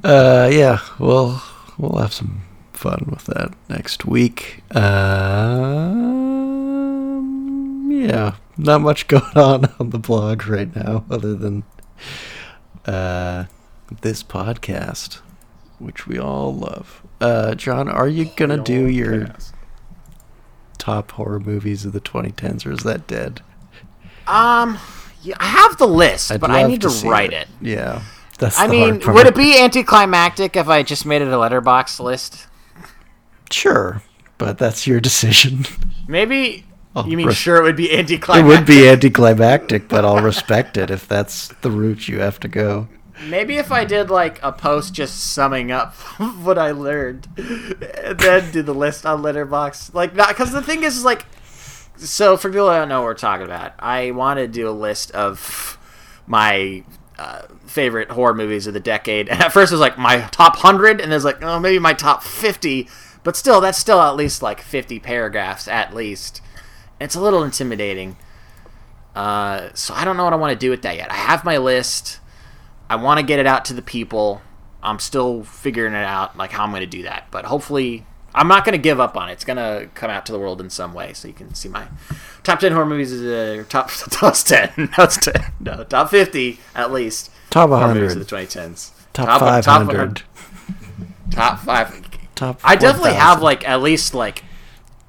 Uh, 0.03 0.49
yeah, 0.52 0.80
we'll 0.99 1.41
we'll 1.77 1.98
have 1.99 2.14
some 2.14 2.41
fun 2.76 3.08
with 3.10 3.26
that 3.26 3.54
next 3.70 4.06
week. 4.06 4.64
Um, 4.76 6.32
yeah, 7.92 8.36
not 8.58 8.82
much 8.82 9.08
going 9.10 9.38
on 9.38 9.66
on 9.80 9.90
the 9.90 10.00
blog 10.00 10.48
right 10.48 10.76
now, 10.76 11.06
other 11.10 11.36
than 11.36 11.64
uh, 12.86 13.46
this 14.02 14.24
podcast, 14.24 15.20
which 15.80 16.08
we 16.08 16.18
all 16.20 16.54
love. 16.56 17.02
Uh, 17.22 17.56
John, 17.56 17.90
are 17.90 18.08
you 18.08 18.26
gonna 18.36 18.62
do 18.62 18.88
your 18.88 19.30
top 20.78 21.12
horror 21.12 21.40
movies 21.40 21.86
of 21.86 21.94
the 21.94 22.02
2010s, 22.02 22.66
or 22.66 22.72
is 22.72 22.84
that 22.84 23.08
dead? 23.08 23.42
Um, 24.28 24.78
yeah, 25.22 25.36
I 25.40 25.48
have 25.48 25.78
the 25.78 25.88
list, 25.88 26.32
I'd 26.32 26.42
but 26.42 26.52
I 26.52 26.64
need 26.64 26.82
to, 26.82 26.90
see 26.90 27.08
write 27.08 27.34
it. 27.34 27.48
Yeah, 27.62 28.02
that's. 28.38 28.60
I 28.60 28.68
mean, 28.68 29.00
would 29.06 29.28
it 29.28 29.36
be 29.36 29.60
anticlimactic 29.60 30.56
if 30.56 30.68
I 30.68 30.84
just 30.84 31.06
made 31.06 31.22
it 31.22 31.28
a 31.28 31.38
Letterboxd 31.38 32.00
list? 32.00 32.48
Sure, 33.56 34.02
but 34.38 34.57
that's 34.57 34.86
your 34.86 34.99
decision. 34.99 35.65
Maybe 36.10 36.65
I'll 36.94 37.07
you 37.07 37.15
mean 37.15 37.27
res- 37.27 37.38
sure 37.38 37.56
it 37.56 37.64
would 37.64 37.77
be 37.77 37.98
anticlimactic. 37.98 38.44
It 38.44 38.48
would 38.48 38.65
be 38.65 38.88
anticlimactic, 38.88 39.88
but 39.88 40.03
I'll 40.03 40.22
respect 40.22 40.76
it 40.76 40.91
if 40.91 41.07
that's 41.07 41.48
the 41.61 41.72
route 41.72 42.10
you 42.10 42.19
have 42.19 42.38
to 42.41 42.49
go. 42.49 42.90
Maybe 43.27 43.56
if 43.56 43.72
I 43.72 43.86
did 43.86 44.10
like 44.10 44.44
a 44.44 44.52
post 44.52 44.94
just 44.94 45.32
summing 45.32 45.72
up 45.72 45.94
what 46.44 46.57
I 46.57 46.72
learned, 46.72 47.30
and 47.38 48.19
then 48.19 48.52
do 48.52 48.61
the 48.61 48.73
list 48.73 49.06
on 49.06 49.23
Letterboxd, 49.23 49.94
like 49.94 50.14
not 50.14 50.27
because 50.27 50.52
the 50.52 50.61
thing 50.61 50.84
is 50.84 51.06
like, 51.06 51.26
so 51.95 52.36
for 52.36 52.49
people 52.49 52.68
that 52.68 52.80
don't 52.80 52.90
know 52.90 52.99
what 52.99 53.06
we're 53.06 53.14
talking 53.14 53.45
about, 53.45 53.72
I 53.80 54.11
want 54.11 54.40
to 54.40 54.49
do 54.49 54.68
a 54.68 54.72
list 54.72 55.11
of 55.11 55.77
my 56.27 56.84
uh, 57.18 57.44
favorite 57.65 58.11
horror 58.11 58.34
movies 58.34 58.68
of 58.68 58.73
the 58.73 58.82
decade, 58.82 59.30
and 59.30 59.41
at 59.41 59.53
first 59.53 59.72
it 59.72 59.76
was 59.76 59.82
like 59.82 59.98
my 59.98 60.27
top 60.32 60.57
hundred, 60.57 60.99
and 60.99 61.10
there's 61.10 61.23
like 61.23 61.41
oh 61.41 61.57
maybe 61.57 61.80
my 61.80 61.94
top 61.94 62.22
fifty, 62.22 62.90
but 63.26 63.36
still 63.36 63.60
that's 63.60 63.78
still 63.78 64.00
at 64.00 64.16
least 64.16 64.42
like 64.42 64.62
fifty 64.62 65.00
paragraphs 65.00 65.68
at 65.68 65.94
least. 65.94 66.42
It's 67.02 67.16
a 67.16 67.20
little 67.20 67.44
intimidating. 67.44 68.16
Uh, 69.14 69.70
so 69.74 69.94
I 69.94 70.06
don't 70.06 70.16
know 70.16 70.24
what 70.24 70.34
I 70.34 70.38
want 70.38 70.54
to 70.54 70.58
do 70.58 70.70
with 70.70 70.84
that 70.84 70.96
yet. 70.96 71.12
I 71.12 71.16
have 71.16 71.44
my 71.44 71.58
list. 71.58 72.20
I 72.90 72.96
want 72.96 73.20
to 73.20 73.26
get 73.26 73.40
it 73.40 73.48
out 73.48 73.66
to 73.66 73.74
the 73.74 73.82
people. 73.82 74.42
I'm 74.84 75.00
still 75.00 75.44
figuring 75.44 75.94
it 75.94 76.06
out, 76.06 76.38
like 76.38 76.52
how 76.52 76.64
I'm 76.64 76.70
going 76.70 76.82
to 76.82 76.86
do 76.88 77.04
that. 77.04 77.28
But 77.32 77.46
hopefully, 77.46 78.06
I'm 78.36 78.48
not 78.48 78.64
going 78.64 78.74
to 78.74 78.82
give 78.82 79.00
up 79.00 79.18
on 79.18 79.30
it. 79.30 79.34
It's 79.34 79.46
going 79.46 79.58
to 79.58 79.90
come 79.96 80.12
out 80.12 80.26
to 80.28 80.32
the 80.32 80.38
world 80.38 80.62
in 80.62 80.70
some 80.70 80.94
way, 80.94 81.14
so 81.14 81.28
you 81.28 81.34
can 81.34 81.56
see 81.56 81.68
my 81.68 81.88
top 82.44 82.60
ten 82.60 82.74
horror 82.74 82.86
movies. 82.86 83.12
Uh, 83.12 83.64
top 83.68 83.90
top 84.12 84.36
ten, 84.36 84.92
that's 84.98 85.18
ten. 85.18 85.52
No, 85.60 85.84
top 85.84 86.12
fifty 86.12 86.60
at 86.76 86.92
least. 86.92 87.32
Top 87.50 87.70
horror 87.70 87.96
movies 87.96 88.16
of 88.16 88.32
100. 88.32 88.50
the 88.50 88.60
2010s. 88.60 88.92
Top, 89.14 89.40
500. 89.40 90.24
Top 91.32 91.60
five. 91.60 92.05
Top 92.36 92.60
I 92.64 92.76
definitely 92.76 93.12
1000. 93.12 93.22
have 93.22 93.41
like 93.41 93.68
at 93.68 93.82
least 93.82 94.14
like 94.14 94.44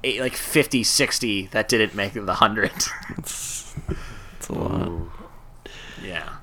eight, 0.03 0.21
like 0.21 0.35
50, 0.35 0.83
60 0.83 1.47
that 1.47 1.67
didn't 1.67 1.93
make 1.93 2.13
the 2.13 2.33
hundred. 2.33 2.71
It's 3.19 3.75
a 4.49 4.53
lot. 4.53 5.09
yeah. 6.01 6.37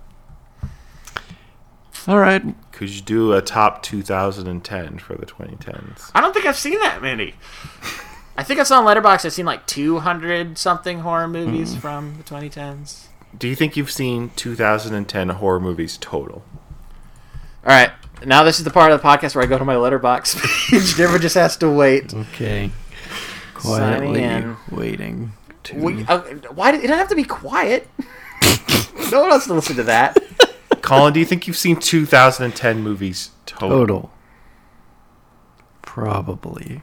All 2.07 2.19
right. 2.19 2.43
Could 2.73 2.91
you 2.91 3.01
do 3.01 3.33
a 3.33 3.41
top 3.41 3.83
2010 3.83 4.99
for 4.99 5.15
the 5.15 5.25
2010s? 5.25 6.11
I 6.15 6.21
don't 6.21 6.35
think 6.35 6.45
I've 6.45 6.59
seen 6.59 6.79
that 6.81 7.01
many. 7.01 7.35
I 8.37 8.43
think 8.43 8.61
I 8.61 8.65
saw 8.65 8.81
on 8.81 8.85
Letterboxd. 8.85 9.25
I've 9.25 9.33
seen 9.33 9.47
like 9.47 9.67
200 9.67 10.59
something 10.59 11.01
horror 11.01 11.29
movies 11.29 11.73
hmm. 11.73 11.79
from 11.79 12.17
the 12.19 12.25
2010s. 12.25 13.07
Do 13.39 13.49
you 13.49 13.55
think 13.55 13.77
you've 13.77 13.91
seen 13.91 14.31
2010 14.37 15.29
horror 15.31 15.61
movies 15.61 15.97
total? 15.99 16.45
All 17.65 17.71
right, 17.71 17.93
now 18.27 18.43
this 18.43 18.59
is 18.59 18.65
the 18.65 18.71
part 18.71 18.93
of 18.93 19.01
the 19.01 19.07
podcast 19.07 19.35
where 19.35 19.45
I 19.45 19.47
go 19.47 19.59
to 19.59 19.65
my 19.65 19.75
Letterboxd 19.75 20.71
page. 20.71 20.99
Never 20.99 21.19
just 21.19 21.35
has 21.35 21.57
to 21.59 21.71
wait. 21.71 22.13
Okay. 22.15 22.71
Quietly 23.55 24.23
in. 24.23 24.57
waiting 24.71 25.33
to. 25.65 25.77
We, 25.77 26.05
uh, 26.07 26.21
why 26.53 26.71
did 26.73 26.81
it 26.81 26.89
doesn't 26.89 26.99
have 26.99 27.09
to 27.09 27.15
be 27.15 27.25
quiet? 27.25 27.89
no 29.11 29.21
one 29.21 29.31
wants 29.31 29.47
to 29.47 29.55
listen 29.55 29.77
to 29.77 29.85
that. 29.85 30.19
Colin, 30.83 31.15
do 31.15 31.21
you 31.21 31.27
think 31.27 31.47
you've 31.47 31.57
seen 31.57 31.77
2010 31.77 32.83
movies 32.83 33.31
total? 33.47 33.79
total. 33.79 34.11
Probably. 35.83 36.83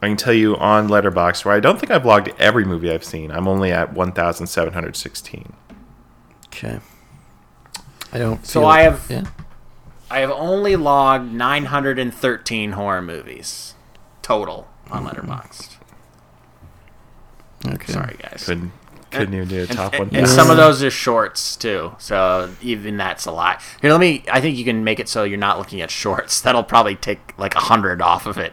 I 0.00 0.06
can 0.08 0.16
tell 0.16 0.32
you 0.32 0.56
on 0.56 0.88
Letterboxd 0.88 1.44
where 1.44 1.54
I 1.54 1.60
don't 1.60 1.78
think 1.78 1.90
I've 1.90 2.06
logged 2.06 2.32
every 2.38 2.64
movie 2.64 2.90
I've 2.90 3.04
seen. 3.04 3.30
I'm 3.30 3.48
only 3.48 3.72
at 3.72 3.92
1,716. 3.92 5.52
Okay. 6.46 6.80
I 8.12 8.18
don't. 8.18 8.44
So 8.46 8.60
feel- 8.60 8.68
I 8.68 8.82
have- 8.82 9.06
Yeah. 9.08 9.24
I 10.10 10.20
have 10.20 10.30
only 10.30 10.74
logged 10.76 11.32
913 11.32 12.72
horror 12.72 13.02
movies 13.02 13.74
total 14.22 14.66
on 14.90 15.04
Letterboxd. 15.06 15.76
Okay. 17.66 17.92
Sorry, 17.92 18.16
guys. 18.22 18.44
Couldn't 18.46 18.72
couldn't 19.10 19.34
even 19.34 19.48
do 19.48 19.62
a 19.62 19.66
top 19.66 19.94
and, 19.94 20.10
one. 20.10 20.16
and 20.20 20.28
some 20.28 20.50
of 20.50 20.56
those 20.58 20.82
are 20.82 20.90
shorts 20.90 21.56
too, 21.56 21.94
so 21.98 22.50
even 22.60 22.96
that's 22.98 23.24
a 23.26 23.30
lot. 23.32 23.62
Here, 23.80 23.90
let 23.90 24.00
me. 24.00 24.22
I 24.30 24.40
think 24.40 24.56
you 24.56 24.64
can 24.64 24.84
make 24.84 25.00
it 25.00 25.08
so 25.08 25.24
you're 25.24 25.38
not 25.38 25.58
looking 25.58 25.80
at 25.80 25.90
shorts. 25.90 26.40
That'll 26.42 26.62
probably 26.62 26.94
take 26.94 27.32
like 27.38 27.54
a 27.54 27.60
hundred 27.60 28.00
off 28.02 28.26
of 28.26 28.38
it. 28.38 28.52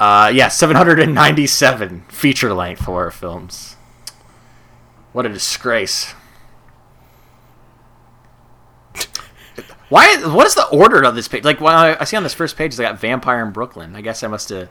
Uh, 0.00 0.30
yeah, 0.34 0.48
797 0.48 2.02
feature 2.08 2.52
length 2.52 2.80
horror 2.82 3.10
films. 3.12 3.76
What 5.12 5.26
a 5.26 5.28
disgrace. 5.28 6.14
Why? 9.92 10.16
What 10.24 10.46
is 10.46 10.54
the 10.54 10.66
order 10.68 11.02
of 11.04 11.14
this 11.14 11.28
page? 11.28 11.44
Like, 11.44 11.60
when 11.60 11.74
I, 11.74 12.00
I 12.00 12.04
see 12.04 12.16
on 12.16 12.22
this 12.22 12.32
first 12.32 12.56
page, 12.56 12.76
they 12.76 12.82
got 12.82 12.98
Vampire 12.98 13.44
in 13.44 13.52
Brooklyn. 13.52 13.94
I 13.94 14.00
guess 14.00 14.22
I 14.22 14.26
must 14.26 14.48
have 14.48 14.70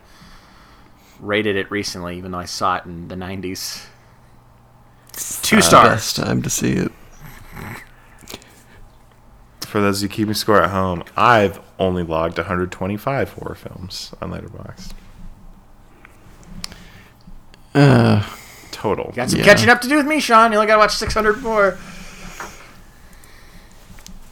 rated 1.20 1.56
it 1.56 1.70
recently, 1.70 2.18
even 2.18 2.32
though 2.32 2.40
I 2.40 2.46
saw 2.46 2.78
it 2.78 2.86
in 2.86 3.08
the 3.08 3.14
90s. 3.14 3.86
Two 5.44 5.58
Uh, 5.58 5.62
stars. 5.62 5.90
best 5.90 6.16
time 6.16 6.42
to 6.42 6.50
see 6.50 6.72
it. 6.72 6.92
For 9.62 9.80
those 9.80 10.02
who 10.02 10.08
keep 10.08 10.16
keeping 10.18 10.34
score 10.34 10.60
at 10.64 10.72
home, 10.72 11.04
I've 11.16 11.60
only 11.78 12.02
logged 12.02 12.38
125 12.40 13.34
horror 13.34 13.54
films 13.54 14.14
on 14.24 14.32
Letterboxd 14.32 14.94
Uh, 17.76 18.24
total. 18.72 19.14
Got 19.16 19.30
some 19.30 19.38
Yeah. 19.40 19.46
catching 19.46 19.70
up 19.70 19.82
to 19.82 19.88
do 19.88 19.98
with 19.98 20.08
me, 20.08 20.20
Sean. 20.20 20.52
You 20.52 20.58
only 20.58 20.66
got 20.68 20.74
to 20.74 20.80
watch 20.80 20.96
600 20.96 21.44
more. 21.44 21.78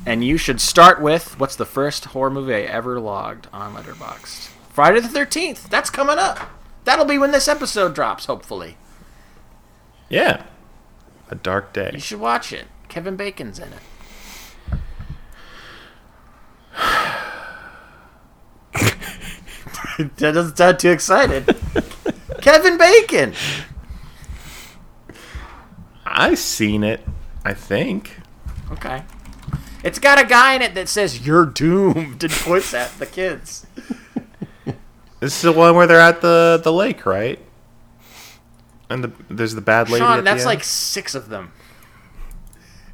And 0.05 0.23
you 0.23 0.37
should 0.37 0.61
start 0.61 1.01
with 1.01 1.39
what's 1.39 1.55
the 1.55 1.65
first 1.65 2.05
horror 2.05 2.29
movie 2.29 2.53
I 2.53 2.61
ever 2.61 2.99
logged 2.99 3.47
on 3.51 3.75
Letterboxd? 3.75 4.49
Friday 4.69 5.01
the 5.01 5.07
13th. 5.07 5.69
That's 5.69 5.89
coming 5.89 6.17
up. 6.17 6.39
That'll 6.85 7.05
be 7.05 7.17
when 7.17 7.31
this 7.31 7.47
episode 7.47 7.93
drops, 7.93 8.25
hopefully. 8.25 8.77
Yeah. 10.07 10.43
A 11.29 11.35
dark 11.35 11.73
day. 11.73 11.91
You 11.93 11.99
should 11.99 12.19
watch 12.19 12.53
it. 12.53 12.65
Kevin 12.87 13.15
Bacon's 13.15 13.59
in 13.59 13.67
it. 13.67 14.79
that 20.17 20.33
doesn't 20.33 20.57
sound 20.57 20.79
too 20.79 20.91
excited. 20.91 21.55
Kevin 22.41 22.77
Bacon. 22.77 23.33
I've 26.05 26.39
seen 26.39 26.83
it. 26.83 27.05
I 27.43 27.53
think. 27.53 28.15
Okay. 28.71 29.03
It's 29.83 29.99
got 29.99 30.19
a 30.19 30.25
guy 30.25 30.53
in 30.55 30.61
it 30.61 30.73
that 30.75 30.89
says 30.89 31.25
"You're 31.25 31.45
doomed" 31.45 32.23
and 32.23 32.33
points 32.33 32.73
at 32.73 32.91
the 32.99 33.05
kids. 33.05 33.65
This 35.19 35.35
is 35.35 35.41
the 35.41 35.51
one 35.51 35.75
where 35.75 35.87
they're 35.87 35.99
at 35.99 36.21
the 36.21 36.59
the 36.63 36.71
lake, 36.73 37.05
right? 37.05 37.39
And 38.89 39.03
the 39.03 39.11
there's 39.29 39.53
the 39.55 39.61
bad 39.61 39.89
lady. 39.89 39.99
Sean, 40.03 40.19
at 40.19 40.23
that's 40.23 40.43
the 40.43 40.47
like 40.47 40.59
end? 40.59 40.65
six 40.65 41.15
of 41.15 41.29
them. 41.29 41.51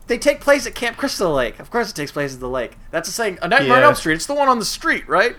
They 0.08 0.18
take 0.20 0.40
place 0.40 0.68
at 0.68 0.76
Camp 0.76 0.98
Crystal 0.98 1.34
Lake. 1.34 1.60
Of 1.60 1.72
course, 1.72 1.90
it 1.90 1.96
takes 1.96 2.12
place 2.12 2.36
at 2.36 2.40
the 2.40 2.50
lake. 2.50 2.78
That's 2.92 3.10
the 3.10 3.14
saying. 3.14 3.40
A 3.42 3.48
Nightmare 3.48 3.78
on 3.78 3.84
Elm 3.84 3.96
Street. 3.96 4.14
It's 4.16 4.28
the 4.28 4.36
one 4.36 4.48
on 4.48 4.60
the 4.60 4.66
street, 4.66 5.08
right? 5.10 5.36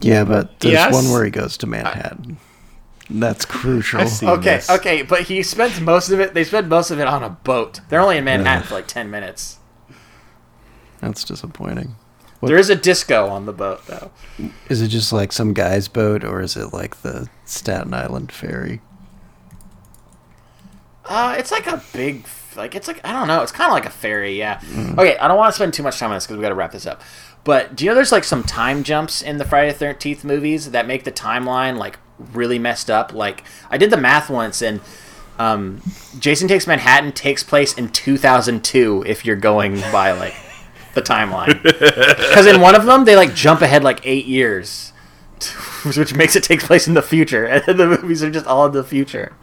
Yeah, 0.00 0.22
but 0.22 0.60
there's 0.60 0.74
Yes. 0.74 0.92
one 0.92 1.10
where 1.10 1.24
he 1.24 1.30
goes 1.30 1.56
to 1.58 1.66
Manhattan. 1.66 2.36
That's 3.10 3.44
crucial. 3.44 4.00
Okay, 4.02 4.56
this. 4.56 4.70
okay, 4.70 5.02
but 5.02 5.22
he 5.22 5.42
spends 5.42 5.80
most 5.80 6.10
of 6.10 6.20
it. 6.20 6.34
They 6.34 6.44
spend 6.44 6.68
most 6.68 6.90
of 6.92 7.00
it 7.00 7.08
on 7.08 7.24
a 7.24 7.30
boat. 7.30 7.80
They're 7.88 8.00
only 8.00 8.18
in 8.18 8.24
Manhattan 8.24 8.62
Ugh. 8.62 8.68
for 8.68 8.74
like 8.74 8.86
ten 8.86 9.10
minutes. 9.10 9.57
That's 11.00 11.24
disappointing. 11.24 11.96
What- 12.40 12.48
There 12.50 12.58
is 12.58 12.70
a 12.70 12.76
disco 12.76 13.28
on 13.28 13.46
the 13.46 13.52
boat, 13.52 13.86
though. 13.86 14.10
Is 14.68 14.80
it 14.82 14.88
just 14.88 15.12
like 15.12 15.32
some 15.32 15.52
guy's 15.54 15.88
boat, 15.88 16.22
or 16.24 16.40
is 16.40 16.56
it 16.56 16.72
like 16.72 17.02
the 17.02 17.28
Staten 17.44 17.92
Island 17.94 18.30
ferry? 18.32 18.80
Uh, 21.04 21.34
it's 21.38 21.50
like 21.50 21.66
a 21.66 21.82
big, 21.94 22.26
like 22.56 22.74
it's 22.74 22.86
like 22.86 23.00
I 23.04 23.12
don't 23.12 23.28
know. 23.28 23.42
It's 23.42 23.52
kind 23.52 23.68
of 23.68 23.72
like 23.72 23.86
a 23.86 23.90
ferry, 23.90 24.38
yeah. 24.38 24.60
Okay, 24.98 25.16
I 25.16 25.26
don't 25.26 25.38
want 25.38 25.50
to 25.52 25.56
spend 25.56 25.72
too 25.72 25.82
much 25.82 25.98
time 25.98 26.10
on 26.10 26.16
this 26.16 26.26
because 26.26 26.36
we 26.36 26.42
got 26.42 26.50
to 26.50 26.54
wrap 26.54 26.72
this 26.72 26.86
up. 26.86 27.00
But 27.44 27.74
do 27.74 27.84
you 27.84 27.90
know 27.90 27.94
there's 27.94 28.12
like 28.12 28.24
some 28.24 28.42
time 28.42 28.82
jumps 28.84 29.22
in 29.22 29.38
the 29.38 29.44
Friday 29.44 29.72
the 29.72 29.78
Thirteenth 29.78 30.22
movies 30.22 30.70
that 30.72 30.86
make 30.86 31.04
the 31.04 31.12
timeline 31.12 31.78
like 31.78 31.98
really 32.34 32.58
messed 32.58 32.90
up? 32.90 33.12
Like 33.14 33.42
I 33.70 33.78
did 33.78 33.90
the 33.90 33.96
math 33.96 34.28
once, 34.28 34.60
and 34.60 34.80
um, 35.38 35.80
Jason 36.18 36.46
Takes 36.46 36.66
Manhattan 36.66 37.12
takes 37.12 37.42
place 37.42 37.72
in 37.72 37.88
2002 37.88 39.04
if 39.06 39.24
you're 39.24 39.36
going 39.36 39.80
by 39.92 40.12
like 40.12 40.34
the 40.98 41.12
timeline. 41.12 41.62
Because 41.62 42.46
in 42.46 42.60
one 42.60 42.74
of 42.74 42.84
them 42.84 43.04
they 43.04 43.16
like 43.16 43.34
jump 43.34 43.62
ahead 43.62 43.84
like 43.84 44.00
eight 44.04 44.26
years. 44.26 44.92
Which 45.96 46.14
makes 46.14 46.34
it 46.34 46.42
take 46.42 46.60
place 46.60 46.88
in 46.88 46.94
the 46.94 47.02
future, 47.02 47.44
and 47.46 47.78
the 47.78 47.86
movies 47.86 48.22
are 48.22 48.30
just 48.30 48.46
all 48.46 48.66
in 48.66 48.72
the 48.72 48.82
future. 48.82 49.36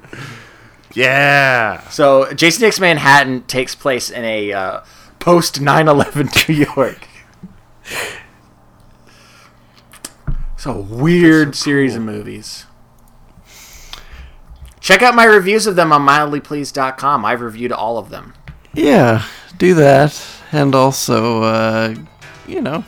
Yeah. 0.93 1.87
So 1.89 2.33
Jason 2.33 2.61
Takes 2.61 2.79
Manhattan 2.79 3.43
takes 3.43 3.75
place 3.75 4.09
in 4.09 4.23
a 4.23 4.51
uh, 4.51 4.81
post 5.19 5.61
9/11 5.61 6.49
New 6.49 6.65
York. 6.75 7.07
It's 10.55 10.65
a 10.65 10.73
weird 10.73 11.55
series 11.55 11.95
of 11.95 12.01
movies. 12.01 12.65
Check 14.79 15.01
out 15.01 15.15
my 15.15 15.25
reviews 15.25 15.65
of 15.67 15.75
them 15.75 15.91
on 15.91 16.05
mildlypleased.com. 16.05 17.25
I've 17.25 17.41
reviewed 17.41 17.71
all 17.71 17.97
of 17.97 18.09
them. 18.09 18.33
Yeah, 18.73 19.25
do 19.57 19.73
that, 19.75 20.11
and 20.55 20.73
also, 20.73 21.43
uh, 21.43 21.93
you 22.47 22.61
know, 22.61 22.83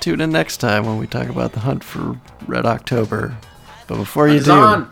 tune 0.00 0.20
in 0.20 0.30
next 0.30 0.58
time 0.58 0.86
when 0.86 0.96
we 0.98 1.06
talk 1.06 1.28
about 1.28 1.52
the 1.52 1.60
hunt 1.60 1.82
for 1.82 2.18
Red 2.46 2.66
October. 2.66 3.36
But 3.88 3.96
before 3.96 4.28
you 4.28 4.36
It's 4.36 4.44
do, 4.46 4.52
on. 4.52 4.84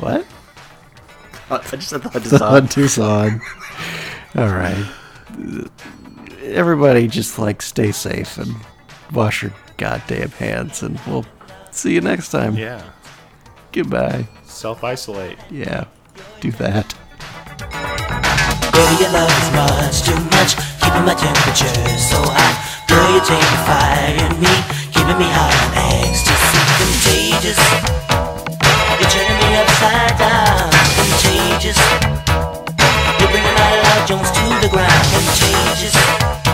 what? 0.00 0.26
I 1.50 1.58
just 1.76 1.88
said 1.88 2.02
the 2.02 2.08
hunt 2.08 2.24
is 2.26 2.30
The 2.38 2.44
on. 2.44 2.50
hunt 2.50 2.78
is 2.78 2.98
on. 2.98 3.40
All 4.36 4.48
right. 4.48 4.86
Everybody, 6.42 7.06
just 7.08 7.38
like 7.38 7.60
stay 7.60 7.92
safe 7.92 8.38
and 8.38 8.54
wash 9.12 9.42
your 9.42 9.52
goddamn 9.76 10.30
hands, 10.30 10.82
and 10.82 10.98
we'll 11.06 11.26
see 11.70 11.92
you 11.92 12.00
next 12.00 12.30
time. 12.30 12.56
Yeah. 12.56 12.82
Goodbye. 13.72 14.26
Self 14.44 14.82
isolate. 14.84 15.38
Yeah, 15.50 15.84
do 16.40 16.50
that. 16.52 16.94
Baby, 18.72 19.02
your 19.02 19.12
love 19.12 19.30
is 19.30 19.50
much 19.52 20.02
too 20.02 20.16
much, 20.30 20.77
keeping 20.88 21.04
my 21.04 21.14
temperature 21.14 21.68
so 22.00 22.16
high. 22.16 22.56
Girl, 22.88 23.12
you 23.12 23.20
take 23.20 23.44
the 23.44 23.60
fire 23.68 24.16
in 24.24 24.32
me, 24.40 24.54
keeping 24.88 25.18
me 25.20 25.28
high 25.28 25.52
on 25.52 25.70
ecstasy. 26.00 26.60
Contagious, 26.80 27.60
you're 28.96 29.12
turning 29.12 29.36
me 29.36 29.48
upside 29.60 30.16
down. 30.16 30.72
Contagious, 30.96 31.80
you're 33.20 33.28
bringing 33.28 33.52
my 33.52 33.72
love 33.84 34.08
Jones 34.08 34.30
to 34.32 34.44
the 34.64 34.68
ground. 34.72 35.04
Contagious. 35.12 36.47